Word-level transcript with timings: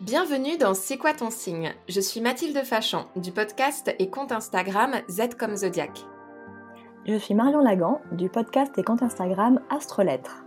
Bienvenue 0.00 0.56
dans 0.56 0.72
C'est 0.72 0.96
quoi 0.96 1.12
ton 1.12 1.28
signe? 1.28 1.74
Je 1.86 2.00
suis 2.00 2.22
Mathilde 2.22 2.64
Fachan 2.64 3.04
du 3.16 3.32
podcast 3.32 3.94
et 3.98 4.08
compte 4.08 4.32
Instagram 4.32 4.92
Z 5.10 5.34
comme 5.38 5.56
Zodiac. 5.56 5.90
Je 7.06 7.16
suis 7.16 7.34
Marion 7.34 7.60
Lagan 7.60 8.00
du 8.10 8.30
podcast 8.30 8.72
et 8.78 8.82
compte 8.82 9.02
Instagram 9.02 9.60
Astrolettre. 9.68 10.46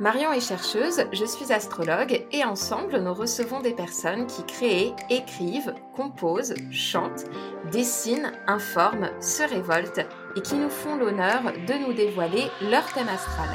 Marion 0.00 0.32
est 0.32 0.46
chercheuse, 0.46 1.06
je 1.14 1.24
suis 1.24 1.50
astrologue 1.50 2.26
et 2.30 2.44
ensemble 2.44 2.98
nous 2.98 3.14
recevons 3.14 3.62
des 3.62 3.72
personnes 3.72 4.26
qui 4.26 4.44
créent, 4.44 4.92
écrivent, 5.08 5.72
composent, 5.96 6.54
chantent, 6.70 7.24
dessinent, 7.72 8.32
informent, 8.46 9.08
se 9.18 9.48
révoltent 9.48 10.06
et 10.36 10.42
qui 10.42 10.56
nous 10.56 10.68
font 10.68 10.96
l'honneur 10.96 11.40
de 11.66 11.86
nous 11.86 11.94
dévoiler 11.94 12.50
leur 12.60 12.84
thème 12.92 13.08
astral. 13.08 13.48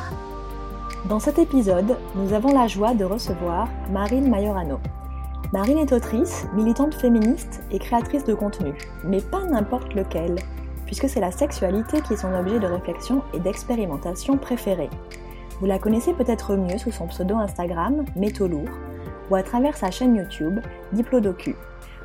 Dans 1.08 1.20
cet 1.20 1.38
épisode, 1.38 1.98
nous 2.16 2.34
avons 2.34 2.52
la 2.52 2.66
joie 2.66 2.96
de 2.96 3.06
recevoir 3.06 3.70
Marine 3.92 4.28
Majorano. 4.28 4.80
Marine 5.52 5.80
est 5.80 5.94
autrice, 5.94 6.46
militante 6.54 6.94
féministe 6.94 7.64
et 7.72 7.80
créatrice 7.80 8.24
de 8.24 8.36
contenu, 8.36 8.74
mais 9.04 9.20
pas 9.20 9.44
n'importe 9.46 9.96
lequel, 9.96 10.36
puisque 10.86 11.10
c'est 11.10 11.20
la 11.20 11.32
sexualité 11.32 12.02
qui 12.02 12.14
est 12.14 12.18
son 12.18 12.34
objet 12.34 12.60
de 12.60 12.68
réflexion 12.68 13.24
et 13.34 13.40
d'expérimentation 13.40 14.38
préféré. 14.38 14.90
Vous 15.60 15.66
la 15.66 15.80
connaissez 15.80 16.14
peut-être 16.14 16.56
mieux 16.56 16.78
sous 16.78 16.92
son 16.92 17.08
pseudo 17.08 17.36
Instagram, 17.36 18.06
Métolourd, 18.16 18.70
ou 19.30 19.36
à 19.36 19.44
travers 19.44 19.76
sa 19.76 19.92
chaîne 19.92 20.16
YouTube, 20.16 20.60
Diplodocu, 20.94 21.56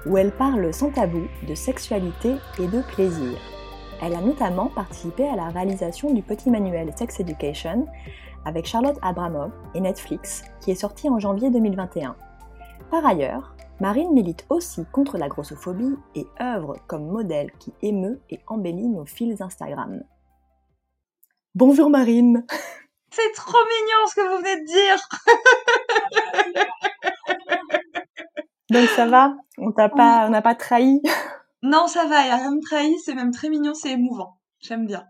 où 0.07 0.17
elle 0.17 0.33
parle 0.33 0.73
sans 0.73 0.91
tabou 0.91 1.23
de 1.47 1.55
sexualité 1.55 2.37
et 2.59 2.67
de 2.67 2.81
plaisir. 2.81 3.39
Elle 4.03 4.15
a 4.15 4.21
notamment 4.21 4.69
participé 4.69 5.29
à 5.29 5.37
la 5.37 5.49
réalisation 5.49 6.13
du 6.13 6.23
petit 6.23 6.51
manuel 6.51 6.93
Sex 6.97 7.21
Education 7.21 7.87
avec 8.45 8.67
Charlotte 8.67 8.99
Abramov 9.03 9.51
et 9.75 9.81
Netflix, 9.81 10.45
qui 10.61 10.71
est 10.71 10.75
sorti 10.75 11.09
en 11.09 11.19
janvier 11.19 11.51
2021. 11.51 12.17
Par 12.95 13.07
ailleurs, 13.07 13.57
Marine 13.81 14.13
milite 14.13 14.47
aussi 14.51 14.85
contre 14.93 15.19
la 15.19 15.27
grossophobie 15.27 15.97
et 16.15 16.29
œuvre 16.41 16.77
comme 16.87 17.09
modèle 17.09 17.51
qui 17.59 17.75
émeut 17.83 18.21
et 18.31 18.39
embellit 18.47 18.87
nos 18.87 19.05
fils 19.05 19.41
Instagram. 19.41 20.05
Bonjour 21.57 21.91
Marine 21.91 22.47
C'est 23.11 23.33
trop 23.35 23.59
mignon 23.59 24.07
ce 24.07 24.15
que 24.15 24.29
vous 24.29 24.37
venez 24.37 24.61
de 24.61 24.67
dire 24.67 25.09
Donc 28.71 28.89
ça 28.91 29.07
va? 29.07 29.35
On 29.59 29.73
t'a 29.73 29.89
pas, 29.89 30.29
on 30.29 30.31
n'a 30.31 30.41
pas 30.41 30.55
trahi? 30.55 31.03
Non, 31.63 31.89
ça 31.89 32.07
va, 32.07 32.21
il 32.21 32.27
n'y 32.27 32.31
a 32.31 32.37
rien 32.37 32.53
de 32.53 32.61
trahi, 32.61 32.97
c'est 33.01 33.17
même 33.17 33.33
très 33.33 33.49
mignon, 33.49 33.75
c'est 33.75 33.91
émouvant. 33.91 34.39
J'aime 34.61 34.87
bien. 34.87 35.05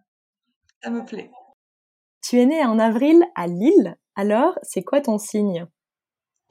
Ça 0.82 0.88
me 0.88 1.04
plaît. 1.04 1.30
Tu 2.22 2.38
es 2.38 2.46
née 2.46 2.64
en 2.64 2.78
avril 2.78 3.22
à 3.34 3.46
Lille, 3.46 3.98
alors 4.16 4.58
c'est 4.62 4.84
quoi 4.84 5.02
ton 5.02 5.18
signe? 5.18 5.66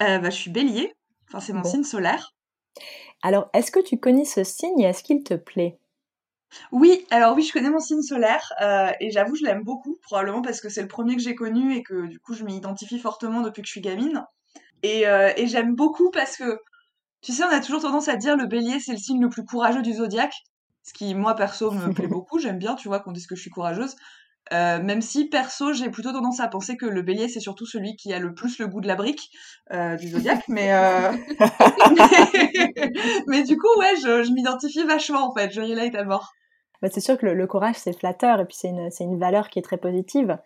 Euh, 0.03 0.19
bah, 0.19 0.29
Je 0.29 0.35
suis 0.35 0.51
bélier, 0.51 0.93
enfin 1.33 1.45
c'est 1.45 1.53
mon 1.53 1.63
signe 1.63 1.83
solaire. 1.83 2.33
Alors 3.21 3.49
est-ce 3.53 3.71
que 3.71 3.79
tu 3.79 3.97
connais 3.97 4.25
ce 4.25 4.43
signe 4.43 4.79
et 4.79 4.85
est-ce 4.85 5.03
qu'il 5.03 5.23
te 5.23 5.33
plaît? 5.33 5.79
Oui, 6.71 7.05
alors 7.09 7.35
oui, 7.35 7.43
je 7.43 7.51
connais 7.51 7.69
mon 7.69 7.79
signe 7.79 8.01
solaire 8.01 8.53
euh, 8.61 8.91
et 8.99 9.11
j'avoue, 9.11 9.35
je 9.35 9.43
l'aime 9.43 9.63
beaucoup, 9.63 9.97
probablement 10.03 10.41
parce 10.41 10.61
que 10.61 10.69
c'est 10.69 10.81
le 10.81 10.87
premier 10.87 11.15
que 11.15 11.21
j'ai 11.21 11.35
connu 11.35 11.75
et 11.75 11.83
que 11.83 12.05
du 12.07 12.19
coup, 12.19 12.33
je 12.33 12.43
m'y 12.43 12.55
identifie 12.55 12.99
fortement 12.99 13.41
depuis 13.41 13.61
que 13.61 13.67
je 13.67 13.71
suis 13.71 13.81
gamine. 13.81 14.23
Et, 14.83 15.07
euh, 15.07 15.31
et 15.35 15.47
j'aime 15.47 15.75
beaucoup 15.75 16.11
parce 16.11 16.37
que, 16.37 16.59
tu 17.21 17.31
sais, 17.31 17.43
on 17.43 17.49
a 17.49 17.59
toujours 17.59 17.81
tendance 17.81 18.07
à 18.07 18.17
dire 18.17 18.37
le 18.37 18.45
bélier, 18.45 18.79
c'est 18.79 18.91
le 18.91 18.97
signe 18.97 19.21
le 19.21 19.29
plus 19.29 19.45
courageux 19.45 19.81
du 19.81 19.93
zodiaque. 19.93 20.35
Ce 20.83 20.93
qui, 20.93 21.15
moi, 21.15 21.35
perso, 21.35 21.71
me 21.71 21.93
plaît 21.93 22.07
beaucoup. 22.07 22.39
J'aime 22.39 22.59
bien, 22.59 22.75
tu 22.75 22.87
vois, 22.87 22.99
qu'on 22.99 23.13
dise 23.13 23.27
que 23.27 23.35
je 23.35 23.41
suis 23.41 23.49
courageuse. 23.49 23.95
Euh, 24.51 24.81
même 24.83 25.01
si 25.01 25.29
perso 25.29 25.71
j'ai 25.71 25.89
plutôt 25.89 26.11
tendance 26.11 26.41
à 26.41 26.49
penser 26.49 26.75
que 26.75 26.85
le 26.85 27.01
bélier 27.01 27.29
c'est 27.29 27.39
surtout 27.39 27.65
celui 27.65 27.95
qui 27.95 28.11
a 28.11 28.19
le 28.19 28.33
plus 28.33 28.59
le 28.59 28.67
goût 28.67 28.81
de 28.81 28.87
la 28.87 28.95
brique 28.95 29.31
euh, 29.71 29.95
du 29.95 30.09
zodiaque 30.09 30.43
mais, 30.49 30.73
euh... 30.73 31.13
mais, 33.27 33.43
du 33.43 33.57
coup 33.57 33.79
ouais 33.79 33.95
je, 34.01 34.33
m'identifie 34.33 34.83
vachement 34.83 35.29
en 35.29 35.33
fait. 35.33 35.49
Je 35.51 35.61
relate 35.61 35.95
à 35.95 36.03
mort. 36.03 36.33
Bah, 36.81 36.89
c'est 36.91 36.99
sûr 36.99 37.17
que 37.17 37.25
le, 37.25 37.47
courage 37.47 37.75
c'est 37.77 37.97
flatteur 37.97 38.41
et 38.41 38.45
puis 38.45 38.57
c'est 38.59 38.67
une, 38.67 38.89
une 38.99 39.17
valeur 39.17 39.47
qui 39.49 39.59
est 39.59 39.63
très 39.63 39.77
positive. 39.77 40.37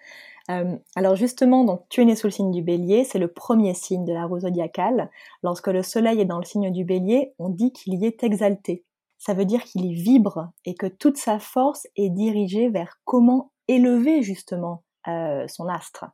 Alors 0.95 1.15
justement 1.15 1.65
donc 1.65 1.81
tu 1.89 2.01
es 2.01 2.05
né 2.05 2.15
sous 2.15 2.27
le 2.27 2.31
signe 2.31 2.51
du 2.51 2.61
bélier 2.61 3.03
c'est 3.03 3.19
le 3.19 3.27
premier 3.27 3.73
signe 3.73 4.05
de 4.05 4.13
la 4.13 4.25
roue 4.25 4.41
zodiacale. 4.41 5.09
Lorsque 5.41 5.67
le 5.67 5.81
soleil 5.81 6.21
est 6.21 6.25
dans 6.25 6.37
le 6.37 6.45
signe 6.45 6.71
du 6.71 6.85
bélier 6.85 7.33
on 7.39 7.49
dit 7.49 7.73
qu'il 7.73 7.95
y 7.95 8.05
est 8.05 8.23
exalté. 8.23 8.85
Ça 9.17 9.33
veut 9.33 9.45
dire 9.45 9.63
qu'il 9.63 9.85
y 9.85 9.95
vibre 9.95 10.51
et 10.65 10.75
que 10.75 10.85
toute 10.85 11.17
sa 11.17 11.39
force 11.39 11.87
est 11.95 12.11
dirigée 12.11 12.69
vers 12.69 12.99
comment 13.03 13.51
élever 13.67 14.21
justement 14.21 14.83
euh, 15.07 15.47
son 15.47 15.67
astre. 15.67 16.05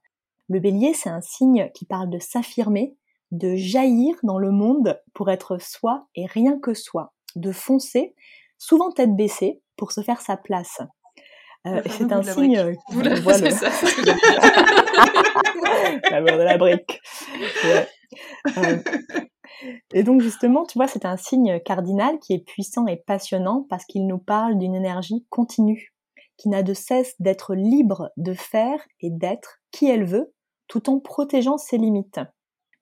Le 0.49 0.59
bélier, 0.59 0.93
c'est 0.93 1.09
un 1.09 1.21
signe 1.21 1.69
qui 1.73 1.85
parle 1.85 2.09
de 2.09 2.19
s'affirmer, 2.19 2.95
de 3.31 3.55
jaillir 3.55 4.15
dans 4.23 4.37
le 4.37 4.51
monde 4.51 5.01
pour 5.13 5.29
être 5.31 5.57
soi 5.59 6.07
et 6.15 6.25
rien 6.25 6.59
que 6.59 6.73
soi, 6.73 7.13
de 7.35 7.51
foncer, 7.51 8.13
souvent 8.57 8.91
tête 8.91 9.15
baissée, 9.15 9.61
pour 9.77 9.91
se 9.91 10.01
faire 10.01 10.21
sa 10.21 10.37
place. 10.37 10.79
Euh, 11.65 11.81
c'est 11.89 12.11
un 12.11 12.21
signe. 12.23 12.57
Euh, 12.57 12.73
Vous 12.89 13.01
la 13.01 13.19
voilà. 13.21 13.49
ça, 13.51 13.71
c'est 13.71 14.05
L'amour 16.11 16.31
de 16.37 16.43
la 16.43 16.57
brique. 16.57 17.01
Ouais. 17.63 17.87
Euh, 18.57 18.77
et 19.93 20.03
donc 20.03 20.21
justement, 20.21 20.65
tu 20.65 20.77
vois, 20.77 20.87
c'est 20.87 21.05
un 21.05 21.15
signe 21.15 21.61
cardinal 21.61 22.19
qui 22.19 22.33
est 22.33 22.45
puissant 22.45 22.85
et 22.87 22.97
passionnant 22.97 23.65
parce 23.69 23.85
qu'il 23.85 24.05
nous 24.07 24.17
parle 24.17 24.57
d'une 24.57 24.75
énergie 24.75 25.25
continue 25.29 25.92
qui 26.38 26.49
n'a 26.49 26.63
de 26.63 26.73
cesse 26.73 27.16
d'être 27.19 27.55
libre 27.55 28.11
de 28.17 28.33
faire 28.33 28.79
et 28.99 29.09
d'être 29.09 29.59
qui 29.71 29.89
elle 29.89 30.05
veut, 30.05 30.33
tout 30.67 30.89
en 30.89 30.99
protégeant 30.99 31.57
ses 31.57 31.77
limites. 31.77 32.19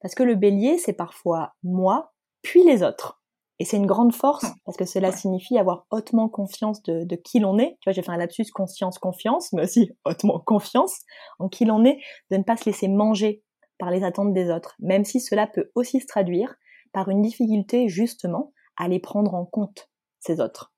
Parce 0.01 0.16
que 0.16 0.23
le 0.23 0.35
bélier, 0.35 0.78
c'est 0.78 0.94
parfois 0.94 1.53
moi, 1.63 2.13
puis 2.41 2.63
les 2.63 2.84
autres. 2.84 3.22
Et 3.59 3.66
c'est 3.66 3.78
une 3.78 3.85
grande 3.85 4.16
force, 4.16 4.45
parce 4.66 4.75
que 4.75 4.85
cela 4.85 5.12
signifie 5.12 5.59
avoir 5.59 5.85
hautement 5.91 6.29
confiance 6.29 6.81
de, 6.81 7.03
de 7.03 7.16
qui 7.16 7.39
l'on 7.39 7.59
est. 7.59 7.78
Tu 7.81 7.89
vois, 7.89 7.94
j'ai 7.94 8.01
fait 8.01 8.12
un 8.12 8.17
lapsus 8.17 8.45
conscience, 8.51 8.97
confiance, 8.97 9.53
mais 9.53 9.63
aussi 9.63 9.91
hautement 10.06 10.39
confiance 10.39 10.97
en 11.38 11.47
qui 11.47 11.66
l'on 11.66 11.85
est, 11.85 12.00
de 12.31 12.38
ne 12.38 12.44
pas 12.44 12.57
se 12.57 12.66
laisser 12.66 12.88
manger 12.88 13.44
par 13.78 13.91
les 13.91 14.03
attentes 14.03 14.33
des 14.33 14.50
autres, 14.50 14.75
même 14.79 15.06
si 15.06 15.19
cela 15.19 15.45
peut 15.45 15.72
aussi 15.75 16.00
se 16.00 16.07
traduire 16.07 16.56
par 16.91 17.09
une 17.09 17.22
difficulté 17.22 17.88
justement 17.88 18.51
à 18.78 18.88
les 18.88 19.00
prendre 19.00 19.33
en 19.35 19.45
compte, 19.45 19.89
ces 20.19 20.39
autres. 20.39 20.73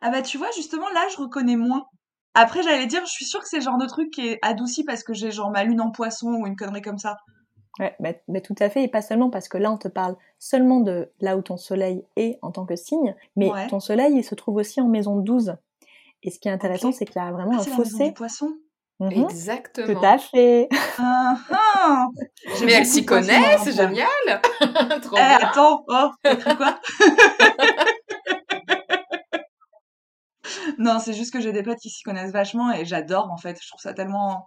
Ah 0.00 0.10
bah 0.10 0.22
tu 0.22 0.38
vois, 0.38 0.50
justement, 0.54 0.88
là, 0.90 1.06
je 1.12 1.16
reconnais 1.20 1.56
moins. 1.56 1.86
Après, 2.34 2.62
j'allais 2.62 2.86
dire, 2.86 3.00
je 3.06 3.10
suis 3.10 3.24
sûre 3.24 3.40
que 3.40 3.48
c'est 3.48 3.56
le 3.56 3.62
genre 3.62 3.78
de 3.78 3.86
truc 3.86 4.10
qui 4.10 4.28
est 4.28 4.38
adouci 4.42 4.84
parce 4.84 5.02
que 5.02 5.14
j'ai 5.14 5.30
genre 5.30 5.50
ma 5.50 5.64
lune 5.64 5.80
en 5.80 5.90
poisson 5.90 6.28
ou 6.34 6.46
une 6.46 6.54
connerie 6.56 6.82
comme 6.82 6.98
ça. 6.98 7.16
Ouais, 7.78 7.94
mais, 8.00 8.22
mais, 8.28 8.40
tout 8.40 8.54
à 8.60 8.68
fait, 8.70 8.82
et 8.84 8.88
pas 8.88 9.02
seulement 9.02 9.30
parce 9.30 9.48
que 9.48 9.58
là, 9.58 9.70
on 9.70 9.76
te 9.78 9.88
parle 9.88 10.16
seulement 10.38 10.80
de 10.80 11.10
là 11.20 11.36
où 11.36 11.42
ton 11.42 11.56
soleil 11.56 12.04
est 12.16 12.38
en 12.42 12.50
tant 12.50 12.64
que 12.66 12.76
signe, 12.76 13.14
mais 13.36 13.50
Ouais. 13.50 13.66
ton 13.68 13.80
soleil, 13.80 14.14
il 14.16 14.24
se 14.24 14.34
trouve 14.34 14.56
aussi 14.56 14.80
en 14.80 14.88
maison 14.88 15.16
12. 15.16 15.56
Et 16.22 16.30
ce 16.30 16.38
qui 16.38 16.48
est 16.48 16.52
intéressant, 16.52 16.88
Ok. 16.88 16.94
c'est 16.98 17.04
qu'il 17.04 17.16
y 17.16 17.24
a 17.24 17.30
vraiment 17.32 17.52
Ah, 17.54 17.60
un 17.60 17.64
c'est 17.64 17.70
la 17.70 17.78
maison 17.78 17.98
fossé. 17.98 18.08
du 18.08 18.14
poisson? 18.14 18.50
Mhm, 19.00 19.12
Exactement. 19.12 20.00
Tout 20.00 20.06
à 20.06 20.18
fait. 20.18 20.68
J'ai 22.58 22.64
Mais 22.66 22.72
elle 22.72 22.86
s'y 22.86 23.04
connaît, 23.04 23.58
c'est 23.62 23.72
génial. 23.72 24.08
Trop 25.02 25.16
Eh, 25.16 25.20
bien. 25.20 25.38
attends, 25.42 25.84
oh, 25.88 26.10
t'as 26.22 26.36
cru 26.36 26.56
quoi? 26.56 26.80
Non, 30.78 30.98
c'est 30.98 31.12
juste 31.12 31.32
que 31.32 31.40
j'ai 31.40 31.52
des 31.52 31.62
potes 31.62 31.78
qui 31.78 31.90
s'y 31.90 32.02
connaissent 32.02 32.32
vachement 32.32 32.72
et 32.72 32.84
j'adore 32.84 33.30
en 33.30 33.36
fait. 33.36 33.58
Je 33.62 33.68
trouve 33.68 33.80
ça 33.80 33.94
tellement, 33.94 34.46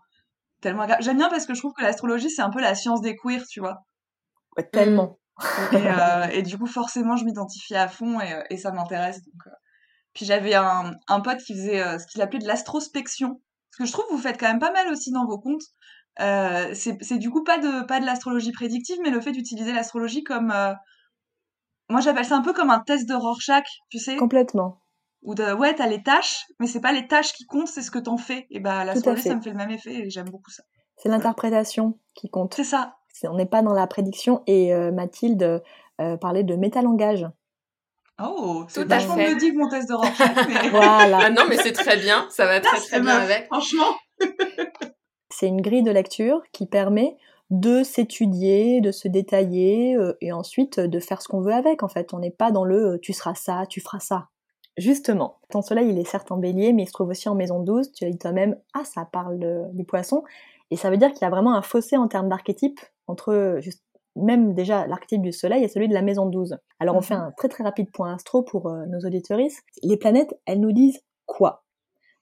tellement 0.61 0.83
agréable. 0.83 1.03
J'aime 1.03 1.17
bien 1.17 1.29
parce 1.29 1.45
que 1.45 1.53
je 1.53 1.59
trouve 1.59 1.73
que 1.73 1.83
l'astrologie 1.83 2.29
c'est 2.29 2.41
un 2.41 2.49
peu 2.49 2.61
la 2.61 2.75
science 2.75 3.01
des 3.01 3.15
queers, 3.15 3.45
tu 3.47 3.59
vois. 3.59 3.85
Ouais, 4.57 4.63
tellement. 4.63 5.19
Et, 5.71 5.75
euh, 5.75 6.27
et 6.31 6.41
du 6.41 6.57
coup, 6.57 6.65
forcément, 6.65 7.15
je 7.15 7.25
m'identifie 7.25 7.75
à 7.75 7.87
fond 7.87 8.19
et, 8.19 8.33
euh, 8.33 8.43
et 8.49 8.57
ça 8.57 8.71
m'intéresse. 8.71 9.23
Donc, 9.23 9.47
euh. 9.47 9.51
Puis 10.13 10.25
j'avais 10.25 10.53
un, 10.55 10.93
un 11.07 11.21
pote 11.21 11.37
qui 11.37 11.53
faisait 11.53 11.81
euh, 11.81 11.97
ce 11.97 12.07
qu'il 12.07 12.21
appelait 12.21 12.39
de 12.39 12.47
l'astrospection. 12.47 13.41
Parce 13.71 13.77
que 13.77 13.85
je 13.85 13.91
trouve 13.91 14.05
vous 14.11 14.21
faites 14.21 14.39
quand 14.39 14.47
même 14.47 14.59
pas 14.59 14.71
mal 14.71 14.87
aussi 14.89 15.11
dans 15.11 15.25
vos 15.25 15.39
comptes. 15.39 15.63
C'est 16.17 16.97
c'est 17.01 17.17
du 17.17 17.29
coup 17.29 17.43
pas 17.43 17.59
de, 17.59 17.85
pas 17.85 17.99
de 17.99 18.05
l'astrologie 18.05 18.51
prédictive, 18.51 18.97
mais 19.03 19.11
le 19.11 19.21
fait 19.21 19.31
d'utiliser 19.31 19.71
l'astrologie 19.71 20.23
comme... 20.23 20.53
Moi, 21.89 22.01
j'appelle 22.01 22.25
ça 22.25 22.35
un 22.35 22.41
peu 22.41 22.51
comme 22.51 22.69
un 22.69 22.81
test 22.81 23.07
de 23.07 23.15
Rorschach, 23.15 23.65
tu 23.89 23.99
sais 23.99 24.17
Complètement. 24.17 24.81
Ou 25.21 25.35
de, 25.35 25.53
ouais, 25.53 25.75
t'as 25.75 25.87
les 25.87 26.01
tâches, 26.01 26.45
mais 26.59 26.67
c'est 26.67 26.79
pas 26.79 26.93
les 26.93 27.07
tâches 27.07 27.33
qui 27.33 27.45
comptent, 27.45 27.67
c'est 27.67 27.81
ce 27.81 27.91
que 27.91 27.99
t'en 27.99 28.17
fais. 28.17 28.47
Et 28.49 28.59
bah, 28.59 28.85
l'astrologie, 28.85 29.23
fait. 29.23 29.29
ça 29.29 29.35
me 29.35 29.41
fait 29.41 29.49
le 29.49 29.57
même 29.57 29.71
effet 29.71 29.93
et 29.93 30.09
j'aime 30.09 30.29
beaucoup 30.29 30.51
ça. 30.51 30.63
C'est 30.95 31.09
l'interprétation 31.09 31.97
qui 32.15 32.29
compte. 32.29 32.53
C'est 32.53 32.63
ça. 32.63 32.95
On 33.23 33.35
n'est 33.35 33.45
pas 33.45 33.61
dans 33.61 33.73
la 33.73 33.87
prédiction. 33.87 34.43
Et 34.47 34.73
euh, 34.73 34.91
Mathilde 34.91 35.61
euh, 35.99 36.17
parlait 36.17 36.43
de 36.43 36.55
métalangage. 36.55 37.27
Oh, 38.21 38.65
c'est 38.67 38.85
Tout 38.85 38.91
à 38.91 38.97
vachement 38.97 39.15
fait. 39.15 39.29
mieux 39.29 39.37
dit 39.37 39.51
que 39.51 39.57
mon 39.57 39.69
test 39.69 39.89
de 39.89 39.93
Rorschach, 39.93 40.47
mais 40.47 40.69
Voilà. 40.71 41.19
Ah 41.23 41.29
non, 41.29 41.43
mais 41.47 41.57
c'est 41.57 41.71
très 41.71 41.97
bien. 41.97 42.27
Ça 42.29 42.45
va 42.45 42.59
très 42.59 42.79
très 42.79 42.99
bien 42.99 43.17
avec. 43.17 43.45
franchement. 43.45 43.95
C'est 45.31 45.47
une 45.47 45.61
grille 45.61 45.83
de 45.83 45.91
lecture 45.91 46.41
qui 46.51 46.65
permet 46.65 47.15
de 47.49 47.83
s'étudier, 47.83 48.81
de 48.81 48.91
se 48.91 49.07
détailler 49.07 49.95
euh, 49.95 50.17
et 50.21 50.31
ensuite 50.31 50.79
de 50.79 50.99
faire 50.99 51.21
ce 51.21 51.27
qu'on 51.27 51.41
veut 51.41 51.53
avec. 51.53 51.81
En 51.83 51.87
fait, 51.87 52.13
on 52.13 52.19
n'est 52.19 52.31
pas 52.31 52.51
dans 52.51 52.65
le 52.65 52.93
euh, 52.93 52.99
tu 52.99 53.13
seras 53.13 53.35
ça, 53.35 53.65
tu 53.69 53.79
feras 53.79 53.99
ça. 53.99 54.27
Justement, 54.79 55.37
ton 55.49 55.61
soleil, 55.61 55.89
il 55.89 55.99
est 55.99 56.05
certes 56.07 56.31
en 56.31 56.37
bélier, 56.37 56.73
mais 56.73 56.83
il 56.83 56.87
se 56.87 56.93
trouve 56.93 57.09
aussi 57.09 57.27
en 57.29 57.35
maison 57.35 57.59
12. 57.59 57.91
Tu 57.91 58.05
as 58.05 58.09
dit 58.09 58.17
toi-même, 58.17 58.55
ah, 58.73 58.83
ça 58.85 59.05
parle 59.05 59.39
du 59.73 59.83
poisson. 59.83 60.23
Et 60.71 60.75
ça 60.77 60.89
veut 60.89 60.97
dire 60.97 61.11
qu'il 61.11 61.21
y 61.21 61.25
a 61.25 61.29
vraiment 61.29 61.53
un 61.53 61.61
fossé 61.61 61.97
en 61.97 62.07
termes 62.07 62.29
d'archétype 62.29 62.79
entre 63.07 63.57
juste 63.59 63.83
même 64.15 64.53
déjà 64.53 64.85
l'archétype 64.87 65.21
du 65.21 65.31
soleil 65.31 65.63
est 65.63 65.67
celui 65.69 65.87
de 65.87 65.93
la 65.93 66.01
maison 66.01 66.25
12. 66.25 66.57
Alors 66.79 66.95
on 66.95 67.01
fait 67.01 67.15
Mhm. 67.15 67.21
un 67.21 67.31
très 67.37 67.47
très 67.47 67.63
rapide 67.63 67.89
point 67.91 68.13
astro 68.13 68.41
pour 68.43 68.67
euh, 68.67 68.85
nos 68.87 68.99
auditoristes. 68.99 69.63
Les 69.83 69.97
planètes, 69.97 70.37
elles 70.45 70.59
nous 70.59 70.71
disent 70.73 70.99
quoi? 71.25 71.63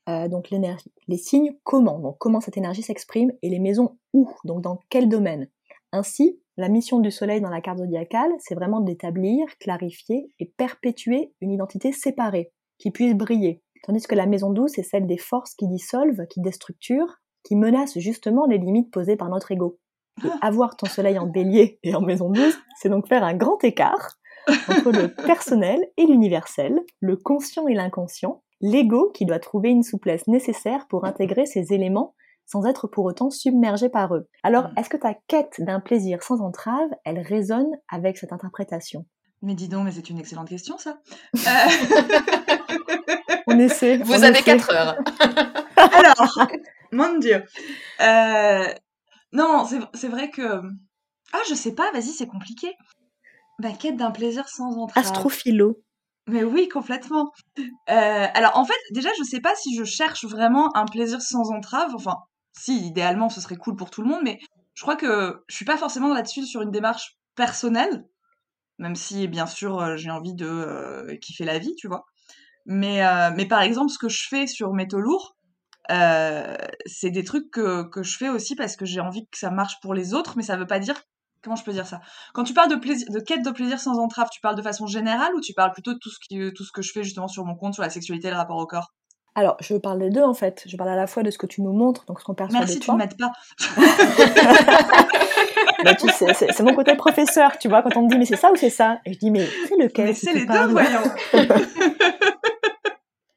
Euh, 0.10 0.28
Donc 0.28 0.50
l'énergie, 0.50 0.92
les 1.08 1.18
signes, 1.18 1.56
comment? 1.64 2.00
Donc 2.00 2.18
comment 2.20 2.40
cette 2.40 2.58
énergie 2.58 2.84
s'exprime 2.84 3.32
et 3.42 3.50
les 3.50 3.60
maisons 3.60 3.98
où? 4.14 4.30
Donc 4.46 4.62
dans 4.62 4.80
quel 4.90 5.10
domaine? 5.10 5.48
Ainsi, 5.92 6.40
la 6.58 6.70
mission 6.70 7.00
du 7.00 7.12
soleil 7.12 7.40
dans 7.40 7.50
la 7.50 7.62
carte 7.62 7.78
zodiacale, 7.78 8.32
c'est 8.40 8.56
vraiment 8.56 8.82
d'établir, 8.82 9.46
clarifier 9.60 10.32
et 10.40 10.52
perpétuer 10.58 11.32
une 11.40 11.52
identité 11.52 11.92
séparée 11.92 12.52
qui 12.80 12.90
puisse 12.90 13.14
briller. 13.14 13.62
Tandis 13.84 14.08
que 14.08 14.16
la 14.16 14.26
maison 14.26 14.50
12, 14.52 14.72
c'est 14.74 14.84
celle 14.84 15.06
des 15.06 15.18
forces 15.20 15.54
qui 15.54 15.68
dissolvent, 15.68 16.26
qui 16.28 16.42
déstructurent, 16.42 17.22
qui 17.44 17.56
menacent 17.56 18.00
justement 18.00 18.48
les 18.48 18.58
limites 18.58 18.92
posées 18.92 19.16
par 19.16 19.30
notre 19.30 19.52
ego. 19.52 19.80
Et 20.26 20.30
avoir 20.42 20.76
ton 20.76 20.88
soleil 20.88 21.20
en 21.20 21.28
bélier 21.28 21.80
et 21.84 21.94
en 21.94 22.02
maison 22.02 22.32
12, 22.32 22.58
c'est 22.82 22.90
donc 22.90 23.08
faire 23.08 23.24
un 23.24 23.36
grand 23.36 23.64
écart 23.64 24.18
entre 24.48 24.92
le 24.92 25.14
personnel 25.28 25.80
et 25.98 26.08
l'universel, 26.08 26.82
le 27.00 27.18
conscient 27.18 27.68
et 27.68 27.76
l'inconscient, 27.76 28.42
l'ego 28.62 29.12
qui 29.12 29.26
doit 29.26 29.40
trouver 29.40 29.70
une 29.70 29.84
souplesse 29.84 30.28
nécessaire 30.28 30.88
pour 30.88 31.06
intégrer 31.06 31.46
ces 31.46 31.72
éléments 31.72 32.16
sans 32.48 32.66
être 32.66 32.88
pour 32.88 33.06
autant 33.06 33.30
submergé 33.30 33.90
par 33.90 34.16
eux. 34.16 34.28
Alors, 34.44 34.70
Mm. 34.70 34.74
est-ce 34.80 34.90
que 34.90 34.98
ta 34.98 35.14
quête 35.28 35.56
d'un 35.60 35.80
plaisir 35.80 36.24
sans 36.24 36.42
entrave, 36.42 36.90
elle 37.06 37.20
résonne 37.20 37.70
avec 37.90 38.18
cette 38.18 38.34
interprétation? 38.34 39.06
Mais 39.44 39.54
dis 39.54 39.68
donc, 39.68 39.86
mais 39.86 39.92
c'est 39.92 40.10
une 40.10 40.18
excellente 40.18 40.50
question, 40.50 40.78
ça. 40.80 40.98
Euh, 41.48 43.38
On 43.48 43.60
essaie. 43.60 43.98
Vous 43.98 44.14
on 44.14 44.24
avez 44.24 44.40
essaie. 44.40 44.44
4 44.58 44.74
heures. 44.74 44.98
Alors, 45.78 46.48
mon 46.92 47.18
Dieu. 47.20 47.44
Euh, 48.02 48.66
Non, 49.34 49.66
c'est 49.66 49.80
c'est 49.94 50.08
vrai 50.08 50.30
que... 50.30 50.62
Ah, 51.34 51.40
je 51.50 51.54
sais 51.54 51.74
pas, 51.76 51.92
vas-y, 51.92 52.12
c'est 52.12 52.28
compliqué. 52.28 52.74
Ma 53.60 53.72
quête 53.72 53.98
d'un 53.98 54.12
plaisir 54.12 54.48
sans 54.48 54.78
entrave. 54.78 55.04
Astrophilo. 55.04 55.78
Mais 56.28 56.44
oui, 56.44 56.68
complètement. 56.68 57.32
Euh, 57.60 58.26
alors, 58.34 58.58
en 58.58 58.66
fait, 58.66 58.74
déjà, 58.92 59.10
je 59.18 59.24
sais 59.24 59.40
pas 59.40 59.54
si 59.56 59.76
je 59.76 59.84
cherche 59.84 60.26
vraiment 60.26 60.70
un 60.76 60.86
plaisir 60.86 61.22
sans 61.22 61.52
entrave. 61.52 61.92
Enfin, 61.96 62.16
si, 62.58 62.86
idéalement, 62.86 63.30
ce 63.30 63.42
serait 63.42 63.58
cool 63.58 63.76
pour 63.76 63.90
tout 63.90 64.02
le 64.02 64.08
monde, 64.10 64.22
mais 64.24 64.40
je 64.74 64.82
crois 64.82 64.96
que 64.96 65.44
je 65.48 65.56
suis 65.56 65.66
pas 65.66 65.78
forcément 65.78 66.14
là-dessus 66.14 66.46
sur 66.46 66.62
une 66.62 66.72
démarche 66.72 67.18
personnelle, 67.36 68.06
même 68.80 68.96
si, 68.96 69.28
bien 69.28 69.48
sûr, 69.48 69.80
euh, 69.80 69.98
j'ai 69.98 70.12
envie 70.12 70.36
de 70.36 70.48
euh, 70.48 71.16
kiffer 71.18 71.46
la 71.46 71.60
vie, 71.60 71.76
tu 71.76 71.88
vois. 71.88 72.06
Mais, 72.66 73.06
euh, 73.06 73.32
mais 73.36 73.48
par 73.48 73.62
exemple, 73.62 73.92
ce 73.92 73.98
que 73.98 74.10
je 74.10 74.28
fais 74.28 74.48
sur 74.48 74.74
Métaux 74.74 75.00
Lourds, 75.00 75.36
c'est 76.86 77.12
des 77.12 77.24
trucs 77.24 77.50
que, 77.50 77.84
que 77.90 78.04
je 78.04 78.18
fais 78.18 78.30
aussi 78.30 78.56
parce 78.56 78.76
que 78.76 78.86
j'ai 78.86 79.00
envie 79.00 79.26
que 79.28 79.38
ça 79.38 79.52
marche 79.52 79.80
pour 79.82 79.94
les 79.94 80.14
autres, 80.14 80.36
mais 80.38 80.44
ça 80.44 80.58
veut 80.58 80.68
pas 80.68 80.80
dire. 80.80 81.02
Comment 81.44 81.56
je 81.56 81.64
peux 81.64 81.72
dire 81.72 81.88
ça? 81.88 82.02
Quand 82.34 82.44
tu 82.44 82.54
parles 82.54 82.70
de 82.70 83.20
quête 83.20 83.46
de 83.46 83.52
plaisir 83.52 83.80
sans 83.80 83.98
entrave, 84.00 84.28
tu 84.32 84.42
parles 84.42 84.58
de 84.58 84.62
façon 84.62 84.86
générale 84.86 85.34
ou 85.36 85.40
tu 85.40 85.54
parles 85.54 85.72
plutôt 85.72 85.94
de 85.94 86.00
tout 86.00 86.10
ce, 86.10 86.50
tout 86.50 86.64
ce 86.66 86.72
que 86.72 86.82
je 86.82 86.92
fais 86.92 87.04
justement 87.04 87.28
sur 87.30 87.46
mon 87.46 87.56
compte, 87.56 87.74
sur 87.74 87.84
la 87.84 87.90
sexualité 87.90 88.28
et 88.28 88.32
le 88.32 88.38
rapport 88.38 88.58
au 88.58 88.68
corps? 88.68 88.94
Alors, 89.38 89.56
je 89.60 89.76
parle 89.76 90.00
des 90.00 90.10
deux 90.10 90.24
en 90.24 90.34
fait. 90.34 90.64
Je 90.66 90.76
parle 90.76 90.90
à 90.90 90.96
la 90.96 91.06
fois 91.06 91.22
de 91.22 91.30
ce 91.30 91.38
que 91.38 91.46
tu 91.46 91.62
nous 91.62 91.72
montres, 91.72 92.06
donc 92.06 92.20
ce 92.20 92.26
qu'on 92.26 92.34
perçoit 92.34 92.58
Merci, 92.58 92.80
de 92.80 92.84
tu 92.84 92.92
ne 92.92 92.98
m'aides 92.98 93.16
pas. 93.18 93.32
Tu 96.00 96.10
sais, 96.10 96.34
c'est 96.34 96.52
c'est 96.52 96.64
mon 96.64 96.74
côté 96.74 96.96
professeur, 96.96 97.58
tu 97.60 97.70
vois, 97.70 97.84
quand 97.84 97.96
on 97.98 98.02
me 98.04 98.10
dit 98.10 98.18
mais 98.18 98.26
c'est 98.26 98.36
ça 98.36 98.52
ou 98.52 98.56
c'est 98.56 98.72
ça? 98.72 99.00
Et 99.06 99.14
je 99.14 99.20
dis 99.20 99.30
mais 99.30 99.48
c'est 99.68 99.78
lequel 99.78 100.08
Mais 100.08 100.14
c'est 100.14 100.34
les 100.34 100.46
deux, 100.46 100.66
voyons 100.68 101.04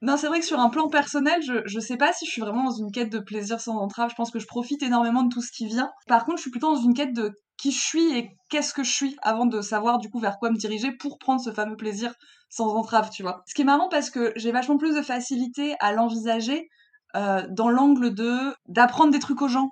Non, 0.03 0.17
c'est 0.17 0.27
vrai 0.29 0.41
que 0.41 0.47
sur 0.47 0.59
un 0.59 0.71
plan 0.71 0.89
personnel, 0.89 1.43
je, 1.43 1.61
je 1.67 1.79
sais 1.79 1.99
pas 1.99 2.15
si 2.15 2.25
je 2.25 2.31
suis 2.31 2.41
vraiment 2.41 2.65
dans 2.65 2.77
une 2.77 2.91
quête 2.91 3.13
de 3.13 3.19
plaisir 3.19 3.61
sans 3.61 3.77
entrave. 3.77 4.09
Je 4.11 4.15
pense 4.15 4.31
que 4.31 4.39
je 4.39 4.47
profite 4.47 4.83
énormément 4.83 5.23
de 5.23 5.29
tout 5.29 5.43
ce 5.43 5.53
qui 5.53 5.67
vient. 5.67 5.91
Par 6.09 6.25
contre, 6.25 6.39
je 6.39 6.43
suis 6.43 6.51
plutôt 6.51 6.75
dans 6.75 6.81
une 6.81 6.95
quête 6.95 7.13
de 7.13 7.33
qui 7.61 7.73
je 7.73 7.81
suis 7.81 8.17
et 8.17 8.31
qu'est-ce 8.49 8.73
que 8.73 8.83
je 8.83 8.91
suis 8.91 9.17
avant 9.23 9.45
de 9.45 9.61
savoir 9.61 9.99
du 9.99 10.09
coup 10.09 10.19
vers 10.19 10.39
quoi 10.39 10.51
me 10.51 10.57
diriger 10.57 10.93
pour 10.93 11.19
prendre 11.19 11.43
ce 11.43 11.53
fameux 11.53 11.77
plaisir 11.77 12.15
sans 12.49 12.75
entrave, 12.75 13.11
tu 13.11 13.23
vois. 13.23 13.43
Ce 13.47 13.55
qui 13.55 13.63
est 13.63 13.67
marrant 13.67 13.89
parce 13.91 14.09
que 14.11 14.33
j'ai 14.35 14.51
vachement 14.51 14.79
plus 14.79 14.95
de 14.95 15.03
facilité 15.03 15.77
à 15.79 15.93
l'envisager 15.93 16.69
euh, 17.17 17.47
dans 17.51 17.69
l'angle 17.69 18.15
de 18.15 18.55
d'apprendre 18.67 19.13
des 19.13 19.19
trucs 19.19 19.43
aux 19.43 19.49
gens. 19.49 19.69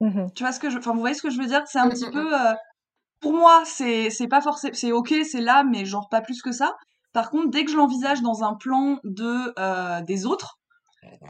Mhm. 0.00 0.30
Tu 0.34 0.42
vois 0.44 0.52
ce 0.52 0.60
que 0.60 0.68
je, 0.68 0.78
enfin 0.78 0.92
vous 0.92 1.00
voyez 1.00 1.14
ce 1.14 1.22
que 1.22 1.30
je 1.30 1.38
veux 1.38 1.46
dire? 1.46 1.62
C'est 1.66 1.78
un 1.78 1.88
petit 1.88 2.10
peu, 2.10 2.34
euh, 2.34 2.52
pour 3.20 3.32
moi 3.32 3.62
c'est 3.64 4.10
c'est 4.10 4.28
pas 4.28 4.42
forcément, 4.42 4.74
c'est 4.74 4.92
ok, 4.92 5.14
c'est 5.24 5.40
là, 5.40 5.64
mais 5.64 5.86
genre 5.86 6.08
pas 6.10 6.20
plus 6.20 6.42
que 6.42 6.52
ça. 6.52 6.74
Par 7.14 7.30
contre, 7.30 7.50
dès 7.50 7.64
que 7.64 7.70
je 7.70 7.76
l'envisage 7.76 8.20
dans 8.20 8.44
un 8.44 8.54
plan 8.54 8.98
de 9.04 9.54
euh, 9.58 10.02
des 10.02 10.26
autres, 10.26 10.58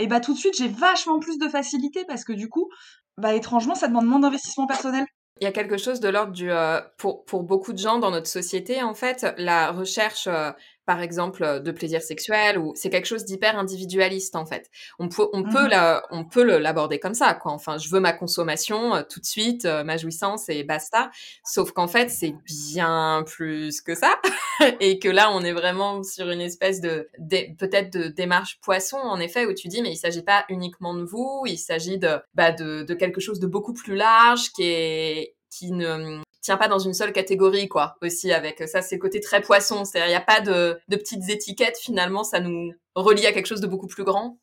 et 0.01 0.09
bah 0.09 0.21
tout 0.21 0.35
de 0.35 0.39
suite 0.39 0.55
j'ai 0.59 0.69
vachement 0.69 1.21
plus 1.21 1.39
de 1.39 1.49
facilité 1.49 2.05
parce 2.07 2.25
que 2.25 2.33
du 2.33 2.49
coup, 2.49 2.69
bah 3.17 3.35
étrangement 3.35 3.75
ça 3.77 3.89
demande 3.89 4.07
moins 4.07 4.21
d'investissement 4.21 4.67
personnel. 4.67 5.07
Il 5.41 5.45
y 5.45 5.47
a 5.47 5.53
quelque 5.53 5.79
chose 5.79 6.01
de 6.01 6.09
l'ordre 6.09 6.33
du 6.33 6.51
euh, 6.51 6.81
pour 6.97 7.25
pour 7.25 7.43
beaucoup 7.45 7.73
de 7.73 7.79
gens 7.79 7.99
dans 7.99 8.11
notre 8.11 8.27
société 8.27 8.83
en 8.83 8.95
fait 8.95 9.27
la 9.37 9.71
recherche 9.71 10.27
euh, 10.27 10.51
par 10.89 11.03
exemple 11.03 11.45
euh, 11.45 11.61
de 11.61 11.71
plaisir 11.71 12.01
sexuel 12.01 12.57
ou 12.59 12.73
c'est 12.75 12.89
quelque 12.89 13.05
chose 13.07 13.27
d'hyper 13.27 13.59
individualiste 13.59 14.35
en 14.37 14.47
fait. 14.47 14.71
On 14.99 15.09
peut 15.11 15.29
on 15.35 15.43
peut 15.45 15.65
Mhm. 15.65 15.69
la, 15.69 16.03
on 16.11 16.25
peut 16.25 16.43
l'aborder 16.59 16.99
comme 16.99 17.13
ça 17.15 17.35
quoi. 17.35 17.53
Enfin, 17.53 17.77
je 17.77 17.91
veux 17.91 18.01
ma 18.01 18.15
consommation 18.15 18.95
euh, 18.95 19.03
tout 19.03 19.21
de 19.21 19.27
suite, 19.27 19.67
euh, 19.67 19.85
ma 19.85 19.99
jouissance 19.99 20.49
et 20.49 20.65
basta. 20.65 21.11
Sauf 21.45 21.73
qu'en 21.73 21.89
fait, 21.89 22.09
c'est 22.09 22.35
bien 22.47 23.23
plus 23.27 23.83
que 23.83 23.95
ça 23.95 24.15
et 24.81 24.99
que 24.99 25.09
là 25.11 25.31
on 25.31 25.43
est 25.45 25.53
vraiment 25.53 26.03
sur 26.03 26.31
une 26.31 26.41
espèce 26.41 26.81
de, 26.81 27.09
dé- 27.19 27.55
peut-être 27.59 27.93
de 27.93 28.09
démarche 28.09 28.59
poisson 28.63 28.97
en 28.97 29.21
effet 29.21 29.45
où 29.45 29.53
tu 29.53 29.69
dis 29.69 29.83
mais 29.83 29.93
il 29.93 29.97
s'agit 29.97 30.23
pas 30.23 30.45
uniquement 30.49 30.95
de 30.95 31.05
vous, 31.05 31.43
il 31.47 31.59
s'agit 31.59 31.99
de 31.99 32.19
bah 32.35 32.51
de, 32.53 32.83
de 32.83 32.95
quelque 32.95 33.21
chose 33.21 33.41
de 33.41 33.47
beaucoup 33.47 33.75
plus 33.75 33.95
large 33.95 34.51
qui 34.55 34.63
est 34.65 35.35
qui 35.51 35.73
ne 35.73 36.21
tient 36.41 36.57
pas 36.57 36.69
dans 36.69 36.79
une 36.79 36.95
seule 36.95 37.13
catégorie 37.13 37.69
quoi 37.69 37.97
aussi 38.03 38.33
avec 38.33 38.67
ça 38.69 38.83
c'est 38.83 38.99
côté 38.99 39.21
très 39.21 39.41
poisson 39.41 39.85
c'est-à-dire 39.85 40.09
il 40.09 40.11
n'y 40.11 40.17
a 40.17 40.21
pas 40.21 40.41
de, 40.41 40.81
petites 40.89 41.29
étiquettes 41.29 41.79
finalement 41.79 42.25
ça 42.25 42.41
nous 42.41 42.73
relie 42.95 43.27
à 43.27 43.33
quelque 43.33 43.47
chose 43.47 43.61
de 43.61 43.67
beaucoup 43.67 43.87
plus 43.87 44.05
grand 44.05 44.39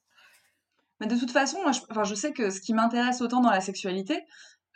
Mais 1.00 1.07
de 1.07 1.18
toute 1.18 1.31
façon, 1.31 1.57
je, 1.71 1.80
enfin, 1.89 2.03
je 2.03 2.15
sais 2.15 2.31
que 2.31 2.50
ce 2.50 2.62
qui 2.62 2.74
m'intéresse 2.74 3.21
autant 3.21 3.42
dans 3.42 3.50
la 3.50 3.59
sexualité, 3.59 4.24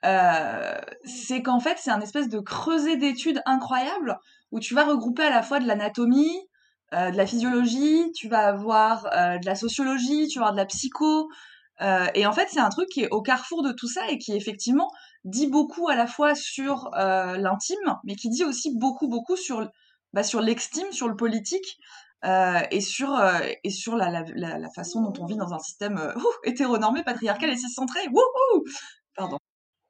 euh, 0.06 0.78
c'est 1.06 1.42
qu'en 1.42 1.60
fait, 1.60 1.78
c'est 1.78 1.92
un 1.92 2.02
espèce 2.02 2.30
de 2.30 2.40
creuset 2.40 2.98
d'études 2.98 3.42
incroyable 3.46 4.20
où 4.52 4.60
tu 4.60 4.74
vas 4.74 4.86
regrouper 4.86 5.24
à 5.24 5.30
la 5.30 5.44
fois 5.44 5.60
de 5.60 5.68
l'anatomie, 5.68 6.48
euh, 6.94 7.12
de 7.12 7.18
la 7.18 7.28
physiologie, 7.28 8.12
tu 8.16 8.28
vas 8.30 8.48
avoir 8.48 9.06
euh, 9.14 9.38
de 9.38 9.46
la 9.46 9.56
sociologie, 9.56 10.28
tu 10.28 10.40
vas 10.40 10.46
avoir 10.46 10.54
de 10.54 10.60
la 10.60 10.66
psycho. 10.66 11.30
euh, 11.82 12.08
et 12.16 12.26
en 12.26 12.34
fait, 12.34 12.48
c'est 12.52 12.60
un 12.60 12.70
truc 12.70 12.90
qui 12.90 13.02
est 13.04 13.10
au 13.12 13.22
carrefour 13.22 13.64
de 13.64 13.72
tout 13.72 13.88
ça 13.88 14.10
et 14.10 14.18
qui 14.18 14.36
effectivement 14.36 14.90
dit 15.26 15.48
beaucoup 15.48 15.90
à 15.90 15.96
la 15.96 16.08
fois 16.08 16.36
sur 16.36 16.90
euh, 16.98 17.38
l'intime, 17.38 17.98
mais 18.04 18.16
qui 18.16 18.30
dit 18.30 18.44
aussi 18.46 18.78
beaucoup, 18.78 19.08
beaucoup 19.08 19.36
sur, 19.38 19.70
bah, 20.14 20.24
sur 20.24 20.42
l'extime, 20.42 20.92
sur 20.92 21.08
le 21.10 21.16
politique. 21.16 21.78
euh, 22.26 22.60
et 22.72 22.82
sur 22.82 23.16
euh, 23.16 23.40
et 23.64 23.70
sur 23.70 23.96
la, 23.96 24.10
la, 24.10 24.24
la, 24.36 24.58
la 24.60 24.70
façon 24.76 25.02
dont 25.02 25.14
on 25.22 25.26
vit 25.26 25.38
dans 25.38 25.54
un 25.54 25.60
système 25.60 25.98
euh, 25.98 26.14
ouh, 26.16 26.34
hétéronormé, 26.44 27.04
patriarcal 27.04 27.50
et 27.50 27.58
ciscentré. 27.58 28.00
Wouhou 28.12 28.64
Pardon. 29.16 29.38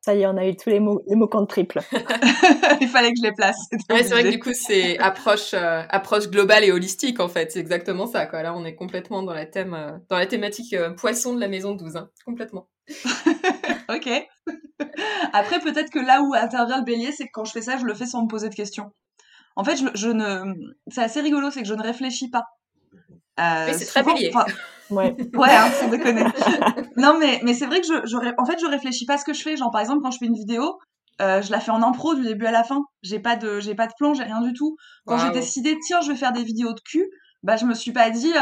Ça 0.01 0.15
y 0.15 0.22
est, 0.22 0.27
on 0.27 0.38
a 0.38 0.48
eu 0.48 0.56
tous 0.56 0.70
les 0.70 0.80
mots, 0.80 1.01
les 1.08 1.15
mots 1.15 1.27
compte 1.27 1.50
triple. 1.50 1.80
Il 2.82 2.88
fallait 2.88 3.10
que 3.12 3.18
je 3.22 3.24
les 3.27 3.34
place. 3.34 3.58
ouais 3.92 4.04
c'est 4.04 4.10
vrai 4.12 4.24
que 4.24 4.30
du 4.30 4.39
coup 4.39 4.54
c'est 4.54 4.98
approche 5.00 5.54
euh, 5.54 5.84
approche 5.89 6.30
globale 6.30 6.63
et 6.63 6.72
holistique 6.72 7.20
en 7.20 7.27
fait 7.30 7.51
c'est 7.51 7.60
exactement 7.60 8.08
ça 8.08 8.25
quoi 8.27 8.44
là 8.44 8.54
on 8.56 8.65
est 8.65 8.75
complètement 8.75 9.24
dans 9.24 9.34
la 9.34 9.46
thème 9.46 9.74
euh, 9.74 9.92
dans 10.10 10.18
la 10.18 10.25
thématique 10.27 10.74
euh, 10.74 10.92
poisson 10.92 11.34
de 11.36 11.39
la 11.42 11.48
maison 11.50 11.74
12 11.75 11.98
hein, 11.98 12.10
complètement 12.25 12.70
Ok. 13.89 14.10
Après, 15.34 15.60
peut-être 15.60 15.89
que 15.89 16.00
là 16.00 16.22
où 16.22 16.34
intervient 16.34 16.77
le 16.77 16.84
bélier, 16.84 17.12
c'est 17.12 17.25
que 17.25 17.31
quand 17.34 17.46
je 17.46 17.51
fais 17.51 17.62
ça, 17.62 17.77
je 17.77 17.86
le 17.86 17.93
fais 17.93 18.05
sans 18.05 18.24
me 18.24 18.27
poser 18.27 18.50
de 18.50 18.55
questions. 18.55 18.91
En 19.55 19.63
fait, 19.63 19.77
je, 19.77 19.88
je 19.96 20.10
ne. 20.10 20.53
C'est 20.88 21.01
assez 21.01 21.22
rigolo, 21.22 21.51
c'est 21.51 21.62
que 21.62 21.67
je 21.67 21.74
ne 21.74 21.81
réfléchis 21.81 22.29
pas. 22.29 22.43
Euh, 23.39 23.67
Oui, 23.67 23.74
c'est 23.74 23.86
très 23.86 24.03
bélier. 24.03 24.31
Ouais. 24.89 25.15
Ouais, 25.36 25.51
hein, 25.51 25.69
sans 25.72 25.88
déconner. 25.89 26.24
non, 26.98 27.17
mais, 27.19 27.39
mais 27.43 27.53
c'est 27.53 27.65
vrai 27.65 27.79
que 27.81 27.88
je, 27.88 28.05
je, 28.08 28.17
en 28.38 28.46
fait, 28.46 28.60
je 28.60 28.65
réfléchis 28.65 29.05
pas 29.05 29.15
à 29.15 29.17
ce 29.17 29.25
que 29.25 29.34
je 29.34 29.41
fais. 29.41 29.58
Genre, 29.58 29.72
par 29.72 29.81
exemple, 29.81 30.01
quand 30.03 30.12
je 30.12 30.17
fais 30.19 30.25
une 30.25 30.34
vidéo, 30.36 30.79
euh, 31.22 31.41
je 31.41 31.51
la 31.51 31.60
fais 31.60 31.72
en 31.72 31.84
impro 31.84 32.15
du 32.15 32.24
début 32.24 32.46
à 32.46 32.51
la 32.51 32.63
fin. 32.63 32.81
J'ai 33.03 33.19
pas 33.19 33.36
de, 33.36 33.60
j'ai 33.60 33.75
pas 33.75 33.88
de 33.88 33.93
plan, 33.98 34.13
j'ai 34.13 34.24
rien 34.24 34.41
du 34.41 34.53
tout. 34.53 34.77
Quand 35.05 35.17
j'ai 35.17 35.31
décidé, 35.31 35.77
tiens, 35.86 36.01
je 36.01 36.12
vais 36.12 36.17
faire 36.17 36.31
des 36.31 36.43
vidéos 36.43 36.74
de 36.74 36.79
cul, 36.81 37.08
bah, 37.43 37.55
je 37.55 37.65
me 37.65 37.74
suis 37.74 37.91
pas 37.91 38.10
dit, 38.10 38.34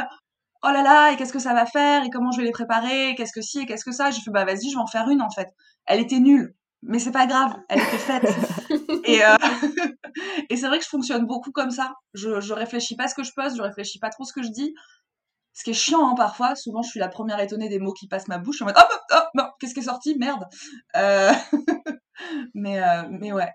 oh 0.63 0.69
là 0.71 0.83
là, 0.83 1.11
et 1.11 1.15
qu'est-ce 1.15 1.33
que 1.33 1.39
ça 1.39 1.53
va 1.53 1.65
faire, 1.65 2.03
et 2.03 2.09
comment 2.09 2.31
je 2.31 2.37
vais 2.39 2.45
les 2.45 2.51
préparer, 2.51 3.15
qu'est-ce 3.15 3.33
que 3.33 3.41
si, 3.41 3.59
et 3.59 3.65
qu'est-ce 3.65 3.85
que 3.85 3.91
ça. 3.91 4.11
J'ai 4.11 4.21
fait, 4.21 4.31
bah, 4.31 4.45
vas-y, 4.45 4.69
je 4.69 4.75
vais 4.75 4.81
en 4.81 4.87
faire 4.87 5.09
une, 5.09 5.21
en 5.21 5.29
fait. 5.29 5.47
Elle 5.85 5.99
était 5.99 6.19
nulle. 6.19 6.55
Mais 6.83 6.99
c'est 6.99 7.11
pas 7.11 7.25
grave, 7.25 7.53
elle 7.69 7.79
était 7.79 7.97
faite. 7.97 8.23
et 9.05 9.23
euh, 9.25 9.35
et 10.49 10.55
c'est 10.55 10.67
vrai 10.67 10.77
que 10.77 10.83
je 10.83 10.89
fonctionne 10.89 11.25
beaucoup 11.25 11.51
comme 11.51 11.71
ça. 11.71 11.93
Je, 12.13 12.39
je 12.39 12.53
réfléchis 12.53 12.95
pas 12.95 13.05
à 13.05 13.07
ce 13.07 13.15
que 13.15 13.23
je 13.23 13.31
poste, 13.35 13.57
je 13.57 13.61
réfléchis 13.61 13.99
pas 13.99 14.09
trop 14.09 14.23
ce 14.23 14.33
que 14.33 14.43
je 14.43 14.49
dis. 14.49 14.73
Ce 15.53 15.63
qui 15.63 15.71
est 15.71 15.73
chiant 15.73 16.07
hein, 16.07 16.13
parfois, 16.15 16.55
souvent 16.55 16.83
je 16.83 16.89
suis 16.89 16.99
la 16.99 17.07
première 17.07 17.39
étonnée 17.39 17.67
des 17.67 17.79
mots 17.79 17.93
qui 17.93 18.07
passent 18.07 18.27
ma 18.27 18.37
bouche. 18.37 18.57
Je 18.57 18.57
suis 18.57 18.63
en 18.63 18.67
mode 18.67 18.75
oh, 18.77 18.93
oh, 18.93 19.15
oh 19.15 19.27
non, 19.33 19.45
qu'est-ce 19.59 19.73
qui 19.73 19.79
est 19.79 19.83
sorti 19.83 20.15
Merde. 20.19 20.45
Euh, 20.95 21.31
mais 22.53 22.79
euh, 22.79 23.03
mais 23.09 23.33
ouais. 23.33 23.49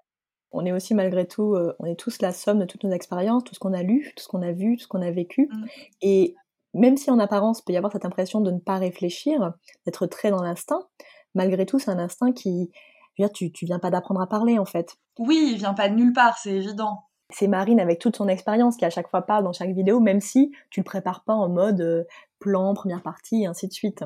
On 0.50 0.66
est 0.66 0.72
aussi 0.72 0.94
malgré 0.94 1.28
tout, 1.28 1.54
euh, 1.54 1.74
on 1.78 1.86
est 1.86 1.94
tous 1.94 2.20
la 2.20 2.32
somme 2.32 2.58
de 2.58 2.64
toutes 2.64 2.82
nos 2.82 2.90
expériences, 2.90 3.44
tout 3.44 3.54
ce 3.54 3.60
qu'on 3.60 3.72
a 3.72 3.84
lu, 3.84 4.12
tout 4.16 4.24
ce 4.24 4.28
qu'on 4.28 4.42
a 4.42 4.50
vu, 4.50 4.76
tout 4.76 4.82
ce 4.82 4.88
qu'on 4.88 5.00
a 5.00 5.12
vécu. 5.12 5.48
Mm. 5.50 5.64
Et 6.02 6.34
même 6.74 6.96
si 6.96 7.10
en 7.10 7.18
apparence 7.18 7.62
peut 7.62 7.72
y 7.72 7.76
avoir 7.76 7.92
cette 7.92 8.04
impression 8.04 8.40
de 8.40 8.50
ne 8.50 8.58
pas 8.58 8.78
réfléchir, 8.78 9.52
d'être 9.84 10.06
très 10.06 10.30
dans 10.30 10.42
l'instinct, 10.42 10.86
malgré 11.34 11.66
tout 11.66 11.78
c'est 11.78 11.90
un 11.90 11.98
instinct 11.98 12.32
qui, 12.32 12.70
Je 13.16 13.22
veux 13.22 13.28
dire, 13.28 13.32
tu, 13.32 13.52
tu 13.52 13.66
viens 13.66 13.78
pas 13.78 13.90
d'apprendre 13.90 14.20
à 14.20 14.26
parler 14.26 14.58
en 14.58 14.64
fait. 14.64 14.96
Oui, 15.18 15.50
il 15.52 15.58
vient 15.58 15.74
pas 15.74 15.88
de 15.88 15.94
nulle 15.94 16.12
part, 16.12 16.38
c'est 16.38 16.52
évident. 16.52 17.04
C'est 17.30 17.48
Marine 17.48 17.80
avec 17.80 17.98
toute 17.98 18.16
son 18.16 18.28
expérience 18.28 18.76
qui 18.76 18.84
à 18.84 18.90
chaque 18.90 19.08
fois 19.08 19.22
parle 19.22 19.44
dans 19.44 19.52
chaque 19.52 19.72
vidéo, 19.72 20.00
même 20.00 20.20
si 20.20 20.52
tu 20.70 20.80
le 20.80 20.84
prépares 20.84 21.24
pas 21.24 21.34
en 21.34 21.48
mode 21.48 21.80
euh, 21.80 22.04
plan, 22.38 22.74
première 22.74 23.02
partie, 23.02 23.42
et 23.42 23.46
ainsi 23.46 23.68
de 23.68 23.72
suite. 23.72 24.04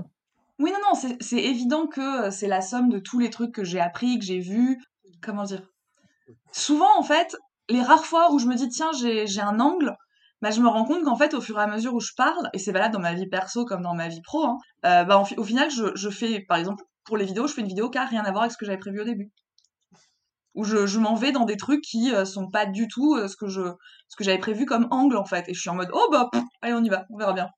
Oui, 0.59 0.71
non, 0.71 0.79
non, 0.89 1.17
c'est 1.21 1.37
évident 1.37 1.87
que 1.87 2.27
euh, 2.27 2.31
c'est 2.31 2.47
la 2.47 2.61
somme 2.61 2.89
de 2.89 2.99
tous 2.99 3.19
les 3.19 3.31
trucs 3.31 3.53
que 3.53 3.65
j'ai 3.65 3.81
appris, 3.81 4.19
que 4.19 4.25
j'ai 4.25 4.39
vus. 4.39 4.81
Comment 5.23 5.45
dire? 5.45 5.63
Souvent, 6.53 6.99
en 6.99 7.03
fait, 7.03 7.37
les 7.69 7.83
rares 7.83 8.07
fois 8.07 8.33
où 8.33 8.39
je 8.39 8.47
me 8.47 8.55
dis, 8.55 8.69
tiens, 8.69 8.91
j'ai 8.93 9.41
un 9.41 9.61
angle, 9.61 9.97
bah, 10.47 10.53
je 10.53 10.61
me 10.61 10.69
rends 10.69 10.85
compte 10.85 11.03
qu'en 11.03 11.17
fait, 11.17 11.35
au 11.35 11.41
fur 11.41 11.59
et 11.59 11.63
à 11.63 11.67
mesure 11.67 11.93
où 11.93 11.99
je 11.99 12.13
parle, 12.17 12.49
et 12.53 12.59
c'est 12.59 12.71
valable 12.71 12.95
dans 12.95 13.01
ma 13.01 13.15
vie 13.15 13.27
perso 13.27 13.65
comme 13.65 13.83
dans 13.83 13.95
ma 13.95 14.07
vie 14.07 14.23
pro, 14.23 14.45
hein, 14.45 14.59
euh, 14.85 15.03
bah, 15.03 15.25
au 15.37 15.43
final, 15.43 15.69
je, 15.73 15.87
je, 15.97 16.09
fais, 16.09 16.39
par 16.49 16.57
exemple, 16.57 16.85
pour 17.05 17.17
les 17.17 17.25
vidéos, 17.25 17.49
je 17.49 17.55
fais 17.55 17.63
une 17.63 17.67
vidéo 17.67 17.91
qui 17.91 17.99
n'a 17.99 18.05
rien 18.05 18.23
à 18.23 18.31
voir 18.31 18.43
avec 18.43 18.53
ce 18.53 18.57
que 18.57 18.65
j'avais 18.65 18.79
prévu 18.79 19.01
au 19.01 19.05
début. 19.05 19.33
Où 20.55 20.63
je, 20.63 20.87
je 20.87 21.01
m'en 21.01 21.17
vais 21.17 21.33
dans 21.33 21.47
des 21.47 21.57
trucs 21.57 21.81
qui 21.83 22.15
euh, 22.15 22.25
sont 22.25 22.49
pas 22.49 22.65
du 22.65 22.87
tout 22.87 23.17
euh, 23.17 23.27
ce 23.27 23.37
que 23.37 23.49
je 23.49 23.61
ce 24.09 24.15
que 24.17 24.23
j'avais 24.23 24.39
prévu 24.39 24.67
comme 24.67 24.87
angle, 24.93 25.17
en 25.17 25.25
fait. 25.25 25.49
Et 25.49 25.55
je 25.55 25.61
suis 25.61 25.69
en 25.69 25.75
mode, 25.75 25.91
oh 25.93 26.07
bah, 26.13 26.31
allez, 26.63 26.75
on 26.75 26.85
y 26.85 26.89
va, 26.91 27.07
on 27.11 27.19
verra 27.19 27.33
bien. 27.33 27.49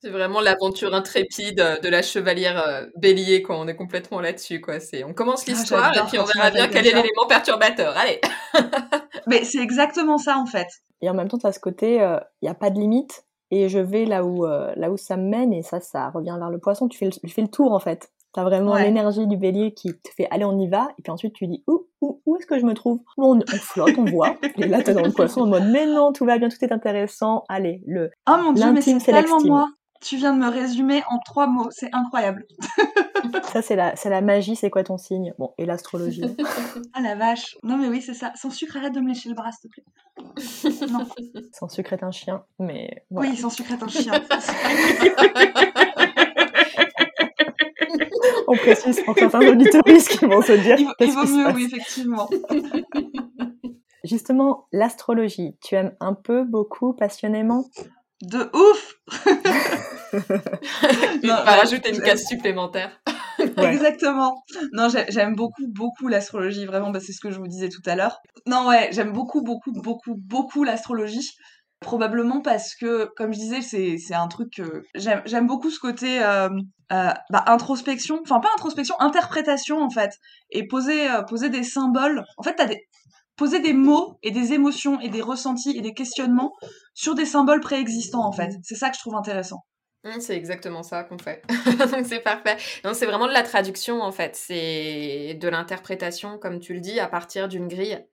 C'est 0.00 0.08
vraiment 0.08 0.40
l'aventure 0.40 0.94
intrépide 0.94 1.80
de 1.82 1.88
la 1.90 2.00
chevalière 2.00 2.86
bélier, 2.96 3.42
quoi. 3.42 3.58
On 3.58 3.68
est 3.68 3.76
complètement 3.76 4.22
là-dessus, 4.22 4.62
quoi. 4.62 4.80
C'est, 4.80 5.04
on 5.04 5.12
commence 5.12 5.44
ah, 5.46 5.50
l'histoire 5.50 5.94
et 5.94 6.00
puis 6.08 6.18
on 6.18 6.24
verra 6.24 6.50
bien 6.50 6.66
quel 6.68 6.86
est 6.86 6.94
l'élément 6.94 7.26
perturbateur. 7.28 7.94
Allez. 7.94 8.22
Mais 9.26 9.44
c'est 9.44 9.60
exactement 9.60 10.16
ça, 10.16 10.38
en 10.38 10.46
fait. 10.46 10.68
Et 11.02 11.10
en 11.10 11.14
même 11.14 11.28
temps, 11.28 11.38
tu 11.38 11.46
as 11.46 11.52
ce 11.52 11.60
côté, 11.60 11.96
il 11.96 12.00
euh, 12.00 12.18
n'y 12.42 12.48
a 12.48 12.54
pas 12.54 12.70
de 12.70 12.78
limite, 12.78 13.24
et 13.50 13.68
je 13.68 13.78
vais 13.78 14.04
là 14.04 14.24
où, 14.24 14.46
euh, 14.46 14.72
là 14.76 14.90
où 14.90 14.96
ça 14.96 15.16
me 15.16 15.28
mène, 15.28 15.52
et 15.52 15.62
ça, 15.62 15.80
ça 15.80 16.08
revient 16.10 16.36
vers 16.38 16.50
le 16.50 16.58
poisson. 16.58 16.88
Tu 16.88 16.96
fais 16.96 17.06
le, 17.06 17.12
tu 17.12 17.28
fais 17.28 17.42
le 17.42 17.48
tour, 17.48 17.72
en 17.72 17.80
fait. 17.80 18.10
Tu 18.32 18.40
as 18.40 18.44
vraiment 18.44 18.76
l'énergie 18.76 19.26
du 19.26 19.36
bélier 19.36 19.74
qui 19.74 19.92
te 19.92 20.08
fait 20.16 20.26
aller, 20.30 20.46
on 20.46 20.58
y 20.58 20.66
va, 20.66 20.88
et 20.98 21.02
puis 21.02 21.12
ensuite 21.12 21.34
tu 21.34 21.46
dis 21.46 21.62
où, 21.66 21.86
où, 22.00 22.22
où 22.24 22.36
est-ce 22.36 22.46
que 22.46 22.58
je 22.58 22.64
me 22.64 22.72
trouve? 22.72 23.00
On, 23.18 23.38
flotte, 23.60 23.98
on 23.98 24.06
voit, 24.06 24.36
et 24.56 24.66
là 24.66 24.82
t'es 24.82 24.94
dans 24.94 25.02
le 25.02 25.12
poisson 25.12 25.42
en 25.42 25.46
mode 25.48 25.64
mais 25.70 25.84
non, 25.84 26.14
tout 26.14 26.24
va 26.24 26.38
bien, 26.38 26.48
tout 26.48 26.56
est 26.62 26.72
intéressant, 26.72 27.44
allez, 27.50 27.82
le. 27.86 28.10
Oh 28.26 28.36
mon 28.42 28.52
dieu, 28.54 28.72
mais 28.72 28.80
c'est 28.80 28.96
tellement 29.00 29.42
moi 29.44 29.68
tu 30.02 30.16
viens 30.16 30.34
de 30.34 30.38
me 30.38 30.48
résumer 30.48 31.02
en 31.08 31.18
trois 31.20 31.46
mots, 31.46 31.68
c'est 31.70 31.88
incroyable. 31.92 32.44
ça, 33.52 33.62
c'est 33.62 33.76
la, 33.76 33.94
c'est 33.96 34.10
la 34.10 34.20
magie, 34.20 34.56
c'est 34.56 34.68
quoi 34.68 34.82
ton 34.82 34.98
signe? 34.98 35.32
Bon, 35.38 35.54
et 35.58 35.64
l'astrologie. 35.64 36.24
ah 36.92 37.00
la 37.00 37.14
vache. 37.14 37.56
Non, 37.62 37.76
mais 37.76 37.88
oui, 37.88 38.02
c'est 38.02 38.14
ça. 38.14 38.32
Sans 38.34 38.50
sucre, 38.50 38.76
arrête 38.76 38.92
de 38.92 39.00
me 39.00 39.08
lécher 39.08 39.28
le 39.28 39.34
bras, 39.34 39.50
s'il 39.52 39.70
te 39.70 39.74
plaît. 39.74 40.88
non. 40.92 41.06
Sans 41.52 41.68
sucre 41.68 41.92
est 41.92 42.02
un 42.02 42.10
chien, 42.10 42.44
mais. 42.58 43.04
Oui, 43.10 43.36
sans 43.36 43.50
sucre 43.50 43.72
est 43.72 43.82
un 43.82 43.88
chien. 43.88 44.12
On 48.48 48.56
précise 48.56 49.00
pour 49.04 49.16
certains 49.16 49.46
auditeurs 49.46 49.82
qui 49.84 50.26
vont 50.26 50.42
se 50.42 50.52
dire. 50.52 50.76
Il, 51.00 51.12
vaut 51.12 51.26
mieux, 51.26 51.52
oui, 51.54 51.64
effectivement. 51.72 52.28
Justement, 54.04 54.66
l'astrologie, 54.72 55.56
tu 55.62 55.76
aimes 55.76 55.94
un 56.00 56.12
peu, 56.12 56.44
beaucoup, 56.44 56.92
passionnément? 56.92 57.64
De 58.20 58.50
ouf 58.54 59.00
Il 61.22 61.28
va 61.28 61.42
rajouter 61.42 61.94
une 61.94 62.00
case 62.02 62.24
supplémentaire. 62.24 63.00
Exactement. 63.56 64.42
Non, 64.72 64.88
j'aime 65.08 65.34
beaucoup, 65.34 65.66
beaucoup 65.68 66.08
l'astrologie, 66.08 66.66
vraiment, 66.66 66.90
bah, 66.90 67.00
c'est 67.00 67.12
ce 67.12 67.20
que 67.20 67.30
je 67.30 67.38
vous 67.38 67.48
disais 67.48 67.68
tout 67.68 67.82
à 67.86 67.96
l'heure. 67.96 68.20
Non, 68.46 68.66
ouais, 68.68 68.90
j'aime 68.92 69.12
beaucoup, 69.12 69.42
beaucoup, 69.42 69.72
beaucoup, 69.72 70.14
beaucoup 70.16 70.64
l'astrologie. 70.64 71.30
Probablement 71.80 72.40
parce 72.40 72.76
que, 72.76 73.10
comme 73.16 73.32
je 73.32 73.40
disais, 73.40 73.60
c'est 73.60 74.14
un 74.14 74.28
truc 74.28 74.52
que 74.56 74.84
j'aime 74.94 75.46
beaucoup 75.48 75.68
ce 75.68 75.80
côté 75.80 76.22
euh, 76.22 76.48
euh, 76.92 77.10
bah, 77.30 77.44
introspection, 77.46 78.20
enfin 78.22 78.38
pas 78.38 78.50
introspection, 78.54 78.94
interprétation 79.00 79.82
en 79.82 79.90
fait, 79.90 80.12
et 80.50 80.68
poser, 80.68 81.10
euh, 81.10 81.22
poser 81.22 81.50
des 81.50 81.64
symboles. 81.64 82.22
En 82.36 82.44
fait, 82.44 82.54
t'as 82.54 82.66
des, 82.66 82.86
poser 83.36 83.58
des 83.58 83.72
mots 83.72 84.18
et 84.22 84.30
des 84.30 84.52
émotions 84.52 85.00
et 85.00 85.08
des 85.08 85.22
ressentis 85.22 85.76
et 85.76 85.80
des 85.80 85.94
questionnements 85.94 86.52
sur 86.94 87.16
des 87.16 87.26
symboles 87.26 87.60
préexistants 87.60 88.24
en 88.24 88.32
fait. 88.32 88.52
C'est 88.62 88.76
ça 88.76 88.90
que 88.90 88.94
je 88.94 89.00
trouve 89.00 89.16
intéressant. 89.16 89.64
Mmh, 90.04 90.18
c'est 90.18 90.36
exactement 90.36 90.82
ça 90.82 91.04
qu'on 91.04 91.16
fait. 91.16 91.44
Donc 91.92 92.06
c'est 92.06 92.18
parfait. 92.18 92.56
Non, 92.84 92.92
c'est 92.92 93.06
vraiment 93.06 93.28
de 93.28 93.32
la 93.32 93.44
traduction 93.44 94.02
en 94.02 94.10
fait. 94.10 94.34
C'est 94.34 95.38
de 95.40 95.48
l'interprétation, 95.48 96.38
comme 96.38 96.58
tu 96.58 96.74
le 96.74 96.80
dis, 96.80 96.98
à 96.98 97.06
partir 97.06 97.46
d'une 97.46 97.68
grille. 97.68 98.04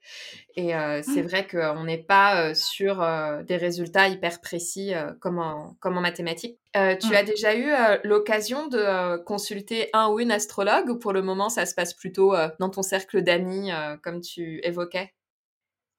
Et 0.56 0.76
euh, 0.76 1.02
c'est 1.02 1.24
mmh. 1.24 1.28
vrai 1.28 1.48
qu'on 1.48 1.84
n'est 1.86 2.04
pas 2.04 2.44
euh, 2.44 2.54
sur 2.54 3.02
euh, 3.02 3.42
des 3.42 3.58
résultats 3.58 4.08
hyper 4.08 4.40
précis 4.40 4.94
comme, 5.20 5.40
en, 5.40 5.78
comme 5.80 5.98
en 5.98 6.02
mathématiques. 6.02 6.60
tu 6.76 6.80
mmh. 6.80 7.14
as 7.14 7.24
déjà 7.24 7.56
eu 7.56 7.72
l'occasion 8.04 8.68
de 8.68 9.18
consulter 9.24 9.90
un 9.94 10.10
ou 10.10 10.20
une 10.20 10.32
astrologue 10.32 10.90
ou 10.90 11.00
pour 11.00 11.12
le 11.12 11.24
moment 11.24 11.50
ça 11.50 11.66
se 11.66 11.74
passe 11.74 11.96
plutôt 11.96 12.36
dans 12.60 12.70
ton 12.70 12.84
cercle 12.84 13.24
d'amis 13.24 13.72
comme 14.04 14.22
tu 14.22 14.60
évoquais? 14.64 15.14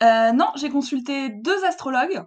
Non, 0.02 0.52
j'ai 0.56 0.70
consulté 0.70 1.30
deux 1.30 1.64
astrologues. 1.64 2.22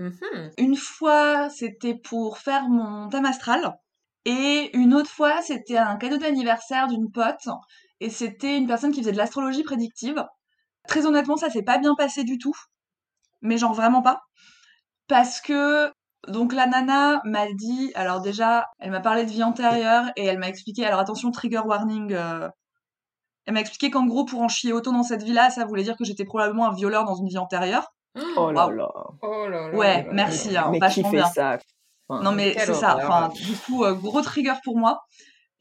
Mm-hmm. 0.00 0.52
Une 0.58 0.76
fois, 0.76 1.50
c'était 1.50 1.94
pour 1.94 2.38
faire 2.38 2.68
mon 2.68 3.08
thème 3.08 3.26
astral. 3.26 3.78
Et 4.24 4.70
une 4.76 4.94
autre 4.94 5.10
fois, 5.10 5.42
c'était 5.42 5.76
un 5.76 5.96
cadeau 5.96 6.16
d'anniversaire 6.16 6.88
d'une 6.88 7.10
pote. 7.12 7.48
Et 8.00 8.10
c'était 8.10 8.56
une 8.56 8.66
personne 8.66 8.92
qui 8.92 9.00
faisait 9.00 9.12
de 9.12 9.18
l'astrologie 9.18 9.62
prédictive. 9.62 10.24
Très 10.88 11.06
honnêtement, 11.06 11.36
ça 11.36 11.50
s'est 11.50 11.62
pas 11.62 11.78
bien 11.78 11.94
passé 11.94 12.24
du 12.24 12.38
tout. 12.38 12.54
Mais 13.42 13.58
genre 13.58 13.74
vraiment 13.74 14.02
pas. 14.02 14.20
Parce 15.06 15.40
que, 15.40 15.92
donc 16.28 16.52
la 16.54 16.66
nana 16.66 17.20
m'a 17.24 17.52
dit, 17.52 17.92
alors 17.94 18.22
déjà, 18.22 18.66
elle 18.78 18.90
m'a 18.90 19.00
parlé 19.00 19.24
de 19.24 19.30
vie 19.30 19.42
antérieure 19.42 20.10
et 20.16 20.24
elle 20.24 20.38
m'a 20.38 20.48
expliqué, 20.48 20.86
alors 20.86 21.00
attention, 21.00 21.30
trigger 21.30 21.60
warning, 21.64 22.12
euh, 22.12 22.48
elle 23.46 23.54
m'a 23.54 23.60
expliqué 23.60 23.90
qu'en 23.90 24.06
gros, 24.06 24.24
pour 24.24 24.40
en 24.40 24.48
chier 24.48 24.72
autant 24.72 24.92
dans 24.92 25.02
cette 25.02 25.22
vie-là, 25.22 25.50
ça 25.50 25.64
voulait 25.64 25.82
dire 25.82 25.96
que 25.96 26.04
j'étais 26.04 26.24
probablement 26.24 26.68
un 26.68 26.74
violeur 26.74 27.04
dans 27.04 27.16
une 27.16 27.28
vie 27.28 27.38
antérieure. 27.38 27.92
Oh 28.36 28.50
là 28.50 28.68
là. 28.70 28.88
Oh 29.22 29.48
là, 29.48 29.68
là. 29.68 29.76
Ouais, 29.76 30.06
merci. 30.12 30.56
Hein, 30.56 30.70
mais 30.70 30.80
qui 30.88 31.04
fait 31.04 31.22
ça 31.34 31.58
Non 32.08 32.32
mais 32.32 32.54
c'est 32.58 32.74
ça. 32.74 32.96
Enfin, 32.96 33.30
du 33.34 33.56
coup, 33.56 33.84
euh, 33.84 33.94
gros 33.94 34.22
trigger 34.22 34.54
pour 34.64 34.76
moi. 34.76 35.00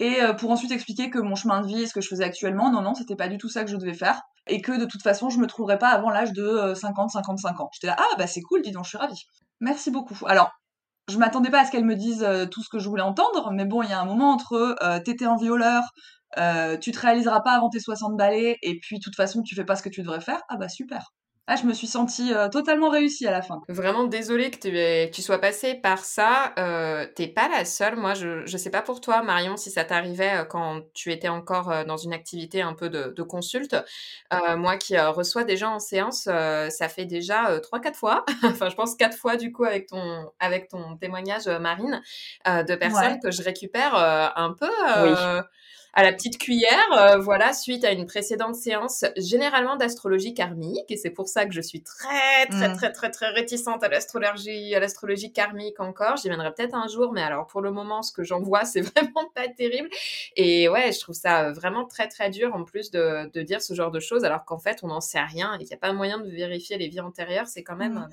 Et 0.01 0.22
euh, 0.22 0.34
pour 0.34 0.50
ensuite 0.50 0.72
expliquer 0.72 1.10
que 1.10 1.20
mon 1.20 1.36
chemin 1.36 1.62
de 1.62 1.68
vie 1.68 1.82
et 1.82 1.86
ce 1.86 1.94
que 1.94 2.00
je 2.00 2.08
faisais 2.08 2.24
actuellement, 2.24 2.72
non, 2.72 2.82
non, 2.82 2.94
c'était 2.94 3.18
pas 3.18 3.27
du 3.27 3.38
tout 3.38 3.50
ça 3.50 3.65
que 3.65 3.70
je 3.70 3.75
devais 3.75 3.94
faire. 3.94 4.22
Et 4.48 4.62
que 4.62 4.72
de 4.72 4.86
toute 4.86 5.03
façon, 5.03 5.29
je 5.29 5.39
me 5.39 5.46
trouverais 5.46 5.77
pas 5.77 5.89
avant 5.89 6.10
l'âge 6.10 6.32
de 6.32 6.74
50, 6.74 7.08
euh, 7.08 7.20
55 7.20 7.60
ans. 7.60 7.70
J'étais 7.74 7.88
là, 7.88 7.98
ah 8.00 8.15
bah 8.18 8.25
c'est 8.25 8.41
cool, 8.41 8.62
dis 8.62 8.72
donc, 8.72 8.86
je 8.86 8.89
suis 8.89 8.98
ravie. 8.98 9.25
Merci 9.60 9.91
beaucoup. 9.91 10.18
Alors, 10.25 10.51
je 11.10 11.18
m'attendais 11.18 11.50
pas 11.50 11.62
à 11.62 11.65
ce 11.65 11.72
qu'elle 11.72 11.86
me 11.86 11.96
dise 11.96 12.25
tout 12.50 12.63
ce 12.63 12.70
que 12.70 12.79
je 12.79 12.88
voulais 12.88 13.03
entendre, 13.03 13.51
mais 13.51 13.65
bon, 13.65 13.84
il 13.84 13.89
y 13.89 13.94
a 13.94 14.00
un 14.00 14.06
moment 14.06 14.32
entre 14.32 14.75
t'étais 15.03 15.25
un 15.25 15.36
violeur, 15.36 15.84
euh, 16.38 16.77
tu 16.77 16.91
te 16.91 17.00
réaliseras 17.00 17.41
pas 17.41 17.53
avant 17.53 17.70
tes 17.70 17.79
60 17.79 18.15
balais 18.15 18.58
et 18.62 18.79
puis 18.79 19.00
de 19.00 19.03
toute 19.03 19.15
façon 19.15 19.41
tu 19.41 19.56
fais 19.56 19.65
pas 19.65 19.75
ce 19.75 19.82
que 19.82 19.89
tu 19.89 20.01
devrais 20.01 20.22
faire, 20.22 20.41
ah 20.50 20.58
bah 20.58 20.70
super. 20.70 21.12
Ah, 21.51 21.56
je 21.56 21.65
me 21.65 21.74
suis 21.74 21.88
sentie 21.88 22.32
euh, 22.32 22.48
totalement 22.48 22.89
réussie 22.91 23.25
à 23.25 23.32
la 23.32 23.41
fin. 23.41 23.63
Vraiment 23.70 24.03
désolée 24.03 24.51
que 24.51 25.10
tu 25.10 25.22
sois 25.24 25.39
passée 25.39 25.74
par 25.74 26.06
ça. 26.06 26.53
Euh, 26.60 27.08
T'es 27.15 27.25
pas 27.25 27.50
la 27.50 27.65
seule. 27.65 27.96
Moi, 27.96 28.13
je, 28.13 28.46
je 28.46 28.56
sais 28.56 28.70
pas 28.70 28.84
pour 28.84 29.01
toi, 29.01 29.24
Marion, 29.24 29.58
si 29.58 29.72
ça 29.72 29.84
t'arrivait 29.84 30.41
euh, 30.41 30.46
quand 30.46 30.82
tu 30.94 31.12
étais 31.12 31.27
encore 31.27 31.86
dans 31.86 31.98
une 31.98 32.13
activité 32.13 32.62
un 32.62 32.75
peu 32.75 32.89
de, 32.89 33.15
de 33.15 33.24
consulte. 33.24 33.75
moi 34.58 34.77
qui 34.77 34.96
reçois 35.00 35.44
des 35.44 35.58
gens 35.58 35.74
en 35.74 35.79
séance, 35.79 36.25
ça 36.25 36.88
fait 36.88 37.06
déjà 37.06 37.58
3-4 37.58 37.96
fois. 37.96 38.25
enfin, 38.44 38.70
je 38.70 38.75
pense 38.75 38.96
4 38.96 39.18
fois 39.18 39.36
du 39.36 39.51
coup 39.51 39.63
avec 39.63 39.88
ton, 39.88 40.32
avec 40.39 40.68
ton 40.68 40.98
témoignage, 40.98 41.48
Marine, 41.48 42.00
de 42.46 42.75
personnes 42.75 43.20
que 43.24 43.32
je 43.32 43.41
récupère 43.41 43.96
un 43.96 44.53
peu. 44.53 44.70
Oui 45.01 45.41
à 45.93 46.03
la 46.03 46.13
petite 46.13 46.38
cuillère, 46.38 46.91
euh, 46.93 47.17
voilà, 47.17 47.53
suite 47.53 47.84
à 47.84 47.91
une 47.91 48.05
précédente 48.05 48.55
séance 48.55 49.05
généralement 49.17 49.75
d'astrologie 49.75 50.34
karmique. 50.34 50.89
Et 50.89 50.98
c'est 50.98 51.10
pour 51.10 51.27
ça 51.27 51.46
que 51.46 51.53
je 51.53 51.62
suis 51.62 51.81
très, 51.81 52.46
très, 52.48 52.69
mm. 52.69 52.77
très, 52.77 52.91
très, 52.91 53.10
très 53.10 53.29
réticente 53.29 53.84
à 53.84 53.89
l'astrologie, 53.89 54.75
à 54.75 54.79
l'astrologie 54.79 55.34
karmique 55.34 55.79
encore. 55.79 56.17
J'y 56.17 56.29
viendrai 56.29 56.53
peut-être 56.53 56.75
un 56.75 56.88
jour, 56.88 57.12
mais 57.12 57.22
alors 57.24 57.48
pour 57.48 57.62
le 57.62 57.72
moment, 57.72 58.01
ce 58.01 58.12
que 58.12 58.24
j'en 58.24 58.41
vois, 58.41 58.65
c'est 58.65 58.81
vraiment 58.96 59.29
pas 59.34 59.48
terrible. 59.48 59.89
Et 60.36 60.69
ouais, 60.69 60.91
je 60.91 61.00
trouve 61.00 61.15
ça 61.15 61.51
vraiment 61.51 61.86
très, 61.86 62.08
très 62.08 62.29
dur 62.29 62.53
en 62.53 62.63
plus 62.63 62.91
de, 62.91 63.29
de 63.34 63.41
dire 63.41 63.62
ce 63.62 63.74
genre 63.74 63.91
de 63.91 64.00
choses, 64.00 64.24
alors 64.24 64.46
qu'en 64.46 64.60
fait, 64.60 64.79
on 64.84 64.88
n'en 64.88 65.01
sait 65.01 65.19
rien 65.19 65.55
et 65.55 65.60
qu'il 65.60 65.67
n'y 65.67 65.74
a 65.74 65.77
pas 65.77 65.93
moyen 65.93 66.19
de 66.19 66.29
vérifier 66.29 66.77
les 66.77 66.88
vies 66.88 67.01
antérieures. 67.01 67.48
C'est 67.48 67.63
quand 67.63 67.75
même, 67.75 67.96
mm. 67.96 68.10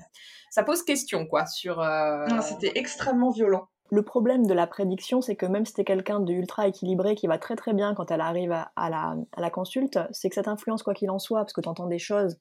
ça 0.49 0.63
pose 0.63 0.83
question, 0.83 1.25
quoi, 1.25 1.45
sur. 1.45 1.79
Euh... 1.79 2.25
C'était 2.41 2.71
extrêmement 2.75 3.29
violent. 3.29 3.67
Le 3.89 4.01
problème 4.01 4.45
de 4.45 4.53
la 4.53 4.67
prédiction, 4.67 5.21
c'est 5.21 5.35
que 5.35 5.45
même 5.45 5.65
si 5.65 5.73
t'es 5.73 5.85
quelqu'un 5.85 6.19
de 6.19 6.33
ultra 6.33 6.67
équilibré 6.67 7.15
qui 7.15 7.27
va 7.27 7.37
très 7.37 7.55
très 7.55 7.73
bien 7.73 7.93
quand 7.95 8.11
elle 8.11 8.21
arrive 8.21 8.51
à, 8.51 8.89
la, 9.37 9.49
consulte, 9.49 9.99
c'est 10.11 10.29
que 10.29 10.35
ça 10.35 10.43
t'influence 10.43 10.83
quoi 10.83 10.93
qu'il 10.93 11.09
en 11.09 11.19
soit, 11.19 11.39
parce 11.39 11.53
que 11.53 11.61
t'entends 11.61 11.87
des 11.87 11.99
choses 11.99 12.37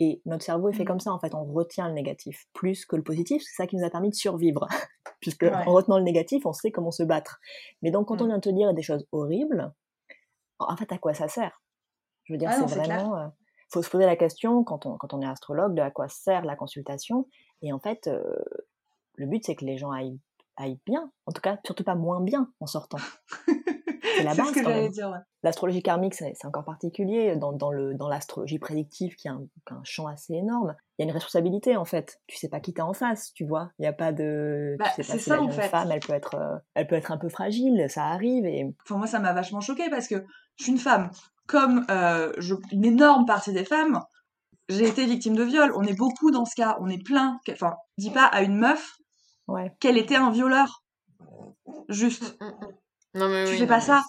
et 0.00 0.22
notre 0.24 0.42
cerveau 0.42 0.70
est 0.70 0.72
fait 0.72 0.84
mmh. 0.84 0.86
comme 0.86 1.00
ça, 1.00 1.12
en 1.12 1.18
fait, 1.18 1.34
on 1.34 1.44
retient 1.44 1.86
le 1.86 1.94
négatif 1.94 2.46
plus 2.54 2.86
que 2.86 2.96
le 2.96 3.02
positif, 3.02 3.42
c'est 3.44 3.62
ça 3.62 3.66
qui 3.66 3.76
nous 3.76 3.84
a 3.84 3.90
permis 3.90 4.08
de 4.08 4.14
survivre. 4.14 4.66
Puisque 5.20 5.44
en 5.44 5.72
retenant 5.72 5.98
le 5.98 6.04
négatif, 6.04 6.46
on 6.46 6.54
sait 6.54 6.70
comment 6.70 6.90
se 6.90 7.02
battre. 7.02 7.38
Mais 7.82 7.90
donc, 7.90 8.08
quand 8.08 8.22
on 8.22 8.24
mmh. 8.24 8.28
vient 8.28 8.40
te 8.40 8.48
dire 8.48 8.72
des 8.72 8.82
choses 8.82 9.06
horribles, 9.12 9.72
en 10.58 10.76
fait, 10.76 10.90
à 10.92 10.98
quoi 10.98 11.12
ça 11.12 11.28
sert? 11.28 11.62
Je 12.24 12.32
veux 12.32 12.38
dire, 12.38 12.50
c'est 12.52 12.64
vraiment. 12.64 13.18
Il 13.18 13.24
euh, 13.24 13.28
faut 13.68 13.82
se 13.82 13.90
poser 13.90 14.06
la 14.06 14.16
question, 14.16 14.64
quand 14.64 14.86
on, 14.86 14.96
quand 14.96 15.12
on 15.12 15.20
est 15.20 15.26
astrologue, 15.26 15.74
de 15.74 15.82
à 15.82 15.90
quoi 15.90 16.08
sert 16.08 16.46
la 16.46 16.56
consultation? 16.56 17.28
Et 17.60 17.72
en 17.72 17.78
fait, 17.78 18.06
euh, 18.06 18.22
le 19.16 19.26
but, 19.26 19.44
c'est 19.44 19.54
que 19.54 19.66
les 19.66 19.76
gens 19.76 19.90
aillent 19.90 20.18
aille 20.60 20.78
bien. 20.86 21.10
En 21.26 21.32
tout 21.32 21.40
cas, 21.40 21.58
surtout 21.64 21.84
pas 21.84 21.94
moins 21.94 22.20
bien 22.20 22.50
en 22.60 22.66
sortant. 22.66 22.98
c'est 24.16 24.22
la 24.22 24.34
base 24.34 24.48
ce 24.48 24.52
que 24.52 24.60
quand 24.60 24.68
j'allais 24.70 24.82
même. 24.82 24.92
dire, 24.92 25.08
ouais. 25.10 25.18
L'astrologie 25.42 25.82
karmique, 25.82 26.14
c'est 26.14 26.34
encore 26.44 26.64
particulier. 26.64 27.34
Dans, 27.36 27.52
dans 27.52 27.70
le- 27.70 27.94
dans 27.94 28.08
l'astrologie 28.08 28.58
prédictive, 28.58 29.14
qui 29.16 29.28
est 29.28 29.30
un, 29.30 29.42
un 29.70 29.80
champ 29.84 30.06
assez 30.06 30.34
énorme, 30.34 30.74
il 30.98 31.02
y 31.02 31.04
a 31.04 31.08
une 31.08 31.14
responsabilité 31.14 31.76
en 31.76 31.84
fait. 31.84 32.20
Tu 32.26 32.36
sais 32.36 32.48
pas 32.48 32.60
qui 32.60 32.74
t'as 32.74 32.82
en 32.84 32.92
face, 32.92 33.32
tu 33.32 33.46
vois. 33.46 33.70
Il 33.78 33.84
y 33.84 33.88
a 33.88 33.92
pas 33.92 34.12
de. 34.12 34.76
Bah, 34.78 34.86
tu 34.94 35.02
sais 35.02 35.12
c'est 35.12 35.18
si 35.18 35.24
ça, 35.30 35.40
en 35.40 35.50
fait. 35.50 35.68
femme, 35.68 35.90
elle 35.92 36.00
peut 36.00 36.12
être, 36.12 36.34
euh, 36.34 36.56
elle 36.74 36.86
peut 36.86 36.96
être 36.96 37.10
un 37.12 37.18
peu 37.18 37.28
fragile, 37.28 37.86
ça 37.88 38.04
arrive. 38.06 38.44
Et 38.46 38.66
Enfin, 38.84 38.98
moi, 38.98 39.06
ça 39.06 39.18
m'a 39.18 39.32
vachement 39.32 39.60
choquée 39.60 39.88
parce 39.90 40.08
que 40.08 40.24
je 40.56 40.64
suis 40.64 40.72
une 40.72 40.78
femme. 40.78 41.10
Comme 41.46 41.84
euh, 41.90 42.32
je- 42.38 42.54
une 42.72 42.84
énorme 42.84 43.24
partie 43.26 43.52
des 43.52 43.64
femmes, 43.64 44.00
j'ai 44.68 44.86
été 44.86 45.04
victime 45.06 45.34
de 45.34 45.42
viol. 45.42 45.72
On 45.74 45.82
est 45.82 45.96
beaucoup 45.96 46.30
dans 46.30 46.44
ce 46.44 46.54
cas. 46.54 46.76
On 46.80 46.88
est 46.88 47.02
plein. 47.02 47.40
Enfin, 47.50 47.74
dis 47.98 48.10
pas 48.10 48.24
à 48.26 48.42
une 48.42 48.56
meuf 48.56 48.96
ouais. 49.50 49.72
qu'elle 49.80 49.98
était 49.98 50.16
un 50.16 50.30
violeur. 50.30 50.82
Juste. 51.88 52.36
Mm, 52.40 52.44
mm, 52.44 52.48
mm. 52.48 53.18
Non, 53.18 53.28
mais 53.28 53.44
Tu 53.44 53.50
oui, 53.52 53.56
fais 53.56 53.62
non, 53.64 53.68
pas 53.68 53.74
mais 53.76 53.80
ça, 53.82 54.02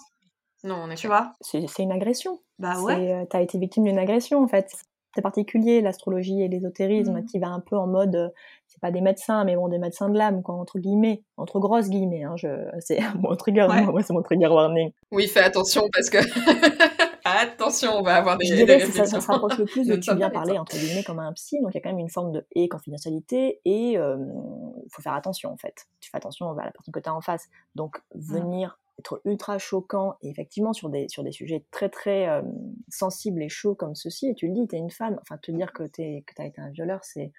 Non, 0.64 0.76
on 0.84 0.90
est 0.90 0.94
tu 0.94 1.06
vois 1.08 1.34
C'est 1.40 1.64
une 1.80 1.92
agression. 1.92 2.40
Bah 2.58 2.74
C'est, 2.76 2.82
ouais. 2.82 3.12
euh, 3.12 3.24
T'as 3.28 3.42
été 3.42 3.58
victime 3.58 3.84
d'une 3.84 3.98
agression 3.98 4.42
en 4.42 4.48
fait. 4.48 4.72
C'est 5.14 5.20
particulier 5.22 5.82
l'astrologie 5.82 6.40
et 6.40 6.48
l'ésotérisme 6.48 7.22
qui 7.26 7.38
va 7.38 7.48
un 7.48 7.60
peu 7.60 7.76
en 7.76 7.86
mode, 7.86 8.14
euh, 8.16 8.28
c'est 8.66 8.80
pas 8.80 8.90
des 8.90 9.02
médecins, 9.02 9.44
mais 9.44 9.56
bon 9.56 9.68
des 9.68 9.78
médecins 9.78 10.08
de 10.08 10.16
l'âme 10.16 10.42
quoi, 10.42 10.54
entre 10.54 10.78
guillemets, 10.78 11.22
entre 11.36 11.58
grosses 11.60 11.90
guillemets. 11.90 12.22
Hein, 12.22 12.34
je, 12.36 12.48
c'est 12.80 12.98
mon 13.20 13.36
trigger, 13.36 13.66
Ouais. 13.68 13.82
moi 13.84 14.02
c'est 14.02 14.14
mon 14.14 14.22
trigger 14.22 14.46
warning. 14.48 14.90
Oui, 15.10 15.26
fais 15.28 15.40
attention 15.42 15.88
parce 15.92 16.08
que. 16.08 16.18
attention, 17.42 17.96
on 17.96 18.02
va 18.02 18.16
avoir 18.16 18.36
des, 18.38 18.46
Je 18.46 18.54
des 18.54 18.64
dirais 18.64 18.80
que 18.80 18.92
ça, 18.92 19.04
ça 19.04 19.20
se 19.20 19.26
rapproche 19.26 19.58
le 19.58 19.64
plus 19.64 19.86
de 19.86 19.96
tu 19.96 20.16
pas 20.16 20.30
parler 20.30 20.58
entre 20.58 20.76
guillemets 20.76 21.04
comme 21.04 21.18
un 21.18 21.32
psy, 21.32 21.60
donc 21.60 21.70
il 21.72 21.74
y 21.74 21.78
a 21.78 21.80
quand 21.80 21.90
même 21.90 21.98
une 21.98 22.10
forme 22.10 22.32
de 22.32 22.46
et 22.52 22.68
confidentialité 22.68 23.60
et 23.64 23.92
il 23.92 24.88
faut 24.90 25.02
faire 25.02 25.14
attention 25.14 25.52
en 25.52 25.56
fait. 25.56 25.86
Tu 26.00 26.10
fais 26.10 26.16
attention 26.16 26.50
à 26.50 26.64
la 26.64 26.70
personne 26.70 26.92
que 26.92 27.00
tu 27.00 27.08
as 27.08 27.14
en 27.14 27.20
face. 27.20 27.48
Donc 27.74 28.02
venir 28.14 28.78
être 28.98 29.20
ultra 29.24 29.58
choquant 29.58 30.16
et 30.22 30.28
effectivement 30.28 30.72
sur 30.72 30.88
des 30.88 31.08
sur 31.08 31.24
des 31.24 31.32
sujets 31.32 31.64
très 31.70 31.88
très 31.88 32.28
euh, 32.28 32.42
sensibles 32.88 33.42
et 33.42 33.48
chauds 33.48 33.74
comme 33.74 33.94
ceci 33.94 34.28
et 34.28 34.34
tu 34.34 34.46
le 34.48 34.54
dis, 34.54 34.68
tu 34.68 34.76
es 34.76 34.78
une 34.78 34.90
femme, 34.90 35.18
enfin 35.22 35.38
te 35.38 35.50
dire 35.50 35.72
que 35.72 35.84
tu 35.84 36.22
que 36.22 36.42
as 36.42 36.46
été 36.46 36.60
un 36.60 36.70
violeur, 36.70 37.00
c'est 37.02 37.32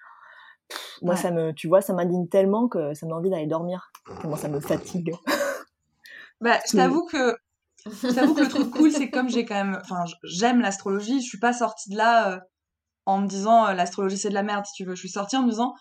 moi 1.02 1.14
Ouais. 1.14 1.20
ça 1.20 1.32
me 1.32 1.54
tu 1.54 1.68
vois, 1.68 1.82
ça 1.82 1.94
m'indigne 1.94 2.28
tellement 2.28 2.68
que 2.68 2.94
ça 2.94 3.06
me 3.06 3.12
donne 3.12 3.20
envie 3.20 3.30
d'aller 3.30 3.48
dormir. 3.48 3.92
Tellement 4.22 4.36
ça 4.38 4.48
me 4.50 4.60
fatigue. 4.60 5.14
Bah, 6.42 6.60
je 6.70 6.76
t'avoue 6.76 7.06
que 7.06 7.38
je 7.86 8.14
t'avoue 8.14 8.34
que 8.34 8.42
le 8.42 8.48
truc 8.48 8.70
cool, 8.72 8.92
c'est 8.92 9.10
que 9.10 9.14
comme 9.14 9.30
j'ai 9.30 9.46
quand 9.46 9.56
même, 9.56 9.80
enfin, 9.84 10.04
j'aime 10.24 10.62
l'astrologie. 10.62 11.22
Je 11.22 11.28
suis 11.28 11.40
pas 11.40 11.54
sortie 11.54 11.90
de 11.90 11.98
là 11.98 12.32
euh, 12.32 12.40
en 13.06 13.20
me 13.22 13.28
disant 13.28 13.68
euh, 13.68 13.74
l'astrologie 13.74 14.18
c'est 14.18 14.30
de 14.30 14.34
la 14.34 14.44
merde, 14.44 14.66
si 14.66 14.74
tu 14.74 14.86
veux. 14.86 14.96
Je 14.96 15.00
suis 15.00 15.10
sortie 15.10 15.38
en 15.38 15.44
me 15.44 15.50
disant 15.50 15.74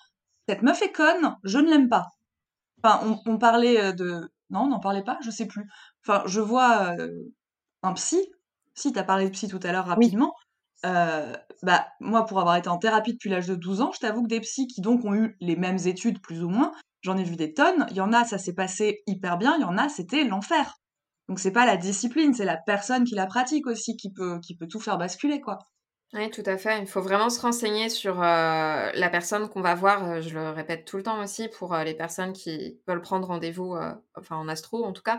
cette 0.48 0.62
meuf 0.62 0.82
est 0.82 0.92
conne, 0.92 1.36
je 1.44 1.58
ne 1.58 1.70
l'aime 1.70 1.88
pas. 1.88 2.08
Enfin, 2.82 3.00
on, 3.06 3.32
on 3.32 3.38
parlait 3.38 3.80
euh, 3.80 3.92
de, 3.92 4.32
non, 4.50 4.62
on 4.62 4.68
n'en 4.68 4.80
parlait 4.80 5.04
pas, 5.04 5.18
je 5.24 5.30
sais 5.30 5.46
plus. 5.46 5.68
Enfin, 6.04 6.22
je 6.26 6.40
vois 6.40 6.96
euh, 6.98 7.08
un 7.82 7.92
psy. 7.94 8.20
Si 8.74 8.92
t'as 8.92 9.04
parlé 9.04 9.26
de 9.26 9.30
psy 9.30 9.48
tout 9.48 9.60
à 9.62 9.72
l'heure 9.72 9.86
rapidement. 9.86 10.34
Bah 10.82 11.86
moi, 12.00 12.26
pour 12.26 12.40
avoir 12.40 12.56
été 12.56 12.68
en 12.68 12.78
thérapie 12.78 13.12
depuis 13.12 13.30
l'âge 13.30 13.46
de 13.46 13.54
12 13.54 13.82
ans, 13.82 13.92
je 13.92 14.00
t'avoue 14.00 14.22
que 14.24 14.28
des 14.28 14.40
psys 14.40 14.66
qui 14.66 14.80
donc 14.80 15.04
ont 15.04 15.14
eu 15.14 15.36
les 15.40 15.54
mêmes 15.54 15.78
études 15.84 16.20
plus 16.20 16.42
ou 16.42 16.48
moins, 16.48 16.72
j'en 17.02 17.16
ai 17.16 17.22
vu 17.22 17.36
des 17.36 17.54
tonnes. 17.54 17.86
Il 17.90 17.96
y 17.96 18.00
en 18.00 18.12
a, 18.12 18.24
ça 18.24 18.38
s'est 18.38 18.54
passé 18.54 19.02
hyper 19.06 19.38
bien. 19.38 19.54
Il 19.58 19.60
y 19.60 19.64
en 19.64 19.78
a, 19.78 19.88
c'était 19.88 20.24
l'enfer. 20.24 20.81
Donc 21.32 21.40
c'est 21.40 21.50
pas 21.50 21.64
la 21.64 21.78
discipline, 21.78 22.34
c'est 22.34 22.44
la 22.44 22.58
personne 22.58 23.04
qui 23.04 23.14
la 23.14 23.24
pratique 23.24 23.66
aussi 23.66 23.96
qui 23.96 24.12
peut 24.12 24.38
qui 24.40 24.54
peut 24.54 24.68
tout 24.68 24.80
faire 24.80 24.98
basculer 24.98 25.40
quoi. 25.40 25.58
Oui, 26.14 26.28
tout 26.30 26.42
à 26.44 26.58
fait. 26.58 26.78
Il 26.80 26.86
faut 26.86 27.00
vraiment 27.00 27.30
se 27.30 27.40
renseigner 27.40 27.88
sur 27.88 28.20
euh, 28.22 28.90
la 28.92 29.08
personne 29.10 29.48
qu'on 29.48 29.62
va 29.62 29.74
voir. 29.74 30.06
euh, 30.10 30.20
Je 30.20 30.34
le 30.34 30.50
répète 30.50 30.84
tout 30.84 30.98
le 30.98 31.02
temps 31.02 31.22
aussi 31.22 31.48
pour 31.48 31.72
euh, 31.72 31.84
les 31.84 31.94
personnes 31.94 32.34
qui 32.34 32.78
veulent 32.86 33.00
prendre 33.00 33.26
rendez-vous, 33.28 33.74
euh, 33.76 33.92
enfin 34.18 34.36
en 34.36 34.46
astro 34.46 34.84
en 34.84 34.92
tout 34.92 35.00
cas. 35.00 35.18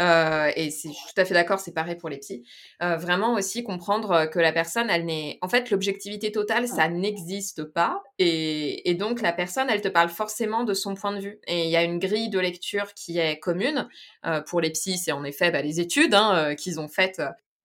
Euh, 0.00 0.50
et 0.54 0.68
c'est, 0.70 0.88
je 0.90 0.92
suis 0.94 1.14
tout 1.14 1.18
à 1.22 1.24
fait 1.24 1.32
d'accord, 1.32 1.60
c'est 1.60 1.72
pareil 1.72 1.96
pour 1.96 2.10
les 2.10 2.18
psys. 2.18 2.42
Euh, 2.82 2.96
vraiment 2.96 3.32
aussi 3.32 3.64
comprendre 3.64 4.26
que 4.26 4.38
la 4.38 4.52
personne, 4.52 4.90
elle 4.90 5.06
n'est, 5.06 5.38
en 5.40 5.48
fait, 5.48 5.70
l'objectivité 5.70 6.30
totale, 6.30 6.68
ça 6.68 6.88
n'existe 6.90 7.64
pas. 7.64 8.02
Et, 8.18 8.90
et 8.90 8.94
donc 8.94 9.22
la 9.22 9.32
personne, 9.32 9.70
elle 9.70 9.80
te 9.80 9.88
parle 9.88 10.10
forcément 10.10 10.64
de 10.64 10.74
son 10.74 10.94
point 10.94 11.12
de 11.12 11.20
vue. 11.20 11.38
Et 11.46 11.64
il 11.64 11.70
y 11.70 11.76
a 11.76 11.82
une 11.84 11.98
grille 11.98 12.28
de 12.28 12.38
lecture 12.38 12.92
qui 12.92 13.18
est 13.18 13.38
commune 13.38 13.88
euh, 14.26 14.42
pour 14.42 14.60
les 14.60 14.68
psys. 14.72 14.98
C'est 14.98 15.12
en 15.12 15.24
effet 15.24 15.50
bah, 15.50 15.62
les 15.62 15.80
études 15.80 16.12
hein, 16.12 16.54
qu'ils 16.54 16.80
ont 16.80 16.88
faites. 16.88 17.22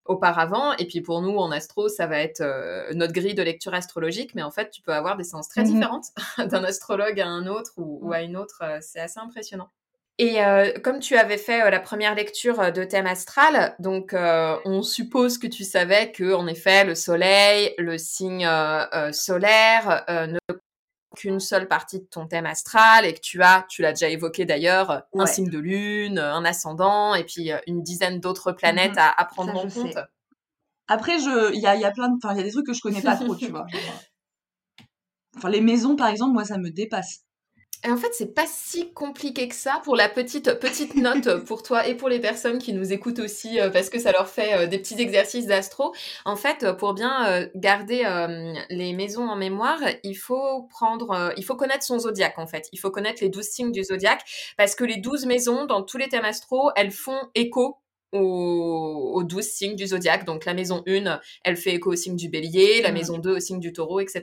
Auparavant. 0.10 0.74
Et 0.78 0.86
puis 0.86 1.02
pour 1.02 1.22
nous, 1.22 1.38
en 1.38 1.52
astro, 1.52 1.88
ça 1.88 2.06
va 2.08 2.20
être 2.20 2.42
euh, 2.42 2.92
notre 2.94 3.14
grille 3.14 3.36
de 3.36 3.44
lecture 3.44 3.74
astrologique. 3.74 4.36
Mais 4.36 4.44
en 4.44 4.52
fait, 4.52 4.70
tu 4.72 4.82
peux 4.82 4.94
avoir 4.94 5.16
des 5.16 5.24
séances 5.24 5.48
très 5.48 5.64
Mhm. 5.64 5.68
différentes 5.74 6.08
d'un 6.38 6.64
astrologue 6.66 7.20
à 7.22 7.28
un 7.28 7.48
autre 7.48 7.72
ou, 7.78 8.00
ou 8.02 8.12
à 8.14 8.22
une 8.22 8.36
autre. 8.36 8.60
euh, 8.64 8.80
c'est 8.82 9.00
assez 9.00 9.20
impressionnant. 9.20 9.70
Et 10.22 10.44
euh, 10.44 10.74
comme 10.84 11.00
tu 11.00 11.16
avais 11.16 11.38
fait 11.38 11.62
euh, 11.62 11.70
la 11.70 11.80
première 11.80 12.14
lecture 12.14 12.74
de 12.74 12.84
thème 12.84 13.08
astral, 13.08 13.74
donc 13.80 14.14
euh, 14.14 14.58
on 14.66 14.82
suppose 14.82 15.38
que 15.38 15.48
tu 15.48 15.64
savais 15.64 16.12
que 16.12 16.34
en 16.34 16.46
effet 16.48 16.84
le 16.84 16.94
Soleil, 16.94 17.74
le 17.78 17.98
signe 17.98 18.46
solaire 19.14 20.04
ne 20.10 20.38
qu'une 21.16 21.40
seule 21.40 21.68
partie 21.68 22.00
de 22.00 22.06
ton 22.06 22.28
thème 22.28 22.46
astral 22.46 23.06
et 23.06 23.14
que 23.14 23.20
tu 23.20 23.42
as, 23.42 23.66
tu 23.70 23.82
l'as 23.82 23.94
déjà 23.94 24.10
évoqué 24.10 24.46
d'ailleurs, 24.46 25.04
un 25.16 25.26
signe 25.26 25.50
de 25.50 25.58
lune, 25.60 26.20
un 26.20 26.46
ascendant 26.46 27.16
et 27.16 27.24
puis 27.24 27.52
euh, 27.52 27.58
une 27.68 27.82
dizaine 27.82 28.20
d'autres 28.20 28.52
planètes 28.52 28.92
Mhm. 28.92 29.00
à, 29.00 29.20
à 29.22 29.26
prendre 29.26 29.52
Ça, 29.54 29.58
en 29.58 29.62
compte. 29.64 29.94
sais. 29.94 30.00
Après 30.88 31.20
je 31.20 31.54
il 31.54 31.60
y 31.62 31.68
a 31.68 31.76
y 31.76 31.86
a 31.86 31.92
plein 31.92 32.10
de 32.10 32.16
enfin 32.24 32.34
il 32.34 32.38
y 32.38 32.42
a 32.42 32.44
des 32.44 32.52
trucs 32.52 32.66
que 32.68 32.74
je 32.74 32.82
connais 32.82 33.02
pas 33.02 33.16
trop, 33.16 33.36
tu 33.36 33.48
vois. 33.52 33.66
euh, 33.74 33.78
Enfin 35.38 35.50
les 35.50 35.62
maisons 35.62 35.96
par 35.96 36.08
exemple, 36.08 36.34
moi 36.34 36.46
ça 36.46 36.58
me 36.58 36.70
dépasse. 36.70 37.22
Et 37.86 37.92
en 37.92 37.96
fait, 37.96 38.10
c'est 38.14 38.34
pas 38.34 38.46
si 38.46 38.92
compliqué 38.92 39.48
que 39.48 39.56
ça 39.56 39.82
pour 39.86 39.96
la 39.96 40.10
petite 40.10 40.60
petite 40.60 40.96
note 40.96 41.46
pour 41.46 41.64
toi 41.64 41.88
et 41.88 41.96
pour 41.96 42.10
les 42.10 42.20
personnes 42.20 42.60
qui 42.60 42.74
nous 42.74 42.92
écoutent 42.92 43.20
aussi 43.20 43.60
euh, 43.60 43.70
parce 43.70 43.90
que 43.90 44.00
ça 44.00 44.12
leur 44.12 44.28
fait 44.28 44.54
euh, 44.54 44.68
des 44.68 44.80
petits 44.80 45.00
exercices 45.00 45.46
d'astro. 45.46 45.94
En 46.26 46.36
fait, 46.36 46.64
euh, 46.64 46.74
pour 46.74 46.94
bien 46.94 47.48
garder 47.56 48.04
les 48.70 48.94
maisons 48.94 49.28
en 49.28 49.36
mémoire, 49.36 49.80
il 50.04 50.16
faut 50.16 50.64
prendre 50.64 51.34
il 51.38 51.46
faut 51.46 51.56
connaître 51.56 51.84
son 51.84 52.00
zodiaque 52.00 52.38
en 52.38 52.48
fait. 52.48 52.68
Il 52.74 52.80
faut 52.80 52.92
connaître 52.92 53.24
les 53.24 53.30
12 53.30 53.46
signes 53.46 53.72
du 53.72 53.84
zodiaque 53.84 54.24
parce 54.58 54.76
que 54.76 54.84
les 54.84 54.98
12 54.98 55.26
maisons 55.26 55.66
dans 55.66 55.84
tous 55.84 55.98
les 55.98 56.10
thèmes 56.10 56.26
astro, 56.26 56.72
elles 56.76 56.92
font 56.92 57.20
écho 57.36 57.78
aux, 58.12 59.12
aux 59.16 59.24
12 59.24 59.44
signes 59.46 59.76
du 59.76 59.88
zodiaque. 59.88 60.26
Donc 60.26 60.46
la 60.46 60.54
maison 60.54 60.84
1, 60.88 61.20
elle 61.44 61.58
fait 61.58 61.74
écho 61.76 61.92
au 61.92 61.96
signe 61.96 62.16
du 62.16 62.30
bélier, 62.30 62.82
la 62.82 62.90
Mhm. 62.90 62.94
maison 62.96 63.18
2 63.18 63.38
au 63.38 63.40
signe 63.40 63.60
du 63.60 63.74
taureau, 63.74 64.00
etc. 64.00 64.22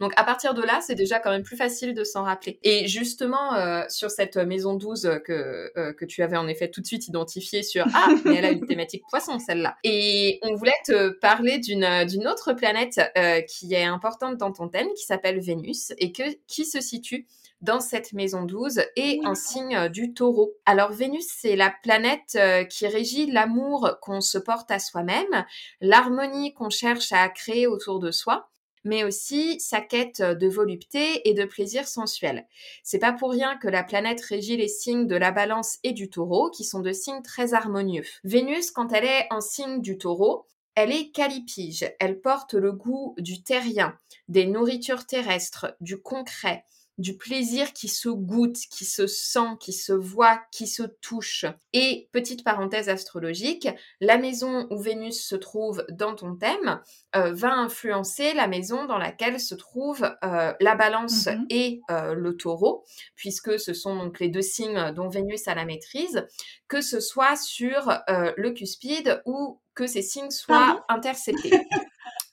Donc 0.00 0.12
à 0.16 0.24
partir 0.24 0.54
de 0.54 0.62
là, 0.62 0.80
c'est 0.80 0.94
déjà 0.94 1.18
quand 1.18 1.30
même 1.30 1.42
plus 1.42 1.56
facile 1.56 1.94
de 1.94 2.04
s'en 2.04 2.24
rappeler. 2.24 2.58
Et 2.62 2.86
justement, 2.88 3.54
euh, 3.54 3.82
sur 3.88 4.10
cette 4.10 4.36
maison 4.36 4.74
12 4.74 5.10
que, 5.24 5.70
euh, 5.76 5.92
que 5.92 6.04
tu 6.04 6.22
avais 6.22 6.36
en 6.36 6.48
effet 6.48 6.68
tout 6.70 6.80
de 6.80 6.86
suite 6.86 7.06
identifiée 7.08 7.62
sur 7.62 7.86
«Ah, 7.94 8.08
mais 8.24 8.36
elle 8.36 8.44
a 8.44 8.50
une 8.50 8.66
thématique 8.66 9.02
poisson, 9.10 9.38
celle-là». 9.38 9.76
Et 9.84 10.38
on 10.42 10.54
voulait 10.54 10.72
te 10.86 11.10
parler 11.10 11.58
d'une 11.58 12.04
d'une 12.06 12.26
autre 12.28 12.52
planète 12.52 13.00
euh, 13.16 13.40
qui 13.42 13.74
est 13.74 13.84
importante 13.84 14.36
dans 14.36 14.52
ton 14.52 14.68
thème, 14.68 14.88
qui 14.96 15.04
s'appelle 15.04 15.40
Vénus, 15.40 15.92
et 15.98 16.12
que, 16.12 16.22
qui 16.46 16.64
se 16.64 16.80
situe 16.80 17.26
dans 17.60 17.80
cette 17.80 18.12
maison 18.12 18.44
12 18.44 18.80
et 18.96 19.20
en 19.24 19.34
signe 19.34 19.76
euh, 19.76 19.88
du 19.88 20.14
taureau. 20.14 20.54
Alors 20.66 20.92
Vénus, 20.92 21.26
c'est 21.28 21.56
la 21.56 21.72
planète 21.82 22.36
euh, 22.36 22.64
qui 22.64 22.86
régit 22.86 23.30
l'amour 23.30 23.96
qu'on 24.00 24.20
se 24.20 24.38
porte 24.38 24.70
à 24.70 24.78
soi-même, 24.78 25.44
l'harmonie 25.80 26.54
qu'on 26.54 26.70
cherche 26.70 27.12
à 27.12 27.28
créer 27.28 27.66
autour 27.66 27.98
de 27.98 28.10
soi, 28.10 28.48
mais 28.84 29.04
aussi 29.04 29.58
sa 29.60 29.80
quête 29.80 30.22
de 30.22 30.48
volupté 30.48 31.28
et 31.28 31.34
de 31.34 31.44
plaisir 31.44 31.86
sensuel. 31.86 32.46
C'est 32.82 32.98
pas 32.98 33.12
pour 33.12 33.30
rien 33.30 33.56
que 33.56 33.68
la 33.68 33.82
planète 33.82 34.20
régit 34.20 34.56
les 34.56 34.68
signes 34.68 35.06
de 35.06 35.16
la 35.16 35.32
balance 35.32 35.78
et 35.82 35.92
du 35.92 36.08
taureau, 36.08 36.50
qui 36.50 36.64
sont 36.64 36.80
deux 36.80 36.92
signes 36.92 37.22
très 37.22 37.54
harmonieux. 37.54 38.04
Vénus, 38.24 38.70
quand 38.70 38.92
elle 38.92 39.04
est 39.04 39.26
en 39.30 39.40
signe 39.40 39.80
du 39.80 39.98
taureau, 39.98 40.46
elle 40.74 40.92
est 40.92 41.10
calipige, 41.10 41.92
elle 41.98 42.20
porte 42.20 42.54
le 42.54 42.70
goût 42.70 43.16
du 43.18 43.42
terrien, 43.42 43.98
des 44.28 44.46
nourritures 44.46 45.06
terrestres, 45.06 45.74
du 45.80 46.00
concret, 46.00 46.64
du 46.98 47.16
plaisir 47.16 47.72
qui 47.72 47.88
se 47.88 48.08
goûte, 48.08 48.58
qui 48.70 48.84
se 48.84 49.06
sent, 49.06 49.56
qui 49.60 49.72
se 49.72 49.92
voit, 49.92 50.40
qui 50.52 50.66
se 50.66 50.82
touche. 50.82 51.46
Et 51.72 52.08
petite 52.12 52.44
parenthèse 52.44 52.88
astrologique, 52.88 53.68
la 54.00 54.18
maison 54.18 54.66
où 54.70 54.78
Vénus 54.78 55.24
se 55.26 55.36
trouve 55.36 55.84
dans 55.90 56.14
ton 56.14 56.34
thème 56.34 56.80
euh, 57.16 57.32
va 57.32 57.52
influencer 57.54 58.34
la 58.34 58.48
maison 58.48 58.84
dans 58.86 58.98
laquelle 58.98 59.40
se 59.40 59.54
trouve 59.54 60.02
euh, 60.24 60.52
la 60.60 60.74
balance 60.74 61.26
Mhm. 61.26 61.46
et 61.50 61.80
euh, 61.90 62.14
le 62.14 62.36
taureau, 62.36 62.84
puisque 63.14 63.58
ce 63.58 63.72
sont 63.74 63.96
donc 63.96 64.20
les 64.20 64.28
deux 64.28 64.42
signes 64.42 64.92
dont 64.94 65.08
Vénus 65.08 65.46
a 65.48 65.54
la 65.54 65.64
maîtrise, 65.64 66.26
que 66.68 66.80
ce 66.80 67.00
soit 67.00 67.36
sur 67.36 67.88
euh, 68.08 68.32
le 68.36 68.50
cuspide 68.52 69.22
ou 69.24 69.60
que 69.74 69.86
ces 69.86 70.02
signes 70.02 70.30
soient 70.30 70.84
interceptés. 70.88 71.50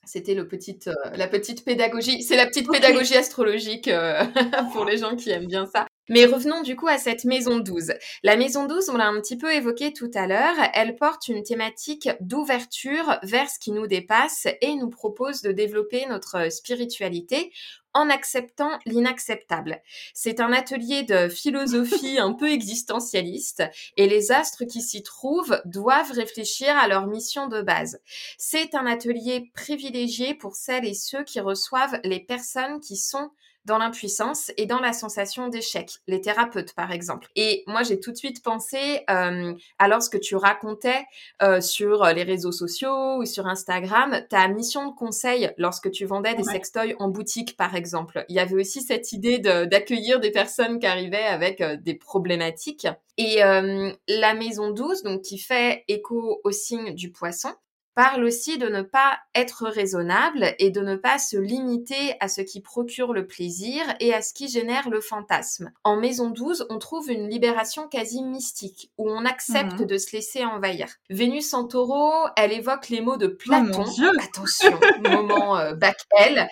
C'était 0.06 0.36
le 0.36 0.48
petit, 0.48 0.80
euh, 0.88 0.94
la 1.16 1.28
petite 1.28 1.66
pédagogie. 1.66 2.24
C'est 2.24 2.38
la 2.38 2.46
petite 2.46 2.70
pédagogie 2.70 3.16
astrologique 3.16 3.88
euh, 3.88 4.24
pour 4.74 4.86
les 4.86 4.98
gens 4.98 5.16
qui 5.16 5.32
aiment 5.32 5.48
bien 5.48 5.66
ça. 5.66 5.88
Mais 6.10 6.26
revenons 6.26 6.62
du 6.62 6.76
coup 6.76 6.88
à 6.88 6.98
cette 6.98 7.26
maison 7.26 7.58
12. 7.58 7.94
La 8.24 8.38
maison 8.38 8.66
12, 8.68 8.90
on 8.90 8.98
l'a 8.98 9.08
un 9.08 9.20
petit 9.22 9.38
peu 9.38 9.52
évoqué 9.52 9.92
tout 9.92 10.12
à 10.14 10.28
l'heure, 10.28 10.56
elle 10.74 10.96
porte 10.96 11.28
une 11.28 11.44
thématique 11.44 12.10
d'ouverture 12.20 13.20
vers 13.24 13.50
ce 13.50 13.58
qui 13.58 13.72
nous 13.72 13.88
dépasse 13.88 14.48
et 14.62 14.76
nous 14.76 14.90
propose 14.90 15.42
de 15.42 15.52
développer 15.52 16.06
notre 16.06 16.52
spiritualité 16.52 17.52
en 17.96 18.10
acceptant 18.10 18.78
l'inacceptable. 18.86 19.82
C'est 20.14 20.42
un 20.42 20.52
atelier 20.52 21.04
de 21.04 21.30
philosophie 21.30 22.18
un 22.20 22.34
peu 22.34 22.52
existentialiste 22.52 23.64
et 23.98 24.08
les 24.08 24.32
astres 24.32 24.66
qui 24.66 24.82
s'y 24.82 25.02
trouvent 25.02 25.62
doivent 25.66 26.12
réfléchir 26.12 26.78
à 26.78 26.88
leur 26.88 27.08
mission 27.08 27.48
de 27.48 27.62
base. 27.62 28.00
C'est 28.38 28.76
un 28.76 28.86
atelier 28.86 29.50
privilégié 29.56 30.36
pour 30.36 30.56
celles 30.56 30.86
et 30.86 30.94
ceux 30.94 31.24
qui 31.24 31.40
reçoivent 31.40 32.00
les 32.04 32.20
personnes 32.20 32.80
qui 32.82 32.98
sont 32.98 33.32
dans 33.66 33.78
l'impuissance 33.78 34.52
et 34.58 34.66
dans 34.66 34.80
la 34.80 34.94
sensation 34.94 35.48
d'échec, 35.48 35.92
les 36.08 36.22
thérapeutes 36.22 36.74
par 36.74 36.92
exemple. 36.92 37.28
Et 37.36 37.64
moi 37.68 37.84
j'ai 37.84 38.00
tout 38.00 38.12
de 38.12 38.18
suite 38.18 38.44
pensé 38.44 39.04
euh, 39.10 39.54
à 39.80 39.88
lorsque 39.88 40.20
tu 40.20 40.36
racontais 40.36 41.06
euh, 41.42 41.62
sur 41.62 42.06
les 42.06 42.24
réseaux 42.24 42.52
sociaux 42.52 43.18
ou 43.18 43.26
sur 43.26 43.48
Instagram 43.48 44.22
ta 44.30 44.48
mission 44.48 44.88
de 44.88 44.96
conseil 44.96 45.52
lorsque 45.58 45.92
tu 45.92 46.06
vendais 46.06 46.36
des 46.36 46.44
sextoys 46.44 46.96
en 47.00 47.10
boutique 47.10 47.58
par 47.58 47.76
exemple. 47.76 48.26
Il 48.30 48.36
y 48.36 48.40
avait 48.40 48.56
aussi 48.56 48.82
cette 48.82 49.12
idée 49.12 49.40
d'accueillir 49.40 50.20
des 50.20 50.32
personnes 50.32 50.80
qui 50.80 50.88
arrivaient 50.88 51.26
avec 51.26 51.62
euh, 51.62 51.78
des 51.78 51.96
problématiques. 51.96 52.88
Et 53.18 53.44
euh, 53.44 53.92
la 54.08 54.34
maison 54.34 54.72
12, 54.72 55.04
donc 55.04 55.22
qui 55.22 55.38
fait 55.38 55.84
écho 55.88 56.42
au 56.44 56.52
signe 56.52 56.94
du 56.94 57.12
poisson, 57.12 57.50
parle 57.96 58.24
aussi 58.26 58.58
de 58.58 58.68
ne 58.68 58.82
pas 58.82 59.20
être 59.34 59.68
raisonnable 59.68 60.54
et 60.60 60.70
de 60.70 60.82
ne 60.82 60.96
pas 60.96 61.18
se 61.18 61.38
limiter 61.38 62.16
à 62.20 62.28
ce 62.28 62.42
qui 62.42 62.62
procure 62.62 63.14
le 63.14 63.26
plaisir 63.26 63.82
et 64.00 64.14
à 64.14 64.22
ce 64.22 64.34
qui 64.34 64.50
génère 64.50 64.90
le 64.90 65.02
fantasme. 65.02 65.72
En 65.84 65.96
Maison 65.96 66.30
12, 66.30 66.68
on 66.70 66.78
trouve 66.78 67.10
une 67.10 67.30
libération 67.30 67.88
quasi 67.88 68.22
mystique, 68.22 68.92
où 68.98 69.10
on 69.10 69.26
accepte 69.26 69.80
mmh. 69.80 69.86
de 69.86 69.98
se 69.98 70.16
laisser 70.16 70.46
envahir. 70.46 70.88
Vénus 71.10 71.54
en 71.54 71.66
taureau, 71.66 72.12
elle 72.36 72.52
évoque 72.52 72.90
les 72.90 73.02
mots 73.02 73.18
de 73.18 73.28
oh 73.28 73.38
Platon. 73.38 73.86
Attention, 74.20 74.80
moment 75.10 75.58
euh, 75.58 75.74
back 75.74 75.98
L. 76.20 76.48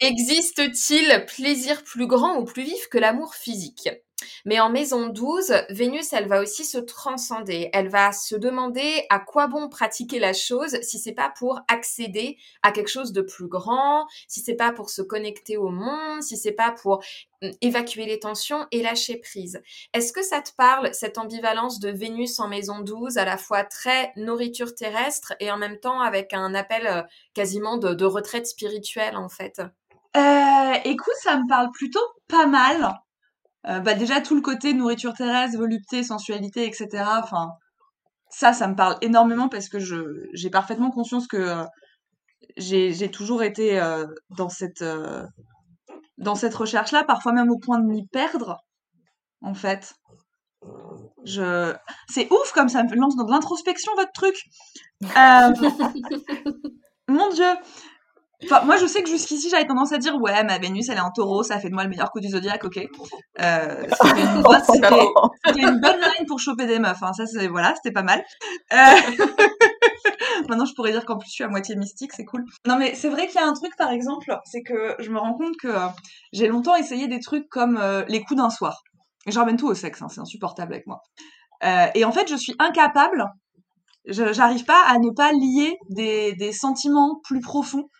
Existe-t-il 0.00 1.26
plaisir 1.26 1.84
plus 1.84 2.06
grand 2.06 2.36
ou 2.38 2.44
plus 2.44 2.64
vif 2.64 2.88
que 2.88 2.98
l'amour 2.98 3.34
physique? 3.34 3.88
Mais 4.44 4.60
en 4.60 4.70
maison 4.70 5.08
12, 5.08 5.52
Vénus, 5.70 6.12
elle 6.12 6.28
va 6.28 6.40
aussi 6.40 6.64
se 6.64 6.78
transcender. 6.78 7.70
Elle 7.72 7.88
va 7.88 8.12
se 8.12 8.34
demander 8.36 9.04
à 9.10 9.18
quoi 9.18 9.46
bon 9.46 9.68
pratiquer 9.68 10.18
la 10.18 10.32
chose 10.32 10.78
si 10.82 10.98
c'est 10.98 11.12
pas 11.12 11.32
pour 11.38 11.60
accéder 11.68 12.36
à 12.62 12.72
quelque 12.72 12.88
chose 12.88 13.12
de 13.12 13.22
plus 13.22 13.48
grand, 13.48 14.06
si 14.28 14.40
c'est 14.40 14.54
pas 14.54 14.72
pour 14.72 14.90
se 14.90 15.02
connecter 15.02 15.56
au 15.56 15.68
monde, 15.68 16.22
si 16.22 16.36
c'est 16.36 16.52
pas 16.52 16.72
pour 16.72 17.02
hum, 17.42 17.50
évacuer 17.60 18.06
les 18.06 18.18
tensions 18.18 18.66
et 18.70 18.82
lâcher 18.82 19.16
prise. 19.16 19.62
Est-ce 19.94 20.12
que 20.12 20.22
ça 20.22 20.40
te 20.40 20.50
parle, 20.56 20.94
cette 20.94 21.18
ambivalence 21.18 21.80
de 21.80 21.90
Vénus 21.90 22.38
en 22.40 22.48
maison 22.48 22.80
12, 22.80 23.18
à 23.18 23.24
la 23.24 23.36
fois 23.36 23.64
très 23.64 24.12
nourriture 24.16 24.74
terrestre 24.74 25.34
et 25.40 25.50
en 25.50 25.56
même 25.56 25.78
temps 25.78 26.00
avec 26.00 26.32
un 26.32 26.54
appel 26.54 26.86
euh, 26.86 27.02
quasiment 27.34 27.76
de, 27.76 28.04
retraite 28.04 28.46
spirituelle 28.46 29.16
en 29.16 29.28
fait? 29.28 29.60
Euh, 30.16 30.74
écoute, 30.84 31.14
ça 31.22 31.36
me 31.36 31.48
parle 31.48 31.70
plutôt 31.70 32.00
pas 32.26 32.46
mal. 32.46 33.00
Euh, 33.66 33.80
bah 33.80 33.94
déjà 33.94 34.20
tout 34.20 34.34
le 34.34 34.40
côté 34.40 34.72
nourriture 34.72 35.14
terrestre, 35.14 35.58
volupté, 35.58 36.02
sensualité, 36.02 36.66
etc. 36.66 37.04
Enfin, 37.22 37.52
ça, 38.30 38.52
ça 38.52 38.68
me 38.68 38.74
parle 38.74 38.96
énormément 39.02 39.48
parce 39.48 39.68
que 39.68 39.78
je 39.78 40.26
j'ai 40.32 40.50
parfaitement 40.50 40.90
conscience 40.90 41.26
que 41.26 41.36
euh, 41.36 41.64
j'ai 42.56 43.10
toujours 43.10 43.42
été 43.42 43.80
euh, 43.80 44.06
dans 44.30 44.48
cette 44.48 44.84
dans 46.18 46.34
cette 46.34 46.54
recherche-là, 46.54 47.04
parfois 47.04 47.32
même 47.32 47.50
au 47.50 47.58
point 47.58 47.78
de 47.78 47.86
m'y 47.86 48.06
perdre, 48.06 48.58
en 49.42 49.54
fait. 49.54 49.94
Je 51.24 51.74
c'est 52.08 52.30
ouf 52.32 52.52
comme 52.52 52.68
ça 52.68 52.82
me 52.82 52.94
lance 52.94 53.16
dans 53.16 53.24
de 53.24 53.30
l'introspection 53.30 53.92
votre 53.96 54.12
truc. 54.12 54.36
Mon 57.08 57.30
Dieu, 57.30 57.52
Enfin, 58.44 58.62
moi, 58.64 58.76
je 58.78 58.86
sais 58.86 59.02
que 59.02 59.08
jusqu'ici, 59.08 59.50
j'avais 59.50 59.66
tendance 59.66 59.92
à 59.92 59.98
dire, 59.98 60.16
ouais, 60.16 60.42
ma 60.44 60.58
Vénus, 60.58 60.88
elle 60.88 60.96
est 60.96 61.02
en 61.02 61.10
taureau, 61.10 61.42
ça 61.42 61.58
fait 61.58 61.68
de 61.68 61.74
moi 61.74 61.84
le 61.84 61.90
meilleur 61.90 62.10
coup 62.10 62.20
du 62.20 62.28
zodiaque, 62.28 62.64
ok. 62.64 62.78
Euh, 62.78 63.86
c'était 64.02 64.22
une, 64.22 64.42
bonne 65.80 66.00
line 66.00 66.26
pour 66.26 66.40
choper 66.40 66.66
des 66.66 66.78
meufs, 66.78 67.02
hein. 67.02 67.12
ça, 67.12 67.26
c'est, 67.26 67.48
voilà, 67.48 67.74
c'était 67.76 67.92
pas 67.92 68.02
mal. 68.02 68.24
Euh... 68.72 68.76
Maintenant, 70.48 70.64
je 70.64 70.74
pourrais 70.74 70.92
dire 70.92 71.04
qu'en 71.04 71.18
plus, 71.18 71.28
je 71.28 71.34
suis 71.34 71.44
à 71.44 71.48
moitié 71.48 71.76
mystique, 71.76 72.12
c'est 72.14 72.24
cool. 72.24 72.44
Non, 72.66 72.78
mais 72.78 72.94
c'est 72.94 73.10
vrai 73.10 73.26
qu'il 73.26 73.36
y 73.36 73.44
a 73.44 73.46
un 73.46 73.52
truc, 73.52 73.76
par 73.76 73.90
exemple, 73.90 74.34
c'est 74.44 74.62
que 74.62 74.96
je 74.98 75.10
me 75.10 75.18
rends 75.18 75.34
compte 75.34 75.56
que 75.60 75.68
euh, 75.68 75.86
j'ai 76.32 76.48
longtemps 76.48 76.76
essayé 76.76 77.08
des 77.08 77.20
trucs 77.20 77.48
comme 77.50 77.76
euh, 77.76 78.04
les 78.08 78.22
coups 78.22 78.38
d'un 78.38 78.50
soir. 78.50 78.82
Et 79.26 79.32
je 79.32 79.38
ramène 79.38 79.58
tout 79.58 79.68
au 79.68 79.74
sexe, 79.74 80.00
hein, 80.00 80.08
c'est 80.08 80.20
insupportable 80.20 80.72
avec 80.72 80.86
moi. 80.86 81.02
Et 81.94 82.06
en 82.06 82.12
fait, 82.12 82.26
je 82.26 82.36
suis 82.36 82.54
incapable, 82.58 83.26
j'arrive 84.06 84.64
pas 84.64 84.82
à 84.86 84.98
ne 84.98 85.10
pas 85.10 85.30
lier 85.30 85.76
des, 85.90 86.32
des 86.32 86.52
sentiments 86.52 87.20
plus 87.22 87.40
profonds 87.40 87.90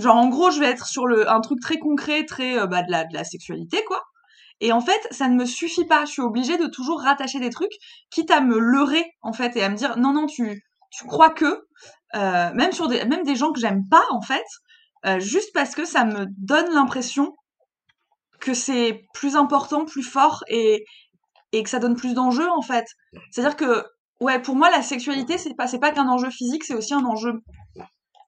Genre, 0.00 0.16
en 0.16 0.28
gros, 0.28 0.50
je 0.50 0.60
vais 0.60 0.66
être 0.66 0.86
sur 0.86 1.04
un 1.28 1.40
truc 1.40 1.60
très 1.60 1.78
concret, 1.78 2.24
très 2.24 2.58
euh, 2.58 2.66
bah, 2.66 2.82
de, 2.82 3.14
la, 3.14 3.24
sexualité, 3.24 3.82
quoi. 3.86 4.02
Et 4.60 4.72
en 4.72 4.80
fait, 4.80 5.00
ça 5.10 5.28
ne 5.28 5.34
me 5.34 5.44
suffit 5.44 5.86
pas. 5.86 6.04
Je 6.04 6.12
suis 6.12 6.22
obligée 6.22 6.58
de 6.58 6.66
toujours 6.66 7.00
rattacher 7.00 7.40
des 7.40 7.50
trucs, 7.50 7.72
quitte 8.10 8.30
à 8.30 8.40
me 8.40 8.58
leurrer, 8.58 9.04
en 9.22 9.32
fait, 9.32 9.56
et 9.56 9.62
à 9.62 9.68
me 9.68 9.76
dire, 9.76 9.98
non, 9.98 10.12
non, 10.12 10.26
tu, 10.26 10.62
crois 11.06 11.30
que, 11.30 11.66
euh, 12.14 12.52
même 12.54 12.72
sur 12.72 12.88
des, 12.88 13.36
gens 13.36 13.52
que 13.52 13.60
j'aime 13.60 13.88
pas, 13.90 14.04
en 14.10 14.20
fait, 14.20 14.44
euh, 15.06 15.18
juste 15.18 15.50
parce 15.54 15.74
que 15.74 15.84
ça 15.84 16.04
me 16.04 16.26
donne 16.38 16.72
l'impression 16.72 17.34
que 18.38 18.54
c'est 18.54 19.02
plus 19.14 19.36
important, 19.36 19.84
plus 19.84 20.02
fort, 20.02 20.44
et, 20.48 20.84
et 21.52 21.62
que 21.62 21.70
ça 21.70 21.78
donne 21.78 21.96
plus 21.96 22.14
d'enjeux, 22.14 22.50
en 22.50 22.62
fait. 22.62 22.86
C'est-à-dire 23.30 23.56
que, 23.56 23.84
ouais, 24.20 24.40
pour 24.40 24.56
moi, 24.56 24.70
la 24.70 24.82
sexualité, 24.82 25.38
c'est 25.38 25.54
pas, 25.54 25.66
c'est 25.66 25.78
pas 25.78 25.90
qu'un 25.90 26.08
enjeu 26.08 26.30
physique, 26.30 26.64
c'est 26.64 26.74
aussi 26.74 26.94
un 26.94 27.04
enjeu 27.04 27.32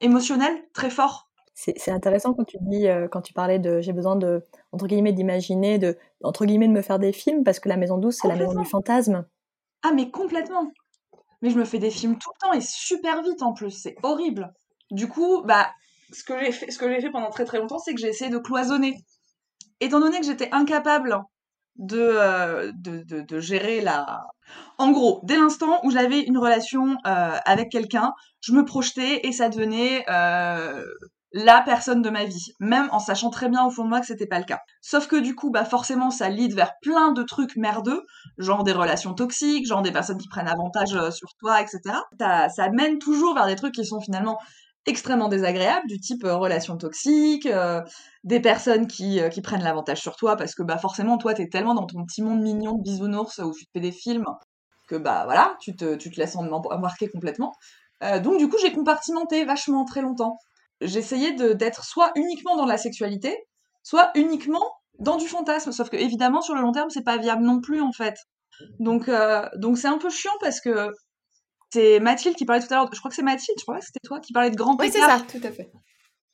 émotionnel 0.01 0.63
très 0.75 0.91
fort. 0.91 1.29
C'est 1.65 1.93
intéressant 1.93 2.35
quand 2.35 2.45
tu 2.45 2.57
dis, 2.61 2.89
euh, 2.89 3.07
quand 3.07 3.21
tu 3.21 3.33
parlais 3.33 3.61
de 3.61 3.81
j'ai 3.81 3.93
besoin 3.93 4.17
de, 4.17 4.45
entre 4.73 4.89
guillemets, 4.89 5.13
d'imaginer, 5.13 5.79
de, 5.79 5.97
entre 6.25 6.45
guillemets, 6.45 6.67
de 6.67 6.73
me 6.73 6.83
faire 6.83 6.99
des 6.99 7.13
films, 7.13 7.45
parce 7.45 7.61
que 7.61 7.69
la 7.69 7.77
maison 7.77 7.99
douce, 7.99 8.19
c'est 8.21 8.27
la 8.27 8.35
maison 8.35 8.61
du 8.61 8.67
fantasme. 8.67 9.25
Ah, 9.85 9.93
mais 9.95 10.11
complètement. 10.11 10.73
Mais 11.41 11.51
je 11.51 11.59
me 11.59 11.65
fais 11.65 11.79
des 11.79 11.91
films 11.91 12.19
tout 12.19 12.31
le 12.35 12.47
temps 12.47 12.53
et 12.53 12.61
super 12.61 13.23
vite 13.23 13.43
en 13.43 13.53
plus, 13.53 13.71
c'est 13.71 13.95
horrible. 14.03 14.53
Du 14.91 15.09
coup, 15.09 15.43
bah, 15.45 15.71
ce 16.13 16.25
que 16.25 16.39
j'ai 16.39 16.51
fait, 16.51 16.71
ce 16.71 16.79
que 16.79 16.89
j'ai 16.89 17.01
fait 17.01 17.11
pendant 17.11 17.31
très 17.31 17.45
très 17.45 17.59
longtemps, 17.59 17.79
c'est 17.79 17.95
que 17.95 18.01
j'ai 18.01 18.09
essayé 18.09 18.31
de 18.31 18.39
cloisonner. 18.39 18.97
Étant 19.81 20.01
donné 20.01 20.19
que 20.19 20.27
j'étais 20.27 20.49
incapable 20.53 21.21
de, 21.77 21.99
euh, 21.99 22.73
de, 22.75 23.03
de, 23.03 23.21
de, 23.23 23.41
gérer 23.41 23.81
la. 23.81 24.27
En 24.79 24.91
gros, 24.91 25.21
dès 25.25 25.37
l'instant 25.37 25.81
où 25.85 25.91
j'avais 25.91 26.21
une 26.21 26.39
relation 26.39 26.97
euh, 27.07 27.37
avec 27.45 27.71
quelqu'un, 27.71 28.13
je 28.41 28.53
me 28.53 28.65
projetais 28.65 29.27
et 29.27 29.33
ça 29.33 29.49
devenait 29.49 30.05
euh, 30.09 30.85
la 31.33 31.63
personne 31.63 32.03
de 32.03 32.11
ma 32.11 32.25
vie, 32.25 32.53
même 32.61 32.89
en 32.93 32.99
sachant 32.99 33.31
très 33.31 33.49
bien 33.49 33.65
au 33.65 33.71
fond 33.71 33.85
de 33.85 33.89
moi 33.89 34.01
que 34.01 34.07
c'était 34.07 34.27
pas 34.27 34.39
le 34.39 34.45
cas. 34.45 34.61
Sauf 34.81 35.07
que 35.07 35.17
du 35.17 35.35
coup, 35.35 35.51
bah 35.51 35.65
forcément, 35.65 36.11
ça 36.11 36.29
lead 36.29 36.55
vers 36.55 36.73
plein 36.83 37.13
de 37.13 37.23
trucs 37.23 37.57
merdeux, 37.57 38.03
genre 38.39 38.65
des 38.65 38.73
relations 38.73 39.15
toxiques, 39.15 39.67
genre 39.67 39.83
des 39.83 39.93
personnes 39.93 40.19
qui 40.19 40.29
prennent 40.29 40.49
avantage 40.49 40.95
euh, 40.95 41.11
sur 41.11 41.29
toi, 41.39 41.61
etc. 41.63 41.81
Ça, 42.19 42.71
mène 42.71 42.99
toujours 42.99 43.35
vers 43.35 43.47
des 43.47 43.57
trucs 43.57 43.75
qui 43.75 43.87
sont 43.87 44.01
finalement 44.01 44.39
extrêmement 44.85 45.29
désagréables, 45.29 45.87
du 45.87 46.01
type 46.01 46.25
euh, 46.25 46.37
relations 46.37 46.77
toxiques, 46.77 47.47
euh, 47.47 47.81
des 48.25 48.41
personnes 48.41 48.87
qui, 48.87 49.21
qui 49.31 49.41
prennent 49.41 49.63
l'avantage 49.63 50.01
sur 50.01 50.17
toi 50.17 50.37
parce 50.37 50.55
que 50.55 50.63
bah 50.63 50.77
forcément, 50.77 51.17
toi, 51.19 51.35
t'es 51.35 51.49
tellement 51.49 51.75
dans 51.75 51.87
ton 51.87 52.05
petit 52.05 52.23
monde 52.23 52.43
mignon 52.43 52.75
de 52.77 52.83
bisounours 52.83 53.39
où 53.39 53.53
tu 53.55 53.65
te 53.65 53.71
fais 53.73 53.81
des 53.81 53.93
films 53.93 54.27
que 54.89 54.97
bah 54.97 55.23
voilà, 55.25 55.57
tu 55.61 55.75
te, 55.77 55.95
tu 55.95 56.11
te 56.11 56.21
laisses 56.21 56.37
embarquer 56.37 57.09
complètement. 57.09 57.55
donc 58.23 58.39
du 58.39 58.49
coup, 58.49 58.57
j'ai 58.61 58.73
compartimenté 58.73 59.45
vachement 59.45 59.85
très 59.85 60.03
longtemps 60.03 60.37
j'essayais 60.87 61.33
d'être 61.33 61.85
soit 61.85 62.13
uniquement 62.17 62.57
dans 62.57 62.67
la 62.67 62.79
sexualité, 62.79 63.37
soit 63.83 64.11
uniquement 64.15 64.73
dans 64.99 65.17
du 65.17 65.27
fantasme. 65.27 65.73
Sauf 65.73 65.91
que 65.91 65.97
évidemment 65.97 66.43
sur 66.43 66.55
le 66.55 66.61
long 66.61 66.73
terme 66.73 66.91
c'est 66.91 67.05
pas 67.05 67.17
viable 67.17 67.43
non 67.43 67.61
plus 67.61 67.81
en 67.81 67.93
fait. 67.93 68.17
Donc 68.79 69.09
euh, 69.09 69.49
donc 69.57 69.79
c'est 69.79 69.89
un 69.89 69.99
peu 69.99 70.11
chiant 70.11 70.33
parce 70.41 70.61
que 70.61 70.91
c'est 71.73 72.01
Mathilde 72.01 72.37
qui 72.37 72.45
parlait 72.45 72.63
tout 72.63 72.73
à 72.73 72.77
l'heure. 72.77 72.91
Je 72.93 72.99
crois 72.99 73.09
que 73.09 73.15
c'est 73.15 73.23
Mathilde. 73.23 73.59
Je 73.59 73.65
crois 73.65 73.79
que 73.79 73.85
c'était 73.85 74.07
toi 74.07 74.21
qui 74.21 74.33
parlait 74.33 74.51
de 74.51 74.57
grand 74.57 74.75
écart. 74.75 74.87
Oui 74.87 74.93
c'est 74.93 75.01
ça, 75.01 75.39
tout 75.39 75.47
à 75.47 75.51
fait. 75.51 75.71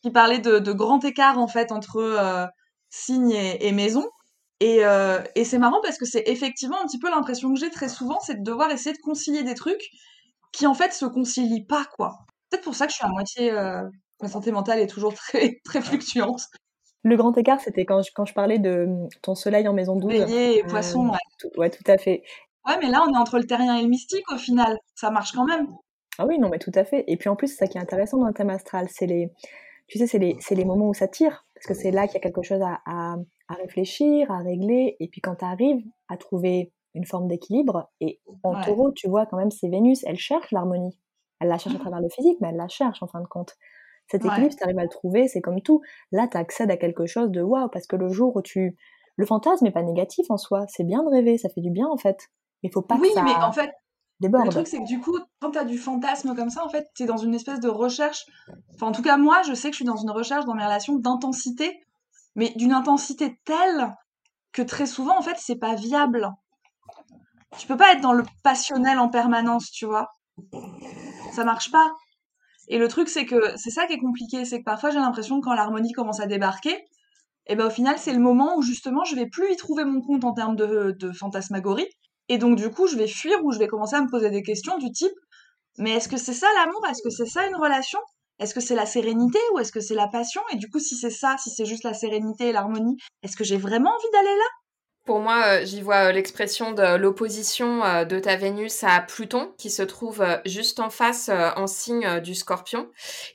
Qui 0.02 0.10
parlait 0.10 0.38
de, 0.38 0.58
de 0.58 0.72
grand 0.72 1.04
écart 1.04 1.38
en 1.38 1.48
fait 1.48 1.72
entre 1.72 1.98
euh, 1.98 2.46
signe 2.90 3.32
et, 3.32 3.72
maison. 3.72 4.04
Et, 4.60 4.84
euh, 4.84 5.20
et 5.36 5.44
c'est 5.44 5.58
marrant 5.58 5.80
parce 5.82 5.98
que 5.98 6.04
c'est 6.04 6.24
effectivement 6.26 6.80
un 6.82 6.86
petit 6.86 6.98
peu 6.98 7.10
l'impression 7.10 7.52
que 7.52 7.60
j'ai 7.60 7.70
très 7.70 7.88
souvent, 7.88 8.18
c'est 8.20 8.36
de 8.36 8.42
devoir 8.42 8.70
essayer 8.70 8.92
de 8.92 9.00
concilier 9.00 9.44
des 9.44 9.54
trucs 9.54 9.88
qui 10.52 10.66
en 10.66 10.74
fait 10.74 10.92
se 10.92 11.04
concilient 11.04 11.66
pas 11.66 11.84
quoi. 11.96 12.16
Peut-être 12.50 12.64
pour 12.64 12.74
ça 12.74 12.86
que 12.86 12.92
je 12.92 12.96
suis 12.96 13.04
à 13.04 13.08
moitié 13.08 13.52
ma 14.22 14.28
santé 14.28 14.52
mentale 14.52 14.80
est 14.80 14.86
toujours 14.86 15.14
très, 15.14 15.60
très 15.64 15.80
fluctuante. 15.80 16.42
Le 17.04 17.16
grand 17.16 17.36
écart, 17.38 17.60
c'était 17.60 17.84
quand 17.84 18.02
je, 18.02 18.10
quand 18.14 18.24
je 18.24 18.34
parlais 18.34 18.58
de 18.58 18.84
hum, 18.86 19.08
ton 19.22 19.34
soleil 19.34 19.68
en 19.68 19.72
maison 19.72 19.96
douce. 19.96 20.14
et 20.14 20.62
euh, 20.62 20.66
poisson, 20.66 21.08
ouais. 21.10 21.18
Tout, 21.38 21.48
ouais, 21.56 21.70
tout 21.70 21.84
à 21.86 21.96
fait. 21.96 22.22
Ouais, 22.66 22.74
mais 22.82 22.90
là, 22.90 23.04
on 23.06 23.12
est 23.12 23.16
entre 23.16 23.38
le 23.38 23.46
terrien 23.46 23.76
et 23.76 23.82
le 23.82 23.88
mystique 23.88 24.30
au 24.32 24.36
final. 24.36 24.78
Ça 24.94 25.10
marche 25.10 25.32
quand 25.32 25.44
même. 25.44 25.68
Ah 26.18 26.26
oui, 26.26 26.38
non, 26.38 26.48
mais 26.48 26.58
tout 26.58 26.72
à 26.74 26.84
fait. 26.84 27.04
Et 27.06 27.16
puis 27.16 27.28
en 27.28 27.36
plus, 27.36 27.48
c'est 27.48 27.56
ça 27.56 27.66
qui 27.68 27.78
est 27.78 27.80
intéressant 27.80 28.18
dans 28.18 28.26
le 28.26 28.34
thème 28.34 28.50
astral, 28.50 28.88
c'est 28.90 29.06
les, 29.06 29.30
tu 29.86 29.98
sais, 29.98 30.06
c'est 30.06 30.18
les, 30.18 30.36
les, 30.50 30.64
moments 30.64 30.88
où 30.88 30.94
ça 30.94 31.06
tire, 31.06 31.46
parce 31.54 31.66
que 31.66 31.74
c'est 31.74 31.92
là 31.92 32.06
qu'il 32.06 32.14
y 32.14 32.16
a 32.18 32.20
quelque 32.20 32.42
chose 32.42 32.60
à, 32.60 32.80
à, 32.86 33.16
à, 33.48 33.54
réfléchir, 33.54 34.30
à 34.30 34.38
régler. 34.38 34.96
Et 34.98 35.08
puis 35.08 35.20
quand 35.20 35.36
tu 35.36 35.44
arrives 35.44 35.82
à 36.08 36.16
trouver 36.16 36.72
une 36.94 37.04
forme 37.04 37.28
d'équilibre, 37.28 37.88
et 38.00 38.20
en 38.42 38.60
taureau, 38.60 38.90
tu 38.92 39.08
vois, 39.08 39.26
quand 39.26 39.36
même, 39.36 39.52
c'est 39.52 39.68
Vénus, 39.68 40.02
elle 40.04 40.18
cherche 40.18 40.50
l'harmonie. 40.50 40.98
Elle 41.40 41.48
la 41.48 41.58
cherche 41.58 41.76
à 41.76 41.78
travers 41.78 42.00
le 42.00 42.08
physique, 42.08 42.38
mais 42.40 42.48
elle 42.48 42.56
la 42.56 42.68
cherche 42.68 43.02
en 43.02 43.06
fin 43.06 43.20
de 43.20 43.28
compte. 43.28 43.56
Cet 44.10 44.24
équilibre, 44.24 44.50
si 44.50 44.56
tu 44.56 44.64
arrives 44.64 44.78
à 44.78 44.82
le 44.82 44.88
trouver, 44.88 45.28
c'est 45.28 45.40
comme 45.40 45.60
tout. 45.60 45.82
Là, 46.12 46.26
tu 46.28 46.36
accèdes 46.36 46.70
à 46.70 46.76
quelque 46.76 47.06
chose 47.06 47.30
de 47.30 47.42
waouh, 47.42 47.68
parce 47.68 47.86
que 47.86 47.96
le 47.96 48.08
jour 48.08 48.34
où 48.36 48.42
tu... 48.42 48.76
Le 49.16 49.26
fantasme 49.26 49.64
n'est 49.64 49.72
pas 49.72 49.82
négatif 49.82 50.30
en 50.30 50.36
soi, 50.36 50.64
c'est 50.68 50.84
bien 50.84 51.02
de 51.02 51.08
rêver, 51.08 51.38
ça 51.38 51.48
fait 51.48 51.60
du 51.60 51.70
bien 51.70 51.88
en 51.88 51.96
fait. 51.96 52.28
Il 52.62 52.70
faut 52.72 52.82
pas 52.82 52.96
oui, 53.00 53.08
que 53.08 53.14
ça 53.14 53.22
mais 53.22 53.34
en 53.34 53.52
fait, 53.52 53.72
déborde. 54.20 54.46
le 54.46 54.50
truc, 54.52 54.68
c'est 54.68 54.78
que 54.78 54.86
du 54.86 55.00
coup, 55.00 55.18
quand 55.40 55.50
tu 55.50 55.58
as 55.58 55.64
du 55.64 55.76
fantasme 55.76 56.34
comme 56.36 56.50
ça, 56.50 56.64
en 56.64 56.68
fait, 56.68 56.88
tu 56.94 57.02
es 57.02 57.06
dans 57.06 57.16
une 57.16 57.34
espèce 57.34 57.60
de 57.60 57.68
recherche. 57.68 58.26
Enfin, 58.74 58.86
en 58.86 58.92
tout 58.92 59.02
cas, 59.02 59.16
moi, 59.16 59.42
je 59.42 59.54
sais 59.54 59.68
que 59.68 59.74
je 59.74 59.78
suis 59.78 59.84
dans 59.84 59.96
une 59.96 60.10
recherche 60.10 60.44
dans 60.44 60.54
mes 60.54 60.64
relations 60.64 60.96
d'intensité, 60.96 61.80
mais 62.36 62.50
d'une 62.50 62.72
intensité 62.72 63.40
telle 63.44 63.94
que 64.52 64.62
très 64.62 64.86
souvent, 64.86 65.18
en 65.18 65.22
fait, 65.22 65.36
c'est 65.38 65.56
pas 65.56 65.74
viable. 65.74 66.32
Tu 67.58 67.66
peux 67.66 67.76
pas 67.76 67.92
être 67.92 68.00
dans 68.00 68.12
le 68.12 68.24
passionnel 68.42 68.98
en 68.98 69.08
permanence, 69.08 69.70
tu 69.70 69.86
vois. 69.86 70.12
Ça 71.32 71.44
marche 71.44 71.70
pas. 71.70 71.92
Et 72.68 72.78
le 72.78 72.88
truc, 72.88 73.08
c'est 73.08 73.26
que 73.26 73.56
c'est 73.56 73.70
ça 73.70 73.86
qui 73.86 73.94
est 73.94 73.98
compliqué, 73.98 74.44
c'est 74.44 74.58
que 74.60 74.64
parfois 74.64 74.90
j'ai 74.90 74.98
l'impression 74.98 75.40
que 75.40 75.44
quand 75.46 75.54
l'harmonie 75.54 75.92
commence 75.92 76.20
à 76.20 76.26
débarquer, 76.26 76.78
et 77.46 77.56
ben 77.56 77.66
au 77.66 77.70
final, 77.70 77.98
c'est 77.98 78.12
le 78.12 78.20
moment 78.20 78.56
où 78.56 78.62
justement 78.62 79.04
je 79.04 79.16
vais 79.16 79.26
plus 79.28 79.52
y 79.52 79.56
trouver 79.56 79.84
mon 79.84 80.00
compte 80.02 80.24
en 80.24 80.34
termes 80.34 80.56
de 80.56 81.12
fantasmagorie. 81.12 81.88
Et 82.28 82.38
donc, 82.38 82.56
du 82.56 82.70
coup, 82.70 82.86
je 82.86 82.96
vais 82.96 83.08
fuir 83.08 83.42
ou 83.44 83.52
je 83.52 83.58
vais 83.58 83.68
commencer 83.68 83.96
à 83.96 84.02
me 84.02 84.08
poser 84.10 84.30
des 84.30 84.42
questions 84.42 84.78
du 84.78 84.90
type 84.92 85.12
Mais 85.78 85.92
est-ce 85.92 86.08
que 86.08 86.16
c'est 86.18 86.34
ça 86.34 86.48
l'amour? 86.56 86.84
Est-ce 86.90 87.02
que 87.02 87.10
c'est 87.10 87.26
ça 87.26 87.46
une 87.46 87.56
relation? 87.56 88.00
Est-ce 88.38 88.54
que 88.54 88.60
c'est 88.60 88.74
la 88.76 88.86
sérénité 88.86 89.38
ou 89.54 89.58
est-ce 89.60 89.72
que 89.72 89.80
c'est 89.80 89.94
la 89.94 90.08
passion? 90.08 90.42
Et 90.52 90.56
du 90.56 90.68
coup, 90.70 90.78
si 90.80 90.96
c'est 90.96 91.10
ça, 91.10 91.36
si 91.38 91.50
c'est 91.50 91.66
juste 91.66 91.84
la 91.84 91.94
sérénité 91.94 92.48
et 92.48 92.52
l'harmonie, 92.52 92.96
est-ce 93.22 93.36
que 93.36 93.44
j'ai 93.44 93.56
vraiment 93.58 93.90
envie 93.90 94.10
d'aller 94.12 94.36
là? 94.36 94.44
Pour 95.08 95.20
moi, 95.20 95.42
euh, 95.46 95.64
j'y 95.64 95.80
vois 95.80 96.08
euh, 96.08 96.12
l'expression 96.12 96.72
de 96.72 96.96
l'opposition 96.98 97.82
euh, 97.82 98.04
de 98.04 98.18
ta 98.18 98.36
Vénus 98.36 98.84
à 98.84 99.00
Pluton, 99.00 99.54
qui 99.56 99.70
se 99.70 99.80
trouve 99.82 100.22
juste 100.44 100.80
en 100.80 100.90
face 100.90 101.30
en 101.30 101.66
signe 101.66 102.20
du 102.20 102.34
scorpion 102.34 102.90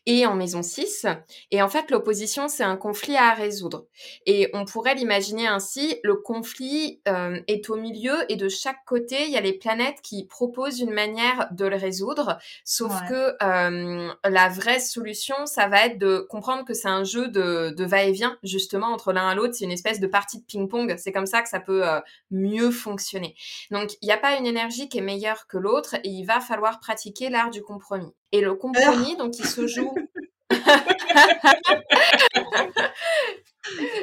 et 0.05 0.27
en 0.27 0.36
maison 0.36 0.62
6. 0.62 1.07
Et 1.49 1.63
en 1.63 1.69
fait, 1.69 1.89
l'opposition, 1.89 2.47
c'est 2.47 2.63
un 2.63 2.77
conflit 2.77 3.17
à 3.17 3.33
résoudre. 3.33 3.88
Et 4.27 4.51
on 4.53 4.65
pourrait 4.65 4.93
l'imaginer 4.93 5.47
ainsi, 5.47 5.97
le 6.03 6.15
conflit 6.15 7.01
euh, 7.07 7.39
est 7.47 7.67
au 7.71 7.75
milieu 7.75 8.13
et 8.29 8.36
de 8.36 8.49
chaque 8.49 8.86
côté, 8.86 9.23
il 9.25 9.31
y 9.31 9.38
a 9.38 9.41
les 9.41 9.53
planètes 9.53 9.97
qui 10.03 10.27
proposent 10.27 10.79
une 10.79 10.93
manière 10.93 11.47
de 11.53 11.65
le 11.65 11.75
résoudre. 11.75 12.38
Sauf 12.65 12.91
Ouais. 12.91 13.07
que 13.09 13.43
euh, 13.43 14.13
la 14.29 14.49
vraie 14.49 14.79
solution, 14.79 15.47
ça 15.47 15.67
va 15.69 15.88
être 15.88 15.97
de 15.97 16.19
comprendre 16.29 16.65
que 16.65 16.75
c'est 16.75 16.88
un 16.88 17.03
jeu 17.03 17.29
de, 17.29 17.71
de 17.75 17.83
va-et-vient, 17.83 18.38
justement, 18.43 18.93
entre 18.93 19.12
l'un 19.12 19.31
et 19.31 19.36
l'autre. 19.36 19.55
C'est 19.55 19.65
une 19.65 19.71
espèce 19.71 19.99
de 19.99 20.05
partie 20.05 20.38
de 20.38 20.45
ping-pong. 20.45 20.93
C'est 20.99 21.12
comme 21.12 21.25
ça 21.25 21.41
que 21.41 21.49
ça 21.49 21.62
peut 21.63 21.88
euh, 21.88 21.99
mieux 22.32 22.71
fonctionner. 22.71 23.36
Donc, 23.71 23.93
il 24.02 24.06
n'y 24.06 24.12
a 24.12 24.17
pas 24.17 24.38
une 24.38 24.45
énergie 24.45 24.89
qui 24.89 24.97
est 24.97 25.02
meilleure 25.02 25.47
que 25.47 25.58
l'autre 25.58 25.95
et 25.95 26.10
il 26.10 26.26
va 26.26 26.39
falloir 26.39 26.80
pratiquer 26.80 27.30
l'art 27.30 27.49
du 27.49 27.62
compromis. 27.62 28.12
Et 28.32 28.41
le 28.41 28.56
compromis, 28.56 29.15
donc, 29.17 29.38
il 29.39 29.45
se 29.45 29.67
joue. 29.67 29.93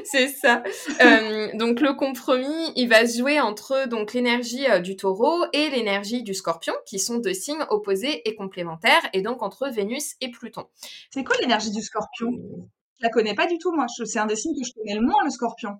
C'est 0.05 0.29
ça. 0.29 0.63
Euh, 1.03 1.49
donc 1.55 1.81
le 1.81 1.95
compromis, 1.95 2.73
il 2.77 2.89
va 2.89 3.07
se 3.07 3.19
jouer 3.19 3.41
entre 3.41 3.89
donc 3.89 4.15
l'énergie 4.15 4.67
euh, 4.69 4.81
du 4.81 4.97
Taureau 4.97 5.45
et 5.53 5.69
l'énergie 5.71 6.23
du 6.23 6.35
Scorpion, 6.35 6.75
qui 6.87 6.99
sont 6.99 7.19
deux 7.19 7.35
signes 7.35 7.65
opposés 7.69 8.29
et 8.29 8.35
complémentaires, 8.35 9.03
et 9.13 9.23
donc 9.23 9.43
entre 9.43 9.69
Vénus 9.69 10.17
et 10.21 10.31
Pluton. 10.31 10.67
C'est 11.11 11.25
quoi 11.25 11.37
l'énergie 11.41 11.71
du 11.71 11.83
scorpion? 11.83 12.31
Je 12.99 13.05
la 13.05 13.11
connais 13.11 13.35
pas 13.35 13.47
du 13.47 13.59
tout, 13.59 13.73
moi. 13.73 13.87
C'est 13.89 14.19
un 14.19 14.27
des 14.27 14.37
signes 14.37 14.55
que 14.55 14.67
je 14.67 14.73
connais 14.75 14.95
le 14.95 15.03
moins, 15.03 15.23
le 15.25 15.31
scorpion. 15.31 15.79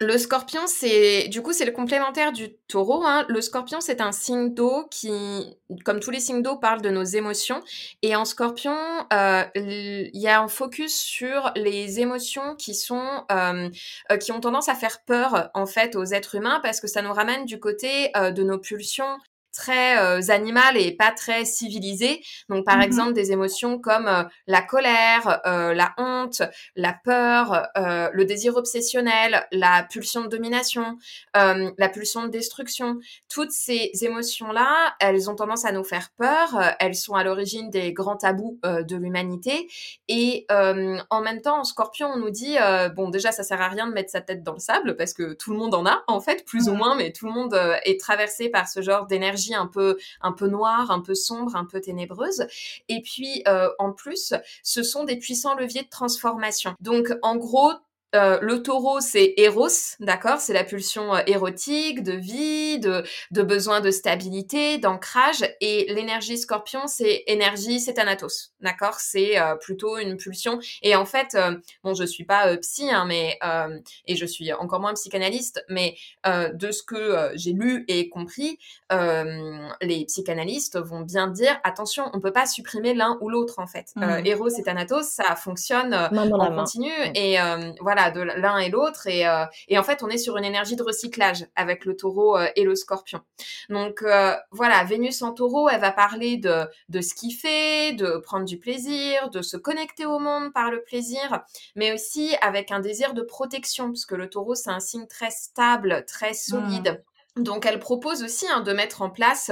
Le 0.00 0.18
Scorpion, 0.18 0.62
c'est 0.66 1.28
du 1.28 1.40
coup 1.40 1.52
c'est 1.52 1.64
le 1.64 1.70
complémentaire 1.70 2.32
du 2.32 2.56
Taureau. 2.66 3.04
Hein. 3.04 3.24
Le 3.28 3.40
Scorpion, 3.40 3.80
c'est 3.80 4.00
un 4.00 4.10
signe 4.10 4.52
d'eau 4.52 4.86
qui, 4.90 5.12
comme 5.84 6.00
tous 6.00 6.10
les 6.10 6.18
signes 6.18 6.42
d'eau, 6.42 6.56
parle 6.56 6.82
de 6.82 6.90
nos 6.90 7.04
émotions. 7.04 7.62
Et 8.02 8.16
en 8.16 8.24
Scorpion, 8.24 8.76
euh, 9.12 9.44
il 9.54 10.10
y 10.20 10.26
a 10.26 10.40
un 10.42 10.48
focus 10.48 10.94
sur 10.96 11.52
les 11.54 12.00
émotions 12.00 12.56
qui 12.56 12.74
sont 12.74 13.24
euh, 13.30 13.70
euh, 14.10 14.16
qui 14.16 14.32
ont 14.32 14.40
tendance 14.40 14.68
à 14.68 14.74
faire 14.74 15.04
peur 15.04 15.50
en 15.54 15.66
fait 15.66 15.94
aux 15.94 16.06
êtres 16.06 16.34
humains 16.34 16.58
parce 16.60 16.80
que 16.80 16.88
ça 16.88 17.00
nous 17.00 17.12
ramène 17.12 17.44
du 17.44 17.60
côté 17.60 18.10
de 18.16 18.42
nos 18.42 18.58
pulsions 18.58 19.18
très 19.54 19.98
euh, 19.98 20.20
animales 20.30 20.76
et 20.76 20.92
pas 20.92 21.10
très 21.12 21.44
civilisées. 21.44 22.20
Donc 22.48 22.64
par 22.66 22.76
Mhm. 22.76 22.82
exemple 22.82 23.12
des 23.14 23.32
émotions 23.32 23.78
comme 23.78 24.08
euh, 24.08 24.24
la 24.46 24.62
colère, 24.62 25.40
euh, 25.46 25.72
la 25.74 25.94
honte, 25.98 26.42
la 26.76 26.92
peur, 27.04 27.68
euh, 27.78 28.10
le 28.12 28.24
désir 28.24 28.56
obsessionnel, 28.56 29.46
la 29.52 29.84
pulsion 29.90 30.22
de 30.22 30.28
domination, 30.28 30.98
la 31.34 31.88
pulsion 31.88 32.22
de 32.24 32.28
destruction. 32.28 32.98
Toutes 33.28 33.50
ces 33.52 33.90
émotions-là, 34.02 34.94
elles 35.00 35.30
ont 35.30 35.34
tendance 35.36 35.64
à 35.64 35.72
nous 35.72 35.84
faire 35.84 36.10
peur. 36.16 36.48
Elles 36.80 36.94
sont 36.94 37.14
à 37.14 37.24
l'origine 37.24 37.70
des 37.70 37.92
grands 37.92 38.16
tabous 38.16 38.58
de 38.64 38.96
l'humanité. 38.96 39.68
Et 40.08 40.46
en 40.50 41.20
même 41.22 41.40
temps, 41.42 41.60
en 41.60 41.64
Scorpion, 41.64 42.08
on 42.14 42.18
nous 42.18 42.30
dit 42.30 42.56
bon, 42.96 43.08
déjà, 43.10 43.32
ça 43.32 43.42
sert 43.42 43.60
à 43.60 43.68
rien 43.68 43.86
de 43.86 43.92
mettre 43.92 44.10
sa 44.10 44.20
tête 44.20 44.42
dans 44.42 44.52
le 44.54 44.58
sable 44.58 44.96
parce 44.96 45.12
que 45.14 45.34
tout 45.34 45.52
le 45.52 45.58
monde 45.58 45.74
en 45.74 45.86
a, 45.86 46.02
en 46.06 46.20
fait, 46.20 46.44
plus 46.44 46.68
ou 46.68 46.72
Mhm. 46.72 46.78
moins, 46.78 46.94
mais 46.96 47.12
tout 47.12 47.26
le 47.26 47.32
monde 47.32 47.54
est 47.84 48.00
traversé 48.00 48.48
par 48.48 48.68
ce 48.68 48.82
genre 48.82 49.06
d'énergie 49.06 49.43
un 49.52 49.66
peu, 49.66 49.98
un 50.22 50.32
peu 50.32 50.48
noire, 50.48 50.90
un 50.90 51.00
peu 51.00 51.14
sombre, 51.14 51.56
un 51.56 51.66
peu 51.66 51.80
ténébreuse. 51.80 52.46
Et 52.88 53.02
puis, 53.02 53.42
euh, 53.46 53.68
en 53.78 53.92
plus, 53.92 54.32
ce 54.62 54.82
sont 54.82 55.04
des 55.04 55.16
puissants 55.16 55.54
leviers 55.54 55.82
de 55.82 55.88
transformation. 55.88 56.74
Donc, 56.80 57.12
en 57.22 57.36
gros, 57.36 57.72
euh, 58.14 58.38
le 58.40 58.62
taureau, 58.62 59.00
c'est 59.00 59.34
Eros, 59.36 59.68
d'accord? 60.00 60.40
C'est 60.40 60.52
la 60.52 60.64
pulsion 60.64 61.14
euh, 61.14 61.20
érotique, 61.26 62.02
de 62.02 62.12
vie, 62.12 62.78
de, 62.78 63.02
de 63.30 63.42
besoin 63.42 63.80
de 63.80 63.90
stabilité, 63.90 64.78
d'ancrage. 64.78 65.44
Et 65.60 65.92
l'énergie 65.92 66.38
scorpion, 66.38 66.86
c'est 66.86 67.24
énergie, 67.26 67.80
c'est 67.80 67.94
Thanatos, 67.94 68.52
d'accord? 68.60 69.00
C'est 69.00 69.40
euh, 69.40 69.56
plutôt 69.56 69.98
une 69.98 70.16
pulsion. 70.16 70.58
Et 70.82 70.96
en 70.96 71.06
fait, 71.06 71.36
bon, 71.82 71.94
je 71.94 72.04
suis 72.04 72.24
pas 72.24 72.56
psy, 72.58 72.90
hein, 72.90 73.04
mais 73.06 73.38
et 74.06 74.16
je 74.16 74.26
suis 74.26 74.52
encore 74.52 74.80
moins 74.80 74.94
psychanalyste, 74.94 75.64
mais 75.68 75.96
de 76.24 76.70
ce 76.70 76.82
que 76.82 77.32
j'ai 77.34 77.52
lu 77.52 77.84
et 77.88 78.08
compris, 78.08 78.58
les 78.90 80.04
psychanalystes 80.06 80.78
vont 80.78 81.00
bien 81.00 81.28
dire 81.28 81.58
attention, 81.64 82.04
on 82.12 82.20
peut 82.20 82.32
pas 82.32 82.46
supprimer 82.46 82.94
l'un 82.94 83.18
ou 83.20 83.28
l'autre 83.28 83.58
en 83.58 83.66
fait. 83.66 83.92
Mhm. 83.96 84.26
Eros 84.26 84.48
et 84.48 84.62
Thanatos, 84.62 85.08
ça 85.08 85.36
fonctionne 85.36 85.94
en 85.94 86.54
continu 86.54 86.90
et 87.14 87.40
euh, 87.40 87.72
de 88.10 88.20
l'un 88.20 88.58
et 88.58 88.68
l'autre 88.68 89.06
et, 89.06 89.26
euh, 89.26 89.44
et 89.68 89.78
en 89.78 89.82
fait 89.82 90.02
on 90.02 90.08
est 90.08 90.18
sur 90.18 90.36
une 90.36 90.44
énergie 90.44 90.76
de 90.76 90.82
recyclage 90.82 91.46
avec 91.56 91.84
le 91.84 91.96
taureau 91.96 92.36
euh, 92.36 92.46
et 92.56 92.64
le 92.64 92.74
scorpion. 92.74 93.20
Donc 93.68 94.02
euh, 94.02 94.34
voilà 94.50 94.84
Vénus 94.84 95.22
en 95.22 95.32
taureau 95.32 95.68
elle 95.68 95.80
va 95.80 95.92
parler 95.92 96.36
de 96.36 96.66
de 96.88 97.00
ce 97.00 97.14
qu'il 97.14 97.32
fait 97.32 97.92
de 97.92 98.18
prendre 98.18 98.44
du 98.44 98.58
plaisir 98.58 99.30
de 99.30 99.42
se 99.42 99.56
connecter 99.56 100.06
au 100.06 100.18
monde 100.18 100.52
par 100.52 100.70
le 100.70 100.82
plaisir 100.82 101.42
mais 101.76 101.92
aussi 101.92 102.34
avec 102.40 102.70
un 102.70 102.80
désir 102.80 103.14
de 103.14 103.22
protection 103.22 103.88
parce 103.88 104.06
que 104.06 104.14
le 104.14 104.28
taureau 104.28 104.54
c'est 104.54 104.70
un 104.70 104.80
signe 104.80 105.06
très 105.06 105.30
stable 105.30 106.04
très 106.06 106.34
solide 106.34 107.02
Donc 107.36 107.66
elle 107.66 107.80
propose 107.80 108.22
aussi 108.22 108.46
hein, 108.46 108.60
de 108.60 108.72
mettre 108.72 109.02
en 109.02 109.10
place 109.10 109.50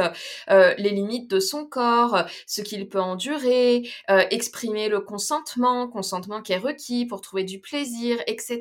euh, 0.50 0.72
les 0.78 0.90
limites 0.90 1.28
de 1.28 1.40
son 1.40 1.66
corps, 1.66 2.24
ce 2.46 2.60
qu'il 2.62 2.88
peut 2.88 3.00
endurer, 3.00 3.88
euh, 4.08 4.24
exprimer 4.30 4.88
le 4.88 5.00
consentement, 5.00 5.88
consentement 5.88 6.42
qui 6.42 6.52
est 6.52 6.58
requis 6.58 7.06
pour 7.06 7.20
trouver 7.20 7.42
du 7.42 7.60
plaisir, 7.60 8.18
etc. 8.28 8.60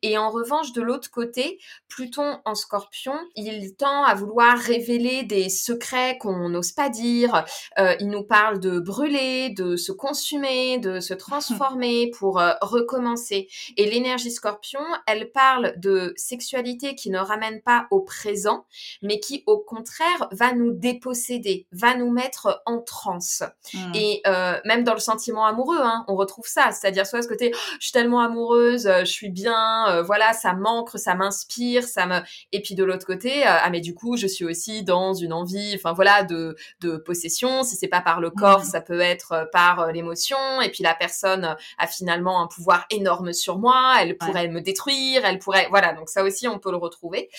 Et 0.00 0.16
en 0.16 0.30
revanche, 0.30 0.72
de 0.72 0.80
l'autre 0.80 1.10
côté, 1.10 1.58
Pluton 1.88 2.40
en 2.46 2.54
scorpion, 2.54 3.12
il 3.36 3.76
tend 3.76 4.04
à 4.04 4.14
vouloir 4.14 4.56
révéler 4.56 5.24
des 5.24 5.50
secrets 5.50 6.16
qu'on 6.18 6.48
n'ose 6.48 6.72
pas 6.72 6.88
dire. 6.88 7.44
Euh, 7.78 7.94
il 8.00 8.08
nous 8.08 8.24
parle 8.24 8.60
de 8.60 8.78
brûler, 8.78 9.50
de 9.50 9.76
se 9.76 9.92
consumer, 9.92 10.78
de 10.78 11.00
se 11.00 11.14
transformer 11.14 12.10
pour 12.18 12.40
euh, 12.40 12.52
recommencer. 12.62 13.48
Et 13.76 13.90
l'énergie 13.90 14.30
scorpion, 14.30 14.80
elle 15.06 15.30
parle 15.30 15.74
de 15.76 16.14
sexualité 16.16 16.94
qui 16.94 17.10
ne 17.10 17.18
ramène 17.18 17.60
pas 17.60 17.86
au 17.90 18.00
présent, 18.00 18.61
mais 19.02 19.20
qui 19.20 19.42
au 19.46 19.58
contraire 19.58 20.28
va 20.32 20.52
nous 20.52 20.72
déposséder, 20.72 21.66
va 21.72 21.94
nous 21.94 22.10
mettre 22.10 22.62
en 22.66 22.80
transe. 22.80 23.42
Mhm. 23.74 23.92
Et 23.94 24.22
euh, 24.26 24.58
même 24.64 24.84
dans 24.84 24.94
le 24.94 25.00
sentiment 25.00 25.46
amoureux, 25.46 25.80
hein, 25.80 26.04
on 26.08 26.14
retrouve 26.14 26.46
ça. 26.46 26.70
C'est-à-dire 26.72 27.06
soit 27.06 27.22
ce 27.22 27.28
côté, 27.28 27.52
oh, 27.54 27.58
je 27.78 27.84
suis 27.84 27.92
tellement 27.92 28.20
amoureuse, 28.20 28.86
euh, 28.86 29.00
je 29.00 29.10
suis 29.10 29.28
bien, 29.30 29.88
euh, 29.88 30.02
voilà, 30.02 30.32
ça 30.32 30.54
m'ancre, 30.54 30.98
ça 30.98 31.14
m'inspire, 31.14 31.84
ça 31.84 32.06
me. 32.06 32.20
Et 32.52 32.62
puis 32.62 32.74
de 32.74 32.84
l'autre 32.84 33.06
côté, 33.06 33.46
euh, 33.46 33.50
ah 33.62 33.70
mais 33.70 33.80
du 33.80 33.94
coup, 33.94 34.16
je 34.16 34.26
suis 34.26 34.44
aussi 34.44 34.82
dans 34.82 35.14
une 35.14 35.32
envie, 35.32 35.72
enfin 35.74 35.92
voilà, 35.92 36.22
de 36.22 36.56
de 36.80 36.96
possession. 36.96 37.62
Si 37.62 37.76
c'est 37.76 37.88
pas 37.88 38.00
par 38.00 38.20
le 38.20 38.30
corps, 38.30 38.64
ça 38.64 38.80
peut 38.80 39.00
être 39.00 39.48
par 39.52 39.92
l'émotion. 39.92 40.60
Et 40.62 40.70
puis 40.70 40.82
la 40.82 40.94
personne 40.94 41.56
a 41.78 41.86
finalement 41.86 42.42
un 42.42 42.46
pouvoir 42.46 42.86
énorme 42.90 43.32
sur 43.32 43.58
moi. 43.58 43.94
Elle 44.00 44.16
pourrait 44.16 44.48
me 44.48 44.60
détruire, 44.60 45.24
elle 45.24 45.38
pourrait, 45.38 45.66
voilà. 45.70 45.92
Donc 45.92 46.08
ça 46.08 46.22
aussi, 46.22 46.48
on 46.48 46.58
peut 46.58 46.70
le 46.70 46.76
retrouver. 46.76 47.30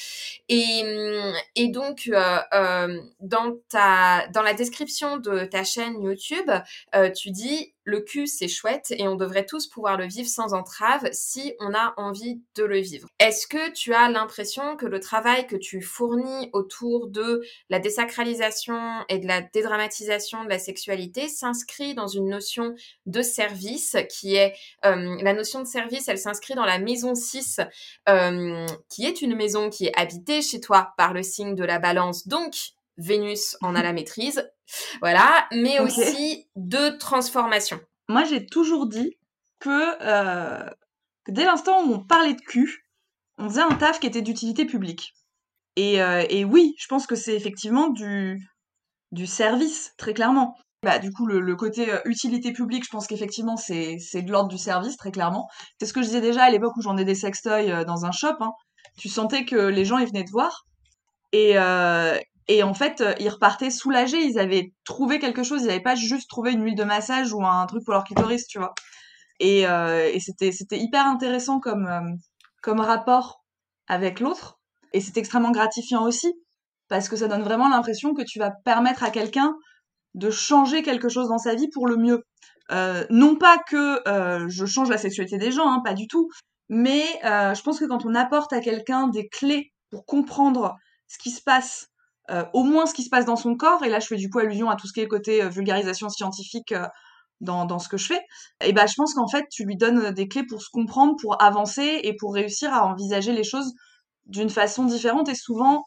Et 0.49 0.81
hum, 0.83 1.12
et 1.55 1.69
donc 1.69 2.09
euh, 2.11 2.39
euh, 2.53 3.01
dans 3.19 3.55
ta 3.69 4.27
dans 4.29 4.41
la 4.41 4.53
description 4.53 5.17
de 5.17 5.45
ta 5.45 5.63
chaîne 5.63 6.01
YouTube, 6.01 6.49
euh, 6.95 7.09
tu 7.11 7.31
dis 7.31 7.72
le 7.83 8.01
cul, 8.01 8.27
c'est 8.27 8.47
chouette 8.47 8.93
et 8.97 9.07
on 9.07 9.15
devrait 9.15 9.45
tous 9.45 9.67
pouvoir 9.67 9.97
le 9.97 10.05
vivre 10.05 10.27
sans 10.27 10.53
entrave 10.53 11.09
si 11.11 11.53
on 11.59 11.73
a 11.73 11.93
envie 11.97 12.41
de 12.55 12.63
le 12.63 12.79
vivre. 12.79 13.07
Est-ce 13.19 13.47
que 13.47 13.71
tu 13.71 13.93
as 13.93 14.09
l'impression 14.09 14.75
que 14.75 14.85
le 14.85 14.99
travail 14.99 15.47
que 15.47 15.55
tu 15.55 15.81
fournis 15.81 16.49
autour 16.53 17.07
de 17.07 17.41
la 17.69 17.79
désacralisation 17.79 18.79
et 19.09 19.19
de 19.19 19.27
la 19.27 19.41
dédramatisation 19.41 20.43
de 20.43 20.49
la 20.49 20.59
sexualité 20.59 21.27
s'inscrit 21.27 21.93
dans 21.93 22.07
une 22.07 22.29
notion 22.29 22.75
de 23.05 23.21
service 23.21 23.97
qui 24.09 24.35
est 24.35 24.53
euh, 24.85 25.17
la 25.21 25.33
notion 25.33 25.61
de 25.61 25.67
service, 25.67 26.07
elle 26.07 26.17
s'inscrit 26.17 26.55
dans 26.55 26.65
la 26.65 26.79
maison 26.79 27.15
6 27.15 27.59
euh, 28.09 28.65
qui 28.89 29.05
est 29.05 29.21
une 29.21 29.35
maison 29.35 29.69
qui 29.69 29.87
est 29.87 29.99
habitée 29.99 30.41
chez 30.41 30.59
toi 30.59 30.93
par 30.97 31.13
le 31.13 31.23
signe 31.23 31.55
de 31.55 31.63
la 31.63 31.79
balance. 31.79 32.27
Donc, 32.27 32.53
Vénus 32.97 33.57
en 33.61 33.75
a 33.75 33.81
la 33.81 33.93
maîtrise, 33.93 34.49
voilà, 35.01 35.47
mais 35.51 35.79
aussi 35.79 36.47
de 36.55 36.97
transformation. 36.97 37.79
Moi, 38.07 38.23
j'ai 38.23 38.45
toujours 38.45 38.87
dit 38.87 39.17
que, 39.59 39.97
euh, 40.01 40.69
que 41.25 41.31
dès 41.31 41.45
l'instant 41.45 41.83
où 41.83 41.93
on 41.93 42.03
parlait 42.05 42.33
de 42.33 42.41
cul, 42.41 42.85
on 43.37 43.49
faisait 43.49 43.61
un 43.61 43.75
taf 43.75 43.99
qui 43.99 44.07
était 44.07 44.21
d'utilité 44.21 44.65
publique. 44.65 45.13
Et, 45.75 46.01
euh, 46.01 46.23
et, 46.29 46.45
oui, 46.45 46.75
je 46.77 46.87
pense 46.87 47.07
que 47.07 47.15
c'est 47.15 47.35
effectivement 47.35 47.89
du, 47.89 48.47
du 49.11 49.25
service, 49.25 49.93
très 49.97 50.13
clairement. 50.13 50.55
Bah, 50.83 50.99
du 50.99 51.11
coup, 51.11 51.25
le, 51.25 51.39
le 51.39 51.55
côté 51.55 51.91
euh, 51.91 51.99
utilité 52.05 52.51
publique, 52.51 52.83
je 52.83 52.89
pense 52.89 53.07
qu'effectivement, 53.07 53.57
c'est, 53.57 53.97
c'est 53.99 54.21
de 54.21 54.31
l'ordre 54.31 54.49
du 54.49 54.57
service, 54.57 54.97
très 54.97 55.11
clairement. 55.11 55.47
C'est 55.79 55.87
ce 55.87 55.93
que 55.93 56.01
je 56.01 56.07
disais 56.07 56.21
déjà 56.21 56.43
à 56.43 56.49
l'époque 56.51 56.75
où 56.77 56.81
j'en 56.81 56.97
ai 56.97 57.05
des 57.05 57.15
sextoys 57.15 57.85
dans 57.85 58.05
un 58.05 58.11
shop. 58.11 58.35
Hein. 58.41 58.51
Tu 58.97 59.09
sentais 59.09 59.45
que 59.45 59.55
les 59.55 59.85
gens, 59.85 59.97
ils 59.97 60.07
venaient 60.07 60.25
te 60.25 60.31
voir. 60.31 60.65
Et, 61.31 61.57
euh, 61.57 62.19
et 62.47 62.63
en 62.63 62.73
fait, 62.73 63.01
euh, 63.01 63.13
ils 63.19 63.29
repartaient 63.29 63.69
soulagés. 63.69 64.21
Ils 64.23 64.39
avaient 64.39 64.73
trouvé 64.85 65.19
quelque 65.19 65.43
chose. 65.43 65.61
Ils 65.61 65.67
n'avaient 65.67 65.79
pas 65.79 65.95
juste 65.95 66.29
trouvé 66.29 66.51
une 66.51 66.63
huile 66.63 66.75
de 66.75 66.83
massage 66.83 67.33
ou 67.33 67.43
un 67.45 67.65
truc 67.65 67.83
pour 67.85 67.93
leur 67.93 68.03
clitoris, 68.03 68.47
tu 68.47 68.59
vois. 68.59 68.73
Et, 69.39 69.67
euh, 69.67 70.09
et 70.11 70.19
c'était, 70.19 70.51
c'était 70.51 70.79
hyper 70.79 71.05
intéressant 71.05 71.59
comme, 71.59 71.87
euh, 71.87 72.01
comme 72.61 72.79
rapport 72.79 73.43
avec 73.87 74.19
l'autre. 74.19 74.59
Et 74.93 75.01
c'est 75.01 75.17
extrêmement 75.17 75.51
gratifiant 75.51 76.03
aussi. 76.03 76.33
Parce 76.89 77.09
que 77.09 77.15
ça 77.15 77.27
donne 77.27 77.43
vraiment 77.43 77.69
l'impression 77.69 78.13
que 78.13 78.23
tu 78.23 78.39
vas 78.39 78.51
permettre 78.51 79.03
à 79.03 79.09
quelqu'un 79.09 79.55
de 80.13 80.29
changer 80.29 80.83
quelque 80.83 81.09
chose 81.09 81.29
dans 81.29 81.37
sa 81.37 81.55
vie 81.55 81.69
pour 81.69 81.87
le 81.87 81.95
mieux. 81.95 82.23
Euh, 82.71 83.05
non 83.09 83.35
pas 83.35 83.57
que 83.57 84.07
euh, 84.07 84.47
je 84.47 84.65
change 84.65 84.89
la 84.89 84.97
sexualité 84.97 85.37
des 85.37 85.51
gens, 85.51 85.71
hein, 85.71 85.81
pas 85.83 85.93
du 85.93 86.07
tout. 86.07 86.29
Mais 86.69 87.03
je 87.23 87.61
pense 87.61 87.79
que 87.79 87.85
quand 87.85 88.05
on 88.05 88.15
apporte 88.15 88.53
à 88.53 88.59
quelqu'un 88.59 89.07
des 89.07 89.27
clés 89.27 89.71
pour 89.91 90.05
comprendre 90.05 90.75
ce 91.07 91.17
qui 91.17 91.29
se 91.29 91.41
passe 91.41 91.92
euh, 92.31 92.45
au 92.53 92.63
moins 92.63 92.85
ce 92.85 92.93
qui 92.93 93.03
se 93.03 93.09
passe 93.09 93.25
dans 93.25 93.35
son 93.35 93.55
corps, 93.55 93.83
et 93.83 93.89
là 93.89 93.99
je 93.99 94.07
fais 94.07 94.15
du 94.15 94.29
coup 94.29 94.39
allusion 94.39 94.69
à 94.69 94.75
tout 94.75 94.87
ce 94.87 94.93
qui 94.93 95.01
est 95.01 95.07
côté 95.07 95.43
euh, 95.43 95.49
vulgarisation 95.49 96.09
scientifique 96.09 96.71
euh, 96.71 96.87
dans, 97.41 97.65
dans, 97.65 97.79
ce 97.79 97.89
que 97.89 97.97
je 97.97 98.07
fais, 98.07 98.21
et 98.61 98.71
ben 98.73 98.87
je 98.87 98.93
pense 98.95 99.13
qu'en 99.13 99.27
fait 99.27 99.45
tu 99.51 99.65
lui 99.65 99.75
donnes 99.75 100.11
des 100.11 100.27
clés 100.27 100.45
pour 100.45 100.61
se 100.61 100.69
comprendre, 100.71 101.15
pour 101.21 101.41
avancer 101.41 101.99
et 102.03 102.15
pour 102.15 102.33
réussir 102.33 102.73
à 102.73 102.85
envisager 102.85 103.33
les 103.33 103.43
choses 103.43 103.73
d'une 104.25 104.49
façon 104.49 104.85
différente 104.85 105.27
et 105.29 105.35
souvent 105.35 105.83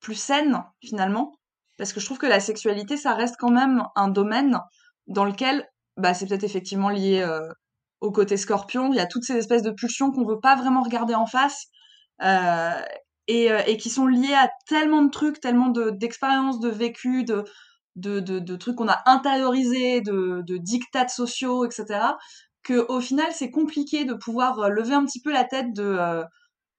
plus 0.00 0.14
saine 0.14 0.62
finalement, 0.84 1.32
parce 1.78 1.92
que 1.92 2.00
je 2.00 2.06
trouve 2.06 2.18
que 2.18 2.26
la 2.26 2.40
sexualité 2.40 2.96
ça 2.96 3.14
reste 3.14 3.36
quand 3.38 3.50
même 3.50 3.82
un 3.94 4.08
domaine 4.08 4.60
dans 5.06 5.24
lequel 5.24 5.66
bah, 5.96 6.12
c'est 6.12 6.26
peut-être 6.26 6.44
effectivement 6.44 6.90
lié 6.90 7.24
au 8.00 8.12
côté 8.12 8.36
scorpion, 8.36 8.92
il 8.92 8.96
y 8.96 9.00
a 9.00 9.06
toutes 9.06 9.24
ces 9.24 9.36
espèces 9.36 9.62
de 9.62 9.70
pulsions 9.70 10.10
qu'on 10.10 10.26
veut 10.26 10.40
pas 10.40 10.56
vraiment 10.56 10.82
regarder 10.82 11.14
en 11.14 11.26
face. 11.26 11.66
Euh, 12.22 12.80
et, 13.28 13.50
euh, 13.50 13.60
et 13.66 13.76
qui 13.76 13.90
sont 13.90 14.06
liés 14.06 14.34
à 14.34 14.50
tellement 14.68 15.02
de 15.02 15.10
trucs, 15.10 15.40
tellement 15.40 15.68
d'expériences, 15.68 16.60
de, 16.60 16.70
de, 16.70 17.44
de, 17.96 18.20
de, 18.20 18.38
de 18.38 18.56
trucs 18.56 18.76
qu'on 18.76 18.88
a 18.88 19.02
intériorisés, 19.06 20.00
de, 20.00 20.42
de 20.46 20.56
dictats 20.56 21.08
sociaux, 21.08 21.64
etc., 21.64 22.00
que 22.62 22.84
au 22.90 23.00
final 23.00 23.28
c'est 23.32 23.50
compliqué 23.50 24.04
de 24.04 24.14
pouvoir 24.14 24.58
euh, 24.58 24.68
lever 24.68 24.94
un 24.94 25.04
petit 25.04 25.20
peu 25.20 25.32
la 25.32 25.44
tête 25.44 25.72
de, 25.72 25.84
euh, 25.84 26.24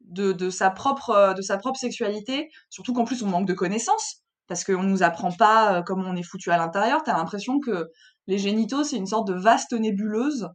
de, 0.01 0.33
de, 0.33 0.49
sa 0.49 0.69
propre, 0.69 1.33
de 1.35 1.41
sa 1.41 1.57
propre 1.57 1.79
sexualité, 1.79 2.49
surtout 2.69 2.93
qu'en 2.93 3.05
plus 3.05 3.23
on 3.23 3.27
manque 3.27 3.47
de 3.47 3.53
connaissances, 3.53 4.23
parce 4.47 4.63
qu'on 4.63 4.83
nous 4.83 5.03
apprend 5.03 5.31
pas 5.31 5.83
comment 5.83 6.09
on 6.09 6.15
est 6.15 6.23
foutu 6.23 6.51
à 6.51 6.57
l'intérieur, 6.57 7.03
t'as 7.03 7.17
l'impression 7.17 7.59
que 7.59 7.89
les 8.27 8.37
génitaux 8.37 8.83
c'est 8.83 8.97
une 8.97 9.07
sorte 9.07 9.27
de 9.27 9.33
vaste 9.33 9.73
nébuleuse 9.73 10.49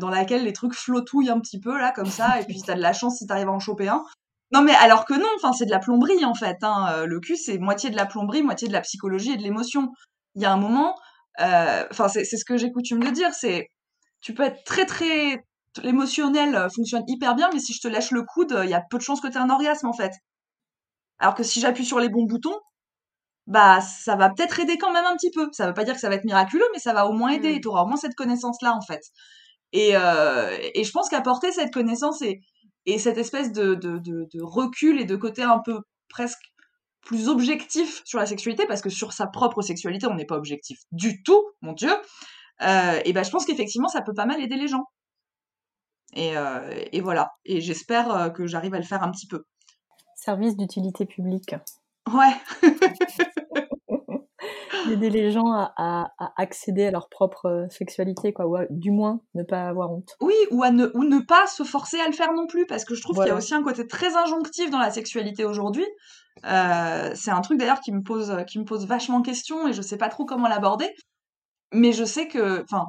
dans 0.00 0.10
laquelle 0.10 0.42
les 0.44 0.52
trucs 0.52 0.74
flottouillent 0.74 1.30
un 1.30 1.40
petit 1.40 1.60
peu 1.60 1.76
là 1.78 1.92
comme 1.94 2.10
ça, 2.10 2.40
et 2.40 2.44
puis 2.44 2.60
t'as 2.64 2.74
de 2.74 2.80
la 2.80 2.92
chance 2.92 3.18
si 3.18 3.26
t'arrives 3.26 3.48
à 3.48 3.52
en 3.52 3.60
choper 3.60 3.88
un. 3.88 4.02
Non 4.50 4.62
mais 4.62 4.74
alors 4.74 5.04
que 5.04 5.14
non, 5.14 5.28
enfin 5.36 5.52
c'est 5.52 5.66
de 5.66 5.70
la 5.70 5.78
plomberie 5.78 6.24
en 6.24 6.34
fait. 6.34 6.56
Hein. 6.62 6.86
Euh, 6.92 7.06
le 7.06 7.20
cul 7.20 7.36
c'est 7.36 7.58
moitié 7.58 7.90
de 7.90 7.96
la 7.96 8.06
plomberie, 8.06 8.42
moitié 8.42 8.68
de 8.68 8.72
la 8.72 8.80
psychologie 8.80 9.32
et 9.32 9.36
de 9.36 9.42
l'émotion. 9.42 9.92
Il 10.34 10.42
y 10.42 10.46
a 10.46 10.52
un 10.52 10.56
moment, 10.56 10.94
euh, 11.40 11.84
enfin 11.90 12.08
c'est 12.08 12.24
ce 12.24 12.44
que 12.44 12.56
j'ai 12.56 12.72
coutume 12.72 13.02
de 13.02 13.10
dire, 13.10 13.34
c'est 13.34 13.68
tu 14.20 14.34
peux 14.34 14.44
être 14.44 14.64
très 14.64 14.86
très 14.86 15.44
l'émotionnel 15.82 16.54
euh, 16.56 16.68
fonctionne 16.74 17.04
hyper 17.08 17.34
bien, 17.34 17.50
mais 17.52 17.60
si 17.60 17.74
je 17.74 17.80
te 17.80 17.88
lâche 17.88 18.10
le 18.10 18.22
coude, 18.22 18.58
il 18.64 18.70
y 18.70 18.74
a 18.74 18.82
peu 18.90 18.98
de 18.98 19.02
chances 19.02 19.20
que 19.20 19.28
tu 19.28 19.34
aies 19.34 19.40
un 19.40 19.50
orgasme 19.50 19.86
en 19.86 19.92
fait. 19.92 20.12
Alors 21.18 21.34
que 21.34 21.42
si 21.42 21.60
j'appuie 21.60 21.84
sur 21.84 22.00
les 22.00 22.08
bons 22.08 22.24
boutons, 22.24 22.56
bah 23.46 23.80
ça 23.80 24.16
va 24.16 24.30
peut-être 24.30 24.60
aider 24.60 24.78
quand 24.78 24.92
même 24.92 25.04
un 25.04 25.16
petit 25.16 25.30
peu. 25.30 25.48
Ça 25.52 25.66
veut 25.66 25.74
pas 25.74 25.84
dire 25.84 25.94
que 25.94 26.00
ça 26.00 26.08
va 26.08 26.16
être 26.16 26.24
miraculeux, 26.24 26.64
mais 26.72 26.78
ça 26.80 26.92
va 26.94 27.06
au 27.06 27.12
moins 27.12 27.30
aider. 27.30 27.56
Mmh. 27.56 27.60
Tu 27.60 27.68
auras 27.68 27.82
au 27.82 27.86
moins 27.86 27.96
cette 27.96 28.14
connaissance 28.14 28.62
là 28.62 28.74
en 28.74 28.82
fait. 28.82 29.02
Et, 29.72 29.90
et 29.90 30.84
je 30.84 30.90
pense 30.92 31.10
qu'apporter 31.10 31.52
cette 31.52 31.72
connaissance 31.72 32.22
et, 32.22 32.40
et 32.88 32.98
cette 32.98 33.18
espèce 33.18 33.52
de, 33.52 33.74
de, 33.74 33.98
de, 33.98 34.42
recul 34.42 34.98
et 34.98 35.04
de 35.04 35.14
côté 35.14 35.42
un 35.42 35.58
peu 35.58 35.80
presque 36.08 36.40
plus 37.02 37.28
objectif 37.28 38.00
sur 38.06 38.18
la 38.18 38.24
sexualité, 38.24 38.66
parce 38.66 38.80
que 38.80 38.88
sur 38.88 39.12
sa 39.12 39.26
propre 39.26 39.60
sexualité, 39.60 40.06
on 40.06 40.14
n'est 40.14 40.24
pas 40.24 40.36
objectif 40.36 40.78
du 40.90 41.22
tout, 41.22 41.42
mon 41.60 41.74
Dieu, 41.74 41.92
euh, 42.62 43.00
et 43.04 43.12
ben 43.12 43.22
je 43.22 43.30
pense 43.30 43.44
qu'effectivement, 43.44 43.88
ça 43.88 44.00
peut 44.00 44.14
pas 44.14 44.24
mal 44.24 44.42
aider 44.42 44.56
les 44.56 44.68
gens. 44.68 44.84
Et, 46.14 46.36
euh, 46.38 46.82
et 46.92 47.02
voilà. 47.02 47.28
Et 47.44 47.60
j'espère 47.60 48.10
euh, 48.10 48.30
que 48.30 48.46
j'arrive 48.46 48.72
à 48.72 48.78
le 48.78 48.84
faire 48.84 49.02
un 49.02 49.10
petit 49.10 49.26
peu. 49.26 49.44
Service 50.16 50.56
d'utilité 50.56 51.04
publique. 51.04 51.54
Ouais. 52.10 52.34
d'aider 54.86 55.10
les 55.10 55.30
gens 55.30 55.52
à, 55.52 56.12
accéder 56.36 56.86
à 56.86 56.90
leur 56.90 57.08
propre 57.08 57.46
euh, 57.46 57.68
sexualité, 57.70 58.32
quoi, 58.32 58.46
ou 58.46 58.56
du 58.70 58.90
moins 58.90 59.20
ne 59.34 59.42
pas 59.42 59.68
avoir 59.68 59.90
honte. 59.90 60.16
Oui, 60.20 60.34
ou, 60.50 60.62
à 60.62 60.70
ne, 60.70 60.86
ou 60.94 61.04
ne 61.04 61.18
pas 61.20 61.46
se 61.46 61.62
forcer 61.62 61.98
à 62.00 62.06
le 62.06 62.12
faire 62.12 62.32
non 62.32 62.46
plus, 62.46 62.66
parce 62.66 62.84
que 62.84 62.94
je 62.94 63.02
trouve 63.02 63.16
qu'il 63.16 63.26
y 63.26 63.30
a 63.30 63.34
aussi 63.34 63.54
un 63.54 63.62
côté 63.62 63.86
très 63.86 64.16
injonctif 64.16 64.70
dans 64.70 64.78
la 64.78 64.90
sexualité 64.90 65.44
aujourd'hui. 65.44 65.86
Euh, 66.46 67.10
c'est 67.14 67.30
un 67.30 67.40
truc 67.40 67.58
d'ailleurs 67.58 67.80
qui 67.80 67.90
me 67.92 68.02
pose 68.02 68.32
qui 68.46 68.60
me 68.60 68.64
pose 68.64 68.86
vachement 68.86 69.22
question 69.22 69.66
et 69.66 69.72
je 69.72 69.82
sais 69.82 69.96
pas 69.96 70.08
trop 70.08 70.24
comment 70.24 70.46
l'aborder. 70.46 70.88
Mais 71.72 71.92
je 71.92 72.04
sais 72.04 72.28
que, 72.28 72.62
enfin, 72.62 72.86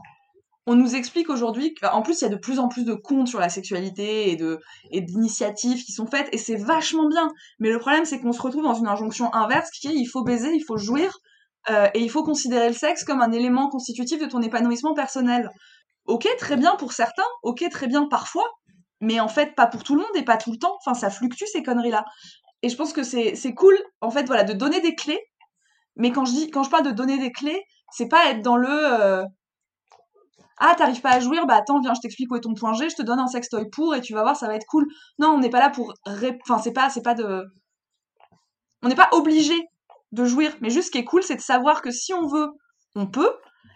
on 0.67 0.75
nous 0.75 0.95
explique 0.95 1.29
aujourd'hui 1.29 1.73
qu'en 1.73 2.03
plus 2.03 2.21
il 2.21 2.25
y 2.25 2.27
a 2.27 2.29
de 2.29 2.35
plus 2.35 2.59
en 2.59 2.67
plus 2.67 2.85
de 2.85 2.93
comptes 2.93 3.27
sur 3.27 3.39
la 3.39 3.49
sexualité 3.49 4.29
et 4.29 4.35
de 4.35 4.59
et 4.91 5.01
d'initiatives 5.01 5.83
qui 5.83 5.91
sont 5.91 6.05
faites 6.05 6.29
et 6.31 6.37
c'est 6.37 6.57
vachement 6.57 7.07
bien. 7.07 7.31
Mais 7.59 7.71
le 7.71 7.79
problème 7.79 8.05
c'est 8.05 8.19
qu'on 8.19 8.33
se 8.33 8.41
retrouve 8.41 8.63
dans 8.63 8.75
une 8.75 8.87
injonction 8.87 9.33
inverse 9.33 9.71
qui 9.71 9.87
est 9.87 9.95
il 9.95 10.05
faut 10.05 10.23
baiser, 10.23 10.53
il 10.53 10.63
faut 10.63 10.77
jouir 10.77 11.17
euh, 11.69 11.87
et 11.93 11.99
il 11.99 12.09
faut 12.09 12.23
considérer 12.23 12.67
le 12.69 12.73
sexe 12.73 13.03
comme 13.03 13.21
un 13.21 13.31
élément 13.31 13.69
constitutif 13.69 14.19
de 14.19 14.25
ton 14.25 14.41
épanouissement 14.41 14.93
personnel. 14.93 15.49
Ok, 16.05 16.27
très 16.37 16.57
bien 16.57 16.75
pour 16.77 16.93
certains, 16.93 17.27
ok, 17.43 17.63
très 17.69 17.87
bien 17.87 18.07
parfois, 18.07 18.45
mais 19.01 19.19
en 19.19 19.27
fait 19.27 19.55
pas 19.55 19.67
pour 19.67 19.83
tout 19.83 19.95
le 19.95 20.01
monde 20.01 20.15
et 20.15 20.23
pas 20.23 20.37
tout 20.37 20.51
le 20.51 20.57
temps. 20.57 20.77
Enfin, 20.79 20.93
ça 20.93 21.09
fluctue 21.09 21.45
ces 21.51 21.63
conneries-là. 21.63 22.05
Et 22.61 22.69
je 22.69 22.75
pense 22.75 22.93
que 22.93 23.03
c'est 23.03 23.53
cool, 23.55 23.77
en 24.01 24.11
fait, 24.11 24.25
voilà, 24.25 24.43
de 24.43 24.53
donner 24.53 24.81
des 24.81 24.95
clés. 24.95 25.19
Mais 25.95 26.11
quand 26.11 26.25
je 26.25 26.31
dis, 26.31 26.49
quand 26.51 26.63
je 26.63 26.69
parle 26.69 26.85
de 26.85 26.91
donner 26.91 27.17
des 27.17 27.31
clés, 27.31 27.61
c'est 27.91 28.07
pas 28.07 28.29
être 28.29 28.41
dans 28.41 28.57
le 28.57 28.69
euh, 28.69 29.23
ah 30.59 30.75
t'arrives 30.77 31.01
pas 31.01 31.11
à 31.11 31.19
jouir, 31.19 31.45
bah 31.47 31.55
attends 31.55 31.79
viens 31.79 31.93
je 31.93 32.01
t'explique 32.01 32.31
où 32.31 32.35
est 32.35 32.41
ton 32.41 32.53
point 32.53 32.73
G, 32.73 32.89
je 32.89 32.95
te 32.95 33.01
donne 33.01 33.19
un 33.19 33.27
sextoy 33.27 33.69
pour 33.71 33.95
et 33.95 34.01
tu 34.01 34.13
vas 34.13 34.23
voir 34.23 34.35
ça 34.35 34.47
va 34.47 34.55
être 34.55 34.65
cool. 34.67 34.87
Non, 35.17 35.29
on 35.29 35.39
n'est 35.39 35.49
pas 35.49 35.59
là 35.59 35.69
pour, 35.69 35.93
enfin 36.05 36.59
c'est 36.61 36.73
pas 36.73 36.89
pas 37.03 37.13
de, 37.13 37.45
on 38.83 38.89
n'est 38.89 38.95
pas 38.95 39.09
obligé 39.13 39.55
de 40.11 40.25
jouir. 40.25 40.55
Mais 40.61 40.69
juste 40.69 40.87
ce 40.87 40.91
qui 40.91 40.97
est 40.97 41.05
cool, 41.05 41.23
c'est 41.23 41.35
de 41.35 41.41
savoir 41.41 41.81
que 41.81 41.91
si 41.91 42.13
on 42.13 42.27
veut, 42.27 42.49
on 42.95 43.07
peut. 43.07 43.31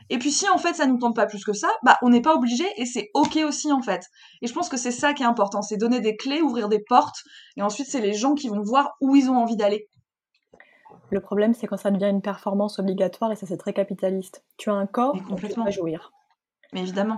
Et 0.10 0.18
puis 0.18 0.32
si 0.32 0.50
en 0.50 0.58
fait 0.58 0.74
ça 0.74 0.86
nous 0.86 0.98
tente 0.98 1.16
pas 1.16 1.26
plus 1.26 1.44
que 1.44 1.54
ça, 1.54 1.70
bah 1.84 1.98
on 2.02 2.10
n'est 2.10 2.22
pas 2.22 2.36
obligé 2.36 2.66
et 2.78 2.86
c'est 2.86 3.10
ok 3.14 3.40
aussi 3.48 3.72
en 3.72 3.82
fait. 3.82 4.04
Et 4.42 4.48
je 4.48 4.54
pense 4.54 4.70
que 4.70 4.78
c'est 4.78 4.92
ça 4.92 5.14
qui 5.14 5.24
est 5.24 5.26
important, 5.26 5.62
c'est 5.62 5.78
donner 5.78 6.02
des 6.02 6.18
clés, 6.18 6.42
ouvrir 6.42 6.68
des 6.68 6.80
portes, 6.80 7.24
et 7.58 7.62
ensuite 7.62 7.88
c'est 7.88 8.02
les 8.02 8.14
gens 8.14 8.36
qui 8.36 8.50
vont 8.50 8.62
voir 8.62 8.92
où 9.02 9.16
ils 9.16 9.30
ont 9.30 9.38
envie 9.38 9.56
d'aller. 9.56 9.88
Le 11.10 11.22
problème 11.22 11.54
c'est 11.54 11.68
quand 11.68 11.78
ça 11.78 11.90
devient 11.90 12.10
une 12.10 12.22
performance 12.22 12.80
obligatoire 12.80 13.32
et 13.32 13.36
ça 13.36 13.48
c'est 13.48 13.58
très 13.58 13.74
capitaliste. 13.74 14.44
Tu 14.58 14.70
as 14.70 14.74
un 14.74 14.88
corps, 14.88 15.16
donc 15.30 15.40
tu 15.40 15.72
jouir. 15.72 16.12
Mais 16.74 16.82
évidemment. 16.82 17.18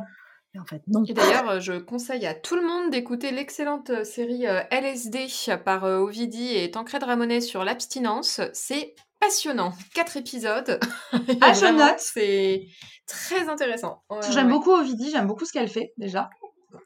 Et, 0.56 0.60
en 0.60 0.65
fait, 0.65 0.82
non. 0.88 1.04
et 1.06 1.13
d'ailleurs, 1.13 1.60
je 1.60 1.74
conseille 1.74 2.26
à 2.26 2.34
tout 2.34 2.56
le 2.56 2.65
monde 2.65 2.89
d'écouter 2.89 3.32
l'excellente 3.32 3.89
euh, 3.89 4.04
série 4.04 4.48
euh, 4.48 4.62
LSD 4.72 5.28
par 5.63 5.84
euh, 5.84 5.98
Ovidie 5.98 6.56
et 6.56 6.72
Tancred 6.72 7.04
Ramonet 7.04 7.41
sur 7.41 7.63
l'abstinence. 7.63 8.41
C'est 8.54 8.96
passionnant. 9.20 9.74
Quatre 9.94 10.18
épisodes. 10.18 10.80
ah, 11.42 11.54
je 11.54 11.71
note. 11.71 12.00
C'est 12.00 12.67
très 13.06 13.50
intéressant. 13.50 14.04
j'aime 14.32 14.50
beaucoup 14.50 14.71
Ovidie, 14.71 15.12
j'aime 15.12 15.27
beaucoup 15.27 15.46
ce 15.46 15.52
qu'elle 15.52 15.69
fait 15.69 15.94
déjà. 15.98 16.29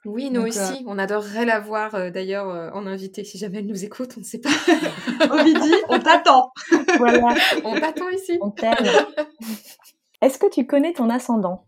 Oui, 0.05 0.29
nous 0.31 0.41
aussi. 0.41 0.59
Euh, 0.59 0.87
on 0.87 0.97
adorerait 0.97 1.45
la 1.45 1.59
voir 1.59 1.95
euh, 1.95 2.09
d'ailleurs 2.09 2.49
euh, 2.49 2.69
en 2.73 2.85
invité. 2.85 3.23
Si 3.23 3.37
jamais 3.37 3.59
elle 3.59 3.67
nous 3.67 3.83
écoute, 3.83 4.13
on 4.17 4.21
ne 4.21 4.25
sait 4.25 4.39
pas. 4.39 4.49
Ovidie, 5.31 5.75
on 5.89 5.99
t'attend. 5.99 6.51
voilà. 6.97 7.35
On 7.63 7.79
t'attend 7.79 8.09
ici. 8.09 8.37
On 8.41 8.51
t'aime. 8.51 8.75
Est-ce 10.21 10.37
que 10.37 10.49
tu 10.49 10.65
connais 10.65 10.93
ton 10.93 11.09
ascendant? 11.09 11.65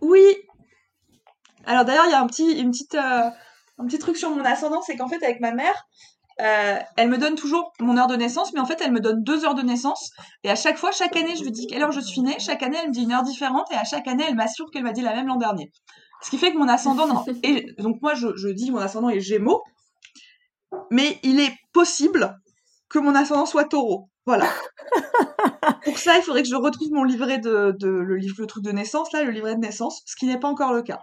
Oui. 0.00 0.24
Alors 1.68 1.84
d'ailleurs, 1.84 2.06
il 2.06 2.10
y 2.10 2.14
a 2.14 2.20
un 2.20 2.26
petit, 2.26 2.50
une 2.58 2.70
petite, 2.70 2.94
euh, 2.94 3.30
un 3.78 3.86
petit 3.86 3.98
truc 3.98 4.16
sur 4.16 4.30
mon 4.30 4.42
ascendant, 4.42 4.80
c'est 4.80 4.96
qu'en 4.96 5.06
fait, 5.06 5.22
avec 5.22 5.38
ma 5.40 5.52
mère, 5.52 5.86
euh, 6.40 6.78
elle 6.96 7.10
me 7.10 7.18
donne 7.18 7.34
toujours 7.34 7.72
mon 7.78 7.98
heure 7.98 8.06
de 8.06 8.16
naissance, 8.16 8.54
mais 8.54 8.60
en 8.60 8.64
fait, 8.64 8.80
elle 8.80 8.90
me 8.90 9.00
donne 9.00 9.22
deux 9.22 9.44
heures 9.44 9.54
de 9.54 9.60
naissance. 9.60 10.12
Et 10.44 10.50
à 10.50 10.54
chaque 10.54 10.78
fois, 10.78 10.92
chaque 10.92 11.14
année, 11.14 11.36
je 11.36 11.44
lui 11.44 11.50
dis 11.50 11.66
quelle 11.66 11.82
heure 11.82 11.92
je 11.92 12.00
suis 12.00 12.22
née. 12.22 12.36
Chaque 12.38 12.62
année, 12.62 12.78
elle 12.80 12.88
me 12.88 12.92
dit 12.94 13.02
une 13.02 13.12
heure 13.12 13.22
différente. 13.22 13.66
Et 13.70 13.74
à 13.74 13.84
chaque 13.84 14.08
année, 14.08 14.24
elle 14.26 14.34
m'assure 14.34 14.70
qu'elle 14.72 14.82
m'a 14.82 14.92
dit 14.92 15.02
la 15.02 15.14
même 15.14 15.26
l'an 15.26 15.36
dernier. 15.36 15.70
Ce 16.22 16.30
qui 16.30 16.38
fait 16.38 16.52
que 16.52 16.58
mon 16.58 16.68
ascendant... 16.68 17.22
Et 17.42 17.66
donc 17.78 18.00
moi, 18.00 18.14
je, 18.14 18.28
je 18.36 18.48
dis 18.48 18.70
mon 18.70 18.78
ascendant 18.78 19.10
est 19.10 19.20
gémeaux. 19.20 19.62
Mais 20.90 21.18
il 21.22 21.38
est 21.38 21.54
possible 21.74 22.34
que 22.88 22.98
mon 22.98 23.14
ascendant 23.14 23.44
soit 23.44 23.66
taureau. 23.66 24.08
Voilà. 24.24 24.48
Pour 25.84 25.98
ça, 25.98 26.16
il 26.16 26.22
faudrait 26.22 26.42
que 26.42 26.48
je 26.48 26.54
retrouve 26.54 26.90
mon 26.92 27.04
livret 27.04 27.38
de, 27.38 27.74
de 27.78 27.88
le, 27.88 28.16
livre, 28.16 28.36
le 28.38 28.46
truc 28.46 28.64
de 28.64 28.72
naissance, 28.72 29.12
là, 29.12 29.22
le 29.22 29.30
livret 29.30 29.54
de 29.54 29.60
naissance, 29.60 30.02
ce 30.06 30.16
qui 30.16 30.26
n'est 30.26 30.38
pas 30.38 30.48
encore 30.48 30.72
le 30.72 30.82
cas. 30.82 31.00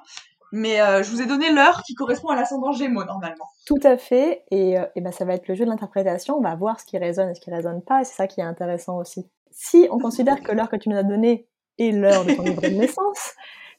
Mais 0.52 0.82
euh, 0.82 1.04
je 1.04 1.12
vous 1.12 1.22
ai 1.22 1.26
donné 1.26 1.52
l'heure 1.52 1.82
qui 1.84 1.94
correspond 1.96 2.30
à 2.30 2.36
l'ascendant 2.36 2.72
Gémeaux 2.72 3.04
normalement. 3.04 3.46
Tout 3.66 3.80
à 3.84 3.98
fait. 3.98 4.44
Et, 4.52 4.80
euh, 4.80 4.86
et 4.96 5.02
ben, 5.02 5.12
ça 5.12 5.26
va 5.26 5.34
être 5.34 5.48
le 5.48 5.56
jeu 5.56 5.66
de 5.66 5.70
l'interprétation. 5.70 6.38
On 6.38 6.42
va 6.42 6.56
voir 6.56 6.80
ce 6.80 6.86
qui 6.86 6.98
résonne 6.98 7.30
et 7.30 7.36
ce 7.36 7.42
qui 7.42 7.52
résonne 7.52 7.82
pas. 7.82 8.02
Et 8.02 8.04
c'est 8.06 8.16
ça 8.16 8.28
qui 8.28 8.40
est 8.42 8.44
intéressant 8.46 8.98
aussi. 8.98 9.28
Si 9.52 9.88
on 9.92 10.00
considère 10.00 10.42
que 10.42 10.52
l'heure 10.52 10.70
que 10.70 10.76
tu 10.76 10.90
nous 10.90 10.98
as 10.98 11.04
donnée 11.04 11.48
est 11.80 11.92
l'heure 11.92 12.26
de 12.26 12.34
ton 12.34 12.44
livret 12.44 12.70
de 12.72 12.76
naissance, 12.76 13.34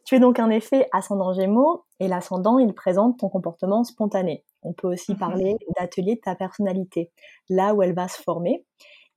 tu 0.04 0.14
es 0.16 0.20
donc 0.20 0.38
un 0.38 0.50
effet 0.50 0.88
ascendant 0.92 1.32
Gémeaux. 1.32 1.84
Et 2.00 2.08
l'ascendant, 2.08 2.58
il 2.58 2.72
présente 2.74 3.18
ton 3.18 3.28
comportement 3.28 3.82
spontané. 3.84 4.44
On 4.62 4.72
peut 4.72 4.88
aussi 4.88 5.12
Mhm. 5.12 5.18
parler 5.18 5.56
d'atelier 5.78 6.16
de 6.16 6.20
ta 6.20 6.34
personnalité, 6.34 7.10
là 7.48 7.74
où 7.74 7.82
elle 7.82 7.94
va 7.94 8.08
se 8.08 8.20
former. 8.22 8.64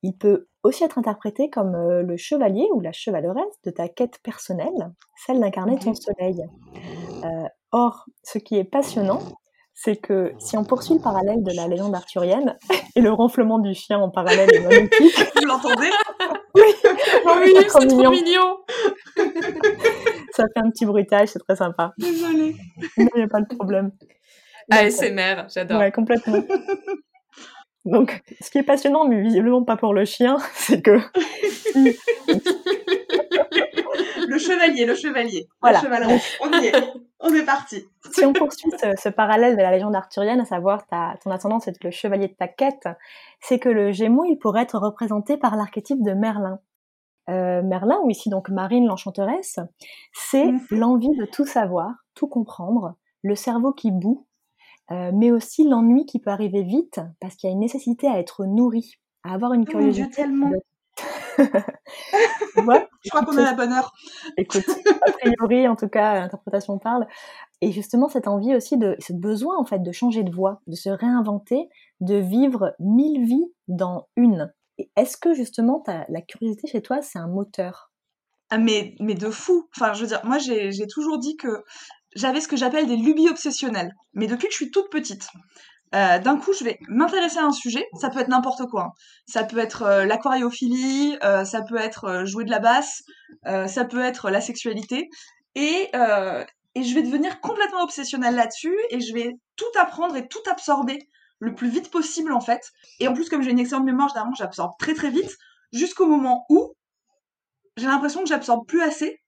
Il 0.02 0.18
peut 0.18 0.48
aussi 0.64 0.84
être 0.84 0.98
interprété 0.98 1.50
comme 1.50 1.76
euh, 1.76 2.04
le 2.04 2.18
chevalier 2.18 2.68
ou 2.74 2.82
la 2.82 2.92
chevaleresse 2.92 3.60
de 3.66 3.72
ta 3.72 3.88
quête 3.88 4.20
personnelle, 4.24 4.92
celle 5.26 5.40
d'incarner 5.40 5.78
ton 5.78 5.94
soleil. 5.94 6.44
Euh, 7.24 7.48
or, 7.72 8.06
ce 8.24 8.38
qui 8.38 8.58
est 8.58 8.64
passionnant, 8.64 9.20
c'est 9.74 9.96
que 9.96 10.34
si 10.40 10.58
on 10.58 10.66
poursuit 10.66 10.96
le 10.96 11.02
parallèle 11.02 11.44
de 11.44 11.56
la 11.56 11.68
légende 11.68 11.96
arthurienne, 11.96 12.58
et 12.96 13.02
le 13.02 13.12
ronflement 13.12 13.60
du 13.60 13.74
chien 13.74 14.00
en 14.00 14.10
parallèle 14.10 14.54
est 14.54 14.60
magnifique, 14.60 15.32
Vous 15.36 15.46
l'entendez? 15.46 15.90
Oui, 16.56 16.64
c'est 16.82 17.68
trop 17.68 17.82
c'est 17.82 17.88
trop 17.88 17.98
mignon. 17.98 18.12
mignon. 18.12 18.58
ça 20.32 20.46
fait 20.52 20.60
un 20.60 20.72
petit 20.72 20.84
bruitage, 20.86 21.30
c'est 21.30 21.40
très 21.40 21.56
sympa. 21.56 21.94
Désolée. 22.00 22.56
Mais 22.98 23.08
il 23.14 23.18
n'y 23.18 23.22
a 23.22 23.28
pas 23.28 23.40
de 23.40 23.56
problème. 23.56 23.92
ASMR, 24.72 25.46
j'adore. 25.48 25.80
Ouais, 25.80 25.92
complètement. 25.92 26.42
Donc, 27.92 28.22
ce 28.42 28.50
qui 28.52 28.58
est 28.60 28.64
passionnant, 28.64 29.06
mais 29.08 29.22
visiblement 29.22 29.64
pas 29.64 29.78
pour 29.78 29.94
le 29.94 30.06
chien, 30.06 30.38
c'est 30.54 30.82
que 30.82 31.00
Le 34.28 34.38
chevalier, 34.38 34.86
le 34.86 34.96
chevalier. 34.96 35.48
Voilà. 35.62 35.80
Le 35.80 35.86
chevaleron. 35.86 36.18
On 36.42 36.52
y 36.62 36.68
est. 36.68 36.74
On 37.20 37.34
est 37.34 37.46
parti. 37.46 37.84
si 38.14 38.24
on 38.26 38.32
poursuit 38.34 38.70
ce, 38.80 38.94
ce 39.02 39.10
parallèle 39.10 39.58
de 39.58 39.62
la 39.62 39.72
légende 39.72 39.96
arthurienne, 39.96 40.40
à 40.40 40.46
savoir 40.46 40.86
ta, 40.88 41.16
ton 41.24 41.32
ascendant 41.32 41.60
c'est 41.60 41.84
le 41.84 41.92
chevalier 41.92 42.28
de 42.30 42.34
ta 42.34 42.48
quête, 42.48 42.88
c'est 43.42 43.60
que 43.60 43.68
le 43.70 43.92
Gémeaux, 43.92 44.24
il 44.26 44.38
pourrait 44.38 44.62
être 44.62 44.78
représenté 44.80 45.36
par 45.36 45.56
l'archétype 45.58 46.02
de 46.02 46.14
Merlin. 46.14 46.60
Euh, 47.30 47.62
Merlin, 47.62 48.00
ou 48.04 48.10
ici 48.10 48.30
donc 48.30 48.50
Marine 48.50 48.88
l'enchanteresse, 48.88 49.60
c'est 50.14 50.46
Mhm. 50.46 50.60
l'envie 50.72 51.16
de 51.18 51.26
tout 51.26 51.46
savoir, 51.46 51.92
tout 52.16 52.28
comprendre, 52.28 52.96
le 53.22 53.36
cerveau 53.36 53.74
qui 53.74 53.92
bout, 53.92 54.26
euh, 54.92 55.12
mais 55.14 55.32
aussi 55.32 55.68
l'ennui 55.68 56.06
qui 56.06 56.20
peut 56.20 56.32
arriver 56.32 56.64
vite 56.64 57.00
parce 57.20 57.36
qu'il 57.36 57.50
y 57.50 57.52
a 57.52 57.54
une 57.54 57.60
nécessité 57.60 58.08
à 58.08 58.20
être 58.20 58.46
nourri, 58.46 58.96
à 59.24 59.34
avoir 59.34 59.54
une 59.54 59.66
Oh 59.74 59.78
mon 59.78 59.88
Dieu, 59.90 60.08
curiosité. 60.08 60.16
tellement. 60.16 60.52
Je 62.58 63.10
crois 63.10 63.24
qu'on 63.24 63.38
a 63.38 63.44
la 63.44 63.54
bonne 63.54 63.72
heure. 63.72 63.94
Écoute, 64.38 64.66
a 65.08 65.12
priori, 65.12 65.68
en 65.68 65.76
tout 65.76 65.88
cas, 65.88 66.20
l'interprétation 66.20 66.78
parle. 66.80 67.08
Et 67.62 67.72
justement, 67.72 68.10
cette 68.10 68.28
envie 68.28 68.56
aussi 68.56 68.78
de, 68.78 68.96
ce 69.00 69.14
besoin 69.14 69.58
en 69.58 69.66
fait 69.66 69.80
de 69.80 69.92
changer 69.92 70.24
de 70.24 70.32
voie, 70.32 70.62
de 70.68 70.76
se 70.76 70.90
réinventer, 70.90 71.70
de 72.02 72.16
vivre 72.16 72.76
mille 72.80 73.26
vies 73.26 73.54
dans 73.68 74.08
une. 74.16 74.52
Et 74.78 74.90
est-ce 74.96 75.18
que 75.18 75.34
justement, 75.34 75.84
la 75.88 76.22
curiosité 76.22 76.68
chez 76.68 76.82
toi, 76.82 77.02
c'est 77.02 77.20
un 77.20 77.28
moteur? 77.28 77.92
Ah, 78.50 78.58
mais, 78.58 78.96
mais 79.00 79.14
de 79.14 79.30
fou. 79.30 79.70
Enfin, 79.76 79.94
je 79.94 80.02
veux 80.02 80.08
dire, 80.08 80.22
moi, 80.24 80.38
j'ai 80.40 80.88
toujours 80.88 81.20
dit 81.20 81.38
que 81.38 81.64
j'avais 82.16 82.42
ce 82.42 82.48
que 82.48 82.58
j'appelle 82.58 82.88
des 82.88 82.98
lubies 82.98 83.30
obsessionnelles. 83.30 83.94
Mais 84.14 84.28
depuis 84.28 84.48
que 84.48 84.54
je 84.54 84.58
suis 84.58 84.72
toute 84.72 84.90
petite, 84.90 85.28
euh, 85.96 86.20
d'un 86.20 86.38
coup, 86.38 86.54
je 86.54 86.64
vais 86.64 86.78
m'intéresser 86.88 87.40
à 87.40 87.46
un 87.46 87.52
sujet. 87.52 87.86
Ça 88.00 88.10
peut 88.10 88.20
être 88.20 88.28
n'importe 88.28 88.68
quoi. 88.70 88.84
hein. 88.84 88.92
Ça 89.28 89.44
peut 89.44 89.58
être 89.58 89.84
euh, 89.84 90.06
l'aquariophilie, 90.06 91.18
euh, 91.24 91.46
ça 91.46 91.62
peut 91.62 91.78
être 91.78 92.26
jouer 92.26 92.46
de 92.46 92.52
la 92.52 92.60
basse, 92.60 93.02
ça 93.46 93.86
peut 93.86 94.02
être 94.02 94.30
la 94.30 94.42
sexualité. 94.42 95.10
Et, 95.56 95.90
et 96.76 96.84
je 96.84 96.96
vais 96.96 97.02
devenir 97.02 97.42
complètement 97.42 97.82
obsessionnelle 97.82 98.36
là-dessus 98.36 98.76
et 98.92 99.00
je 99.00 99.14
vais 99.14 99.32
tout 99.56 99.80
apprendre 99.80 100.16
et 100.16 100.28
tout 100.28 100.44
absorber 100.50 101.00
le 101.40 101.56
plus 101.56 101.70
vite 101.70 101.90
possible, 101.90 102.34
en 102.34 102.42
fait. 102.42 102.62
Et 103.00 103.08
en 103.08 103.14
plus, 103.14 103.30
comme 103.30 103.42
j'ai 103.42 103.52
une 103.52 103.60
excellente 103.60 103.86
mémoire, 103.86 104.10
généralement, 104.10 104.36
j'absorbe 104.36 104.74
très 104.78 104.94
très 104.94 105.10
vite 105.10 105.36
jusqu'au 105.72 106.06
moment 106.06 106.46
où 106.50 106.74
j'ai 107.78 107.88
l'impression 107.88 108.22
que 108.22 108.30
j'absorbe 108.30 108.68
plus 108.68 108.82
assez. 108.82 109.20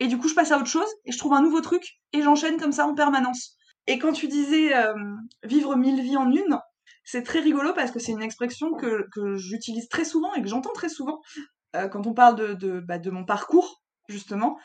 Et 0.00 0.08
du 0.08 0.18
coup, 0.18 0.28
je 0.28 0.34
passe 0.34 0.52
à 0.52 0.58
autre 0.58 0.66
chose 0.66 0.88
et 1.04 1.12
je 1.12 1.18
trouve 1.18 1.32
un 1.32 1.42
nouveau 1.42 1.60
truc 1.60 1.98
et 2.12 2.22
j'enchaîne 2.22 2.58
comme 2.58 2.72
ça 2.72 2.86
en 2.86 2.94
permanence. 2.94 3.56
Et 3.86 3.98
quand 3.98 4.12
tu 4.12 4.28
disais 4.28 4.76
euh, 4.76 4.94
vivre 5.44 5.76
mille 5.76 6.02
vies 6.02 6.16
en 6.16 6.30
une, 6.30 6.58
c'est 7.04 7.22
très 7.22 7.40
rigolo 7.40 7.72
parce 7.72 7.92
que 7.92 7.98
c'est 7.98 8.12
une 8.12 8.22
expression 8.22 8.72
que, 8.72 9.06
que 9.12 9.36
j'utilise 9.36 9.88
très 9.88 10.04
souvent 10.04 10.34
et 10.34 10.42
que 10.42 10.48
j'entends 10.48 10.72
très 10.72 10.88
souvent 10.88 11.20
euh, 11.76 11.88
quand 11.88 12.06
on 12.06 12.14
parle 12.14 12.36
de, 12.36 12.54
de, 12.54 12.80
bah, 12.80 12.98
de 12.98 13.10
mon 13.10 13.24
parcours, 13.24 13.82
justement. 14.08 14.58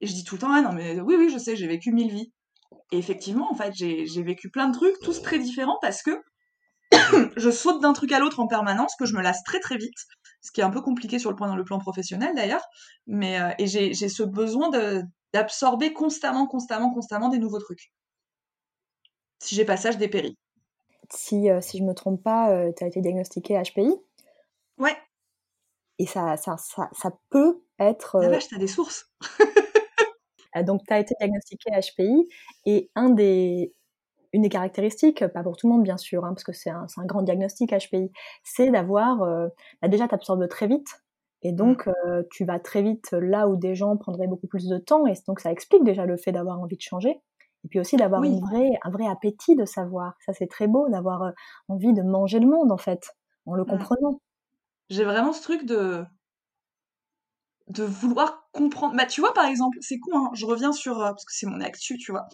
Et 0.00 0.06
je 0.06 0.12
dis 0.12 0.24
tout 0.24 0.34
le 0.34 0.40
temps, 0.40 0.52
ah 0.52 0.60
non, 0.60 0.72
mais 0.72 1.00
oui, 1.00 1.16
oui, 1.16 1.30
je 1.30 1.38
sais, 1.38 1.56
j'ai 1.56 1.66
vécu 1.66 1.92
mille 1.92 2.12
vies. 2.12 2.32
Et 2.92 2.98
effectivement, 2.98 3.50
en 3.50 3.54
fait, 3.54 3.72
j'ai 3.74 4.22
vécu 4.22 4.50
plein 4.50 4.68
de 4.68 4.76
trucs, 4.76 4.98
tous 5.00 5.22
très 5.22 5.38
différents 5.38 5.78
parce 5.80 6.02
que 6.02 6.10
je 7.36 7.50
saute 7.50 7.80
d'un 7.80 7.92
truc 7.92 8.12
à 8.12 8.18
l'autre 8.18 8.40
en 8.40 8.46
permanence, 8.46 8.94
que 8.98 9.06
je 9.06 9.14
me 9.14 9.22
lasse 9.22 9.42
très 9.44 9.60
très 9.60 9.76
vite, 9.76 9.98
ce 10.46 10.52
qui 10.52 10.60
est 10.60 10.64
un 10.64 10.70
peu 10.70 10.80
compliqué 10.80 11.18
sur 11.18 11.30
le 11.30 11.36
plan, 11.36 11.54
le 11.54 11.64
plan 11.64 11.78
professionnel 11.78 12.34
d'ailleurs. 12.34 12.64
Mais 13.06 13.40
euh, 13.40 13.50
et 13.58 13.66
j'ai 13.66 13.94
ce 13.94 14.22
besoin 14.22 14.70
d'absorber 15.32 15.92
constamment, 15.92 16.46
constamment, 16.46 16.92
constamment 16.92 17.28
des 17.28 17.38
nouveaux 17.38 17.60
trucs. 17.60 17.92
Si 19.38 19.54
j'ai 19.54 19.64
pas 19.64 19.76
ça, 19.76 19.90
je 19.90 19.98
dépéris. 19.98 20.36
Si, 21.12 21.50
euh, 21.50 21.60
si 21.60 21.78
je 21.78 21.84
me 21.84 21.94
trompe 21.94 22.22
pas, 22.22 22.72
tu 22.72 22.82
as 22.82 22.86
été 22.86 23.00
diagnostiqué 23.00 23.60
HPI 23.62 23.94
Ouais, 24.78 24.96
et 25.98 26.06
ça, 26.06 26.36
ça, 26.36 26.56
ça, 26.58 26.88
ça 26.92 27.10
peut 27.30 27.62
être. 27.78 28.18
la 28.18 28.28
euh, 28.28 28.30
vache, 28.30 28.48
t'as 28.48 28.58
des 28.58 28.66
sources. 28.66 29.10
Euh, 30.56 30.62
Donc, 30.62 30.82
tu 30.86 30.92
as 30.92 31.00
été 31.00 31.14
diagnostiqué 31.20 31.70
HPI 31.70 32.28
et 32.66 32.90
un 32.94 33.10
des, 33.10 33.72
une 34.36 34.42
des 34.42 34.48
caractéristiques, 34.50 35.26
pas 35.28 35.42
pour 35.42 35.56
tout 35.56 35.66
le 35.66 35.72
monde 35.72 35.82
bien 35.82 35.96
sûr, 35.96 36.24
hein, 36.24 36.34
parce 36.34 36.44
que 36.44 36.52
c'est 36.52 36.70
un, 36.70 36.86
grand 37.06 37.22
diagnostic 37.22 37.72
HPI, 37.72 38.12
c'est 38.44 38.70
d'avoir, 38.70 39.22
euh, 39.22 39.48
bah 39.80 39.88
déjà, 39.88 40.06
tu 40.06 40.14
absorbes 40.14 40.46
très 40.48 40.66
vite 40.66 41.02
et 41.42 41.52
donc 41.52 41.88
euh, 41.88 42.22
tu 42.30 42.44
vas 42.44 42.58
très 42.58 42.82
vite 42.82 43.12
là 43.12 43.48
où 43.48 43.56
des 43.56 43.74
gens 43.74 43.96
prendraient 43.96 44.26
beaucoup 44.26 44.46
plus 44.46 44.68
de 44.68 44.78
temps 44.78 45.06
et 45.06 45.14
donc 45.26 45.40
ça 45.40 45.50
explique 45.50 45.84
déjà 45.84 46.04
le 46.04 46.16
fait 46.16 46.32
d'avoir 46.32 46.60
envie 46.60 46.76
de 46.76 46.82
changer. 46.82 47.20
Et 47.64 47.68
puis 47.68 47.80
aussi 47.80 47.96
d'avoir 47.96 48.20
Oui. 48.20 48.40
un 48.84 48.90
vrai 48.90 49.06
appétit 49.06 49.56
de 49.56 49.64
savoir. 49.64 50.14
Ça, 50.24 50.32
c'est 50.32 50.46
très 50.46 50.68
beau 50.68 50.88
d'avoir 50.88 51.22
euh, 51.22 51.30
envie 51.68 51.92
de 51.92 52.02
manger 52.02 52.38
le 52.38 52.46
monde, 52.46 52.70
en 52.70 52.76
fait, 52.76 53.16
en 53.46 53.54
le 53.54 53.64
Mm. 53.64 53.70
comprenant. 53.70 54.20
J'ai 54.90 55.04
vraiment 55.04 55.32
ce 55.32 55.42
truc 55.42 55.64
de 55.64 56.04
de 57.68 57.82
vouloir 57.84 58.48
comprendre. 58.52 58.94
Bah, 58.96 59.06
tu 59.06 59.20
vois, 59.20 59.34
par 59.34 59.46
exemple, 59.46 59.78
c'est 59.80 59.98
con, 59.98 60.16
hein, 60.16 60.30
je 60.34 60.46
reviens 60.46 60.72
sur, 60.72 61.00
euh, 61.00 61.10
parce 61.10 61.24
que 61.24 61.32
c'est 61.34 61.46
mon 61.46 61.60
actu, 61.60 61.96
tu 61.98 62.12
vois, 62.12 62.28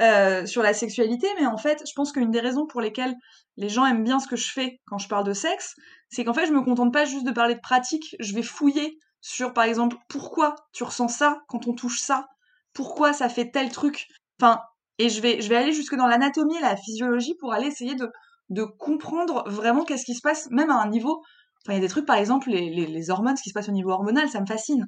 euh, 0.00 0.46
sur 0.46 0.62
la 0.62 0.74
sexualité, 0.74 1.26
mais 1.40 1.46
en 1.46 1.56
fait, 1.56 1.82
je 1.86 1.92
pense 1.94 2.12
qu'une 2.12 2.30
des 2.30 2.40
raisons 2.40 2.66
pour 2.66 2.80
lesquelles 2.80 3.14
les 3.56 3.68
gens 3.68 3.84
aiment 3.84 4.04
bien 4.04 4.20
ce 4.20 4.28
que 4.28 4.36
je 4.36 4.50
fais 4.52 4.80
quand 4.86 4.98
je 4.98 5.08
parle 5.08 5.24
de 5.24 5.32
sexe, 5.32 5.74
c'est 6.10 6.24
qu'en 6.24 6.34
fait, 6.34 6.46
je 6.46 6.52
me 6.52 6.62
contente 6.62 6.92
pas 6.92 7.04
juste 7.04 7.26
de 7.26 7.32
parler 7.32 7.54
de 7.54 7.60
pratique, 7.60 8.14
je 8.20 8.34
vais 8.34 8.42
fouiller 8.42 8.98
sur, 9.20 9.52
par 9.52 9.64
exemple, 9.64 9.96
pourquoi 10.08 10.54
tu 10.72 10.84
ressens 10.84 11.08
ça 11.08 11.40
quand 11.48 11.66
on 11.66 11.74
touche 11.74 12.00
ça, 12.00 12.28
pourquoi 12.72 13.12
ça 13.12 13.28
fait 13.28 13.50
tel 13.50 13.70
truc, 13.70 14.06
enfin, 14.40 14.60
et 14.98 15.08
je 15.08 15.20
vais, 15.20 15.40
je 15.40 15.48
vais 15.48 15.56
aller 15.56 15.72
jusque 15.72 15.96
dans 15.96 16.06
l'anatomie 16.06 16.56
et 16.56 16.60
la 16.60 16.76
physiologie 16.76 17.34
pour 17.40 17.52
aller 17.52 17.66
essayer 17.66 17.94
de, 17.94 18.10
de 18.50 18.64
comprendre 18.64 19.44
vraiment 19.48 19.84
qu'est-ce 19.84 20.04
qui 20.04 20.14
se 20.14 20.22
passe, 20.22 20.48
même 20.50 20.70
à 20.70 20.80
un 20.80 20.88
niveau. 20.88 21.22
Enfin, 21.64 21.72
il 21.72 21.74
y 21.74 21.78
a 21.78 21.80
des 21.80 21.88
trucs, 21.88 22.06
par 22.06 22.16
exemple, 22.16 22.50
les, 22.50 22.70
les, 22.70 23.10
hormones, 23.10 23.36
ce 23.36 23.42
qui 23.42 23.50
se 23.50 23.54
passe 23.54 23.68
au 23.68 23.72
niveau 23.72 23.90
hormonal, 23.90 24.28
ça 24.28 24.40
me 24.40 24.46
fascine. 24.46 24.86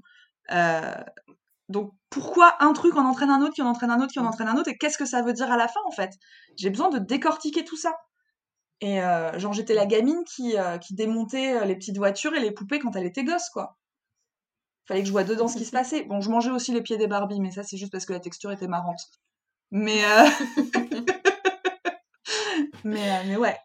Euh, 0.52 0.94
donc, 1.70 1.92
pourquoi 2.10 2.62
un 2.62 2.72
truc 2.72 2.96
en 2.96 3.04
entraîne 3.04 3.30
un 3.30 3.42
autre, 3.42 3.54
qui 3.54 3.62
en 3.62 3.68
entraîne 3.68 3.90
un 3.90 4.00
autre, 4.00 4.12
qui 4.12 4.18
en 4.18 4.26
entraîne 4.26 4.48
un 4.48 4.56
autre, 4.56 4.68
et 4.68 4.76
qu'est-ce 4.76 4.98
que 4.98 5.04
ça 5.04 5.22
veut 5.22 5.32
dire 5.32 5.50
à 5.50 5.56
la 5.56 5.68
fin, 5.68 5.80
en 5.86 5.92
fait? 5.92 6.10
J'ai 6.56 6.70
besoin 6.70 6.90
de 6.90 6.98
décortiquer 6.98 7.64
tout 7.64 7.76
ça. 7.76 7.94
Et 8.80 9.02
euh, 9.02 9.38
genre, 9.38 9.52
j'étais 9.52 9.74
la 9.74 9.86
gamine 9.86 10.24
qui, 10.24 10.58
euh, 10.58 10.78
démontait 10.90 11.54
euh, 11.54 11.64
les 11.64 11.76
petites 11.76 11.96
voitures 11.96 12.34
et 12.34 12.40
les 12.40 12.50
poupées 12.50 12.80
quand 12.80 12.96
elle 12.96 13.06
était 13.06 13.24
gosse, 13.24 13.48
quoi. 13.50 13.78
Fallait 14.86 15.02
que 15.02 15.06
je 15.06 15.12
vois 15.12 15.24
dedans 15.24 15.46
ce 15.46 15.56
qui 15.56 15.64
se 15.64 15.70
passait. 15.70 16.02
Bon, 16.04 16.20
je 16.20 16.30
mangeais 16.30 16.50
aussi 16.50 16.72
les 16.72 16.82
pieds 16.82 16.96
des 16.96 17.06
Barbie, 17.06 17.40
mais 17.40 17.52
ça, 17.52 17.62
c'est 17.62 17.76
juste 17.76 17.92
parce 17.92 18.06
que 18.06 18.12
la 18.12 18.20
texture 18.20 18.50
était 18.50 18.66
marrante. 18.66 19.00
Mais, 19.70 20.04
euh... 20.04 20.28
mais, 22.84 23.24
mais 23.26 23.36
ouais. 23.36 23.56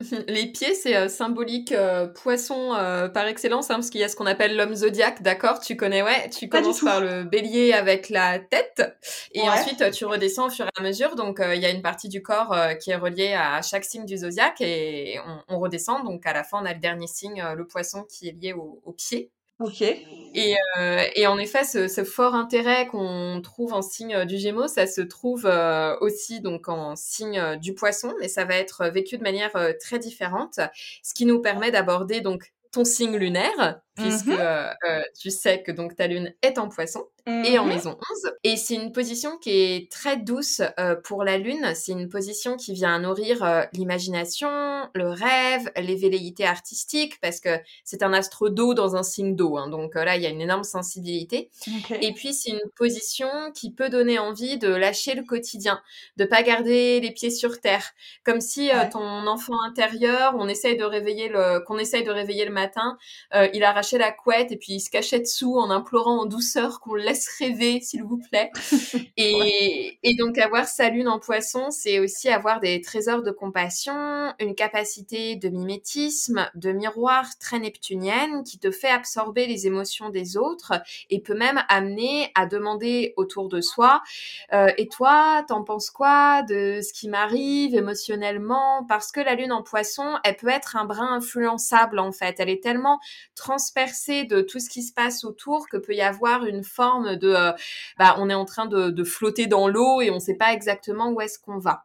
Les 0.28 0.46
pieds, 0.46 0.74
c'est 0.74 0.96
euh, 0.96 1.08
symbolique 1.08 1.70
euh, 1.70 2.08
poisson 2.08 2.74
euh, 2.74 3.08
par 3.08 3.26
excellence, 3.26 3.70
hein, 3.70 3.76
parce 3.76 3.90
qu'il 3.90 4.00
y 4.00 4.04
a 4.04 4.08
ce 4.08 4.16
qu'on 4.16 4.26
appelle 4.26 4.56
l'homme 4.56 4.74
zodiaque, 4.74 5.22
d'accord? 5.22 5.60
Tu 5.60 5.76
connais, 5.76 6.02
ouais. 6.02 6.28
Tu 6.30 6.48
commences 6.48 6.80
par 6.80 7.00
le 7.00 7.22
bélier 7.22 7.72
avec 7.72 8.08
la 8.08 8.40
tête, 8.40 8.82
et 9.32 9.48
ensuite 9.48 9.90
tu 9.92 10.04
redescends 10.04 10.48
au 10.48 10.50
fur 10.50 10.66
et 10.66 10.80
à 10.80 10.82
mesure. 10.82 11.14
Donc 11.14 11.40
il 11.40 11.60
y 11.60 11.66
a 11.66 11.70
une 11.70 11.82
partie 11.82 12.08
du 12.08 12.22
corps 12.22 12.56
qui 12.80 12.90
est 12.90 12.96
reliée 12.96 13.34
à 13.34 13.62
chaque 13.62 13.84
signe 13.84 14.04
du 14.04 14.16
zodiaque, 14.16 14.60
et 14.60 15.20
on, 15.48 15.58
redescend. 15.58 16.04
Donc 16.04 16.26
à 16.26 16.32
la 16.32 16.42
fin, 16.42 16.60
on 16.60 16.66
a 16.66 16.74
le 16.74 16.80
dernier 16.80 17.06
signe, 17.06 17.42
le 17.56 17.66
poisson, 17.66 18.04
qui 18.04 18.28
est 18.28 18.32
lié 18.32 18.52
au, 18.52 18.80
au 18.84 18.92
pied. 18.92 19.30
Ok. 19.60 19.82
Et, 19.82 20.56
euh, 20.78 21.04
et 21.14 21.28
en 21.28 21.38
effet, 21.38 21.62
ce, 21.62 22.04
fort 22.04 22.34
intérêt 22.34 22.88
qu'on 22.88 23.40
trouve 23.40 23.72
en 23.72 23.82
signe 23.82 24.24
du 24.24 24.36
Gémeaux, 24.36 24.66
ça 24.66 24.86
se 24.88 25.00
trouve 25.00 25.46
euh, 25.46 25.96
aussi 26.00 26.40
donc 26.40 26.68
en 26.68 26.96
signe 26.96 27.56
du 27.60 27.72
Poisson, 27.72 28.12
mais 28.20 28.26
ça 28.26 28.44
va 28.44 28.56
être 28.56 28.88
vécu 28.88 29.16
de 29.16 29.22
manière 29.22 29.54
euh, 29.54 29.72
très 29.80 30.00
différente, 30.00 30.58
ce 31.04 31.14
qui 31.14 31.24
nous 31.24 31.40
permet 31.40 31.70
d'aborder 31.70 32.20
donc 32.20 32.52
ton 32.72 32.84
signe 32.84 33.16
lunaire, 33.16 33.80
puisque 33.94 34.26
mmh 34.26 34.36
euh, 34.38 34.70
euh, 34.88 35.02
tu 35.18 35.30
sais 35.30 35.62
que 35.62 35.70
donc 35.70 35.94
ta 35.94 36.06
lune 36.06 36.34
est 36.42 36.58
en 36.58 36.68
poisson 36.68 37.04
et 37.26 37.58
en 37.58 37.64
mmh 37.64 37.68
maison 37.68 37.98
11. 38.24 38.32
Et 38.42 38.56
c'est 38.56 38.74
une 38.74 38.92
position 38.92 39.38
qui 39.38 39.50
est 39.50 39.90
très 39.90 40.18
douce 40.18 40.60
euh, 40.78 40.94
pour 40.96 41.24
la 41.24 41.38
lune. 41.38 41.72
C'est 41.74 41.92
une 41.92 42.08
position 42.08 42.56
qui 42.56 42.74
vient 42.74 42.98
nourrir 42.98 43.66
l'imagination, 43.72 44.48
le 44.94 45.08
rêve, 45.08 45.70
les 45.76 45.96
velléités 45.96 46.44
artistiques, 46.44 47.18
parce 47.22 47.40
que 47.40 47.58
c'est 47.84 48.02
un 48.02 48.12
astre 48.12 48.50
d'eau 48.50 48.74
dans 48.74 48.96
un 48.96 49.02
signe 49.02 49.36
d'eau. 49.36 49.56
Hein. 49.56 49.68
donc 49.68 49.94
là, 49.94 50.16
il 50.16 50.22
y 50.22 50.26
a 50.26 50.28
une 50.28 50.42
énorme 50.42 50.64
sensibilité. 50.64 51.50
Et 52.02 52.12
puis, 52.12 52.34
c'est 52.34 52.50
une 52.50 52.70
position 52.76 53.28
qui 53.54 53.72
peut 53.72 53.88
donner 53.88 54.18
envie 54.18 54.58
de 54.58 54.68
lâcher 54.68 55.14
le 55.14 55.22
quotidien, 55.22 55.80
de 56.18 56.24
pas 56.26 56.42
garder 56.42 57.00
les 57.00 57.10
pieds 57.10 57.30
sur 57.30 57.60
terre. 57.60 57.92
Comme 58.24 58.40
si 58.42 58.70
ton 58.92 59.26
enfant 59.26 59.60
intérieur, 59.66 60.34
on 60.38 60.48
essaye 60.48 60.76
de 60.76 60.84
réveiller 60.84 61.28
le, 61.28 61.64
qu'on 61.64 61.78
essaye 61.78 62.04
de 62.04 62.10
réveiller 62.10 62.44
le 62.44 62.52
matin, 62.52 62.98
il 63.54 63.64
la 63.92 64.10
couette 64.12 64.52
et 64.52 64.56
puis 64.56 64.74
il 64.74 64.80
se 64.80 64.90
cachait 64.90 65.20
dessous 65.20 65.56
en 65.56 65.70
implorant 65.70 66.22
en 66.22 66.26
douceur 66.26 66.80
qu'on 66.80 66.94
le 66.94 67.02
laisse 67.02 67.28
rêver, 67.38 67.80
s'il 67.80 68.02
vous 68.02 68.18
plaît. 68.30 68.50
Et, 69.16 69.98
et, 70.02 70.16
donc 70.16 70.38
avoir 70.38 70.66
sa 70.66 70.88
lune 70.88 71.06
en 71.06 71.20
poisson, 71.20 71.70
c'est 71.70 72.00
aussi 72.00 72.28
avoir 72.28 72.58
des 72.60 72.80
trésors 72.80 73.22
de 73.22 73.30
compassion, 73.30 74.34
une 74.40 74.54
capacité 74.54 75.36
de 75.36 75.48
mimétisme, 75.48 76.50
de 76.54 76.72
miroir 76.72 77.26
très 77.38 77.60
neptunienne 77.60 78.42
qui 78.42 78.58
te 78.58 78.70
fait 78.70 78.88
absorber 78.88 79.46
les 79.46 79.66
émotions 79.66 80.10
des 80.10 80.36
autres 80.36 80.72
et 81.10 81.20
peut 81.20 81.36
même 81.36 81.62
amener 81.68 82.32
à 82.34 82.46
demander 82.46 83.14
autour 83.16 83.48
de 83.48 83.60
soi 83.60 84.02
euh, 84.52 84.68
et 84.78 84.88
toi, 84.88 85.44
t'en 85.48 85.64
penses 85.64 85.90
quoi 85.90 86.42
de 86.42 86.80
ce 86.82 86.92
qui 86.92 87.08
m'arrive 87.08 87.74
émotionnellement? 87.74 88.84
Parce 88.88 89.12
que 89.12 89.20
la 89.20 89.34
lune 89.34 89.52
en 89.52 89.62
poisson, 89.62 90.18
elle 90.24 90.36
peut 90.36 90.48
être 90.48 90.76
un 90.76 90.84
brin 90.84 91.14
influençable 91.14 91.98
en 91.98 92.12
fait. 92.12 92.36
Elle 92.38 92.50
est 92.50 92.62
tellement 92.62 92.98
transparente 93.74 94.28
de 94.28 94.40
tout 94.40 94.60
ce 94.60 94.68
qui 94.68 94.82
se 94.82 94.92
passe 94.92 95.24
autour 95.24 95.68
que 95.68 95.76
peut 95.76 95.94
y 95.94 96.00
avoir 96.00 96.44
une 96.44 96.64
forme 96.64 97.16
de 97.16 97.28
euh, 97.28 97.52
bah, 97.98 98.16
on 98.18 98.30
est 98.30 98.34
en 98.34 98.44
train 98.44 98.66
de, 98.66 99.04
flotter 99.04 99.46
dans 99.46 99.68
l'eau 99.68 100.00
et 100.00 100.10
on 100.10 100.14
ne 100.14 100.20
sait 100.20 100.34
pas 100.34 100.52
exactement 100.52 101.10
où 101.10 101.20
est-ce 101.20 101.38
qu'on 101.38 101.58
va. 101.58 101.84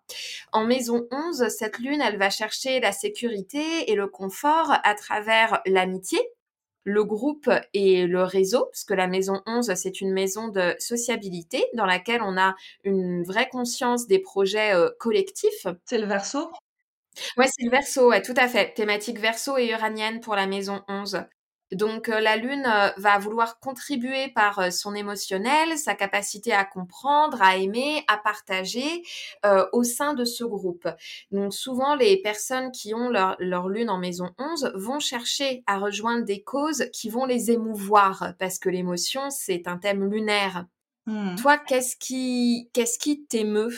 En 0.52 0.66
maison 0.66 1.08
11, 1.12 1.50
cette 1.50 1.80
lune, 1.80 2.02
elle 2.02 2.18
va 2.18 2.30
chercher 2.30 2.80
la 2.80 2.92
sécurité 2.92 3.92
et 3.92 3.96
le 3.96 4.08
confort 4.08 4.74
à 4.84 4.96
travers 4.96 5.62
l'amitié, 5.66 6.20
le 6.86 7.04
groupe 7.04 7.50
et 7.74 8.08
le 8.08 8.24
réseau, 8.24 8.66
parce 8.72 8.86
que 8.86 8.94
la 8.94 9.08
maison 9.08 9.42
11, 9.46 9.74
c'est 9.76 10.02
une 10.02 10.14
maison 10.14 10.48
de 10.48 10.76
sociabilité 10.80 11.66
dans 11.74 11.86
laquelle 11.86 12.22
on 12.22 12.38
a 12.38 12.56
une 12.84 13.24
vraie 13.24 13.50
conscience 13.50 14.08
des 14.08 14.20
projets 14.20 14.74
euh, 14.74 14.90
collectifs. 14.98 15.68
C'est 15.86 16.00
le 16.00 16.08
verso 16.08 16.50
Ouais, 17.36 17.48
c'est 17.48 17.66
le 17.66 17.72
verso, 17.72 18.10
ouais, 18.10 18.22
tout 18.22 18.36
à 18.38 18.48
fait. 18.48 18.74
Thématique 18.74 19.20
verso 19.20 19.58
et 19.58 19.70
uranienne 19.72 20.22
pour 20.22 20.36
la 20.36 20.48
maison 20.48 20.82
11. 20.88 21.26
Donc 21.72 22.10
euh, 22.10 22.20
la 22.20 22.36
Lune 22.36 22.66
euh, 22.66 22.90
va 22.98 23.20
vouloir 23.20 23.60
contribuer 23.60 24.30
par 24.30 24.60
euh, 24.60 24.70
son 24.72 24.96
émotionnel, 24.96 25.78
sa 25.78 25.94
capacité 25.94 26.52
à 26.52 26.66
comprendre, 26.66 27.42
à 27.42 27.58
aimer, 27.58 28.04
à 28.08 28.18
partager 28.18 29.04
au 29.74 29.84
sein 29.84 30.14
de 30.14 30.26
ce 30.26 30.44
groupe. 30.44 30.88
Donc 31.32 31.54
souvent 31.54 31.96
les 31.96 32.22
personnes 32.22 32.72
qui 32.72 32.94
ont 32.94 33.10
leur, 33.10 33.38
Lune 33.70 33.90
en 33.90 33.98
maison 33.98 34.32
11 34.38 34.74
vont 34.76 35.00
chercher 35.00 35.64
à 35.68 35.78
rejoindre 35.78 36.26
des 36.26 36.42
causes 36.44 36.86
qui 36.94 37.10
vont 37.10 37.26
les 37.26 37.52
émouvoir 37.52 38.34
parce 38.40 38.60
que 38.60 38.70
l'émotion 38.70 39.30
c'est 39.30 39.68
un 39.68 39.78
thème 39.78 40.10
lunaire. 40.10 40.66
Mmh. 41.06 41.36
Toi, 41.36 41.58
qu'est-ce 41.58 41.96
qui 41.98 42.70
qu'est-ce 42.74 43.00
qui 43.00 43.26
t'émeut? 43.26 43.74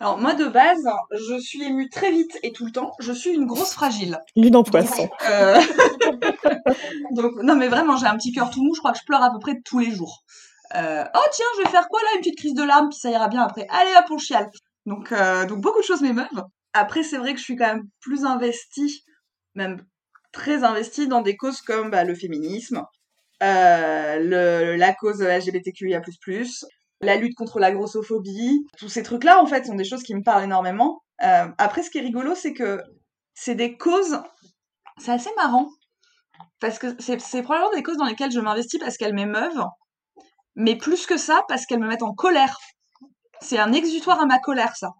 Alors 0.00 0.18
moi 0.18 0.34
de 0.34 0.46
base, 0.46 0.88
je 1.12 1.38
suis 1.38 1.62
émue 1.62 1.88
très 1.88 2.10
vite 2.10 2.38
et 2.42 2.52
tout 2.52 2.64
le 2.64 2.72
temps. 2.72 2.92
Je 2.98 3.12
suis 3.12 3.30
une 3.30 3.46
grosse 3.46 3.72
fragile. 3.72 4.18
Lune 4.36 4.56
en 4.56 4.62
poisson. 4.62 5.08
Euh, 5.28 5.60
donc, 7.12 7.32
non 7.42 7.56
mais 7.56 7.68
vraiment, 7.68 7.96
j'ai 7.96 8.06
un 8.06 8.16
petit 8.16 8.32
cœur 8.32 8.50
tout 8.50 8.62
mou. 8.62 8.74
Je 8.74 8.80
crois 8.80 8.92
que 8.92 8.98
je 8.98 9.04
pleure 9.04 9.22
à 9.22 9.30
peu 9.30 9.38
près 9.38 9.60
tous 9.64 9.78
les 9.78 9.90
jours. 9.90 10.24
Euh, 10.74 11.04
oh 11.14 11.26
tiens, 11.32 11.46
je 11.56 11.62
vais 11.62 11.68
faire 11.68 11.88
quoi 11.88 12.00
là? 12.02 12.08
Une 12.14 12.20
petite 12.20 12.38
crise 12.38 12.54
de 12.54 12.62
larmes, 12.62 12.88
puis 12.88 12.98
ça 12.98 13.10
ira 13.10 13.28
bien 13.28 13.42
après. 13.42 13.66
Allez 13.70 13.92
hop, 13.98 14.06
on 14.10 14.18
chiale. 14.18 14.50
Donc, 14.86 15.12
euh, 15.12 15.46
donc 15.46 15.60
beaucoup 15.60 15.80
de 15.80 15.84
choses 15.84 16.00
m'émeuvent. 16.00 16.26
Après, 16.72 17.02
c'est 17.02 17.18
vrai 17.18 17.34
que 17.34 17.38
je 17.38 17.44
suis 17.44 17.56
quand 17.56 17.66
même 17.66 17.84
plus 18.00 18.24
investie, 18.24 19.04
même 19.54 19.84
très 20.32 20.64
investie 20.64 21.06
dans 21.06 21.20
des 21.20 21.36
causes 21.36 21.60
comme 21.60 21.90
bah, 21.90 22.04
le 22.04 22.14
féminisme, 22.14 22.82
le, 23.40 24.76
la 24.76 24.94
cause 24.94 25.20
LGBTQIA++, 25.20 26.00
la 27.02 27.16
lutte 27.16 27.34
contre 27.34 27.58
la 27.58 27.72
grossophobie, 27.72 28.66
tous 28.78 28.88
ces 28.88 29.02
trucs-là, 29.02 29.40
en 29.42 29.46
fait, 29.46 29.66
sont 29.66 29.74
des 29.74 29.84
choses 29.84 30.02
qui 30.02 30.14
me 30.14 30.22
parlent 30.22 30.44
énormément. 30.44 31.02
Euh, 31.22 31.48
après, 31.58 31.82
ce 31.82 31.90
qui 31.90 31.98
est 31.98 32.02
rigolo, 32.02 32.34
c'est 32.34 32.54
que 32.54 32.80
c'est 33.34 33.54
des 33.54 33.76
causes, 33.76 34.20
c'est 34.98 35.12
assez 35.12 35.30
marrant, 35.36 35.68
parce 36.60 36.78
que 36.78 36.96
c'est 37.00 37.42
probablement 37.42 37.72
des 37.74 37.82
causes 37.82 37.96
dans 37.96 38.06
lesquelles 38.06 38.30
je 38.30 38.40
m'investis 38.40 38.80
parce 38.80 38.96
qu'elles 38.96 39.14
m'émeuvent, 39.14 39.66
mais 40.54 40.76
plus 40.76 41.06
que 41.06 41.16
ça, 41.16 41.42
parce 41.48 41.66
qu'elles 41.66 41.80
me 41.80 41.88
mettent 41.88 42.02
en 42.02 42.14
colère. 42.14 42.56
C'est 43.40 43.58
un 43.58 43.72
exutoire 43.72 44.20
à 44.20 44.26
ma 44.26 44.38
colère, 44.38 44.76
ça. 44.76 44.92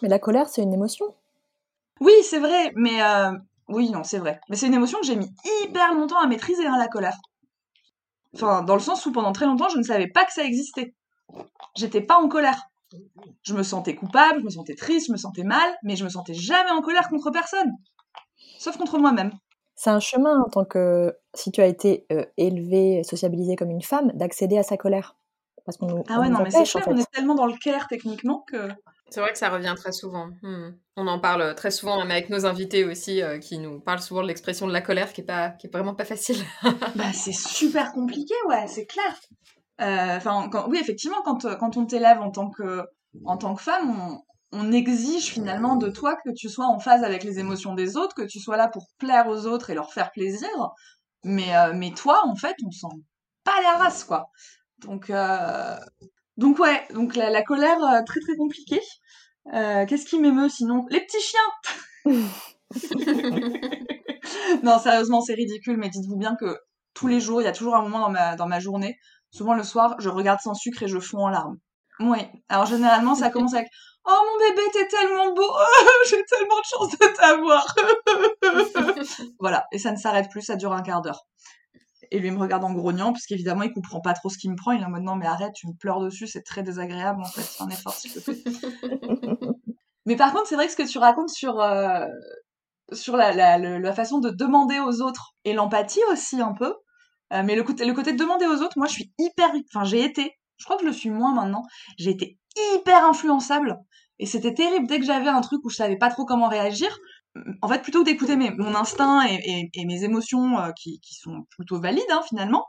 Mais 0.00 0.08
la 0.08 0.18
colère, 0.18 0.48
c'est 0.48 0.62
une 0.62 0.72
émotion. 0.72 1.06
Oui, 2.00 2.12
c'est 2.22 2.38
vrai, 2.38 2.72
mais 2.74 3.02
euh, 3.02 3.32
oui, 3.68 3.90
non, 3.90 4.04
c'est 4.04 4.18
vrai. 4.18 4.40
Mais 4.48 4.56
c'est 4.56 4.66
une 4.66 4.74
émotion 4.74 4.98
que 5.00 5.06
j'ai 5.06 5.16
mis 5.16 5.30
hyper 5.62 5.94
longtemps 5.94 6.20
à 6.20 6.26
maîtriser, 6.26 6.66
hein, 6.66 6.78
la 6.78 6.88
colère. 6.88 7.16
Enfin, 8.34 8.62
dans 8.62 8.74
le 8.74 8.80
sens 8.80 9.04
où 9.04 9.12
pendant 9.12 9.32
très 9.32 9.44
longtemps, 9.44 9.68
je 9.68 9.76
ne 9.76 9.82
savais 9.82 10.08
pas 10.08 10.24
que 10.24 10.32
ça 10.32 10.44
existait 10.44 10.94
j'étais 11.76 12.00
pas 12.00 12.16
en 12.16 12.28
colère. 12.28 12.68
Je 13.42 13.54
me 13.54 13.62
sentais 13.62 13.94
coupable, 13.94 14.40
je 14.40 14.44
me 14.44 14.50
sentais 14.50 14.74
triste, 14.74 15.06
je 15.06 15.12
me 15.12 15.16
sentais 15.16 15.44
mal, 15.44 15.76
mais 15.82 15.96
je 15.96 16.04
me 16.04 16.10
sentais 16.10 16.34
jamais 16.34 16.70
en 16.70 16.82
colère 16.82 17.08
contre 17.08 17.30
personne, 17.30 17.72
sauf 18.58 18.76
contre 18.76 18.98
moi-même. 18.98 19.32
C'est 19.74 19.90
un 19.90 20.00
chemin 20.00 20.42
en 20.42 20.50
tant 20.50 20.64
que, 20.64 21.16
si 21.34 21.50
tu 21.50 21.60
as 21.62 21.66
été 21.66 22.06
euh, 22.12 22.24
élevée, 22.36 23.02
sociabilisée 23.02 23.56
comme 23.56 23.70
une 23.70 23.82
femme, 23.82 24.12
d'accéder 24.14 24.58
à 24.58 24.62
sa 24.62 24.76
colère. 24.76 25.16
Parce 25.64 25.78
qu'on 25.78 26.04
ah 26.08 26.20
ouais, 26.20 26.28
non, 26.28 26.40
mais 26.42 26.50
c'est 26.50 26.64
clair, 26.64 26.84
on 26.88 26.96
est 26.96 27.10
tellement 27.12 27.34
dans 27.34 27.46
le 27.46 27.56
care 27.56 27.86
techniquement 27.88 28.44
que. 28.46 28.68
C'est 29.10 29.20
vrai 29.20 29.32
que 29.32 29.38
ça 29.38 29.50
revient 29.50 29.74
très 29.76 29.92
souvent. 29.92 30.28
Hmm. 30.42 30.70
On 30.96 31.06
en 31.06 31.18
parle 31.18 31.54
très 31.54 31.70
souvent, 31.70 31.98
même 31.98 32.10
avec 32.10 32.30
nos 32.30 32.46
invités 32.46 32.84
aussi, 32.84 33.22
euh, 33.22 33.38
qui 33.38 33.58
nous 33.58 33.78
parlent 33.78 34.00
souvent 34.00 34.22
de 34.22 34.28
l'expression 34.28 34.66
de 34.66 34.72
la 34.72 34.80
colère, 34.80 35.12
qui 35.12 35.20
est 35.20 35.24
pas, 35.24 35.50
qui 35.50 35.66
est 35.66 35.70
vraiment 35.70 35.94
pas 35.94 36.04
facile. 36.04 36.36
bah, 36.96 37.12
c'est 37.12 37.34
super 37.34 37.92
compliqué, 37.92 38.34
ouais, 38.48 38.66
c'est 38.66 38.86
clair. 38.86 39.14
Euh, 39.80 40.18
oui, 40.68 40.78
effectivement, 40.80 41.22
quand, 41.24 41.44
euh, 41.44 41.56
quand 41.56 41.76
on 41.76 41.86
t'élève 41.86 42.20
en 42.20 42.30
tant 42.30 42.50
que 42.50 42.84
en 43.24 43.36
tant 43.36 43.54
que 43.54 43.62
femme, 43.62 43.90
on, 43.90 44.22
on 44.52 44.72
exige 44.72 45.26
finalement 45.26 45.76
de 45.76 45.88
toi 45.88 46.16
que 46.24 46.30
tu 46.30 46.48
sois 46.48 46.66
en 46.66 46.78
phase 46.78 47.04
avec 47.04 47.24
les 47.24 47.38
émotions 47.38 47.74
des 47.74 47.96
autres, 47.96 48.14
que 48.14 48.22
tu 48.22 48.40
sois 48.40 48.56
là 48.56 48.68
pour 48.68 48.86
plaire 48.98 49.28
aux 49.28 49.46
autres 49.46 49.70
et 49.70 49.74
leur 49.74 49.92
faire 49.92 50.10
plaisir. 50.12 50.48
Mais, 51.24 51.56
euh, 51.56 51.72
mais 51.74 51.92
toi, 51.92 52.22
en 52.26 52.36
fait, 52.36 52.56
on 52.66 52.70
sent 52.70 52.94
pas 53.44 53.60
la 53.62 53.78
race, 53.78 54.04
quoi. 54.04 54.30
Donc, 54.78 55.10
euh... 55.10 55.76
donc 56.36 56.58
ouais, 56.58 56.86
donc 56.94 57.16
la, 57.16 57.30
la 57.30 57.42
colère, 57.42 57.78
très 58.06 58.20
très 58.20 58.36
compliquée. 58.36 58.80
Qu'est-ce 59.52 60.06
qui 60.06 60.18
m'émeut 60.18 60.48
sinon? 60.48 60.86
Les 60.90 61.00
petits 61.00 61.20
chiens 61.20 62.04
Non, 64.62 64.78
sérieusement, 64.78 65.20
c'est 65.20 65.34
ridicule, 65.34 65.76
mais 65.76 65.88
dites-vous 65.88 66.16
bien 66.16 66.36
que 66.36 66.58
tous 66.94 67.08
les 67.08 67.20
jours, 67.20 67.40
il 67.40 67.44
y 67.44 67.48
a 67.48 67.52
toujours 67.52 67.74
un 67.74 67.82
moment 67.82 68.00
dans 68.00 68.10
ma, 68.10 68.36
dans 68.36 68.46
ma 68.46 68.60
journée 68.60 68.98
Souvent 69.32 69.54
le 69.54 69.62
soir, 69.62 69.96
je 69.98 70.08
regarde 70.08 70.40
sans 70.40 70.54
sucre 70.54 70.82
et 70.82 70.88
je 70.88 70.98
fonds 71.00 71.24
en 71.24 71.28
larmes. 71.28 71.56
Oui. 72.00 72.18
Alors 72.48 72.66
généralement, 72.66 73.14
ça 73.14 73.30
commence 73.30 73.54
avec 73.54 73.68
Oh 74.04 74.20
mon 74.26 74.38
bébé, 74.48 74.62
t'es 74.72 74.88
tellement 74.88 75.32
beau, 75.32 75.48
j'ai 76.10 76.24
tellement 76.24 76.58
de 76.58 76.64
chance 76.64 76.90
de 76.90 77.16
t'avoir. 77.16 77.64
voilà, 79.38 79.64
et 79.70 79.78
ça 79.78 79.92
ne 79.92 79.96
s'arrête 79.96 80.28
plus, 80.28 80.42
ça 80.42 80.56
dure 80.56 80.72
un 80.72 80.82
quart 80.82 81.02
d'heure. 81.02 81.20
Et 82.10 82.18
lui 82.18 82.28
il 82.28 82.34
me 82.34 82.40
regarde 82.40 82.64
en 82.64 82.72
grognant, 82.72 83.12
parce 83.12 83.26
qu'évidemment 83.26 83.62
il 83.62 83.72
comprend 83.72 84.00
pas 84.00 84.12
trop 84.12 84.28
ce 84.28 84.38
qu'il 84.38 84.50
me 84.50 84.56
prend. 84.56 84.72
Il 84.72 84.82
est 84.82 84.84
en 84.84 84.90
mode 84.90 85.04
non 85.04 85.14
mais 85.14 85.26
arrête, 85.26 85.52
tu 85.54 85.68
me 85.68 85.74
pleures 85.74 86.00
dessus, 86.00 86.26
c'est 86.26 86.42
très 86.42 86.64
désagréable 86.64 87.22
en 87.22 87.28
fait, 87.28 87.42
c'est 87.42 87.62
un 87.62 87.68
effort 87.68 87.94
s'il 87.94 88.12
te 88.12 88.18
plaît. 88.18 88.42
mais 90.04 90.16
par 90.16 90.32
contre, 90.32 90.48
c'est 90.48 90.56
vrai 90.56 90.66
que 90.66 90.72
ce 90.72 90.76
que 90.76 90.88
tu 90.88 90.98
racontes 90.98 91.30
sur 91.30 91.60
euh, 91.60 92.04
sur 92.92 93.16
la, 93.16 93.32
la, 93.32 93.56
la, 93.56 93.92
façon 93.92 94.18
de 94.18 94.30
demander 94.30 94.80
aux 94.80 95.00
autres 95.00 95.34
et 95.44 95.52
l'empathie 95.52 96.02
aussi 96.10 96.40
un 96.40 96.54
peu, 96.54 96.74
euh, 97.32 97.42
mais 97.44 97.54
le 97.56 97.62
côté, 97.62 97.84
de 98.12 98.18
demander 98.18 98.46
aux 98.46 98.62
autres, 98.62 98.76
moi, 98.76 98.86
je 98.86 98.92
suis 98.92 99.12
hyper, 99.18 99.50
enfin, 99.74 99.84
j'ai 99.84 100.04
été, 100.04 100.32
je 100.58 100.64
crois 100.64 100.76
que 100.76 100.82
je 100.82 100.88
le 100.88 100.92
suis 100.92 101.10
moins 101.10 101.34
maintenant, 101.34 101.62
j'ai 101.98 102.10
été 102.10 102.38
hyper 102.74 103.04
influençable. 103.04 103.78
Et 104.18 104.26
c'était 104.26 104.54
terrible. 104.54 104.86
Dès 104.86 104.98
que 104.98 105.06
j'avais 105.06 105.28
un 105.28 105.40
truc 105.40 105.64
où 105.64 105.70
je 105.70 105.76
savais 105.76 105.96
pas 105.96 106.10
trop 106.10 106.24
comment 106.24 106.48
réagir, 106.48 106.96
en 107.62 107.68
fait, 107.68 107.82
plutôt 107.82 108.00
que 108.00 108.10
d'écouter 108.10 108.36
mon 108.36 108.74
instinct 108.74 109.24
et, 109.26 109.84
mes 109.86 110.04
émotions 110.04 110.58
euh, 110.58 110.70
qui, 110.76 111.00
sont 111.02 111.44
plutôt 111.56 111.80
valides 111.80 112.04
hein, 112.10 112.20
finalement, 112.28 112.66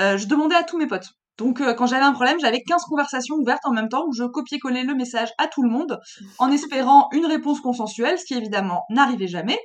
euh, 0.00 0.18
je 0.18 0.26
demandais 0.26 0.56
à 0.56 0.62
tous 0.62 0.78
mes 0.78 0.86
potes. 0.86 1.08
Donc 1.36 1.60
quand 1.60 1.86
j'avais 1.86 2.04
un 2.04 2.12
problème, 2.12 2.38
j'avais 2.40 2.62
15 2.62 2.84
conversations 2.84 3.34
ouvertes 3.34 3.64
en 3.64 3.72
même 3.72 3.88
temps 3.88 4.04
où 4.06 4.12
je 4.12 4.22
copiais-collais 4.22 4.84
le 4.84 4.94
message 4.94 5.30
à 5.38 5.48
tout 5.48 5.64
le 5.64 5.68
monde 5.68 5.98
en 6.38 6.52
espérant 6.52 7.08
une 7.10 7.26
réponse 7.26 7.60
consensuelle, 7.60 8.20
ce 8.20 8.24
qui 8.24 8.34
évidemment 8.34 8.84
n'arrivait 8.88 9.26
jamais. 9.26 9.58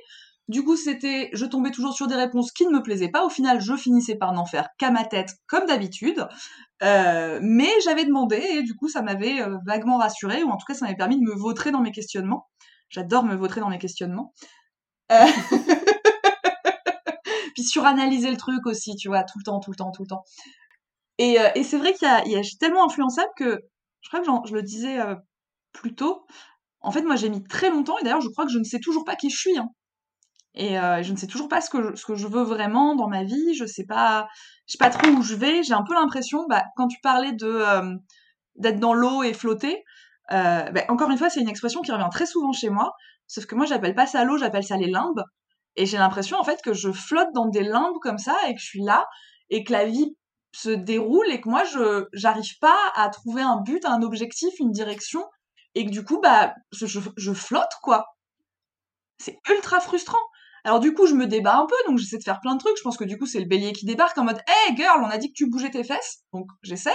Du 0.50 0.64
coup, 0.64 0.76
c'était, 0.76 1.30
je 1.32 1.46
tombais 1.46 1.70
toujours 1.70 1.94
sur 1.94 2.08
des 2.08 2.16
réponses 2.16 2.50
qui 2.50 2.66
ne 2.66 2.72
me 2.72 2.82
plaisaient 2.82 3.08
pas. 3.08 3.24
Au 3.24 3.28
final, 3.28 3.60
je 3.60 3.76
finissais 3.76 4.16
par 4.16 4.32
n'en 4.32 4.44
faire 4.44 4.68
qu'à 4.78 4.90
ma 4.90 5.04
tête, 5.04 5.36
comme 5.46 5.64
d'habitude. 5.66 6.26
mais 6.82 7.70
j'avais 7.84 8.04
demandé 8.04 8.36
et 8.36 8.64
du 8.64 8.74
coup, 8.74 8.88
ça 8.88 9.00
m'avait 9.00 9.44
vaguement 9.64 9.98
rassuré, 9.98 10.42
ou 10.42 10.50
en 10.50 10.56
tout 10.56 10.66
cas, 10.66 10.74
ça 10.74 10.86
m'avait 10.86 10.96
permis 10.96 11.20
de 11.20 11.22
me 11.22 11.36
vautrer 11.36 11.70
dans 11.70 11.80
mes 11.80 11.92
questionnements. 11.92 12.48
J'adore 12.88 13.22
me 13.22 13.36
vautrer 13.36 13.60
dans 13.60 13.70
mes 13.70 13.78
questionnements. 13.78 14.34
Euh... 15.12 15.24
Puis 17.54 17.62
suranalyser 17.62 18.32
le 18.32 18.36
truc 18.36 18.66
aussi, 18.66 18.96
tu 18.96 19.06
vois, 19.06 19.22
tout 19.22 19.38
le 19.38 19.44
temps, 19.44 19.60
tout 19.60 19.70
le 19.70 19.76
temps, 19.76 19.92
tout 19.92 20.02
le 20.02 20.08
temps. 20.08 20.24
Et, 21.18 21.40
euh, 21.40 21.48
c'est 21.62 21.78
vrai 21.78 21.94
qu'il 21.94 22.08
y 22.08 22.36
a, 22.36 22.42
tellement 22.58 22.84
influençable 22.84 23.30
que, 23.36 23.60
je 24.00 24.08
crois 24.08 24.20
que 24.20 24.48
je 24.48 24.54
le 24.54 24.62
disais 24.62 24.98
euh, 24.98 25.14
plus 25.72 25.94
tôt, 25.94 26.26
en 26.80 26.90
fait, 26.90 27.02
moi 27.02 27.16
j'ai 27.16 27.28
mis 27.28 27.44
très 27.44 27.70
longtemps, 27.70 27.98
et 27.98 28.02
d'ailleurs 28.02 28.20
je 28.20 28.30
crois 28.30 28.46
que 28.46 28.52
je 28.52 28.58
ne 28.58 28.64
sais 28.64 28.80
toujours 28.80 29.04
pas 29.04 29.14
qui 29.14 29.30
je 29.30 29.38
suis. 29.38 29.56
Hein. 29.56 29.68
Et 30.54 30.78
euh, 30.78 31.02
je 31.02 31.12
ne 31.12 31.16
sais 31.16 31.26
toujours 31.28 31.48
pas 31.48 31.60
ce 31.60 31.70
que, 31.70 31.90
je, 31.90 31.96
ce 31.96 32.04
que 32.04 32.14
je 32.16 32.26
veux 32.26 32.42
vraiment 32.42 32.96
dans 32.96 33.08
ma 33.08 33.22
vie, 33.24 33.54
je 33.54 33.64
sais 33.66 33.84
pas, 33.86 34.28
je 34.66 34.72
sais 34.72 34.78
pas 34.78 34.90
trop 34.90 35.08
où 35.08 35.22
je 35.22 35.34
vais. 35.34 35.62
J'ai 35.62 35.74
un 35.74 35.84
peu 35.84 35.94
l'impression, 35.94 36.44
bah, 36.48 36.64
quand 36.76 36.88
tu 36.88 36.98
parlais 37.02 37.32
de 37.32 37.64
d'être 38.56 38.80
dans 38.80 38.94
l'eau 38.94 39.22
et 39.22 39.32
flotter, 39.32 39.84
euh, 40.32 40.62
ben, 40.70 40.84
encore 40.88 41.10
une 41.10 41.18
fois, 41.18 41.30
c'est 41.30 41.40
une 41.40 41.48
expression 41.48 41.82
qui 41.82 41.92
revient 41.92 42.08
très 42.10 42.26
souvent 42.26 42.52
chez 42.52 42.70
moi, 42.70 42.92
sauf 43.26 43.46
que 43.46 43.54
moi, 43.54 43.66
j'appelle 43.66 43.94
pas 43.94 44.06
ça 44.06 44.24
l'eau, 44.24 44.38
j'appelle 44.38 44.64
ça 44.64 44.76
les 44.76 44.90
limbes. 44.90 45.24
Et 45.76 45.86
j'ai 45.86 45.98
l'impression, 45.98 46.38
en 46.38 46.44
fait, 46.44 46.60
que 46.62 46.72
je 46.74 46.90
flotte 46.92 47.32
dans 47.34 47.46
des 47.46 47.62
limbes 47.62 47.98
comme 48.02 48.18
ça 48.18 48.36
et 48.48 48.54
que 48.54 48.60
je 48.60 48.66
suis 48.66 48.82
là 48.82 49.06
et 49.50 49.64
que 49.64 49.72
la 49.72 49.86
vie 49.86 50.16
se 50.52 50.70
déroule 50.70 51.28
et 51.30 51.40
que 51.40 51.48
moi, 51.48 51.64
je 51.64 52.06
j'arrive 52.12 52.58
pas 52.60 52.78
à 52.96 53.08
trouver 53.08 53.42
un 53.42 53.60
but, 53.60 53.84
un 53.84 54.02
objectif, 54.02 54.52
une 54.58 54.72
direction 54.72 55.24
et 55.74 55.86
que 55.86 55.90
du 55.90 56.04
coup, 56.04 56.20
bah, 56.20 56.54
je, 56.72 56.86
je 56.86 57.32
flotte, 57.32 57.72
quoi. 57.82 58.06
C'est 59.18 59.38
ultra 59.48 59.80
frustrant. 59.80 60.18
Alors 60.64 60.80
du 60.80 60.92
coup, 60.92 61.06
je 61.06 61.14
me 61.14 61.26
débat 61.26 61.56
un 61.56 61.66
peu, 61.66 61.74
donc 61.86 61.98
j'essaie 61.98 62.18
de 62.18 62.22
faire 62.22 62.40
plein 62.40 62.54
de 62.54 62.60
trucs. 62.60 62.76
Je 62.76 62.82
pense 62.82 62.96
que 62.96 63.04
du 63.04 63.18
coup, 63.18 63.26
c'est 63.26 63.40
le 63.40 63.46
bélier 63.46 63.72
qui 63.72 63.86
débarque 63.86 64.16
en 64.18 64.24
mode 64.24 64.40
Hey 64.46 64.76
girl, 64.76 65.00
on 65.02 65.08
a 65.08 65.18
dit 65.18 65.28
que 65.28 65.36
tu 65.36 65.48
bougeais 65.48 65.70
tes 65.70 65.84
fesses. 65.84 66.20
Donc 66.32 66.46
j'essaye. 66.62 66.92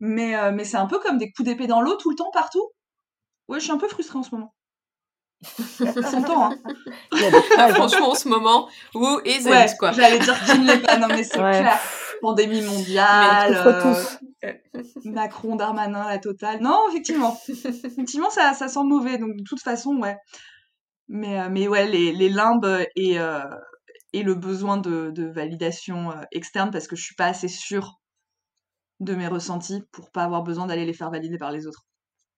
Mais, 0.00 0.36
euh, 0.36 0.52
mais 0.52 0.64
c'est 0.64 0.76
un 0.76 0.86
peu 0.86 0.98
comme 0.98 1.18
des 1.18 1.30
coups 1.32 1.48
d'épée 1.48 1.66
dans 1.66 1.80
l'eau 1.80 1.96
tout 1.96 2.10
le 2.10 2.16
temps, 2.16 2.30
partout. 2.32 2.70
Ouais, 3.48 3.58
je 3.58 3.64
suis 3.64 3.72
un 3.72 3.78
peu 3.78 3.88
frustrée 3.88 4.18
en 4.18 4.22
ce 4.22 4.34
moment. 4.34 4.54
ça 5.42 6.02
s'entend, 6.02 6.50
hein. 6.50 6.56
franchement, 7.74 8.10
en 8.10 8.14
ce 8.14 8.28
moment, 8.28 8.68
où 8.94 9.06
et 9.24 9.40
ouais, 9.44 9.66
quoi. 9.78 9.92
J'allais 9.92 10.18
dire 10.18 10.36
l'est 10.64 10.78
pas, 10.78 10.96
non 10.96 11.06
mais 11.08 11.22
c'est 11.22 11.38
clair. 11.38 11.78
Pandémie 12.20 12.62
mondiale, 12.62 13.54
euh, 14.44 14.52
Macron, 15.04 15.54
Darmanin, 15.54 16.08
la 16.08 16.18
totale. 16.18 16.60
Non, 16.60 16.88
effectivement. 16.90 17.38
effectivement, 17.48 18.30
ça, 18.30 18.54
ça 18.54 18.66
sent 18.66 18.82
mauvais. 18.82 19.18
Donc 19.18 19.36
de 19.36 19.42
toute 19.44 19.60
façon, 19.60 19.94
ouais. 19.98 20.16
Mais, 21.08 21.40
euh, 21.40 21.48
mais 21.50 21.68
ouais, 21.68 21.86
les, 21.86 22.12
les 22.12 22.28
limbes 22.28 22.86
et, 22.94 23.18
euh, 23.18 23.40
et 24.12 24.22
le 24.22 24.34
besoin 24.34 24.76
de, 24.76 25.10
de 25.10 25.24
validation 25.24 26.10
euh, 26.10 26.22
externe 26.32 26.70
parce 26.70 26.86
que 26.86 26.96
je 26.96 27.02
suis 27.02 27.14
pas 27.14 27.26
assez 27.26 27.48
sûre 27.48 27.98
de 29.00 29.14
mes 29.14 29.26
ressentis 29.26 29.82
pour 29.92 30.10
pas 30.10 30.24
avoir 30.24 30.42
besoin 30.42 30.66
d'aller 30.66 30.84
les 30.84 30.92
faire 30.92 31.10
valider 31.10 31.38
par 31.38 31.50
les 31.50 31.66
autres. 31.66 31.86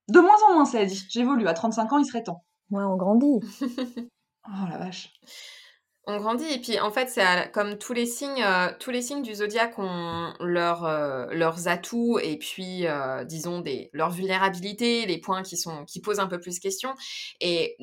De 0.09 0.21
moins 0.21 0.37
en 0.49 0.55
moins, 0.55 0.65
ça 0.65 0.81
a 0.81 0.85
dit. 0.85 1.05
J'évolue. 1.09 1.49
À 1.49 1.55
35 1.55 1.93
ans, 1.93 1.99
il 1.99 2.05
serait 2.05 2.23
temps. 2.23 2.45
Ouais, 2.71 2.85
on 2.85 2.97
grandit. 2.97 3.41
oh 4.47 4.67
la 4.71 4.79
vache. 4.79 5.13
On 6.07 6.19
grandit 6.19 6.51
et 6.51 6.61
puis 6.61 6.81
en 6.81 6.91
fait 6.91 7.09
c'est 7.09 7.53
comme 7.53 7.77
tous 7.77 7.93
les 7.93 8.07
signes, 8.07 8.45
tous 8.81 8.91
les 8.91 9.03
signes 9.03 9.23
du 9.23 9.35
zodiaque 9.35 9.79
ont 9.79 10.33
leur, 10.41 10.83
leurs 11.31 11.69
atouts 11.69 12.19
et 12.19 12.37
puis 12.39 12.87
disons 13.27 13.61
des 13.61 13.91
leurs 13.93 14.11
vulnérabilités, 14.11 15.07
les 15.07 15.19
points 15.19 15.43
qui 15.43 15.57
sont 15.57 15.85
qui 15.85 16.01
posent 16.01 16.19
un 16.19 16.27
peu 16.27 16.41
plus 16.41 16.59
question 16.59 16.95
et 17.41 17.77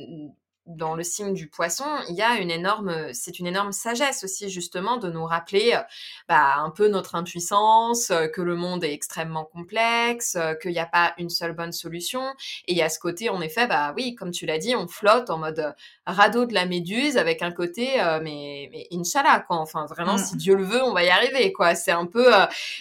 dans 0.68 0.95
le 0.95 1.03
signe 1.03 1.34
du 1.34 1.47
poisson, 1.47 1.86
il 2.09 2.15
y 2.15 2.22
a 2.22 2.38
une 2.39 2.51
énorme, 2.51 3.13
c'est 3.13 3.39
une 3.39 3.47
énorme 3.47 3.72
sagesse 3.72 4.24
aussi 4.24 4.49
justement 4.49 4.97
de 4.97 5.09
nous 5.09 5.26
rappeler 5.26 5.72
euh, 5.74 5.82
bah, 6.28 6.55
un 6.57 6.70
peu 6.70 6.89
notre 6.89 7.15
impuissance, 7.15 8.11
euh, 8.11 8.28
que 8.28 8.41
le 8.41 8.55
monde 8.55 8.84
est 8.84 8.93
extrêmement 8.93 9.45
complexe, 9.45 10.36
euh, 10.36 10.55
qu'il 10.55 10.72
n'y 10.72 10.80
a 10.80 10.86
pas 10.86 11.13
une 11.18 11.30
seule 11.30 11.53
bonne 11.53 11.72
solution. 11.72 12.22
Et 12.68 12.74
il 12.74 12.78
y 12.78 12.82
a 12.82 12.89
ce 12.89 12.99
côté, 12.99 13.30
en 13.30 13.41
effet, 13.41 13.68
bah 13.68 13.93
oui, 13.95 14.15
comme 14.15 14.32
tu 14.32 14.45
l'as 14.45 14.57
dit, 14.57 14.76
on 14.76 14.88
flotte 14.88 15.30
en 15.30 15.38
mode 15.38 15.74
radeau 16.05 16.45
de 16.45 16.53
la 16.53 16.65
méduse 16.65 17.18
avec 17.18 17.41
un 17.41 17.51
côté, 17.51 17.95
mais, 18.22 18.70
mais 18.72 18.88
Inch'Allah, 18.91 19.43
quoi. 19.47 19.57
Enfin, 19.57 19.86
vraiment, 19.86 20.18
si 20.18 20.36
mmh. 20.36 20.38
Dieu 20.38 20.55
le 20.55 20.63
veut, 20.63 20.84
on 20.84 20.93
va 20.93 21.03
y 21.03 21.09
arriver, 21.09 21.51
quoi. 21.53 21.76
C'est 21.76 21.91
un 21.91 22.05
peu, 22.05 22.32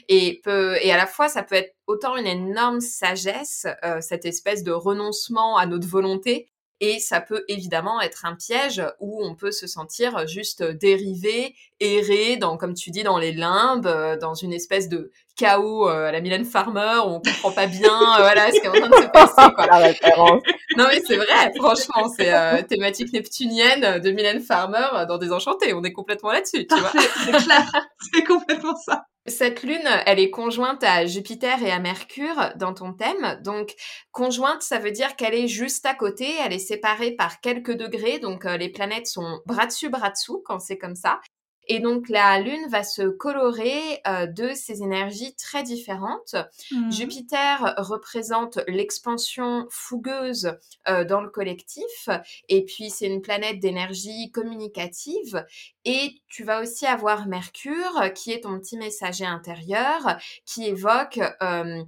et, 0.09 0.41
peu, 0.43 0.77
et 0.81 0.93
à 0.93 0.97
la 0.97 1.07
fois, 1.07 1.29
ça 1.29 1.43
peut 1.43 1.55
être 1.55 1.75
autant 1.87 2.17
une 2.17 2.27
énorme 2.27 2.81
sagesse, 2.81 3.67
cette 4.01 4.25
espèce 4.25 4.63
de 4.63 4.73
renoncement 4.73 5.57
à 5.57 5.67
notre 5.67 5.89
volonté, 5.89 6.49
et 6.81 6.99
ça 6.99 7.21
peut 7.21 7.45
évidemment 7.49 8.01
être 8.01 8.27
un 8.27 8.35
piège 8.35 8.83
où 9.01 9.25
on 9.25 9.35
peut 9.35 9.51
se 9.51 9.67
sentir 9.67 10.27
juste 10.27 10.63
dérivé, 10.63 11.55
erré, 11.81 12.37
dans, 12.37 12.57
comme 12.57 12.75
tu 12.75 12.91
dis, 12.91 13.03
dans 13.03 13.19
les 13.19 13.33
limbes, 13.33 13.87
euh, 13.87 14.19
dans 14.19 14.35
une 14.35 14.53
espèce 14.53 14.89
de 14.89 15.11
chaos 15.37 15.89
euh, 15.89 16.09
à 16.09 16.13
la 16.13 16.21
Mylène 16.21 16.45
Farmer 16.45 16.99
où 17.05 17.09
on 17.09 17.21
comprend 17.21 17.53
pas 17.53 17.67
bien 17.67 17.91
euh, 17.91 18.19
voilà 18.19 18.51
ce 18.51 18.61
qui 18.61 18.67
est 18.67 18.69
en 18.69 18.73
train 18.73 18.89
de 18.89 18.95
se 18.95 19.09
passer. 19.09 19.55
Quoi. 19.55 19.67
La 19.71 19.79
référence. 19.79 20.43
non 20.77 20.87
mais 20.91 21.01
c'est 21.07 21.17
vrai, 21.17 21.53
franchement, 21.57 22.13
c'est 22.17 22.67
thématique 22.69 23.13
neptunienne 23.13 24.01
de 24.01 24.11
Mylène 24.11 24.41
Farmer 24.41 25.07
dans 25.09 25.19
Désenchanté. 25.19 25.73
On 25.73 25.83
est 25.83 25.93
complètement 25.93 26.31
là-dessus, 26.31 26.67
tu 26.67 26.79
vois. 26.79 26.93
C'est 27.25 27.33
clair, 27.33 27.73
c'est 28.13 28.25
complètement 28.25 28.77
ça. 28.77 29.07
Cette 29.29 29.63
lune, 29.63 29.89
elle 30.07 30.21
est 30.21 30.31
conjointe 30.31 30.85
à 30.85 31.05
Jupiter 31.05 31.63
et 31.63 31.73
à 31.73 31.81
Mercure 31.81 32.53
dans 32.57 32.75
ton 32.75 32.93
thème. 32.93 33.41
Donc, 33.43 33.75
conjointe, 34.13 34.63
ça 34.63 34.79
veut 34.79 34.93
dire 34.93 35.17
qu'elle 35.17 35.35
est 35.35 35.49
juste 35.49 35.85
à 35.85 35.95
côté, 35.95 36.33
elle 36.45 36.53
est 36.53 36.59
séparée 36.61 37.13
par 37.13 37.41
quelques 37.41 37.77
degrés. 37.77 38.21
Donc, 38.21 38.45
les 38.45 38.69
planètes 38.69 39.09
sont 39.09 39.41
bras 39.47 39.67
dessus, 39.67 39.89
bras 39.91 40.11
dessous 40.11 40.43
quand 40.45 40.61
c'est 40.61 40.79
comme 40.79 40.95
ça. 40.95 41.21
Et 41.67 41.81
donc 41.81 42.09
la 42.09 42.39
Lune 42.41 42.67
va 42.69 42.83
se 42.83 43.03
colorer 43.03 44.01
euh, 44.07 44.27
de 44.27 44.53
ces 44.55 44.83
énergies 44.83 45.35
très 45.37 45.63
différentes. 45.63 46.37
Mmh. 46.71 46.93
Jupiter 46.93 47.75
représente 47.79 48.59
l'expansion 48.69 49.67
fougueuse 49.71 50.57
euh, 50.89 51.05
dans 51.05 51.21
le 51.21 51.29
collectif, 51.29 52.09
et 52.49 52.65
puis 52.65 52.91
c'est 52.91 53.07
une 53.07 53.23
planète 53.23 53.61
d'énergie 53.61 54.31
communicative. 54.31 55.45
Et 55.85 56.21
tu 56.29 56.45
vas 56.45 56.61
aussi 56.61 56.87
avoir 56.87 57.27
Mercure, 57.27 58.13
qui 58.15 58.33
est 58.33 58.41
ton 58.43 58.59
petit 58.59 58.77
messager 58.77 59.25
intérieur, 59.25 60.17
qui 60.45 60.67
évoque 60.67 61.21
euh, 61.43 61.85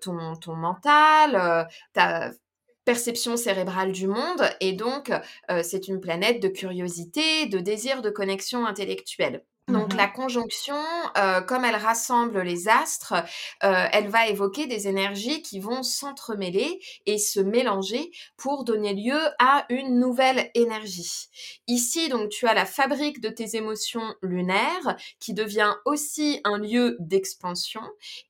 ton, 0.00 0.36
ton 0.36 0.54
mental, 0.54 1.68
ta 1.92 2.30
perception 2.84 3.36
cérébrale 3.36 3.92
du 3.92 4.06
monde 4.06 4.42
et 4.60 4.72
donc 4.72 5.10
euh, 5.50 5.62
c'est 5.62 5.88
une 5.88 6.00
planète 6.00 6.40
de 6.40 6.48
curiosité, 6.48 7.46
de 7.46 7.58
désir 7.58 8.02
de 8.02 8.10
connexion 8.10 8.66
intellectuelle. 8.66 9.44
Donc 9.68 9.94
mmh 9.94 9.96
la 9.96 10.08
conjonction, 10.08 10.76
euh, 11.16 11.40
comme 11.40 11.64
elle 11.64 11.76
rassemble 11.76 12.42
les 12.42 12.68
astres, 12.68 13.14
euh, 13.62 13.86
elle 13.92 14.08
va 14.08 14.26
évoquer 14.26 14.66
des 14.66 14.88
énergies 14.88 15.40
qui 15.40 15.60
vont 15.60 15.82
s'entremêler 15.82 16.80
et 17.06 17.16
se 17.16 17.40
mélanger 17.40 18.10
pour 18.36 18.64
donner 18.64 18.92
lieu 18.92 19.18
à 19.38 19.64
une 19.70 19.98
nouvelle 19.98 20.50
énergie. 20.54 21.28
Ici, 21.68 22.08
donc, 22.08 22.28
tu 22.28 22.46
as 22.46 22.54
la 22.54 22.66
fabrique 22.66 23.20
de 23.20 23.28
tes 23.28 23.56
émotions 23.56 24.14
lunaires 24.20 24.96
qui 25.20 25.32
devient 25.32 25.74
aussi 25.84 26.40
un 26.44 26.58
lieu 26.58 26.96
d'expansion 26.98 27.82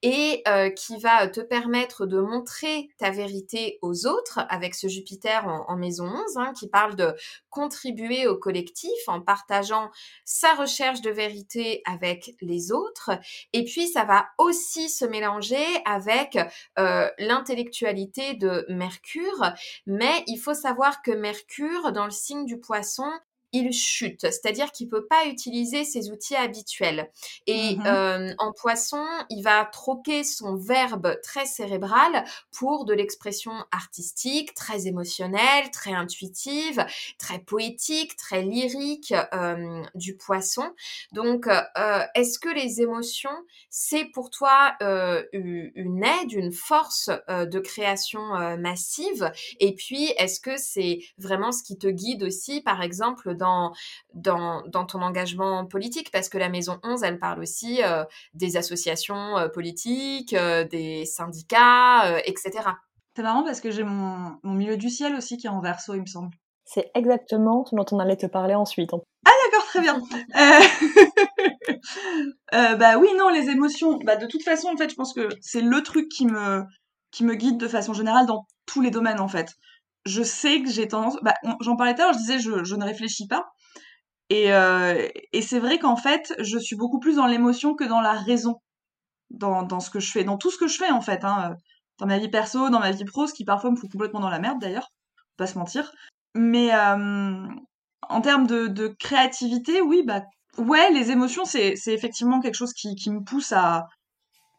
et 0.02 0.42
euh, 0.46 0.70
qui 0.70 0.98
va 0.98 1.26
te 1.26 1.40
permettre 1.40 2.06
de 2.06 2.20
montrer 2.20 2.90
ta 2.98 3.10
vérité 3.10 3.78
aux 3.82 4.06
autres 4.06 4.40
avec 4.50 4.74
ce 4.74 4.86
Jupiter 4.86 5.46
en, 5.46 5.76
maison 5.76 6.04
11 6.06 6.36
hein, 6.36 6.52
qui 6.56 6.68
parle 6.68 6.94
de 6.94 7.14
contribuer 7.50 8.26
au 8.28 8.36
collectif 8.36 8.90
en 9.08 9.20
partageant 9.20 9.90
sa 10.24 10.54
recherche 10.54 11.00
de 11.00 11.10
vérité 11.10 11.23
avec 11.86 12.34
les 12.40 12.72
autres. 12.72 13.10
Et 13.52 13.64
puis, 13.64 13.88
ça 13.88 14.04
va 14.04 14.26
aussi 14.38 14.88
se 14.88 15.04
mélanger 15.04 15.64
avec 15.84 16.38
euh, 16.78 17.08
l'intellectualité 17.18 18.34
de 18.34 18.64
Mercure. 18.68 19.52
Mais 19.86 20.24
il 20.26 20.38
faut 20.38 20.54
savoir 20.54 21.02
que 21.02 21.12
Mercure, 21.12 21.92
dans 21.92 22.04
le 22.04 22.10
signe 22.10 22.46
du 22.46 22.58
poisson, 22.58 23.10
il 23.54 23.72
chute, 23.72 24.20
c'est-à-dire 24.22 24.70
qu'il 24.72 24.88
peut 24.88 25.06
pas 25.06 25.26
utiliser 25.26 25.84
ses 25.84 26.10
outils 26.10 26.36
habituels. 26.36 27.10
Et 27.46 27.78
Mhm. 27.78 27.86
euh, 27.86 28.34
en 28.38 28.52
poisson, 28.52 29.04
il 29.30 29.42
va 29.42 29.64
troquer 29.64 30.24
son 30.24 30.56
verbe 30.56 31.16
très 31.22 31.46
cérébral 31.46 32.24
pour 32.52 32.84
de 32.84 32.92
l'expression 32.92 33.52
artistique, 33.72 34.54
très 34.54 34.86
émotionnelle, 34.86 35.70
très 35.72 35.92
intuitive, 35.92 36.84
très 37.18 37.38
poétique, 37.38 38.16
très 38.16 38.42
lyrique 38.42 39.14
euh, 39.32 39.82
du 39.94 40.16
poisson. 40.16 40.72
Donc, 41.12 41.46
euh, 41.46 42.02
est-ce 42.14 42.38
que 42.38 42.48
les 42.48 42.80
émotions, 42.82 43.30
c'est 43.70 44.04
pour 44.06 44.30
toi 44.30 44.76
une 45.32 46.04
aide, 46.04 46.32
une 46.32 46.52
force 46.52 47.10
de 47.28 47.58
création 47.60 48.20
massive? 48.58 49.30
Et 49.60 49.74
puis, 49.74 50.06
est-ce 50.18 50.40
que 50.40 50.56
c'est 50.56 51.00
vraiment 51.18 51.52
ce 51.52 51.62
qui 51.62 51.78
te 51.78 51.86
guide 51.86 52.22
aussi, 52.24 52.60
par 52.60 52.82
exemple, 52.82 53.34
dans, 53.34 53.43
dans, 54.14 54.62
dans 54.66 54.86
ton 54.86 55.02
engagement 55.02 55.66
politique 55.66 56.10
Parce 56.10 56.28
que 56.28 56.38
la 56.38 56.48
Maison 56.48 56.78
11, 56.82 57.02
elle 57.02 57.18
parle 57.18 57.40
aussi 57.40 57.82
euh, 57.82 58.04
des 58.34 58.56
associations 58.56 59.38
euh, 59.38 59.48
politiques, 59.48 60.34
euh, 60.34 60.64
des 60.64 61.04
syndicats, 61.06 62.06
euh, 62.06 62.20
etc. 62.24 62.52
C'est 63.16 63.22
marrant 63.22 63.44
parce 63.44 63.60
que 63.60 63.70
j'ai 63.70 63.84
mon, 63.84 64.36
mon 64.42 64.54
milieu 64.54 64.76
du 64.76 64.90
ciel 64.90 65.14
aussi 65.14 65.36
qui 65.36 65.46
est 65.46 65.50
en 65.50 65.60
verso, 65.60 65.94
il 65.94 66.00
me 66.00 66.06
semble. 66.06 66.34
C'est 66.64 66.90
exactement 66.94 67.64
ce 67.66 67.76
dont 67.76 67.84
on 67.92 67.98
allait 67.98 68.16
te 68.16 68.26
parler 68.26 68.54
ensuite. 68.54 68.90
D'accord, 69.44 69.66
très 69.66 69.80
bien. 69.80 70.00
Euh, 70.36 71.74
euh, 72.54 72.76
bah 72.76 72.98
oui, 72.98 73.08
non, 73.16 73.28
les 73.28 73.50
émotions. 73.50 73.98
Bah 74.04 74.16
de 74.16 74.26
toute 74.26 74.42
façon, 74.42 74.68
en 74.68 74.76
fait, 74.76 74.88
je 74.90 74.94
pense 74.94 75.12
que 75.12 75.28
c'est 75.40 75.60
le 75.60 75.82
truc 75.82 76.08
qui 76.08 76.26
me 76.26 76.64
qui 77.10 77.24
me 77.24 77.34
guide 77.34 77.58
de 77.58 77.68
façon 77.68 77.92
générale 77.92 78.26
dans 78.26 78.46
tous 78.66 78.80
les 78.80 78.90
domaines, 78.90 79.20
en 79.20 79.28
fait. 79.28 79.54
Je 80.06 80.22
sais 80.22 80.62
que 80.62 80.70
j'ai 80.70 80.88
tendance. 80.88 81.16
Bah, 81.22 81.34
j'en 81.60 81.76
parlais 81.76 81.94
tout 81.94 82.02
à 82.02 82.06
l'heure. 82.06 82.14
Je 82.14 82.18
disais, 82.18 82.38
je, 82.38 82.74
ne 82.74 82.84
réfléchis 82.84 83.26
pas. 83.26 83.46
Et 84.30 84.52
euh, 84.52 85.08
et 85.32 85.42
c'est 85.42 85.58
vrai 85.58 85.78
qu'en 85.78 85.96
fait, 85.96 86.34
je 86.38 86.58
suis 86.58 86.76
beaucoup 86.76 86.98
plus 86.98 87.16
dans 87.16 87.26
l'émotion 87.26 87.74
que 87.74 87.84
dans 87.84 88.00
la 88.00 88.12
raison, 88.12 88.60
dans 89.30 89.80
ce 89.80 89.90
que 89.90 90.00
je 90.00 90.10
fais, 90.10 90.24
dans 90.24 90.38
tout 90.38 90.50
ce 90.50 90.58
que 90.58 90.68
je 90.68 90.78
fais, 90.78 90.90
en 90.90 91.00
fait. 91.00 91.24
Hein, 91.24 91.52
euh, 91.52 91.54
dans 91.98 92.06
ma 92.06 92.18
vie 92.18 92.28
perso, 92.28 92.70
dans 92.70 92.80
ma 92.80 92.90
vie 92.90 93.04
pro, 93.04 93.26
ce 93.26 93.34
qui 93.34 93.44
parfois 93.44 93.70
me 93.70 93.76
fout 93.76 93.90
complètement 93.90 94.20
dans 94.20 94.30
la 94.30 94.38
merde, 94.38 94.60
d'ailleurs. 94.60 94.92
Pas 95.36 95.46
se 95.46 95.58
mentir. 95.58 95.92
Mais 96.34 96.74
euh, 96.74 97.46
en 98.08 98.20
termes 98.20 98.46
de, 98.46 98.88
créativité, 98.98 99.80
oui, 99.80 100.02
bah 100.04 100.22
ouais, 100.58 100.90
les 100.92 101.10
émotions, 101.10 101.44
c'est 101.44 101.76
effectivement 101.86 102.40
quelque 102.40 102.56
chose 102.56 102.72
qui, 102.72 102.94
qui 102.96 103.10
me 103.10 103.22
pousse 103.22 103.52
à 103.52 103.86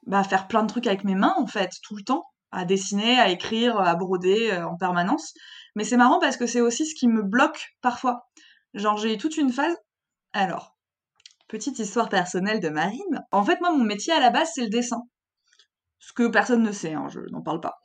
bah, 0.06 0.24
faire 0.24 0.48
plein 0.48 0.64
de 0.64 0.68
trucs 0.68 0.88
avec 0.88 1.04
mes 1.04 1.16
mains, 1.16 1.36
en 1.38 1.48
fait, 1.48 1.72
tout 1.84 1.96
le 1.96 2.04
temps, 2.04 2.26
à 2.56 2.66
dessiner, 2.66 3.20
à 3.20 3.30
écrire, 3.30 3.80
à 3.80 3.96
broder 3.96 4.52
euh, 4.52 4.68
en 4.68 4.78
permanence. 4.78 5.34
Mais 5.76 5.84
c'est 5.84 5.98
marrant 5.98 6.20
parce 6.20 6.38
que 6.38 6.48
c'est 6.48 6.62
aussi 6.62 6.86
ce 6.86 6.96
qui 6.96 7.08
me 7.08 7.22
bloque 7.22 7.76
parfois. 7.82 8.28
Genre, 8.74 8.98
j'ai 8.98 9.14
eu 9.14 9.18
toute 9.18 9.38
une 9.38 9.52
phase. 9.52 9.76
Alors, 10.34 10.76
petite 11.48 11.80
histoire 11.80 12.10
personnelle 12.10 12.62
de 12.62 12.70
Marine. 12.70 13.24
En 13.32 13.44
fait, 13.44 13.60
moi, 13.62 13.72
mon 13.72 13.84
métier 13.84 14.14
à 14.14 14.20
la 14.20 14.30
base, 14.30 14.52
c'est 14.54 14.64
le 14.64 14.70
dessin. 14.70 15.04
Ce 16.00 16.14
que 16.14 16.28
personne 16.28 16.64
ne 16.64 16.72
sait, 16.72 16.94
hein, 16.94 17.08
je 17.10 17.20
n'en 17.32 17.42
parle 17.42 17.62
pas. 17.62 17.76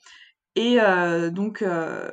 Et 0.54 0.80
euh, 0.80 1.30
donc, 1.30 1.62
euh, 1.62 2.10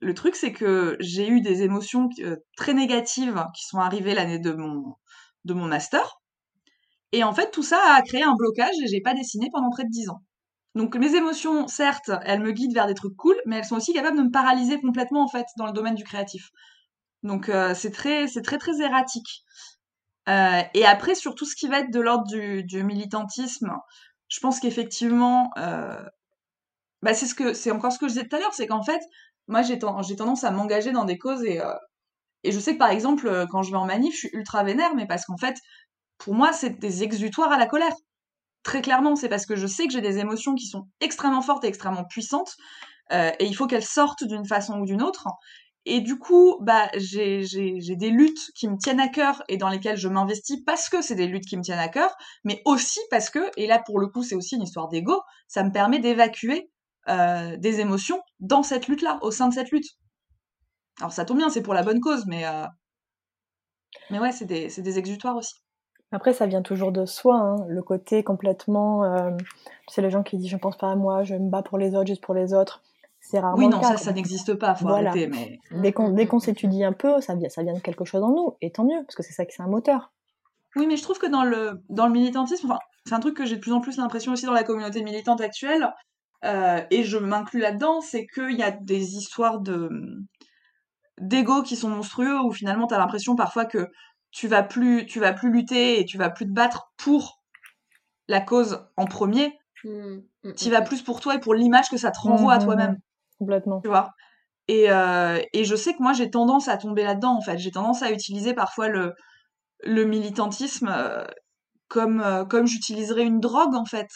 le 0.00 0.14
truc, 0.14 0.36
c'est 0.36 0.52
que 0.52 0.96
j'ai 1.00 1.28
eu 1.28 1.40
des 1.40 1.62
émotions 1.62 2.08
très 2.56 2.74
négatives 2.74 3.44
qui 3.56 3.64
sont 3.64 3.78
arrivées 3.78 4.14
l'année 4.14 4.38
de 4.38 4.52
mon, 4.52 4.94
de 5.44 5.54
mon 5.54 5.66
master. 5.66 6.20
Et 7.12 7.24
en 7.24 7.32
fait, 7.32 7.50
tout 7.50 7.62
ça 7.62 7.80
a 7.94 8.02
créé 8.02 8.22
un 8.22 8.34
blocage 8.34 8.74
et 8.82 8.86
j'ai 8.88 9.00
pas 9.00 9.14
dessiné 9.14 9.48
pendant 9.52 9.70
près 9.70 9.84
de 9.84 9.90
10 9.90 10.10
ans. 10.10 10.22
Donc 10.76 10.94
mes 10.96 11.16
émotions, 11.16 11.66
certes, 11.68 12.12
elles 12.24 12.40
me 12.40 12.52
guident 12.52 12.74
vers 12.74 12.86
des 12.86 12.94
trucs 12.94 13.16
cool, 13.16 13.36
mais 13.46 13.58
elles 13.58 13.64
sont 13.64 13.76
aussi 13.78 13.92
capables 13.94 14.18
de 14.18 14.22
me 14.24 14.30
paralyser 14.30 14.80
complètement 14.80 15.24
en 15.24 15.28
fait 15.28 15.46
dans 15.58 15.66
le 15.66 15.72
domaine 15.72 15.96
du 15.96 16.04
créatif. 16.04 16.50
Donc 17.24 17.48
euh, 17.50 17.74
c'est 17.74 17.90
très, 17.92 18.28
très 18.28 18.82
erratique. 18.82 19.44
Euh, 20.28 20.62
et 20.74 20.86
après, 20.86 21.14
sur 21.16 21.34
tout 21.34 21.46
ce 21.46 21.56
qui 21.56 21.68
va 21.68 21.80
être 21.80 21.92
de 21.92 22.00
l'ordre 22.00 22.26
du, 22.26 22.84
militantisme, 22.84 23.72
je 24.28 24.40
pense 24.40 24.60
qu'effectivement, 24.60 25.50
euh, 25.58 26.02
bah 27.02 27.14
c'est 27.14 27.26
ce 27.26 27.34
que, 27.34 27.54
c'est 27.54 27.70
encore 27.70 27.92
ce 27.92 27.98
que 27.98 28.08
je 28.08 28.14
disais 28.14 28.26
tout 28.28 28.36
à 28.36 28.40
l'heure, 28.40 28.54
c'est 28.54 28.66
qu'en 28.66 28.82
fait, 28.82 29.00
moi 29.48 29.62
j'ai 29.62 29.78
ten- 29.78 30.02
j'ai 30.02 30.16
tendance 30.16 30.44
à 30.44 30.50
m'engager 30.50 30.92
dans 30.92 31.04
des 31.04 31.18
causes 31.18 31.44
et, 31.44 31.60
et 32.44 32.52
je 32.52 32.60
sais 32.60 32.74
que 32.74 32.78
par 32.78 32.90
exemple, 32.90 33.46
quand 33.50 33.62
je 33.62 33.72
vais 33.72 33.78
en 33.78 33.86
manif, 33.86 34.14
je 34.14 34.18
suis 34.20 34.30
ultra 34.34 34.64
vénère, 34.64 34.94
mais 34.96 35.06
parce 35.06 35.26
qu'en 35.26 35.38
fait, 35.38 35.56
pour 36.18 36.34
moi, 36.34 36.52
c'est 36.54 36.78
des 36.80 37.04
exutoires 37.04 37.52
à 37.52 37.58
la 37.58 37.66
colère. 37.66 37.94
Très 38.66 38.82
clairement, 38.82 39.14
c'est 39.14 39.28
parce 39.28 39.46
que 39.46 39.54
je 39.54 39.68
sais 39.68 39.86
que 39.86 39.92
j'ai 39.92 40.00
des 40.00 40.18
émotions 40.18 40.56
qui 40.56 40.66
sont 40.66 40.88
extrêmement 41.00 41.40
fortes 41.40 41.62
et 41.62 41.68
extrêmement 41.68 42.02
puissantes, 42.02 42.56
euh, 43.12 43.30
et 43.38 43.46
il 43.46 43.54
faut 43.54 43.68
qu'elles 43.68 43.84
sortent 43.84 44.24
d'une 44.24 44.44
façon 44.44 44.80
ou 44.80 44.84
d'une 44.84 45.02
autre. 45.02 45.28
Et 45.84 46.00
du 46.00 46.18
coup, 46.18 46.58
bah, 46.62 46.90
j'ai 46.96 47.44
des 47.44 48.10
luttes 48.10 48.50
qui 48.56 48.66
me 48.66 48.76
tiennent 48.76 48.98
à 48.98 49.06
cœur 49.06 49.44
et 49.46 49.56
dans 49.56 49.68
lesquelles 49.68 49.96
je 49.96 50.08
m'investis 50.08 50.58
parce 50.66 50.88
que 50.88 51.00
c'est 51.00 51.14
des 51.14 51.28
luttes 51.28 51.46
qui 51.46 51.56
me 51.56 51.62
tiennent 51.62 51.78
à 51.78 51.86
cœur, 51.86 52.12
mais 52.42 52.60
aussi 52.64 52.98
parce 53.08 53.30
que, 53.30 53.52
et 53.56 53.68
là 53.68 53.78
pour 53.78 54.00
le 54.00 54.08
coup 54.08 54.24
c'est 54.24 54.34
aussi 54.34 54.56
une 54.56 54.62
histoire 54.62 54.88
d'ego, 54.88 55.22
ça 55.46 55.62
me 55.62 55.70
permet 55.70 56.00
d'évacuer 56.00 56.68
euh, 57.08 57.56
des 57.58 57.78
émotions 57.78 58.20
dans 58.40 58.64
cette 58.64 58.88
lutte-là, 58.88 59.20
au 59.22 59.30
sein 59.30 59.46
de 59.46 59.54
cette 59.54 59.70
lutte. 59.70 59.86
Alors 60.98 61.12
ça 61.12 61.24
tombe 61.24 61.38
bien, 61.38 61.50
c'est 61.50 61.62
pour 61.62 61.74
la 61.74 61.84
bonne 61.84 62.00
cause, 62.00 62.26
mais, 62.26 62.44
euh, 62.44 62.66
mais 64.10 64.18
ouais, 64.18 64.32
c'est 64.32 64.46
des, 64.46 64.70
c'est 64.70 64.82
des 64.82 64.98
exutoires 64.98 65.36
aussi. 65.36 65.54
Après, 66.12 66.32
ça 66.32 66.46
vient 66.46 66.62
toujours 66.62 66.92
de 66.92 67.04
soi, 67.04 67.36
hein, 67.36 67.56
le 67.68 67.82
côté 67.82 68.22
complètement. 68.22 69.04
Euh, 69.04 69.30
tu 69.88 69.94
sais, 69.94 70.02
les 70.02 70.10
gens 70.10 70.22
qui 70.22 70.38
disent 70.38 70.50
je 70.50 70.56
pense 70.56 70.76
pas 70.76 70.90
à 70.90 70.96
moi, 70.96 71.24
je 71.24 71.34
me 71.34 71.50
bats 71.50 71.62
pour 71.62 71.78
les 71.78 71.94
autres, 71.94 72.06
juste 72.06 72.22
pour 72.22 72.34
les 72.34 72.54
autres. 72.54 72.82
C'est 73.20 73.40
rarement 73.40 73.58
Oui, 73.58 73.68
non, 73.68 73.80
cas, 73.80 73.88
ça, 73.88 73.96
ça 73.96 74.12
n'existe 74.12 74.54
pas, 74.54 74.76
faut 74.76 74.86
Voilà. 74.86 75.10
arrêter, 75.10 75.26
mais... 75.26 75.58
Dès 75.72 75.92
qu'on 75.92 76.38
s'étudie 76.38 76.84
un 76.84 76.92
peu, 76.92 77.20
ça 77.20 77.34
vient, 77.34 77.48
ça 77.48 77.62
vient 77.64 77.72
de 77.74 77.80
quelque 77.80 78.04
chose 78.04 78.22
en 78.22 78.30
nous, 78.30 78.56
et 78.60 78.70
tant 78.70 78.84
mieux, 78.84 79.02
parce 79.04 79.16
que 79.16 79.24
c'est 79.24 79.32
ça 79.32 79.44
qui 79.44 79.56
c'est 79.56 79.62
un 79.62 79.68
moteur. 79.68 80.12
Oui, 80.76 80.86
mais 80.86 80.96
je 80.96 81.02
trouve 81.02 81.18
que 81.18 81.26
dans 81.26 81.42
le, 81.42 81.82
dans 81.88 82.06
le 82.06 82.12
militantisme, 82.12 82.70
enfin, 82.70 82.78
c'est 83.04 83.14
un 83.14 83.20
truc 83.20 83.36
que 83.36 83.44
j'ai 83.44 83.56
de 83.56 83.60
plus 83.60 83.72
en 83.72 83.80
plus 83.80 83.96
l'impression 83.96 84.32
aussi 84.32 84.46
dans 84.46 84.52
la 84.52 84.62
communauté 84.62 85.02
militante 85.02 85.40
actuelle, 85.40 85.92
euh, 86.44 86.80
et 86.90 87.02
je 87.02 87.18
m'inclus 87.18 87.60
là-dedans, 87.60 88.00
c'est 88.00 88.26
qu'il 88.26 88.56
y 88.56 88.62
a 88.62 88.70
des 88.70 89.16
histoires 89.16 89.58
de 89.60 89.90
d'ego 91.18 91.62
qui 91.62 91.76
sont 91.76 91.88
monstrueux, 91.88 92.38
où 92.44 92.52
finalement 92.52 92.86
t'as 92.86 92.98
l'impression 92.98 93.34
parfois 93.34 93.64
que 93.64 93.88
tu 94.36 94.48
vas 94.48 94.62
plus, 94.62 95.06
tu 95.06 95.18
vas 95.18 95.32
plus 95.32 95.50
lutter 95.50 95.98
et 95.98 96.04
tu 96.04 96.18
vas 96.18 96.28
plus 96.28 96.44
te 96.44 96.52
battre 96.52 96.92
pour 96.98 97.40
la 98.28 98.42
cause 98.42 98.86
en 98.98 99.06
premier, 99.06 99.58
Mm, 99.84 100.20
mm, 100.44 100.54
tu 100.54 100.70
vas 100.70 100.80
mm. 100.80 100.84
plus 100.84 101.02
pour 101.02 101.20
toi 101.20 101.34
et 101.36 101.40
pour 101.40 101.54
l'image 101.54 101.88
que 101.90 101.96
ça 101.96 102.10
te 102.10 102.18
renvoie 102.18 102.54
à 102.54 102.58
toi-même. 102.58 102.98
Complètement. 103.38 103.80
tu 103.80 103.88
vois? 103.88 104.12
Et, 104.68 104.90
euh, 104.90 105.40
et 105.52 105.64
je 105.64 105.76
sais 105.76 105.92
que 105.94 106.02
moi, 106.02 106.12
j'ai 106.12 106.30
tendance 106.30 106.68
à 106.68 106.76
tomber 106.76 107.04
là-dedans, 107.04 107.36
en 107.36 107.40
fait. 107.40 107.58
J'ai 107.58 107.70
tendance 107.70 108.02
à 108.02 108.10
utiliser 108.10 108.52
parfois 108.52 108.88
le, 108.88 109.14
le 109.84 110.04
militantisme 110.04 110.88
euh, 110.90 111.24
comme, 111.88 112.20
euh, 112.20 112.44
comme 112.44 112.66
j'utiliserais 112.66 113.24
une 113.24 113.38
drogue, 113.38 113.74
en 113.74 113.84
fait, 113.84 114.08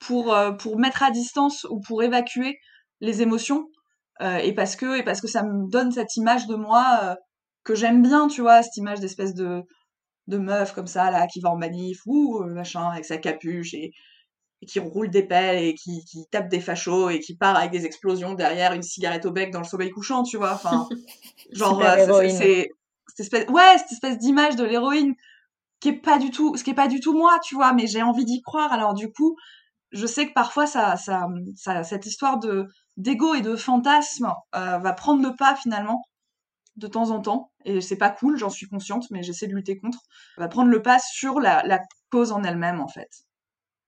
pour, 0.00 0.34
euh, 0.34 0.52
pour 0.52 0.78
mettre 0.78 1.02
à 1.02 1.10
distance 1.10 1.64
ou 1.70 1.80
pour 1.80 2.02
évacuer 2.02 2.58
les 3.00 3.22
émotions. 3.22 3.68
Euh, 4.20 4.36
et, 4.36 4.52
parce 4.54 4.76
que, 4.76 4.98
et 4.98 5.02
parce 5.02 5.20
que 5.20 5.28
ça 5.28 5.42
me 5.42 5.70
donne 5.70 5.92
cette 5.92 6.16
image 6.16 6.46
de 6.46 6.56
moi 6.56 7.00
euh, 7.02 7.14
que 7.64 7.74
j'aime 7.74 8.02
bien, 8.02 8.28
tu 8.28 8.42
vois, 8.42 8.62
cette 8.62 8.76
image 8.78 9.00
d'espèce 9.00 9.34
de, 9.34 9.62
de 10.28 10.38
meuf 10.38 10.72
comme 10.74 10.86
ça, 10.88 11.10
là, 11.10 11.26
qui 11.28 11.40
va 11.40 11.50
en 11.50 11.56
manif, 11.58 12.00
ou 12.06 12.44
machin, 12.44 12.88
avec 12.90 13.04
sa 13.06 13.18
capuche, 13.18 13.74
et, 13.74 13.92
et 14.62 14.66
qui 14.66 14.80
roule 14.80 15.10
des 15.10 15.22
pelles 15.24 15.62
et 15.64 15.74
qui, 15.74 16.04
qui 16.06 16.26
tape 16.30 16.48
des 16.48 16.60
fachos 16.60 17.10
et 17.10 17.20
qui 17.20 17.36
part 17.36 17.56
avec 17.56 17.70
des 17.70 17.86
explosions 17.86 18.34
derrière 18.34 18.72
une 18.72 18.82
cigarette 18.82 19.26
au 19.26 19.32
bec 19.32 19.50
dans 19.52 19.60
le 19.60 19.64
sommeil 19.66 19.90
couchant, 19.90 20.22
tu 20.22 20.36
vois. 20.38 20.54
Enfin, 20.54 20.88
genre, 21.52 21.82
euh, 21.84 21.96
c'est- 22.28 22.68
espèce, 23.18 23.48
ouais, 23.50 23.78
cette 23.78 23.92
espèce 23.92 24.18
d'image 24.18 24.56
de 24.56 24.64
l'héroïne 24.64 25.14
qui 25.80 25.90
est 25.90 25.92
pas 26.00 26.18
du 26.18 26.30
tout, 26.30 26.56
ce 26.56 26.64
qui 26.64 26.70
est 26.70 26.74
pas 26.74 26.88
du 26.88 27.00
tout 27.00 27.14
moi, 27.16 27.38
tu 27.44 27.54
vois. 27.56 27.72
Mais 27.72 27.86
j'ai 27.86 28.02
envie 28.02 28.24
d'y 28.24 28.42
croire. 28.42 28.72
Alors 28.72 28.94
du 28.94 29.12
coup, 29.12 29.36
je 29.92 30.06
sais 30.06 30.28
que 30.28 30.34
parfois 30.34 30.66
ça, 30.66 30.96
ça, 30.96 31.26
ça 31.56 31.84
cette 31.84 32.06
histoire 32.06 32.38
de 32.40 32.66
d'ego 32.98 33.34
et 33.34 33.42
de 33.42 33.56
fantasme 33.56 34.32
euh, 34.56 34.78
va 34.78 34.92
prendre 34.94 35.22
le 35.22 35.34
pas 35.36 35.56
finalement 35.56 36.04
de 36.76 36.86
temps 36.86 37.10
en 37.10 37.20
temps. 37.20 37.52
Et 37.64 37.80
c'est 37.80 37.96
pas 37.96 38.10
cool, 38.10 38.36
j'en 38.38 38.50
suis 38.50 38.66
consciente, 38.68 39.04
mais 39.10 39.22
j'essaie 39.22 39.46
de 39.46 39.54
lutter 39.54 39.78
contre. 39.78 39.98
Va 40.36 40.48
prendre 40.48 40.70
le 40.70 40.82
pas 40.82 40.98
sur 40.98 41.40
la, 41.40 41.62
la 41.66 41.80
cause 42.10 42.30
en 42.32 42.42
elle-même, 42.44 42.80
en 42.80 42.88
fait. 42.88 43.08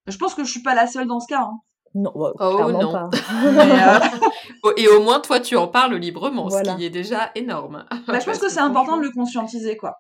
Je 0.07 0.17
pense 0.17 0.35
que 0.35 0.45
je 0.45 0.51
suis 0.51 0.63
pas 0.63 0.75
la 0.75 0.87
seule 0.87 1.07
dans 1.07 1.21
ce 1.21 1.27
cas. 1.27 1.43
Hein. 1.43 1.59
Non, 1.95 2.13
bah, 2.15 2.33
Oh, 2.39 2.55
clairement 2.57 2.83
non. 2.83 2.93
pas. 2.93 3.11
Euh, 3.45 3.99
Oh, 4.63 4.73
Et 4.77 4.89
au 4.89 5.03
moins, 5.03 5.21
toi, 5.21 5.41
tu 5.41 5.57
en 5.57 5.69
parles 5.69 5.95
librement, 5.97 6.49
Voilà. 6.49 6.73
ce 6.73 6.77
qui 6.79 6.85
est 6.85 6.91
déjà 6.91 7.31
énorme. 7.35 7.85
bah, 8.07 8.19
je 8.19 8.25
pense 8.25 8.39
que 8.39 8.49
c'est 8.49 8.61
important 8.61 8.97
de 8.97 9.03
le 9.03 9.11
conscientiser, 9.11 9.77
quoi. 9.77 9.95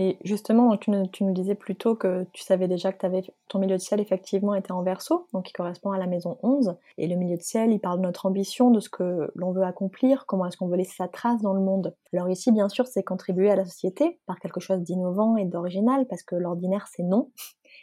Mais 0.00 0.16
justement, 0.24 0.74
tu 0.78 0.90
nous, 0.90 1.06
tu 1.08 1.24
nous 1.24 1.34
disais 1.34 1.54
plus 1.54 1.76
tôt 1.76 1.94
que 1.94 2.24
tu 2.32 2.42
savais 2.42 2.68
déjà 2.68 2.90
que 2.90 3.04
avais, 3.04 3.22
ton 3.48 3.58
milieu 3.58 3.76
de 3.76 3.82
ciel 3.82 4.00
effectivement 4.00 4.54
était 4.54 4.72
en 4.72 4.82
verso, 4.82 5.26
donc 5.34 5.44
qui 5.44 5.52
correspond 5.52 5.92
à 5.92 5.98
la 5.98 6.06
maison 6.06 6.38
11. 6.42 6.74
Et 6.96 7.06
le 7.06 7.16
milieu 7.16 7.36
de 7.36 7.42
ciel, 7.42 7.70
il 7.70 7.80
parle 7.80 7.98
de 7.98 8.04
notre 8.04 8.24
ambition, 8.24 8.70
de 8.70 8.80
ce 8.80 8.88
que 8.88 9.30
l'on 9.34 9.52
veut 9.52 9.62
accomplir, 9.62 10.24
comment 10.24 10.46
est-ce 10.46 10.56
qu'on 10.56 10.68
veut 10.68 10.78
laisser 10.78 10.94
sa 10.96 11.06
trace 11.06 11.42
dans 11.42 11.52
le 11.52 11.60
monde. 11.60 11.94
Alors 12.14 12.30
ici, 12.30 12.50
bien 12.50 12.70
sûr, 12.70 12.86
c'est 12.86 13.02
contribuer 13.02 13.50
à 13.50 13.56
la 13.56 13.66
société 13.66 14.18
par 14.24 14.40
quelque 14.40 14.58
chose 14.58 14.80
d'innovant 14.80 15.36
et 15.36 15.44
d'original, 15.44 16.06
parce 16.08 16.22
que 16.22 16.34
l'ordinaire, 16.34 16.86
c'est 16.90 17.02
non. 17.02 17.28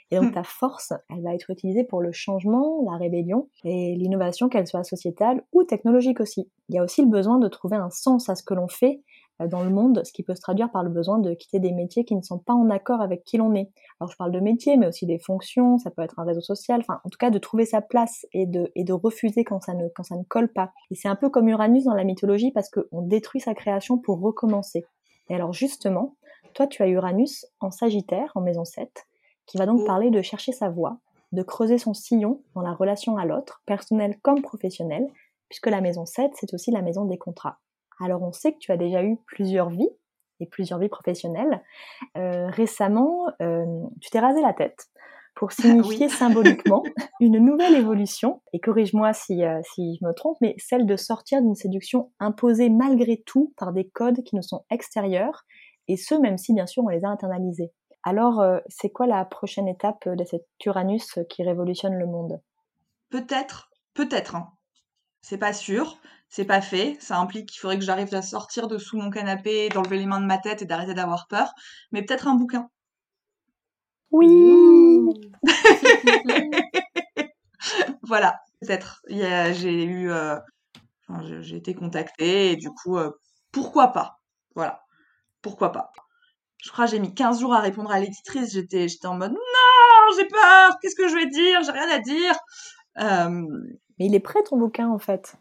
Et 0.09 0.15
donc 0.15 0.32
Hmm. 0.32 0.34
ta 0.34 0.43
force, 0.43 0.93
elle 1.09 1.22
va 1.22 1.36
être 1.36 1.51
utilisée 1.51 1.84
pour 1.84 2.01
le 2.01 2.11
changement, 2.11 2.82
la 2.89 2.97
rébellion 2.97 3.49
et 3.63 3.93
l'innovation, 3.95 4.49
qu'elle 4.49 4.65
soit 4.65 4.84
sociétale 4.84 5.43
ou 5.53 5.63
technologique 5.63 6.20
aussi. 6.20 6.49
Il 6.70 6.76
y 6.76 6.80
a 6.80 6.84
aussi 6.84 7.01
le 7.01 7.09
besoin 7.09 7.38
de 7.38 7.47
trouver 7.47 7.78
un 7.78 7.89
sens 7.89 8.28
à 8.28 8.36
ce 8.36 8.43
que 8.43 8.53
l'on 8.53 8.68
fait 8.68 9.01
dans 9.45 9.63
le 9.63 9.69
monde, 9.69 10.01
ce 10.03 10.11
qui 10.11 10.23
peut 10.23 10.33
se 10.33 10.41
traduire 10.41 10.71
par 10.71 10.83
le 10.83 10.89
besoin 10.89 11.19
de 11.19 11.33
quitter 11.33 11.59
des 11.59 11.71
métiers 11.71 12.05
qui 12.05 12.15
ne 12.15 12.21
sont 12.21 12.39
pas 12.39 12.53
en 12.53 12.69
accord 12.69 13.01
avec 13.01 13.23
qui 13.23 13.38
l'on 13.38 13.53
est. 13.53 13.69
Alors 13.99 14.11
je 14.11 14.17
parle 14.17 14.31
de 14.31 14.39
métiers, 14.39 14.77
mais 14.77 14.88
aussi 14.88 15.05
des 15.05 15.19
fonctions, 15.19 15.77
ça 15.77 15.91
peut 15.91 16.01
être 16.01 16.19
un 16.19 16.23
réseau 16.23 16.41
social, 16.41 16.79
enfin 16.79 16.99
en 17.03 17.09
tout 17.09 17.17
cas 17.19 17.29
de 17.29 17.38
trouver 17.38 17.65
sa 17.65 17.81
place 17.81 18.25
et 18.33 18.47
de, 18.47 18.71
et 18.75 18.83
de 18.83 18.93
refuser 18.93 19.43
quand 19.43 19.61
ça, 19.61 19.75
ne, 19.75 19.88
quand 19.89 20.03
ça 20.03 20.15
ne 20.15 20.23
colle 20.23 20.51
pas. 20.51 20.71
Et 20.89 20.95
c'est 20.95 21.07
un 21.07 21.15
peu 21.15 21.29
comme 21.29 21.49
Uranus 21.49 21.83
dans 21.83 21.93
la 21.93 22.03
mythologie 22.03 22.51
parce 22.51 22.69
qu'on 22.69 23.01
détruit 23.01 23.41
sa 23.41 23.53
création 23.53 23.99
pour 23.99 24.19
recommencer. 24.19 24.85
Et 25.29 25.35
alors 25.35 25.53
justement, 25.53 26.15
toi 26.53 26.65
tu 26.65 26.81
as 26.81 26.88
Uranus 26.88 27.45
en 27.59 27.69
Sagittaire, 27.69 28.31
en 28.33 28.41
maison 28.41 28.65
7, 28.65 29.05
qui 29.45 29.57
va 29.57 29.67
donc 29.67 29.81
oh. 29.83 29.85
parler 29.85 30.09
de 30.09 30.21
chercher 30.23 30.51
sa 30.51 30.69
voie, 30.69 30.97
de 31.31 31.43
creuser 31.43 31.77
son 31.77 31.93
sillon 31.93 32.41
dans 32.55 32.61
la 32.61 32.73
relation 32.73 33.17
à 33.17 33.25
l'autre, 33.25 33.61
personnelle 33.67 34.17
comme 34.23 34.41
professionnelle, 34.41 35.07
puisque 35.47 35.67
la 35.67 35.81
maison 35.81 36.05
7, 36.05 36.31
c'est 36.35 36.53
aussi 36.53 36.71
la 36.71 36.81
maison 36.81 37.05
des 37.05 37.17
contrats. 37.17 37.59
Alors 37.99 38.21
on 38.23 38.31
sait 38.31 38.53
que 38.53 38.59
tu 38.59 38.71
as 38.71 38.77
déjà 38.77 39.03
eu 39.03 39.17
plusieurs 39.25 39.69
vies 39.69 39.89
et 40.39 40.45
plusieurs 40.45 40.79
vies 40.79 40.89
professionnelles. 40.89 41.63
Euh, 42.17 42.47
récemment, 42.47 43.27
euh, 43.41 43.65
tu 44.01 44.09
t'es 44.09 44.19
rasé 44.19 44.41
la 44.41 44.53
tête 44.53 44.87
pour 45.35 45.51
signifier 45.51 46.09
symboliquement 46.09 46.83
une 47.19 47.37
nouvelle 47.37 47.75
évolution, 47.75 48.41
et 48.53 48.59
corrige-moi 48.59 49.13
si, 49.13 49.43
euh, 49.43 49.59
si 49.63 49.97
je 49.99 50.05
me 50.05 50.13
trompe, 50.13 50.37
mais 50.41 50.55
celle 50.57 50.87
de 50.87 50.95
sortir 50.95 51.41
d'une 51.41 51.55
séduction 51.55 52.11
imposée 52.19 52.69
malgré 52.69 53.21
tout 53.23 53.53
par 53.55 53.71
des 53.71 53.87
codes 53.87 54.23
qui 54.23 54.35
nous 54.35 54.41
sont 54.41 54.65
extérieurs, 54.71 55.43
et 55.87 55.95
ce 55.95 56.15
même 56.15 56.37
si 56.37 56.53
bien 56.53 56.65
sûr 56.65 56.83
on 56.83 56.89
les 56.89 57.05
a 57.05 57.09
internalisés. 57.09 57.71
Alors, 58.03 58.41
c'est 58.67 58.89
quoi 58.89 59.05
la 59.05 59.25
prochaine 59.25 59.67
étape 59.67 60.07
de 60.07 60.23
cette 60.23 60.45
Uranus 60.65 61.19
qui 61.29 61.43
révolutionne 61.43 61.95
le 61.95 62.05
monde? 62.05 62.39
Peut-être, 63.09 63.69
peut-être, 63.93 64.35
hein. 64.35 64.57
C'est 65.28 65.38
pas 65.38 65.51
sûr, 65.51 65.99
c'est 66.30 66.45
pas 66.45 66.61
fait. 66.61 66.95
Ça 67.01 67.19
implique 67.19 67.49
qu'il 67.49 67.59
faudrait 67.59 67.78
que 67.78 67.84
j'arrive 67.84 68.15
à 68.15 68.21
sortir 68.21 68.69
de 68.69 68.78
sous 68.78 68.97
mon 68.97 69.09
canapé, 69.09 69.67
d'enlever 69.67 69.97
les 69.97 70.05
mains 70.05 70.21
de 70.21 70.25
ma 70.25 70.38
tête 70.38 70.61
et 70.61 70.65
d'arrêter 70.65 70.93
d'avoir 70.93 71.28
peur. 71.28 71.51
Mais 71.91 72.01
peut-être 72.01 72.30
un 72.30 72.36
bouquin. 72.36 72.69
Oui. 74.11 75.05
voilà, 78.03 78.39
peut-être. 78.61 79.01
J'ai 79.09 79.84
eu, 79.84 80.09
euh, 80.11 80.38
j'ai 81.41 81.57
été 81.57 81.75
contactée 81.75 82.53
et 82.53 82.55
du 82.55 82.69
coup, 82.69 82.97
euh, 82.97 83.11
pourquoi 83.51 83.89
pas? 83.89 84.21
Voilà, 84.55 84.82
pourquoi 85.41 85.73
pas? 85.73 85.91
Je 86.63 86.71
crois 86.71 86.86
que 86.86 86.91
j'ai 86.91 86.99
mis 86.99 87.13
15 87.13 87.41
jours 87.41 87.53
à 87.53 87.59
répondre 87.59 87.91
à 87.91 87.99
l'éditrice. 87.99 88.53
J'étais, 88.53 88.88
j'étais 88.88 89.07
en 89.07 89.17
mode 89.17 89.34
non, 89.34 90.17
j'ai 90.17 90.25
peur. 90.25 90.78
Qu'est-ce 90.82 90.95
que 90.95 91.09
je 91.09 91.15
vais 91.15 91.28
dire? 91.28 91.63
J'ai 91.63 91.71
rien 91.71 91.89
à 91.89 91.99
dire. 91.99 92.34
Euh, 92.99 93.45
Mais 93.99 94.05
il 94.05 94.15
est 94.15 94.19
prêt 94.19 94.43
ton 94.43 94.57
bouquin 94.57 94.89
en 94.89 94.99
fait. 94.99 95.35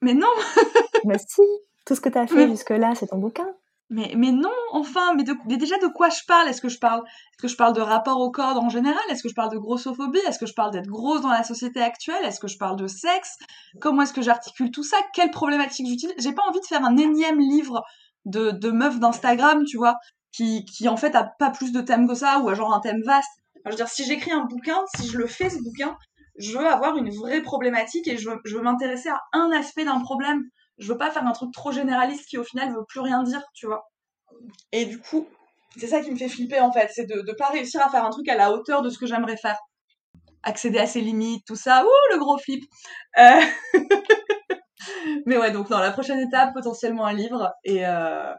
Mais 0.00 0.14
non. 0.14 0.28
Mais 1.04 1.18
si 1.18 1.42
Tout 1.86 1.94
ce 1.94 2.00
que 2.00 2.08
tu 2.08 2.18
as 2.18 2.26
fait 2.26 2.48
jusque-là, 2.48 2.94
c'est 2.94 3.08
ton 3.08 3.18
bouquin. 3.18 3.48
Mais, 3.90 4.14
mais 4.16 4.32
non, 4.32 4.50
enfin, 4.72 5.14
mais, 5.14 5.24
déjà 5.56 5.76
de 5.76 5.86
quoi 5.86 6.08
je 6.08 6.24
parle? 6.26 6.48
Est-ce 6.48 6.62
que 6.62 6.70
je 6.70 6.78
parle, 6.78 7.00
est-ce 7.00 7.42
que 7.42 7.48
je 7.48 7.56
parle 7.56 7.74
de 7.74 7.82
rapport 7.82 8.18
au 8.18 8.30
corps 8.30 8.56
en 8.56 8.70
général? 8.70 9.02
Est-ce 9.10 9.22
que 9.22 9.28
je 9.28 9.34
parle 9.34 9.52
de 9.52 9.58
grossophobie? 9.58 10.18
Est-ce 10.26 10.38
que 10.38 10.46
je 10.46 10.54
parle 10.54 10.70
d'être 10.70 10.88
grosse 10.88 11.20
dans 11.20 11.30
la 11.30 11.44
société 11.44 11.82
actuelle? 11.82 12.24
Est-ce 12.24 12.40
que 12.40 12.48
je 12.48 12.56
parle 12.56 12.76
de 12.76 12.86
sexe? 12.86 13.38
Comment 13.80 14.02
est-ce 14.02 14.14
que 14.14 14.22
j'articule 14.22 14.70
tout 14.70 14.82
ça? 14.82 14.96
Quelle 15.12 15.30
problématique 15.30 15.86
j'utilise? 15.86 16.14
J'ai 16.18 16.32
pas 16.32 16.42
envie 16.48 16.60
de 16.60 16.66
faire 16.66 16.82
un 16.82 16.96
énième 16.96 17.38
livre 17.38 17.84
de, 18.24 18.50
de 18.50 18.70
meufs 18.70 18.98
d'Instagram, 18.98 19.64
tu 19.64 19.76
vois, 19.76 19.96
qui, 20.32 20.64
qui 20.64 20.88
en 20.88 20.96
fait 20.96 21.14
a 21.14 21.24
pas 21.24 21.50
plus 21.50 21.70
de 21.70 21.82
thèmes 21.82 22.08
que 22.08 22.14
ça 22.14 22.38
ou 22.38 22.48
a 22.48 22.54
genre 22.54 22.74
un 22.74 22.80
thème 22.80 23.02
vaste. 23.04 23.28
je 23.66 23.70
veux 23.70 23.76
dire, 23.76 23.88
si 23.88 24.04
j'écris 24.04 24.32
un 24.32 24.46
bouquin, 24.46 24.78
si 24.96 25.08
je 25.08 25.18
le 25.18 25.26
fais 25.26 25.50
ce 25.50 25.58
bouquin, 25.62 25.96
je 26.36 26.58
veux 26.58 26.66
avoir 26.66 26.96
une 26.96 27.10
vraie 27.10 27.42
problématique 27.42 28.08
et 28.08 28.16
je 28.16 28.28
veux, 28.28 28.62
m'intéresser 28.62 29.08
à 29.08 29.20
un 29.32 29.50
aspect 29.52 29.84
d'un 29.84 30.00
problème. 30.00 30.42
Je 30.78 30.92
veux 30.92 30.98
pas 30.98 31.10
faire 31.10 31.26
un 31.26 31.32
truc 31.32 31.52
trop 31.52 31.70
généraliste 31.70 32.26
qui 32.26 32.38
au 32.38 32.44
final 32.44 32.72
veut 32.74 32.84
plus 32.88 33.00
rien 33.00 33.22
dire, 33.22 33.42
tu 33.54 33.66
vois. 33.66 33.88
Et 34.72 34.86
du 34.86 34.98
coup, 34.98 35.28
c'est 35.76 35.86
ça 35.86 36.00
qui 36.00 36.10
me 36.10 36.16
fait 36.16 36.28
flipper 36.28 36.60
en 36.60 36.72
fait, 36.72 36.90
c'est 36.92 37.06
de 37.06 37.22
ne 37.22 37.32
pas 37.32 37.48
réussir 37.48 37.84
à 37.84 37.88
faire 37.88 38.04
un 38.04 38.10
truc 38.10 38.28
à 38.28 38.36
la 38.36 38.52
hauteur 38.52 38.82
de 38.82 38.90
ce 38.90 38.98
que 38.98 39.06
j'aimerais 39.06 39.36
faire. 39.36 39.58
Accéder 40.42 40.78
à 40.78 40.86
ses 40.86 41.00
limites, 41.00 41.46
tout 41.46 41.56
ça, 41.56 41.84
ouh, 41.84 42.12
le 42.12 42.18
gros 42.18 42.36
flip. 42.36 42.64
Euh, 43.18 43.40
mais 45.26 45.38
ouais, 45.38 45.52
donc 45.52 45.70
dans 45.70 45.78
la 45.78 45.92
prochaine 45.92 46.20
étape, 46.20 46.52
potentiellement 46.52 47.06
un 47.06 47.14
livre, 47.14 47.50
et, 47.64 47.86
euh... 47.86 48.34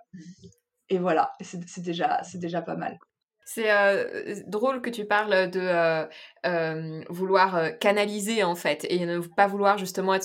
et 0.90 1.00
voilà, 1.00 1.32
c'est 1.42 1.82
déjà, 1.82 2.22
déjà 2.36 2.62
pas 2.62 2.76
mal. 2.76 3.00
C'est 3.48 3.72
euh, 3.72 4.42
drôle 4.48 4.82
que 4.82 4.90
tu 4.90 5.06
parles 5.06 5.52
de 5.52 5.60
euh, 5.62 6.06
euh, 6.48 7.04
vouloir 7.10 7.78
canaliser 7.80 8.44
en 8.44 8.56
fait 8.56 8.88
et 8.90 9.06
ne 9.06 9.20
pas 9.20 9.46
vouloir 9.46 9.78
justement 9.78 10.18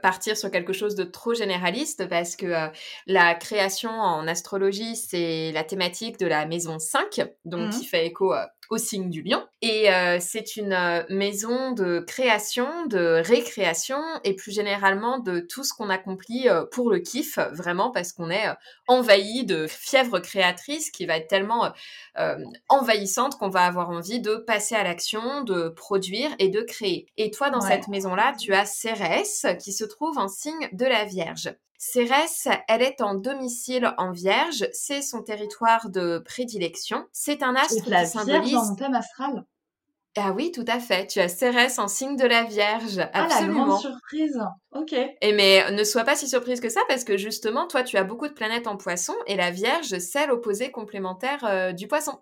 partir 0.00 0.36
sur 0.36 0.50
quelque 0.52 0.72
chose 0.72 0.94
de 0.94 1.02
trop 1.02 1.34
généraliste 1.34 2.08
parce 2.08 2.36
que 2.36 2.70
la 3.06 3.34
création 3.34 3.90
en 3.90 4.28
astrologie 4.28 4.94
c'est 4.94 5.50
la 5.52 5.64
thématique 5.64 6.20
de 6.20 6.26
la 6.26 6.46
maison 6.46 6.78
5 6.78 7.26
donc 7.44 7.70
qui 7.70 7.80
mmh 7.80 7.84
fait 7.84 8.06
écho 8.06 8.32
au 8.70 8.78
signe 8.78 9.10
du 9.10 9.22
lion. 9.22 9.46
Et 9.62 9.90
euh, 9.92 10.18
c'est 10.20 10.56
une 10.56 10.72
euh, 10.72 11.02
maison 11.08 11.72
de 11.72 12.00
création, 12.00 12.86
de 12.86 13.22
récréation 13.24 14.00
et 14.24 14.34
plus 14.34 14.52
généralement 14.52 15.18
de 15.18 15.40
tout 15.40 15.64
ce 15.64 15.72
qu'on 15.72 15.88
accomplit 15.88 16.48
euh, 16.48 16.64
pour 16.66 16.90
le 16.90 16.98
kiff, 16.98 17.38
vraiment 17.52 17.90
parce 17.90 18.12
qu'on 18.12 18.30
est 18.30 18.46
envahi 18.86 19.44
de 19.44 19.66
fièvre 19.66 20.18
créatrice 20.20 20.90
qui 20.90 21.06
va 21.06 21.16
être 21.16 21.28
tellement 21.28 21.72
envahissante 22.68 23.36
qu'on 23.36 23.48
va 23.48 23.64
avoir 23.64 23.90
envie 23.90 24.20
de 24.20 24.36
passer 24.36 24.74
à 24.74 24.82
l'action, 24.82 25.42
de 25.42 25.68
produire 25.68 26.30
et 26.38 26.48
de 26.48 26.60
créer. 26.60 27.06
Et 27.16 27.30
toi, 27.30 27.50
dans 27.50 27.60
cette 27.60 27.88
maison-là, 27.88 28.34
tu 28.38 28.52
as 28.54 28.66
Cérès 28.66 29.46
qui 29.60 29.72
se 29.72 29.84
trouve 29.84 30.18
en 30.18 30.28
signe 30.28 30.68
de 30.72 30.84
la 30.84 31.04
Vierge. 31.04 31.54
Cérès, 31.78 32.48
elle 32.66 32.82
est 32.82 33.00
en 33.00 33.14
domicile 33.14 33.94
en 33.98 34.10
Vierge, 34.10 34.68
c'est 34.72 35.00
son 35.00 35.22
territoire 35.22 35.90
de 35.90 36.18
prédilection. 36.18 37.06
C'est 37.12 37.44
un 37.44 37.54
astre 37.54 37.84
qui 37.84 38.06
symbolise. 38.06 38.52
dans 38.52 38.64
mon 38.66 38.74
thème 38.74 38.94
astral? 38.94 39.44
Ah 40.16 40.32
oui, 40.32 40.50
tout 40.50 40.64
à 40.66 40.80
fait. 40.80 41.06
Tu 41.06 41.20
as 41.20 41.28
Cérès 41.28 41.78
en 41.78 41.86
signe 41.86 42.16
de 42.16 42.26
la 42.26 42.42
Vierge. 42.42 42.98
Absolument. 43.12 43.22
Ah, 43.22 43.38
la 43.38 43.64
grande 43.64 43.80
surprise. 43.80 44.40
Ok. 44.72 44.92
Et 44.92 45.32
mais 45.32 45.70
ne 45.70 45.84
sois 45.84 46.02
pas 46.02 46.16
si 46.16 46.26
surprise 46.26 46.60
que 46.60 46.68
ça 46.68 46.80
parce 46.88 47.04
que 47.04 47.16
justement, 47.16 47.68
toi, 47.68 47.84
tu 47.84 47.96
as 47.96 48.02
beaucoup 48.02 48.26
de 48.26 48.32
planètes 48.32 48.66
en 48.66 48.76
poisson 48.76 49.14
et 49.28 49.36
la 49.36 49.52
Vierge, 49.52 49.98
c'est 49.98 50.26
l'opposé 50.26 50.72
complémentaire 50.72 51.44
euh, 51.44 51.72
du 51.72 51.86
poisson. 51.86 52.18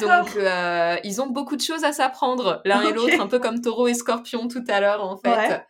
Donc, 0.00 0.36
euh, 0.36 0.96
ils 1.04 1.20
ont 1.20 1.26
beaucoup 1.26 1.56
de 1.56 1.62
choses 1.62 1.84
à 1.84 1.92
s'apprendre 1.92 2.60
l'un 2.64 2.82
et 2.82 2.92
l'autre, 2.92 3.20
un 3.20 3.26
peu 3.26 3.38
comme 3.38 3.60
taureau 3.60 3.88
et 3.88 3.94
scorpion 3.94 4.48
tout 4.48 4.64
à 4.68 4.80
l'heure, 4.80 5.04
en 5.04 5.16
fait. 5.16 5.62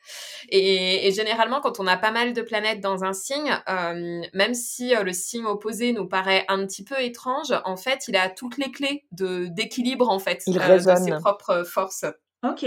Et, 0.50 1.10
généralement, 1.12 1.60
quand 1.60 1.80
on 1.80 1.86
a 1.86 1.96
pas 1.96 2.10
mal 2.10 2.32
de 2.32 2.42
planètes 2.42 2.80
dans 2.80 3.04
un 3.04 3.12
signe, 3.12 3.58
euh, 3.68 4.22
même 4.34 4.54
si 4.54 4.94
euh, 4.94 5.02
le 5.02 5.12
signe 5.12 5.44
opposé 5.46 5.92
nous 5.92 6.06
paraît 6.06 6.44
un 6.48 6.64
petit 6.66 6.84
peu 6.84 7.00
étrange, 7.00 7.54
en 7.64 7.76
fait, 7.76 8.04
il 8.08 8.16
a 8.16 8.28
toutes 8.28 8.58
les 8.58 8.70
clés 8.70 9.04
d'équilibre, 9.10 10.08
en 10.08 10.18
fait, 10.18 10.42
il 10.46 10.54
de 10.54 10.78
ses 10.78 11.10
propres 11.20 11.64
forces. 11.64 12.04
Ok. 12.44 12.64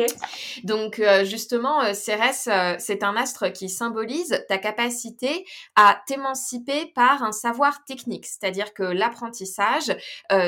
Donc 0.66 1.00
euh, 1.00 1.24
justement, 1.24 1.82
euh, 1.82 1.94
Cérès, 1.94 2.50
euh, 2.52 2.76
c'est 2.78 3.04
un 3.04 3.16
astre 3.16 3.54
qui 3.54 3.70
symbolise 3.70 4.44
ta 4.50 4.58
capacité 4.58 5.46
à 5.78 6.02
t'émanciper 6.08 6.88
par 6.94 7.24
un 7.24 7.32
savoir 7.32 7.86
technique, 7.86 8.26
c'est-à-dire 8.26 8.74
que 8.74 8.84
l'apprentissage, 8.84 9.96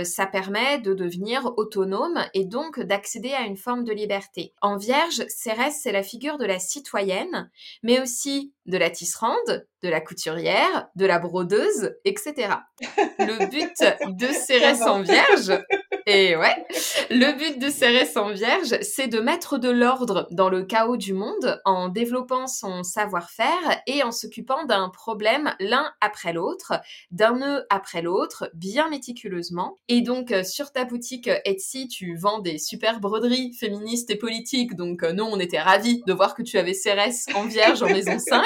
ça 0.04 0.26
permet 0.26 0.80
de 0.80 0.94
devenir 0.94 1.54
autonome 1.58 2.20
et 2.34 2.46
donc 2.46 2.80
d'accéder 2.80 3.32
à 3.32 3.42
une 3.42 3.58
forme 3.58 3.84
de 3.84 3.94
liberté. 3.94 4.54
En 4.62 4.78
Vierge, 4.78 5.24
Cérès, 5.28 5.78
c'est 5.82 5.92
la 5.92 6.04
figure 6.04 6.38
de 6.38 6.46
la 6.46 6.60
citoyenne, 6.60 7.50
mais 7.82 8.02
aussi 8.02 8.54
de 8.66 8.78
la 8.78 8.90
tisserande, 8.90 9.68
de 9.82 9.90
la 9.90 10.02
couturière, 10.02 10.88
de 10.96 11.06
la 11.06 11.20
brodeuse, 11.20 11.94
etc. 12.06 12.56
Le 13.20 13.50
but 13.50 14.18
de 14.18 14.28
Cérès 14.34 14.82
en 14.82 15.02
Vierge, 15.02 15.62
et 16.06 16.36
ouais, 16.36 16.66
le 17.10 17.38
but 17.38 17.60
de 17.60 17.70
Cérès 17.70 18.16
en 18.18 18.32
Vierge, 18.32 18.78
c'est 18.82 19.08
de 19.08 19.20
mettre 19.20 19.58
de 19.58 19.70
l'ordre 19.70 20.28
dans 20.32 20.50
le 20.50 20.64
chaos 20.64 20.98
du 20.98 21.14
monde 21.14 21.62
en 21.66 21.90
développant 21.90 22.48
son 22.48 22.84
savoir-faire 22.84 23.82
et 23.88 24.04
en 24.04 24.12
s'occupant 24.12 24.66
d'un 24.66 24.90
problème 24.90 25.54
l'un 25.60 25.92
après 26.02 26.34
l'autre, 26.34 26.74
d'un 27.12 27.38
nœud 27.38 27.66
après 27.70 28.02
l'autre, 28.02 28.50
bien 28.54 28.90
méticuleusement. 28.90 29.78
Et 29.88 30.02
donc, 30.02 30.32
euh, 30.32 30.44
sur 30.44 30.72
ta 30.72 30.86
boutique 30.86 31.30
Etsy, 31.46 31.88
tu 31.88 32.16
vends 32.16 32.40
des 32.40 32.58
super 32.58 33.00
broderies 33.00 33.54
féministes 33.54 34.10
et 34.10 34.18
politiques. 34.18 34.76
Donc, 34.76 35.04
euh, 35.04 35.14
nous, 35.14 35.24
on 35.26 35.40
était 35.40 35.62
ravis 35.62 36.04
de 36.06 36.14
voir 36.14 36.36
que 36.36 36.44
tu 36.44 36.58
avais 36.58 36.74
Cérès 36.74 37.26
en 37.36 37.44
Vierge 37.44 37.82
en 37.84 37.88
maison 37.88 38.18
5. 38.20 38.44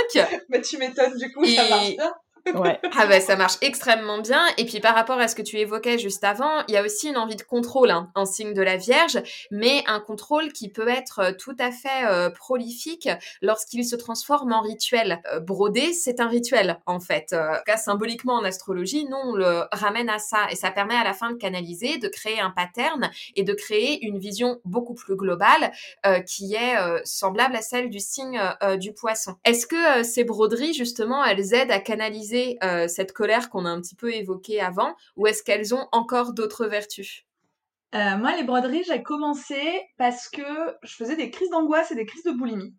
Mais 0.49 0.61
tu 0.61 0.77
m'étonnes, 0.77 1.17
du 1.17 1.31
coup, 1.31 1.45
ça 1.45 1.69
marche 1.69 1.95
bien. 1.95 2.13
Ouais. 2.55 2.79
Ah 2.99 3.05
bah 3.05 3.19
ça 3.19 3.35
marche 3.35 3.57
extrêmement 3.61 4.19
bien. 4.19 4.41
Et 4.57 4.65
puis 4.65 4.79
par 4.79 4.95
rapport 4.95 5.19
à 5.19 5.27
ce 5.27 5.35
que 5.35 5.43
tu 5.43 5.57
évoquais 5.57 5.99
juste 5.99 6.23
avant, 6.23 6.63
il 6.67 6.73
y 6.73 6.77
a 6.77 6.83
aussi 6.83 7.09
une 7.09 7.17
envie 7.17 7.35
de 7.35 7.43
contrôle 7.43 7.91
hein, 7.91 8.09
en 8.15 8.25
signe 8.25 8.53
de 8.53 8.61
la 8.61 8.75
Vierge, 8.75 9.21
mais 9.51 9.83
un 9.85 9.99
contrôle 9.99 10.51
qui 10.51 10.69
peut 10.69 10.87
être 10.87 11.19
euh, 11.19 11.31
tout 11.37 11.55
à 11.59 11.71
fait 11.71 12.05
euh, 12.05 12.31
prolifique 12.31 13.07
lorsqu'il 13.41 13.85
se 13.85 13.95
transforme 13.95 14.51
en 14.51 14.61
rituel. 14.61 15.21
Euh, 15.31 15.39
broder, 15.39 15.93
c'est 15.93 16.19
un 16.19 16.27
rituel 16.27 16.79
en 16.87 16.99
fait. 16.99 17.35
cas, 17.65 17.77
symboliquement 17.77 18.33
en 18.33 18.43
astrologie, 18.43 19.05
nous 19.05 19.17
on 19.17 19.35
le 19.35 19.65
ramène 19.71 20.09
à 20.09 20.17
ça 20.17 20.47
et 20.49 20.55
ça 20.55 20.71
permet 20.71 20.95
à 20.95 21.03
la 21.03 21.13
fin 21.13 21.31
de 21.31 21.37
canaliser, 21.37 21.97
de 21.97 22.07
créer 22.07 22.39
un 22.39 22.49
pattern 22.49 23.11
et 23.35 23.43
de 23.43 23.53
créer 23.53 24.03
une 24.05 24.17
vision 24.17 24.59
beaucoup 24.65 24.95
plus 24.95 25.15
globale 25.15 25.71
qui 26.25 26.55
est 26.55 26.75
semblable 27.03 27.55
à 27.55 27.61
celle 27.61 27.89
du 27.89 27.99
signe 27.99 28.39
du 28.77 28.93
poisson. 28.93 29.35
Est-ce 29.45 29.67
que 29.67 30.03
ces 30.03 30.23
broderies 30.23 30.73
justement, 30.73 31.23
elles 31.23 31.53
aident 31.53 31.71
à 31.71 31.79
canaliser 31.79 32.36
canaliser 32.37 32.87
cette 32.87 33.13
colère 33.13 33.49
qu'on 33.49 33.65
a 33.65 33.69
un 33.69 33.81
petit 33.81 33.95
peu 33.95 34.13
évoquée 34.13 34.61
avant, 34.61 34.95
ou 35.15 35.27
est-ce 35.27 35.43
qu'elles 35.43 35.73
ont 35.73 35.87
encore 35.91 36.33
d'autres 36.33 36.67
vertus? 36.67 37.23
Moi, 37.93 38.35
les 38.35 38.43
broderies, 38.43 38.83
j'ai 38.83 39.01
commencé 39.01 39.81
parce 39.97 40.29
que 40.29 40.43
je 40.83 40.95
faisais 40.95 41.15
des 41.15 41.31
crises 41.31 41.49
d'angoisse 41.49 41.91
et 41.91 41.95
des 41.95 42.05
crises 42.05 42.23
de 42.23 42.31
boulimie. 42.31 42.75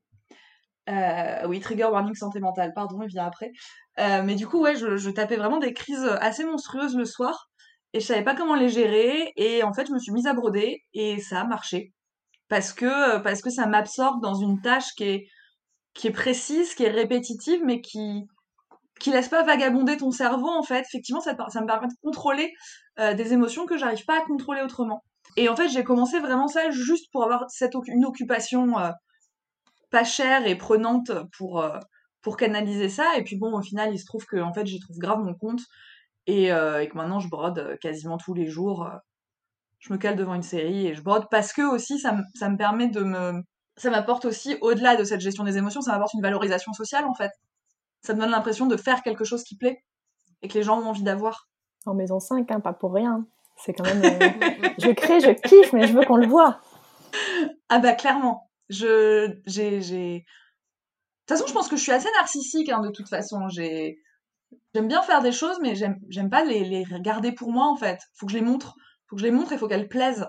oui, 1.46 1.61
trigger 1.61 1.88
warning 1.90 2.14
santé 2.14 2.40
mentale, 2.40 2.72
pardon, 2.74 3.02
il 3.02 3.09
vient 3.09 3.26
après. 3.26 3.52
mais 3.96 4.34
du 4.34 4.46
coup, 4.46 4.61
ouais, 4.61 4.76
je, 4.76 4.96
je, 4.96 5.11
tapais 5.11 5.36
vraiment 5.36 5.59
des 5.59 5.72
crises 5.72 6.09
assez 6.20 6.44
monstrueuses 6.44 6.96
le 6.96 7.04
soir 7.04 7.48
et 7.94 8.00
je 8.00 8.06
savais 8.06 8.22
pas 8.22 8.34
comment 8.34 8.54
les 8.54 8.68
gérer 8.68 9.32
et 9.36 9.62
en 9.62 9.72
fait, 9.72 9.86
je 9.86 9.92
me 9.92 9.98
suis 9.98 10.12
mise 10.12 10.26
à 10.26 10.34
broder 10.34 10.84
et 10.92 11.20
ça 11.20 11.40
a 11.40 11.44
marché 11.44 11.92
parce 12.48 12.72
que 12.72 13.18
parce 13.18 13.42
que 13.42 13.50
ça 13.50 13.66
m'absorbe 13.66 14.22
dans 14.22 14.34
une 14.34 14.61
tâche 14.61 14.94
qui 14.96 15.04
est 15.04 15.28
qui 15.94 16.09
est 16.09 16.12
précise, 16.12 16.74
qui 16.74 16.84
est 16.84 16.90
répétitive, 16.90 17.61
mais 17.64 17.80
qui 17.80 18.26
qui 19.01 19.11
laisse 19.11 19.28
pas 19.28 19.42
vagabonder 19.42 19.96
ton 19.96 20.11
cerveau 20.11 20.49
en 20.49 20.62
fait. 20.62 20.80
Effectivement, 20.80 21.20
ça, 21.20 21.32
me 21.32 21.66
permet 21.66 21.88
de 21.88 21.94
contrôler 22.03 22.53
euh, 22.99 23.14
des 23.14 23.32
émotions 23.32 23.66
que 23.66 23.76
j'arrive 23.76 24.05
pas 24.05 24.18
à 24.18 24.22
contrôler 24.22 24.62
autrement. 24.62 25.03
Et 25.36 25.49
en 25.49 25.57
fait, 25.57 25.68
j'ai 25.68 25.84
commencé 25.84 26.18
vraiment 26.20 26.49
ça 26.49 26.70
juste 26.70 27.11
pour 27.12 27.24
avoir 27.24 27.44
cette 27.49 27.74
une 27.86 28.05
occupation 28.05 28.78
euh, 28.78 28.90
pas 29.90 30.05
chère 30.05 30.46
et 30.46 30.57
prenante 30.57 31.12
pour 31.36 31.61
euh, 31.61 31.78
pour 32.22 32.36
canaliser 32.36 32.88
ça. 32.88 33.16
Et 33.16 33.24
puis 33.24 33.36
bon, 33.36 33.57
au 33.57 33.62
final, 33.62 33.92
il 33.94 33.99
se 33.99 34.07
trouve 34.07 34.24
que 34.26 34.36
en 34.36 34.53
fait, 34.53 34.66
j'y 34.66 34.80
trouve 34.80 34.99
grave 34.99 35.20
mon 35.20 35.34
compte 35.34 35.61
et, 36.26 36.46
et 36.46 36.88
que 36.88 36.94
maintenant, 36.94 37.20
je 37.20 37.28
brode 37.28 37.78
quasiment 37.80 38.18
tous 38.18 38.34
les 38.34 38.46
jours 38.46 38.86
je 39.78 39.92
me 39.92 39.99
cale 39.99 40.16
devant 40.16 40.34
une 40.34 40.42
série 40.42 40.86
et 40.88 40.94
je 40.94 41.03
brode 41.03 41.26
parce 41.30 41.53
que 41.53 41.62
aussi 41.62 41.99
ça, 41.99 42.16
ça 42.34 42.49
me 42.49 42.57
permet 42.57 42.88
de 42.88 43.01
me 43.01 43.42
ça 43.76 43.90
m'apporte 43.90 44.24
aussi 44.24 44.57
au-delà 44.61 44.96
de 44.96 45.05
cette 45.05 45.20
gestion 45.20 45.44
des 45.44 45.57
émotions 45.57 45.80
ça 45.80 45.92
m'apporte 45.92 46.14
une 46.14 46.22
valorisation 46.22 46.72
sociale 46.72 47.05
en 47.05 47.14
fait 47.14 47.30
ça 48.03 48.14
me 48.14 48.20
donne 48.20 48.30
l'impression 48.30 48.66
de 48.66 48.76
faire 48.76 49.03
quelque 49.03 49.24
chose 49.24 49.44
qui 49.44 49.57
plaît 49.57 49.84
et 50.42 50.49
que 50.49 50.55
les 50.55 50.62
gens 50.62 50.80
ont 50.80 50.86
envie 50.86 51.03
d'avoir. 51.03 51.49
En 51.86 51.94
maison 51.94 52.20
5 52.20 52.51
hein, 52.51 52.61
pas 52.61 52.72
pour 52.72 52.92
rien. 52.92 53.26
C'est 53.57 53.72
quand 53.72 53.84
même 53.84 54.05
euh, 54.05 54.68
je 54.78 54.90
crée 54.90 55.20
je 55.20 55.30
kiffe 55.30 55.72
mais 55.72 55.86
je 55.86 55.94
veux 55.94 56.05
qu'on 56.05 56.16
le 56.16 56.26
voit. 56.26 56.61
Ah 57.68 57.78
bah 57.78 57.92
clairement. 57.92 58.51
Je 58.68 59.38
j'ai 59.46 59.80
j'ai 59.80 60.18
de 60.18 60.24
toute 61.26 61.38
façon 61.38 61.46
je 61.46 61.53
pense 61.53 61.68
que 61.68 61.76
je 61.76 61.82
suis 61.82 61.92
assez 61.92 62.09
narcissique 62.18 62.68
hein, 62.68 62.80
de 62.80 62.90
toute 62.90 63.09
façon. 63.09 63.49
J'ai 63.49 63.99
j'aime 64.74 64.88
bien 64.88 65.03
faire 65.03 65.22
des 65.22 65.32
choses 65.32 65.59
mais 65.62 65.74
j'aime 65.74 65.99
j'aime 66.09 66.30
pas 66.30 66.44
les, 66.44 66.64
les 66.64 66.84
garder 67.01 67.32
pour 67.32 67.51
moi 67.51 67.66
en 67.66 67.76
fait. 67.76 68.01
Faut 68.14 68.26
que 68.26 68.32
je 68.32 68.38
les 68.38 68.44
montre. 68.44 68.74
Faut 69.09 69.16
que 69.16 69.22
je 69.22 69.26
les 69.26 69.32
montre, 69.32 69.53
il 69.53 69.59
faut 69.59 69.68
qu'elles 69.68 69.88
plaisent. 69.88 70.26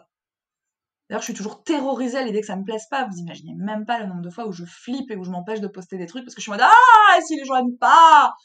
D'ailleurs, 1.10 1.22
je 1.22 1.26
suis 1.26 1.34
toujours 1.34 1.64
terrorisée 1.64 2.20
à 2.20 2.24
l'idée 2.24 2.42
que 2.42 2.46
ça 2.46 2.56
me 2.56 2.64
plaise 2.64 2.86
pas. 2.90 3.08
Vous 3.08 3.18
imaginez 3.18 3.56
même 3.56 3.86
pas 3.86 4.00
le 4.00 4.06
nombre 4.06 4.22
de 4.22 4.30
fois 4.30 4.48
où 4.48 4.52
je 4.52 4.64
flippe 4.66 5.10
et 5.10 5.16
où 5.16 5.24
je 5.24 5.32
m'empêche 5.32 5.60
de 5.60 5.68
poster 5.68 5.98
des 5.98 6.06
trucs 6.06 6.24
parce 6.24 6.36
que 6.36 6.42
je 6.42 6.44
suis 6.44 6.52
en 6.52 6.56
mode 6.56 6.66
Ah, 6.66 7.22
si 7.26 7.36
les 7.36 7.46
gens 7.46 7.56
aiment 7.56 7.78
pas 7.78 8.36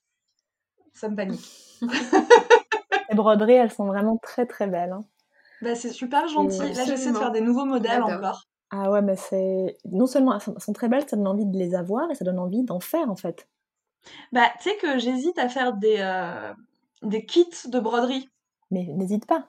Ça 0.95 1.09
me 1.11 1.17
panique. 1.17 1.47
les 3.11 3.15
broderies, 3.15 3.55
elles 3.55 3.73
sont 3.73 3.85
vraiment 3.85 4.17
très 4.17 4.47
très 4.47 4.67
belles. 4.67 4.93
Hein. 4.93 5.05
Bah, 5.61 5.75
c'est 5.75 5.91
super 5.91 6.27
gentil. 6.29 6.59
Là, 6.59 6.85
j'essaie 6.87 7.13
de 7.13 7.19
faire 7.19 7.33
des 7.33 7.43
nouveaux 7.43 7.67
modèles 7.67 8.03
encore. 8.03 8.45
Ah 8.71 8.91
ouais, 8.91 9.03
mais 9.03 9.17
c'est. 9.17 9.77
Non 9.85 10.07
seulement 10.07 10.35
elles 10.35 10.61
sont 10.61 10.73
très 10.73 10.89
belles, 10.89 11.09
ça 11.09 11.17
donne 11.17 11.29
envie 11.29 11.47
de 11.47 11.57
les 11.57 11.75
avoir 11.75 12.11
et 12.11 12.15
ça 12.15 12.25
donne 12.25 12.39
envie 12.39 12.65
d'en 12.65 12.81
faire 12.81 13.11
en 13.11 13.15
fait. 13.15 13.47
Bah, 14.33 14.49
tu 14.61 14.71
sais 14.71 14.77
que 14.77 14.99
j'hésite 14.99 15.39
à 15.39 15.49
faire 15.49 15.75
des, 15.75 15.97
euh, 15.99 16.53
des 17.03 17.25
kits 17.25 17.47
de 17.67 17.79
broderie. 17.79 18.29
Mais 18.71 18.87
n'hésite 18.89 19.27
pas. 19.27 19.49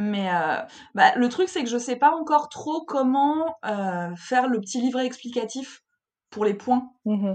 Mais 0.00 0.30
euh, 0.30 0.56
bah, 0.94 1.14
le 1.14 1.28
truc, 1.28 1.48
c'est 1.48 1.62
que 1.62 1.68
je 1.68 1.76
sais 1.76 1.96
pas 1.96 2.12
encore 2.12 2.48
trop 2.48 2.84
comment 2.86 3.56
euh, 3.66 4.08
faire 4.16 4.48
le 4.48 4.58
petit 4.60 4.80
livret 4.80 5.04
explicatif 5.04 5.82
pour 6.30 6.44
les 6.44 6.54
points. 6.54 6.90
Mmh 7.04 7.34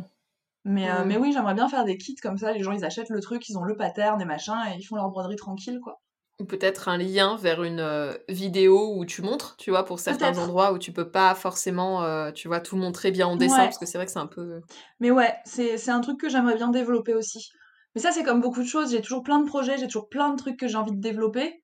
mais, 0.68 0.90
euh, 0.90 1.04
mais 1.06 1.16
oui, 1.16 1.32
j'aimerais 1.32 1.54
bien 1.54 1.70
faire 1.70 1.86
des 1.86 1.96
kits 1.96 2.16
comme 2.16 2.40
ça. 2.40 2.52
Les 2.52 2.64
gens, 2.64 2.72
ils 2.72 2.84
achètent 2.84 3.12
le 3.12 3.22
truc, 3.22 3.48
ils 3.50 3.56
ont 3.56 3.62
le 3.62 3.76
pattern 3.76 4.20
et 4.20 4.26
machin, 4.26 4.56
et 4.66 4.76
ils 4.80 4.82
font 4.82 4.96
leur 4.96 5.10
broderie 5.10 5.36
tranquille, 5.36 5.80
quoi. 5.80 6.02
Ou 6.40 6.46
peut-être 6.46 6.90
un 6.90 6.98
lien 6.98 7.38
vers 7.38 7.62
une 7.62 8.18
vidéo 8.30 8.96
où 8.98 9.06
tu 9.06 9.22
montres, 9.22 9.58
tu 9.58 9.70
vois, 9.70 9.86
pour 9.86 10.00
certains 10.00 10.36
endroits 10.40 10.74
où 10.74 10.80
tu 10.80 10.92
peux 10.92 11.12
pas 11.12 11.36
forcément, 11.36 12.32
tu 12.32 12.48
vois, 12.48 12.62
tout 12.62 12.78
montrer 12.78 13.12
bien 13.12 13.28
en 13.28 13.36
dessin, 13.36 13.66
parce 13.66 13.78
que 13.78 13.86
c'est 13.86 14.00
vrai 14.00 14.08
que 14.08 14.12
c'est 14.12 14.18
un 14.18 14.26
peu... 14.26 14.62
Mais 15.00 15.12
ouais, 15.12 15.36
c'est 15.46 15.90
un 15.90 16.02
truc 16.02 16.20
que 16.20 16.30
j'aimerais 16.30 16.56
bien 16.56 16.70
développer 16.70 17.14
aussi. 17.14 17.52
Mais 17.94 18.02
ça, 18.02 18.12
c'est 18.12 18.24
comme 18.24 18.42
beaucoup 18.42 18.64
de 18.64 18.68
choses. 18.68 18.90
J'ai 18.90 19.02
toujours 19.02 19.22
plein 19.22 19.38
de 19.38 19.46
projets, 19.46 19.78
j'ai 19.78 19.86
toujours 19.86 20.10
plein 20.10 20.32
de 20.32 20.38
trucs 20.38 20.58
que 20.58 20.68
j'ai 20.68 20.78
envie 20.78 20.94
de 20.94 21.00
développer 21.00 21.64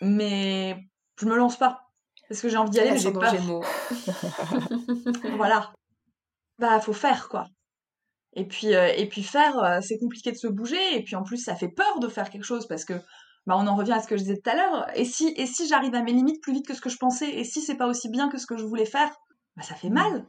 mais 0.00 0.76
je 1.18 1.26
me 1.26 1.36
lance 1.36 1.56
pas 1.56 1.86
parce 2.28 2.42
que 2.42 2.48
j'ai 2.48 2.56
envie 2.56 2.70
d'y 2.70 2.80
aller, 2.80 2.92
mais 2.92 2.98
j'ai 2.98 3.12
peur. 3.12 3.34
voilà. 5.36 5.72
Bah, 6.58 6.80
faut 6.80 6.92
faire 6.92 7.28
quoi. 7.28 7.46
Et 8.34 8.46
puis, 8.46 8.74
euh, 8.74 8.92
et 8.96 9.08
puis 9.08 9.24
faire, 9.24 9.58
euh, 9.58 9.80
c'est 9.82 9.98
compliqué 9.98 10.30
de 10.30 10.36
se 10.36 10.46
bouger. 10.46 10.96
Et 10.96 11.02
puis 11.02 11.16
en 11.16 11.24
plus, 11.24 11.38
ça 11.38 11.56
fait 11.56 11.68
peur 11.68 11.98
de 11.98 12.08
faire 12.08 12.30
quelque 12.30 12.44
chose 12.44 12.68
parce 12.68 12.84
que, 12.84 12.94
bah, 13.46 13.56
on 13.58 13.66
en 13.66 13.74
revient 13.74 13.92
à 13.92 14.00
ce 14.00 14.06
que 14.06 14.16
je 14.16 14.22
disais 14.22 14.36
tout 14.36 14.48
à 14.48 14.54
l'heure. 14.54 14.86
Et 14.94 15.04
si, 15.04 15.34
et 15.36 15.46
si 15.46 15.66
j'arrive 15.66 15.94
à 15.94 16.02
mes 16.02 16.12
limites 16.12 16.40
plus 16.40 16.52
vite 16.52 16.66
que 16.66 16.74
ce 16.74 16.80
que 16.80 16.88
je 16.88 16.98
pensais, 16.98 17.28
et 17.28 17.42
si 17.42 17.60
c'est 17.60 17.76
pas 17.76 17.88
aussi 17.88 18.08
bien 18.08 18.28
que 18.28 18.38
ce 18.38 18.46
que 18.46 18.56
je 18.56 18.64
voulais 18.64 18.86
faire, 18.86 19.10
bah, 19.56 19.62
ça 19.62 19.74
fait 19.74 19.90
mal. 19.90 20.26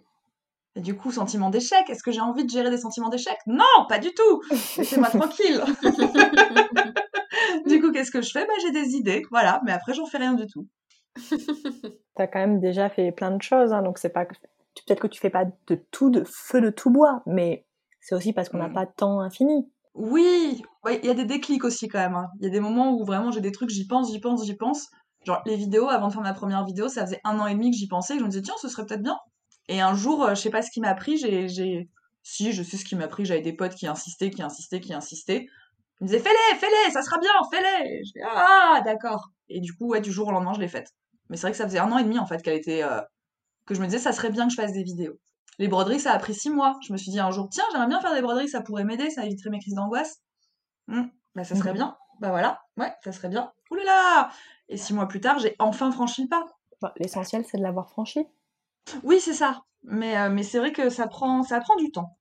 Et 0.75 0.81
du 0.81 0.95
coup, 0.95 1.11
sentiment 1.11 1.51
d'échec. 1.51 1.87
Est-ce 1.89 2.01
que 2.01 2.11
j'ai 2.11 2.21
envie 2.21 2.45
de 2.45 2.49
gérer 2.49 2.71
des 2.71 2.79
sentiments 2.79 3.09
d'échec? 3.09 3.37
Non, 3.45 3.85
pas 3.87 3.99
du 3.99 4.11
tout. 4.13 4.41
Laissez-moi 4.77 5.09
tranquille. 5.09 5.63
Du 7.67 7.81
coup, 7.81 7.91
qu'est-ce 7.91 8.11
que 8.11 8.21
je 8.21 8.31
fais? 8.31 8.45
Bah, 8.45 8.53
J'ai 8.61 8.71
des 8.71 8.95
idées, 8.95 9.23
voilà, 9.31 9.61
mais 9.65 9.71
après, 9.71 9.93
j'en 9.93 10.05
fais 10.05 10.17
rien 10.17 10.33
du 10.33 10.47
tout. 10.47 10.67
T'as 12.15 12.27
quand 12.27 12.39
même 12.39 12.59
déjà 12.59 12.89
fait 12.89 13.11
plein 13.11 13.31
de 13.31 13.41
choses, 13.41 13.73
hein, 13.73 13.81
donc 13.81 13.97
c'est 13.97 14.09
pas. 14.09 14.25
Peut-être 14.25 15.01
que 15.01 15.07
tu 15.07 15.19
fais 15.19 15.29
pas 15.29 15.45
de 15.45 15.75
tout, 15.91 16.09
de 16.09 16.23
feu 16.23 16.61
de 16.61 16.69
tout 16.69 16.89
bois, 16.89 17.21
mais 17.25 17.65
c'est 17.99 18.15
aussi 18.15 18.33
parce 18.33 18.49
qu'on 18.49 18.57
n'a 18.57 18.69
mm. 18.69 18.73
pas 18.73 18.85
de 18.85 18.91
temps 18.95 19.19
infini. 19.19 19.69
Oui, 19.93 20.63
il 20.89 21.05
y 21.05 21.09
a 21.09 21.13
des 21.13 21.25
déclics 21.25 21.63
aussi 21.65 21.87
quand 21.87 21.99
même. 21.99 22.15
Hein. 22.15 22.29
Il 22.39 22.45
y 22.45 22.47
a 22.47 22.49
des 22.49 22.61
moments 22.61 22.93
où 22.93 23.03
vraiment 23.03 23.31
j'ai 23.31 23.41
des 23.41 23.51
trucs, 23.51 23.69
j'y 23.69 23.87
pense, 23.87 24.11
j'y 24.11 24.19
pense, 24.19 24.45
j'y 24.45 24.55
pense. 24.55 24.89
Genre 25.25 25.41
les 25.45 25.55
vidéos, 25.55 25.89
avant 25.89 26.07
de 26.07 26.13
faire 26.13 26.21
ma 26.21 26.33
première 26.33 26.65
vidéo, 26.65 26.87
ça 26.87 27.05
faisait 27.05 27.19
un 27.23 27.39
an 27.39 27.47
et 27.47 27.53
demi 27.53 27.71
que 27.71 27.77
j'y 27.77 27.87
pensais. 27.87 28.15
Et 28.15 28.19
je 28.19 28.23
me 28.23 28.29
disais, 28.29 28.41
tiens, 28.41 28.55
ce 28.61 28.69
serait 28.69 28.85
peut-être 28.85 29.03
bien. 29.03 29.17
Et 29.67 29.81
un 29.81 29.93
jour, 29.93 30.23
euh, 30.23 30.29
je 30.29 30.41
sais 30.41 30.49
pas 30.49 30.61
ce 30.61 30.71
qui 30.71 30.79
m'a 30.81 30.93
pris, 30.95 31.17
j'ai. 31.17 31.89
Si, 32.23 32.51
je 32.51 32.61
sais 32.61 32.77
ce 32.77 32.85
qui 32.85 32.95
m'a 32.95 33.07
pris, 33.07 33.25
j'avais 33.25 33.41
des 33.41 33.53
potes 33.53 33.73
qui 33.73 33.87
insistaient, 33.87 34.29
qui 34.29 34.43
insistaient, 34.43 34.79
qui 34.79 34.93
insistaient. 34.93 35.47
Il 36.01 36.05
me 36.05 36.07
disait 36.07 36.19
fais-les, 36.19 36.57
fais-les, 36.57 36.91
ça 36.91 37.03
sera 37.03 37.19
bien, 37.19 37.31
fais-les. 37.51 38.03
Je 38.03 38.11
dis 38.13 38.21
ah 38.25 38.81
d'accord. 38.83 39.29
Et 39.49 39.59
du 39.61 39.73
coup 39.73 39.87
ouais 39.87 40.01
du 40.01 40.11
jour 40.11 40.27
au 40.27 40.31
lendemain 40.31 40.53
je 40.53 40.59
l'ai 40.59 40.67
faite. 40.67 40.89
Mais 41.29 41.37
c'est 41.37 41.43
vrai 41.43 41.51
que 41.51 41.57
ça 41.57 41.65
faisait 41.65 41.79
un 41.79 41.91
an 41.91 41.99
et 41.99 42.03
demi 42.03 42.17
en 42.17 42.25
fait 42.25 42.41
qu'elle 42.41 42.57
était 42.57 42.83
euh, 42.83 43.01
que 43.67 43.75
je 43.75 43.81
me 43.81 43.85
disais 43.85 43.99
ça 43.99 44.11
serait 44.11 44.31
bien 44.31 44.47
que 44.47 44.51
je 44.51 44.55
fasse 44.59 44.73
des 44.73 44.83
vidéos. 44.83 45.13
Les 45.59 45.67
broderies 45.67 45.99
ça 45.99 46.11
a 46.11 46.17
pris 46.17 46.33
six 46.33 46.49
mois. 46.49 46.77
Je 46.85 46.91
me 46.91 46.97
suis 46.97 47.11
dit 47.11 47.19
un 47.19 47.29
jour 47.29 47.47
tiens 47.51 47.63
j'aimerais 47.71 47.87
bien 47.87 48.01
faire 48.01 48.15
des 48.15 48.21
broderies, 48.21 48.49
ça 48.49 48.61
pourrait 48.61 48.83
m'aider, 48.83 49.11
ça 49.11 49.25
éviterait 49.25 49.51
mes 49.51 49.59
crises 49.59 49.75
d'angoisse. 49.75 50.21
Bah 50.87 51.43
ça 51.43 51.55
serait 51.55 51.69
mhm. 51.69 51.77
bien. 51.77 51.97
Bah 52.19 52.29
voilà, 52.29 52.61
ouais 52.77 52.91
ça 53.03 53.11
serait 53.11 53.29
bien. 53.29 53.51
Là 53.69 53.83
là 53.85 54.29
Et 54.69 54.77
six 54.77 54.93
mois 54.93 55.07
plus 55.07 55.21
tard 55.21 55.37
j'ai 55.37 55.55
enfin 55.59 55.91
franchi 55.91 56.23
le 56.23 56.29
pas. 56.29 56.45
L'essentiel 56.97 57.45
c'est 57.45 57.57
de 57.57 57.63
l'avoir 57.63 57.89
franchi. 57.89 58.25
Oui 59.03 59.19
c'est 59.19 59.33
ça. 59.33 59.61
Mais, 59.83 60.17
euh, 60.17 60.29
mais 60.29 60.43
c'est 60.43 60.59
vrai 60.59 60.71
que 60.71 60.89
ça 60.89 61.07
prend, 61.07 61.43
ça 61.43 61.59
prend 61.59 61.75
du 61.75 61.91
temps. 61.91 62.17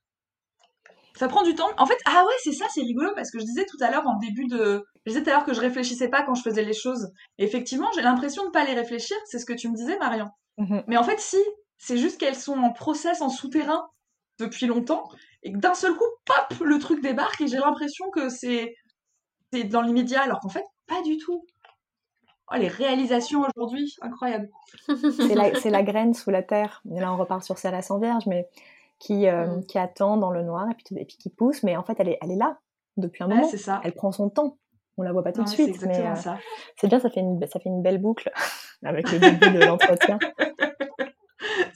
Ça 1.20 1.28
prend 1.28 1.42
du 1.42 1.54
temps. 1.54 1.68
En 1.76 1.84
fait, 1.84 1.98
ah 2.06 2.24
ouais, 2.26 2.32
c'est 2.42 2.52
ça, 2.52 2.64
c'est 2.72 2.80
rigolo 2.80 3.10
parce 3.14 3.30
que 3.30 3.38
je 3.38 3.44
disais 3.44 3.66
tout 3.66 3.76
à 3.82 3.90
l'heure 3.90 4.06
en 4.06 4.16
début 4.16 4.46
de. 4.46 4.86
Je 5.04 5.12
disais 5.12 5.22
tout 5.22 5.28
à 5.28 5.34
l'heure 5.34 5.44
que 5.44 5.52
je 5.52 5.60
réfléchissais 5.60 6.08
pas 6.08 6.22
quand 6.22 6.32
je 6.32 6.40
faisais 6.40 6.64
les 6.64 6.72
choses. 6.72 7.12
effectivement, 7.36 7.90
j'ai 7.94 8.00
l'impression 8.00 8.42
de 8.46 8.50
pas 8.50 8.64
les 8.64 8.72
réfléchir, 8.72 9.18
c'est 9.26 9.38
ce 9.38 9.44
que 9.44 9.52
tu 9.52 9.68
me 9.68 9.76
disais, 9.76 9.98
Marion. 9.98 10.30
Mhm. 10.56 10.82
Mais 10.86 10.96
en 10.96 11.02
fait, 11.02 11.20
si, 11.20 11.36
c'est 11.76 11.98
juste 11.98 12.18
qu'elles 12.18 12.36
sont 12.36 12.56
en 12.56 12.72
process, 12.72 13.20
en 13.20 13.28
souterrain 13.28 13.90
depuis 14.38 14.64
longtemps, 14.64 15.10
et 15.42 15.52
que 15.52 15.58
d'un 15.58 15.74
seul 15.74 15.92
coup, 15.92 16.06
pop, 16.24 16.58
le 16.64 16.78
truc 16.78 17.02
débarque 17.02 17.42
et 17.42 17.48
j'ai 17.48 17.58
l'impression 17.58 18.06
que 18.14 18.30
c'est 18.30 18.74
c'est 19.52 19.64
dans 19.64 19.82
l'immédiat, 19.82 20.22
alors 20.22 20.40
qu'en 20.40 20.48
fait, 20.48 20.64
pas 20.86 21.02
du 21.02 21.18
tout. 21.18 21.44
Oh, 22.50 22.56
les 22.56 22.68
réalisations 22.68 23.44
aujourd'hui, 23.54 23.94
incroyable. 24.00 24.48
c'est 24.86 25.34
la, 25.34 25.50
la, 25.50 25.82
graine 25.82 26.14
sous 26.14 26.30
la 26.30 26.42
terre. 26.42 26.80
Là, 26.86 27.12
on 27.12 27.18
repart 27.18 27.44
sur 27.44 27.58
Céla 27.58 27.82
sans 27.82 27.98
vierge, 27.98 28.24
mais 28.26 28.48
qui, 29.00 29.26
euh, 29.26 29.46
mmh. 29.46 29.66
qui 29.66 29.78
attend 29.78 30.16
dans 30.16 30.30
le 30.30 30.44
noir 30.44 30.68
et 30.70 30.74
puis, 30.74 30.84
et 30.96 31.04
puis 31.04 31.16
qui 31.16 31.30
pousse, 31.30 31.64
mais 31.64 31.76
en 31.76 31.82
fait, 31.82 31.96
elle 31.98 32.10
est, 32.10 32.18
elle 32.22 32.30
est 32.30 32.36
là 32.36 32.58
depuis 32.96 33.24
un 33.24 33.28
moment. 33.28 33.48
ça. 33.48 33.80
Elle 33.82 33.94
prend 33.94 34.12
son 34.12 34.30
temps. 34.30 34.58
On 34.96 35.02
la 35.02 35.12
voit 35.12 35.24
pas 35.24 35.32
tout 35.32 35.42
de 35.42 35.48
suite, 35.48 35.82
mais 35.86 36.06
euh, 36.06 36.14
c'est 36.76 36.88
bien, 36.88 37.00
ça 37.00 37.08
fait, 37.08 37.20
une, 37.20 37.40
ça 37.46 37.58
fait 37.58 37.70
une 37.70 37.80
belle 37.80 37.98
boucle 37.98 38.30
avec 38.84 39.10
le 39.10 39.18
début 39.18 39.58
de 39.58 39.64
l'entretien. 39.64 40.18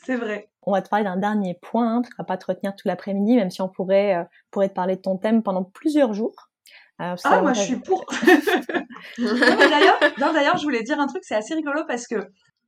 C'est 0.05 0.16
vrai. 0.16 0.51
On 0.62 0.72
va 0.72 0.83
te 0.83 0.91
parler 0.91 1.07
d'un 1.07 1.16
dernier 1.16 1.55
point, 1.55 1.97
hein, 1.97 2.03
parce 2.03 2.12
qu'on 2.12 2.22
va 2.22 2.27
pas 2.27 2.37
te 2.37 2.45
retenir 2.45 2.77
tout 2.77 2.87
l'après-midi, 2.87 3.37
même 3.37 3.51
si 3.51 3.62
on 3.62 3.68
pourrait, 3.70 4.16
euh, 4.16 4.25
pourrait 4.51 4.68
te 4.68 4.75
parler 4.75 4.97
de 4.97 5.01
ton 5.01 5.16
thème 5.16 5.43
pendant 5.43 5.64
plusieurs 5.64 6.12
jours. 6.12 6.51
ah, 6.99 7.16
moi 7.41 7.55
je 7.55 7.61
suis 7.61 7.77
pour. 7.77 8.05
d'ailleurs, 9.18 9.99
d'ailleurs, 10.18 10.59
je 10.59 10.64
voulais 10.64 10.83
dire 10.83 11.01
un 11.01 11.07
truc, 11.07 11.25
c'est 11.25 11.35
assez 11.35 11.55
rigolo 11.55 11.85
parce 11.89 12.07
que 12.07 12.16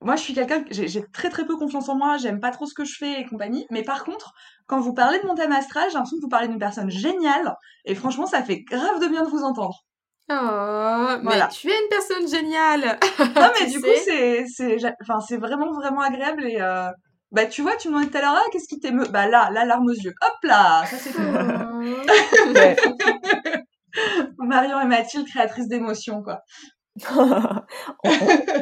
moi, 0.03 0.16
je 0.16 0.22
suis 0.22 0.34
quelqu'un, 0.34 0.62
j'ai 0.70 1.03
très 1.12 1.30
très 1.30 1.47
peu 1.47 1.57
confiance 1.57 1.88
en 1.88 1.97
moi, 1.97 2.18
j'aime 2.18 2.40
pas 2.40 2.51
trop 2.51 2.66
ce 2.66 2.74
que 2.74 2.84
je 2.84 2.97
fais 2.99 3.20
et 3.20 3.26
compagnie. 3.26 3.66
Mais 3.70 3.82
par 3.82 4.05
contre, 4.05 4.34
quand 4.66 4.78
vous 4.80 4.92
parlez 4.92 5.18
de 5.20 5.26
mon 5.26 5.34
thème 5.34 5.53
astral, 5.53 5.84
j'ai 5.88 5.94
l'impression 5.94 6.18
que 6.18 6.22
vous 6.22 6.28
parlez 6.28 6.49
d'une 6.49 6.59
personne 6.59 6.90
géniale. 6.90 7.55
Et 7.84 7.94
franchement, 7.94 8.26
ça 8.26 8.42
fait 8.42 8.61
grave 8.61 9.01
de 9.01 9.07
bien 9.07 9.24
de 9.24 9.30
vous 9.30 9.42
entendre. 9.42 9.86
Oh, 10.28 11.07
mais 11.22 11.40
tu 11.53 11.70
es 11.70 11.78
une 11.78 11.88
personne 11.88 12.28
géniale. 12.28 12.99
non, 13.18 13.51
mais 13.61 13.70
du 13.70 13.80
coup, 13.80 13.86
c'est, 14.05 14.44
enfin, 15.03 15.20
c'est 15.20 15.38
vraiment 15.38 15.72
vraiment 15.72 16.01
agréable 16.01 16.44
et. 16.47 16.61
Euh... 16.61 16.90
Bah, 17.32 17.44
tu 17.44 17.61
vois, 17.61 17.74
tu 17.76 17.88
me 17.88 17.94
demandais 17.94 18.11
tout 18.11 18.18
à 18.18 18.20
l'heure, 18.20 18.36
ah, 18.36 18.44
qu'est-ce 18.53 18.68
qui 18.68 18.78
t'émeut? 18.78 19.09
Bah 19.11 19.26
là, 19.26 19.51
la 19.53 19.64
larme 19.64 19.86
aux 19.86 19.92
yeux. 19.92 20.14
Hop 20.22 20.36
là, 20.44 20.84
ça 20.86 20.97
c'est 20.97 21.11
tout. 21.11 21.20
Marion 24.38 24.80
et 24.80 24.86
Mathilde, 24.86 25.26
créatrices 25.26 25.66
d'émotions, 25.66 26.22
quoi. 26.22 26.38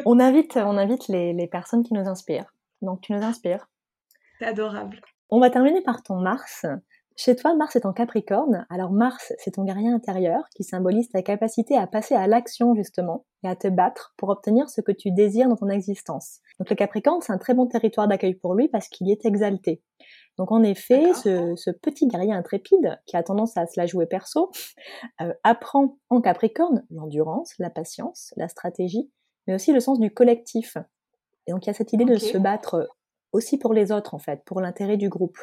On, 0.05 0.19
invite, 0.19 0.57
on 0.57 0.77
invite 0.77 1.07
les, 1.07 1.33
les, 1.33 1.47
personnes 1.47 1.83
qui 1.83 1.93
nous 1.93 2.07
inspirent. 2.07 2.53
Donc, 2.81 3.01
tu 3.01 3.13
nous 3.13 3.23
inspires. 3.23 3.67
C'est 4.39 4.45
adorable. 4.45 5.01
On 5.29 5.39
va 5.39 5.49
terminer 5.49 5.81
par 5.81 6.03
ton 6.03 6.15
Mars. 6.19 6.65
Chez 7.17 7.37
toi, 7.37 7.55
Mars 7.55 7.77
est 7.77 7.85
en 7.85 7.93
Capricorne. 7.93 8.65
Alors 8.69 8.91
Mars, 8.91 9.31
c'est 9.37 9.51
ton 9.51 9.63
guerrier 9.63 9.89
intérieur 9.89 10.43
qui 10.53 10.65
symbolise 10.65 11.07
ta 11.09 11.21
capacité 11.21 11.77
à 11.77 11.87
passer 11.87 12.13
à 12.13 12.27
l'action 12.27 12.75
justement 12.75 13.25
et 13.43 13.47
à 13.47 13.55
te 13.55 13.69
battre 13.69 14.13
pour 14.17 14.27
obtenir 14.27 14.69
ce 14.69 14.81
que 14.81 14.91
tu 14.91 15.11
désires 15.11 15.47
dans 15.47 15.55
ton 15.55 15.69
existence. 15.69 16.41
Donc 16.59 16.69
le 16.69 16.75
Capricorne, 16.75 17.21
c'est 17.21 17.31
un 17.31 17.37
très 17.37 17.53
bon 17.53 17.67
territoire 17.67 18.09
d'accueil 18.09 18.35
pour 18.35 18.53
lui 18.53 18.67
parce 18.67 18.89
qu'il 18.89 19.09
est 19.09 19.25
exalté. 19.25 19.81
Donc 20.37 20.51
en 20.51 20.63
effet, 20.63 21.13
ce, 21.13 21.71
petit 21.71 22.07
guerrier 22.07 22.33
intrépide 22.33 22.99
qui 23.05 23.15
a 23.15 23.23
tendance 23.23 23.55
à 23.57 23.67
se 23.67 23.79
la 23.79 23.85
jouer 23.85 24.05
perso 24.05 24.51
euh, 25.21 25.33
apprend 25.43 25.97
en 26.09 26.21
Capricorne 26.21 26.85
l'endurance, 26.89 27.53
la 27.57 27.69
patience, 27.69 28.33
la 28.35 28.47
stratégie, 28.47 29.09
mais 29.47 29.55
aussi 29.55 29.71
le 29.71 29.79
sens 29.79 29.99
du 29.99 30.11
collectif. 30.11 30.77
Et 31.47 31.51
donc 31.51 31.65
il 31.65 31.67
y 31.67 31.69
a 31.69 31.73
cette 31.73 31.93
idée 31.93 32.05
de 32.05 32.17
se 32.17 32.37
battre 32.37 32.89
aussi 33.31 33.57
pour 33.57 33.73
les 33.73 33.91
autres 33.91 34.13
en 34.13 34.19
fait, 34.19 34.43
pour 34.45 34.59
l'intérêt 34.59 34.97
du 34.97 35.09
groupe. 35.09 35.37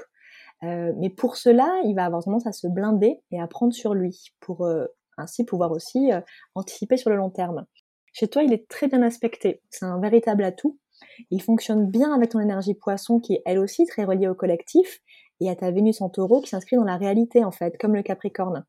Euh, 0.62 0.92
mais 0.98 1.10
pour 1.10 1.36
cela, 1.36 1.80
il 1.84 1.94
va 1.94 2.04
avoir 2.04 2.22
tendance 2.22 2.46
à 2.46 2.52
se 2.52 2.66
blinder 2.66 3.22
et 3.30 3.40
à 3.40 3.46
prendre 3.46 3.72
sur 3.72 3.94
lui 3.94 4.32
pour 4.40 4.66
euh, 4.66 4.86
ainsi 5.16 5.44
pouvoir 5.44 5.72
aussi 5.72 6.10
anticiper 6.54 6.96
sur 6.96 7.10
le 7.10 7.16
long 7.16 7.30
terme. 7.30 7.66
Chez 8.12 8.28
toi, 8.28 8.42
il 8.42 8.52
est 8.52 8.68
très 8.68 8.88
bien 8.88 9.02
aspecté. 9.02 9.62
C'est 9.70 9.86
un 9.86 9.98
véritable 10.00 10.44
atout 10.44 10.78
il 11.30 11.42
fonctionne 11.42 11.90
bien 11.90 12.12
avec 12.12 12.30
ton 12.30 12.40
énergie 12.40 12.74
poisson 12.74 13.20
qui 13.20 13.34
est 13.34 13.42
elle 13.44 13.58
aussi 13.58 13.86
très 13.86 14.04
reliée 14.04 14.28
au 14.28 14.34
collectif 14.34 15.00
et 15.40 15.50
à 15.50 15.56
ta 15.56 15.70
Vénus 15.70 16.00
en 16.00 16.08
taureau 16.08 16.40
qui 16.40 16.50
s'inscrit 16.50 16.76
dans 16.76 16.84
la 16.84 16.96
réalité 16.96 17.44
en 17.44 17.50
fait, 17.50 17.76
comme 17.78 17.94
le 17.94 18.02
Capricorne. 18.02 18.64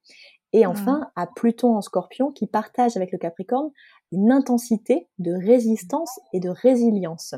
Et 0.53 0.65
mmh. 0.65 0.69
enfin, 0.69 1.11
à 1.15 1.27
Pluton 1.27 1.75
en 1.75 1.81
scorpion 1.81 2.31
qui 2.31 2.47
partage 2.47 2.95
avec 2.97 3.11
le 3.11 3.17
Capricorne 3.17 3.71
une 4.11 4.31
intensité 4.31 5.07
de 5.17 5.33
résistance 5.33 6.19
et 6.33 6.39
de 6.39 6.49
résilience. 6.49 7.35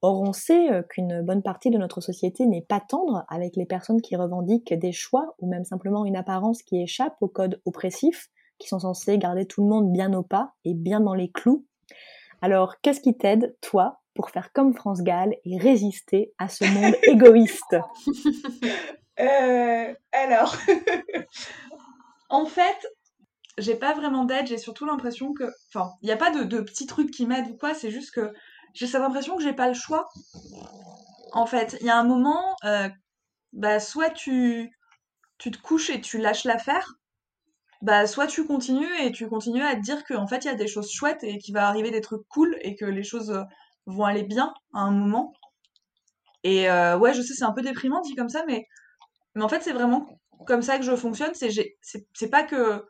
Or, 0.00 0.20
on 0.20 0.32
sait 0.32 0.70
euh, 0.70 0.82
qu'une 0.82 1.22
bonne 1.22 1.42
partie 1.42 1.70
de 1.70 1.78
notre 1.78 2.00
société 2.00 2.46
n'est 2.46 2.62
pas 2.62 2.80
tendre 2.80 3.24
avec 3.28 3.56
les 3.56 3.66
personnes 3.66 4.00
qui 4.00 4.14
revendiquent 4.14 4.74
des 4.74 4.92
choix 4.92 5.34
ou 5.40 5.48
même 5.48 5.64
simplement 5.64 6.04
une 6.04 6.16
apparence 6.16 6.62
qui 6.62 6.80
échappe 6.80 7.16
au 7.20 7.28
code 7.28 7.60
oppressif, 7.64 8.28
qui 8.58 8.68
sont 8.68 8.78
censés 8.78 9.18
garder 9.18 9.46
tout 9.46 9.62
le 9.62 9.68
monde 9.68 9.90
bien 9.90 10.12
au 10.12 10.22
pas 10.22 10.52
et 10.64 10.74
bien 10.74 11.00
dans 11.00 11.14
les 11.14 11.30
clous 11.30 11.64
alors, 12.40 12.80
qu'est-ce 12.80 13.00
qui 13.00 13.16
t'aide, 13.16 13.56
toi, 13.60 14.00
pour 14.14 14.30
faire 14.30 14.52
comme 14.52 14.74
France 14.74 15.02
Gall 15.02 15.34
et 15.44 15.58
résister 15.58 16.32
à 16.38 16.48
ce 16.48 16.64
monde 16.64 16.94
égoïste? 17.02 17.76
Euh, 19.20 19.94
Alors, 20.12 20.56
en 22.28 22.46
fait, 22.46 22.86
j'ai 23.58 23.74
pas 23.74 23.94
vraiment 23.94 24.24
d'aide, 24.24 24.46
j'ai 24.46 24.58
surtout 24.58 24.86
l'impression 24.86 25.32
que. 25.34 25.44
Enfin, 25.68 25.92
il 26.02 26.06
n'y 26.06 26.12
a 26.12 26.16
pas 26.16 26.30
de, 26.30 26.60
petits 26.60 26.86
trucs 26.86 27.10
qui 27.10 27.26
m'aident 27.26 27.50
ou 27.50 27.56
quoi, 27.56 27.74
c'est 27.74 27.90
juste 27.90 28.12
que 28.12 28.32
j'ai 28.74 28.86
cette 28.86 29.02
impression 29.02 29.36
que 29.36 29.42
j'ai 29.42 29.52
pas 29.52 29.68
le 29.68 29.74
choix. 29.74 30.08
En 31.32 31.46
fait, 31.46 31.76
il 31.80 31.86
y 31.86 31.90
a 31.90 31.98
un 31.98 32.04
moment, 32.04 32.56
euh, 32.64 32.88
bah, 33.52 33.80
soit 33.80 34.10
tu, 34.10 34.70
tu 35.38 35.50
te 35.50 35.58
couches 35.60 35.90
et 35.90 36.00
tu 36.00 36.18
lâches 36.18 36.44
l'affaire, 36.44 36.94
bah 37.80 38.06
soit 38.06 38.26
tu 38.26 38.44
continues 38.44 38.92
et 39.00 39.12
tu 39.12 39.28
continues 39.28 39.62
à 39.62 39.76
te 39.76 39.80
dire 39.80 40.04
qu'en 40.04 40.26
fait 40.26 40.44
il 40.44 40.46
y 40.46 40.50
a 40.50 40.54
des 40.54 40.66
choses 40.66 40.90
chouettes 40.90 41.22
et 41.22 41.38
qu'il 41.38 41.54
va 41.54 41.68
arriver 41.68 41.90
des 41.90 42.00
trucs 42.00 42.26
cool 42.28 42.56
et 42.60 42.74
que 42.74 42.84
les 42.84 43.04
choses 43.04 43.30
euh, 43.30 43.42
vont 43.86 44.04
aller 44.04 44.24
bien 44.24 44.52
à 44.74 44.80
un 44.80 44.90
moment. 44.90 45.32
Et 46.44 46.70
euh, 46.70 46.98
ouais, 46.98 47.14
je 47.14 47.22
sais, 47.22 47.34
c'est 47.34 47.44
un 47.44 47.52
peu 47.52 47.62
déprimant 47.62 48.00
dit 48.00 48.14
comme 48.14 48.28
ça, 48.28 48.44
mais, 48.46 48.66
mais 49.34 49.44
en 49.44 49.48
fait 49.48 49.62
c'est 49.62 49.72
vraiment 49.72 50.06
comme 50.46 50.62
ça 50.62 50.78
que 50.78 50.84
je 50.84 50.94
fonctionne. 50.96 51.32
C'est 51.34 51.50
c'est 51.82 52.30
pas 52.30 52.42
que 52.42 52.84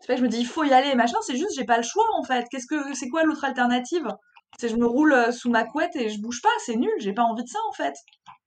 c'est 0.00 0.06
pas 0.06 0.14
que 0.14 0.20
je 0.20 0.24
me 0.24 0.28
dis 0.28 0.38
il 0.38 0.46
faut 0.46 0.64
y 0.64 0.72
aller 0.72 0.94
machin, 0.94 1.18
c'est 1.22 1.36
juste 1.36 1.54
j'ai 1.54 1.64
pas 1.64 1.76
le 1.76 1.82
choix 1.82 2.06
en 2.16 2.24
fait. 2.24 2.46
Qu'est-ce 2.50 2.66
que 2.66 2.94
c'est 2.94 3.08
quoi 3.08 3.24
l'autre 3.24 3.44
alternative? 3.44 4.08
C'est 4.58 4.68
je 4.68 4.76
me 4.76 4.86
roule 4.86 5.12
euh, 5.12 5.30
sous 5.30 5.50
ma 5.50 5.64
couette 5.64 5.94
et 5.94 6.08
je 6.08 6.20
bouge 6.20 6.40
pas, 6.42 6.48
c'est 6.64 6.76
nul, 6.76 6.92
j'ai 6.98 7.12
pas 7.12 7.22
envie 7.22 7.44
de 7.44 7.48
ça 7.48 7.58
en 7.68 7.72
fait. 7.72 7.94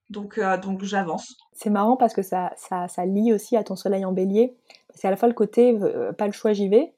Donc, 0.10 0.40
donc 0.62 0.84
j'avance. 0.84 1.34
C'est 1.54 1.72
marrant 1.72 1.98
parce 1.98 2.14
que 2.14 2.22
ça, 2.22 2.52
ça, 2.56 2.88
ça 2.88 3.04
lie 3.04 3.34
aussi 3.34 3.58
à 3.58 3.64
ton 3.64 3.76
soleil 3.76 4.06
en 4.06 4.12
bélier. 4.12 4.56
C'est 4.96 5.08
à 5.08 5.12
la 5.12 5.18
fois 5.18 5.28
le 5.28 5.34
côté 5.34 5.78
euh, 5.82 6.14
pas 6.14 6.28
le 6.28 6.34
choix, 6.34 6.54
j'y 6.54 6.70
vais. 6.70 6.94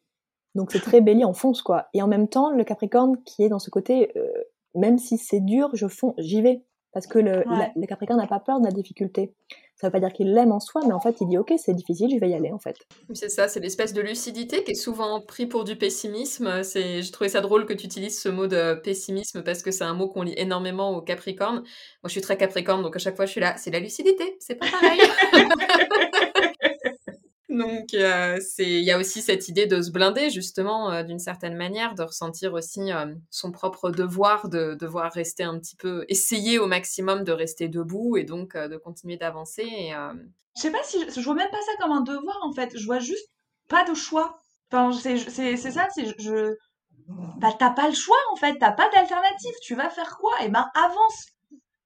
Donc 0.55 0.71
c'est 0.71 0.79
très 0.79 1.01
bélier, 1.01 1.25
on 1.25 1.33
fonce 1.33 1.61
quoi. 1.61 1.87
Et 1.93 2.01
en 2.01 2.07
même 2.07 2.27
temps, 2.27 2.49
le 2.49 2.63
Capricorne 2.63 3.21
qui 3.23 3.43
est 3.43 3.49
dans 3.49 3.59
ce 3.59 3.69
côté, 3.69 4.11
euh, 4.15 4.31
même 4.73 4.97
si 4.97 5.17
c'est 5.17 5.41
dur, 5.41 5.69
je 5.73 5.87
fonce, 5.87 6.13
j'y 6.17 6.41
vais. 6.41 6.63
Parce 6.93 7.07
que 7.07 7.19
le, 7.19 7.43
le 7.75 7.87
Capricorne 7.87 8.21
n'a 8.21 8.27
pas 8.27 8.39
peur 8.39 8.61
de 8.61 8.65
la 8.65 8.71
difficulté. 8.71 9.33
Ça 9.75 9.87
veut 9.87 9.91
pas 9.91 9.99
dire 9.99 10.13
qu'il 10.13 10.33
l'aime 10.33 10.53
en 10.53 10.61
soi, 10.61 10.81
mais 10.87 10.93
en 10.93 11.01
fait, 11.01 11.17
il 11.19 11.27
dit 11.27 11.37
ok, 11.37 11.51
c'est 11.57 11.73
difficile, 11.73 12.09
je 12.09 12.17
vais 12.17 12.29
y 12.29 12.33
aller 12.33 12.53
en 12.53 12.59
fait. 12.59 12.77
C'est 13.13 13.27
ça, 13.27 13.49
c'est 13.49 13.59
l'espèce 13.59 13.91
de 13.91 13.99
lucidité 13.99 14.63
qui 14.63 14.71
est 14.71 14.75
souvent 14.75 15.19
pris 15.19 15.45
pour 15.45 15.65
du 15.65 15.75
pessimisme. 15.75 16.63
C'est, 16.63 17.01
j'ai 17.01 17.11
trouvé 17.11 17.29
ça 17.29 17.41
drôle 17.41 17.65
que 17.65 17.73
tu 17.73 17.85
utilises 17.85 18.21
ce 18.21 18.29
mot 18.29 18.47
de 18.47 18.75
pessimisme 18.75 19.43
parce 19.43 19.61
que 19.61 19.71
c'est 19.71 19.83
un 19.83 19.93
mot 19.93 20.07
qu'on 20.07 20.21
lit 20.21 20.35
énormément 20.37 20.95
au 20.95 21.01
Capricorne. 21.01 21.55
Moi, 21.55 21.65
je 22.05 22.11
suis 22.11 22.21
très 22.21 22.37
Capricorne, 22.37 22.81
donc 22.81 22.95
à 22.95 22.99
chaque 22.99 23.17
fois, 23.17 23.25
je 23.25 23.31
suis 23.31 23.41
là, 23.41 23.55
c'est 23.57 23.71
la 23.71 23.81
lucidité, 23.81 24.37
c'est 24.39 24.55
pas 24.55 24.67
pareil. 24.71 25.01
Donc, 27.57 27.93
euh, 27.93 28.39
il 28.59 28.83
y 28.83 28.91
a 28.91 28.97
aussi 28.97 29.21
cette 29.21 29.47
idée 29.47 29.65
de 29.65 29.81
se 29.81 29.91
blinder, 29.91 30.29
justement, 30.29 30.91
euh, 30.91 31.03
d'une 31.03 31.19
certaine 31.19 31.55
manière, 31.55 31.95
de 31.95 32.03
ressentir 32.03 32.53
aussi 32.53 32.91
euh, 32.91 33.13
son 33.29 33.51
propre 33.51 33.91
devoir 33.91 34.49
de 34.49 34.75
devoir 34.75 35.11
rester 35.11 35.43
un 35.43 35.57
petit 35.59 35.75
peu, 35.75 36.05
essayer 36.09 36.59
au 36.59 36.67
maximum 36.67 37.23
de 37.23 37.31
rester 37.31 37.67
debout 37.67 38.17
et 38.17 38.23
donc 38.23 38.57
de 38.57 38.77
continuer 38.77 39.17
d'avancer. 39.17 39.93
Je 40.55 40.61
sais 40.61 40.71
pas 40.71 40.83
si 40.83 40.99
je, 41.09 41.21
vois 41.21 41.35
même 41.35 41.49
pas 41.49 41.61
ça 41.61 41.71
comme 41.79 41.91
un 41.91 42.01
devoir, 42.01 42.37
en 42.43 42.51
fait. 42.51 42.77
Je 42.77 42.85
vois 42.85 42.99
juste 42.99 43.29
pas 43.67 43.83
de 43.83 43.93
choix. 43.93 44.37
Enfin, 44.71 44.91
c'est 44.91 45.57
ça, 45.57 45.87
c'est 45.93 46.05
je. 46.19 46.55
Bah, 47.37 47.53
t'as 47.57 47.69
pas 47.69 47.87
le 47.87 47.93
choix, 47.93 48.17
en 48.31 48.35
fait. 48.35 48.57
T'as 48.59 48.71
pas 48.71 48.89
d'alternative. 48.89 49.53
Tu 49.61 49.75
vas 49.75 49.89
faire 49.89 50.17
quoi? 50.17 50.33
Et 50.41 50.45
eh 50.45 50.49
ben, 50.49 50.65
avance. 50.75 51.27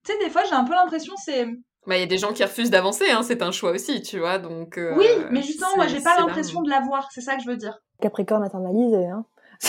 Tu 0.06 0.14
sais, 0.14 0.20
des 0.20 0.30
fois, 0.30 0.44
j'ai 0.46 0.54
un 0.54 0.64
peu 0.64 0.74
l'impression, 0.74 1.14
c'est 1.18 1.46
bah, 1.90 1.98
il 1.98 2.02
y 2.02 2.04
a 2.04 2.08
des 2.08 2.20
gens 2.20 2.34
qui 2.34 2.44
refusent 2.44 2.70
d'avancer, 2.70 3.10
hein, 3.10 3.24
c'est 3.24 3.42
un 3.42 3.52
choix 3.52 3.72
aussi, 3.72 4.04
tu 4.04 4.20
vois, 4.20 4.38
donc... 4.38 4.78
Euh, 4.78 4.94
oui, 4.96 5.08
mais 5.32 5.42
justement, 5.42 5.76
moi, 5.76 5.88
j'ai 5.88 6.00
pas 6.02 6.20
l'impression 6.20 6.62
de 6.62 6.70
l'avoir, 6.70 7.10
c'est 7.12 7.22
ça 7.22 7.36
que 7.36 7.42
je 7.42 7.50
veux 7.50 7.58
dire. 7.58 7.80
Capricorne 8.00 8.44
internalisé, 8.44 9.08
hein. 9.08 9.26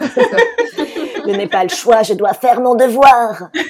je 0.00 1.30
n'ai 1.36 1.46
pas 1.46 1.62
le 1.62 1.68
choix, 1.68 2.02
je 2.02 2.14
dois 2.14 2.32
faire 2.32 2.62
mon 2.62 2.74
devoir 2.74 3.50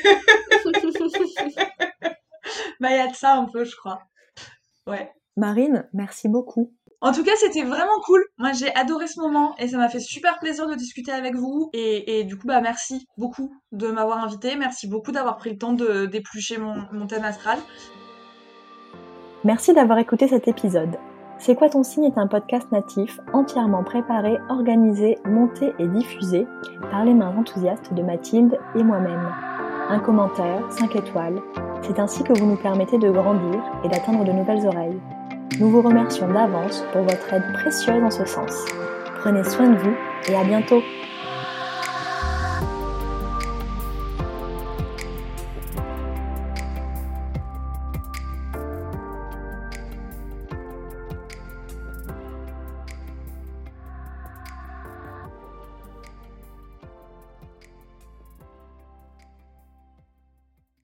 Bah, 2.79 2.91
il 2.91 2.97
y 2.97 3.01
a 3.01 3.09
de 3.09 3.15
ça 3.15 3.35
un 3.35 3.47
peu, 3.47 3.65
je 3.65 3.77
crois. 3.77 4.01
Ouais. 4.87 5.13
Marine, 5.37 5.89
merci 5.93 6.29
beaucoup. 6.29 6.73
En 7.03 7.13
tout 7.13 7.25
cas, 7.25 7.33
c'était 7.37 7.63
vraiment 7.63 7.99
cool. 8.05 8.23
Moi, 8.37 8.53
j'ai 8.53 8.75
adoré 8.75 9.07
ce 9.07 9.21
moment 9.21 9.55
et 9.59 9.69
ça 9.69 9.79
m'a 9.79 9.89
fait 9.89 10.01
super 10.01 10.39
plaisir 10.39 10.67
de 10.69 10.75
discuter 10.75 11.13
avec 11.13 11.35
vous. 11.35 11.71
Et, 11.73 12.25
du 12.25 12.37
coup, 12.37 12.47
bah, 12.47 12.61
merci 12.61 13.07
beaucoup 13.17 13.55
de 13.73 13.89
m'avoir 13.89 14.19
invité. 14.19 14.55
Merci 14.57 14.87
beaucoup 14.87 15.11
d'avoir 15.11 15.39
pris 15.39 15.51
le 15.51 15.57
temps 15.57 15.73
de 15.73 16.05
d'éplucher 16.05 16.59
mon, 16.59 17.07
thème 17.07 17.25
astral. 17.25 17.59
Merci 19.45 19.73
d'avoir 19.73 19.99
écouté 19.99 20.29
cet 20.29 20.47
épisode. 20.47 20.99
C'est 21.39 21.55
quoi 21.55 21.71
ton 21.71 21.83
signe 21.83 22.05
est 22.05 22.19
un 22.19 22.27
podcast 22.27 22.71
natif 22.71 23.19
entièrement 23.33 23.83
préparé, 23.83 24.37
organisé, 24.51 25.17
monté 25.25 25.73
et 25.79 25.89
diffusé 25.89 26.47
par 26.91 27.07
les 27.07 27.15
mains 27.15 27.35
enthousiastes 27.35 27.95
de 27.95 28.03
Mathilde 28.03 28.59
et 28.75 28.83
moi-même. 28.83 29.33
Un 29.89 30.01
commentaire, 30.01 30.71
5 30.71 30.95
étoiles, 30.97 31.41
c'est 31.81 31.99
ainsi 31.99 32.23
que 32.25 32.39
vous 32.39 32.45
nous 32.45 32.59
permettez 32.59 32.99
de 32.99 33.11
grandir 33.11 33.63
et 33.83 33.89
d'atteindre 33.89 34.23
de 34.23 34.33
nouvelles 34.33 34.67
oreilles. 34.67 35.01
Nous 35.59 35.69
vous 35.69 35.83
remercions 35.83 36.29
d'avance 36.33 36.85
pour 36.93 37.03
votre 37.03 37.33
aide 37.33 37.53
précieuse 37.53 38.03
en 38.03 38.11
ce 38.11 38.25
sens. 38.25 38.53
Prenez 39.19 39.43
soin 39.45 39.71
de 39.71 39.77
vous 39.77 39.95
et 40.29 40.37
à 40.37 40.45
bientôt 40.45 40.83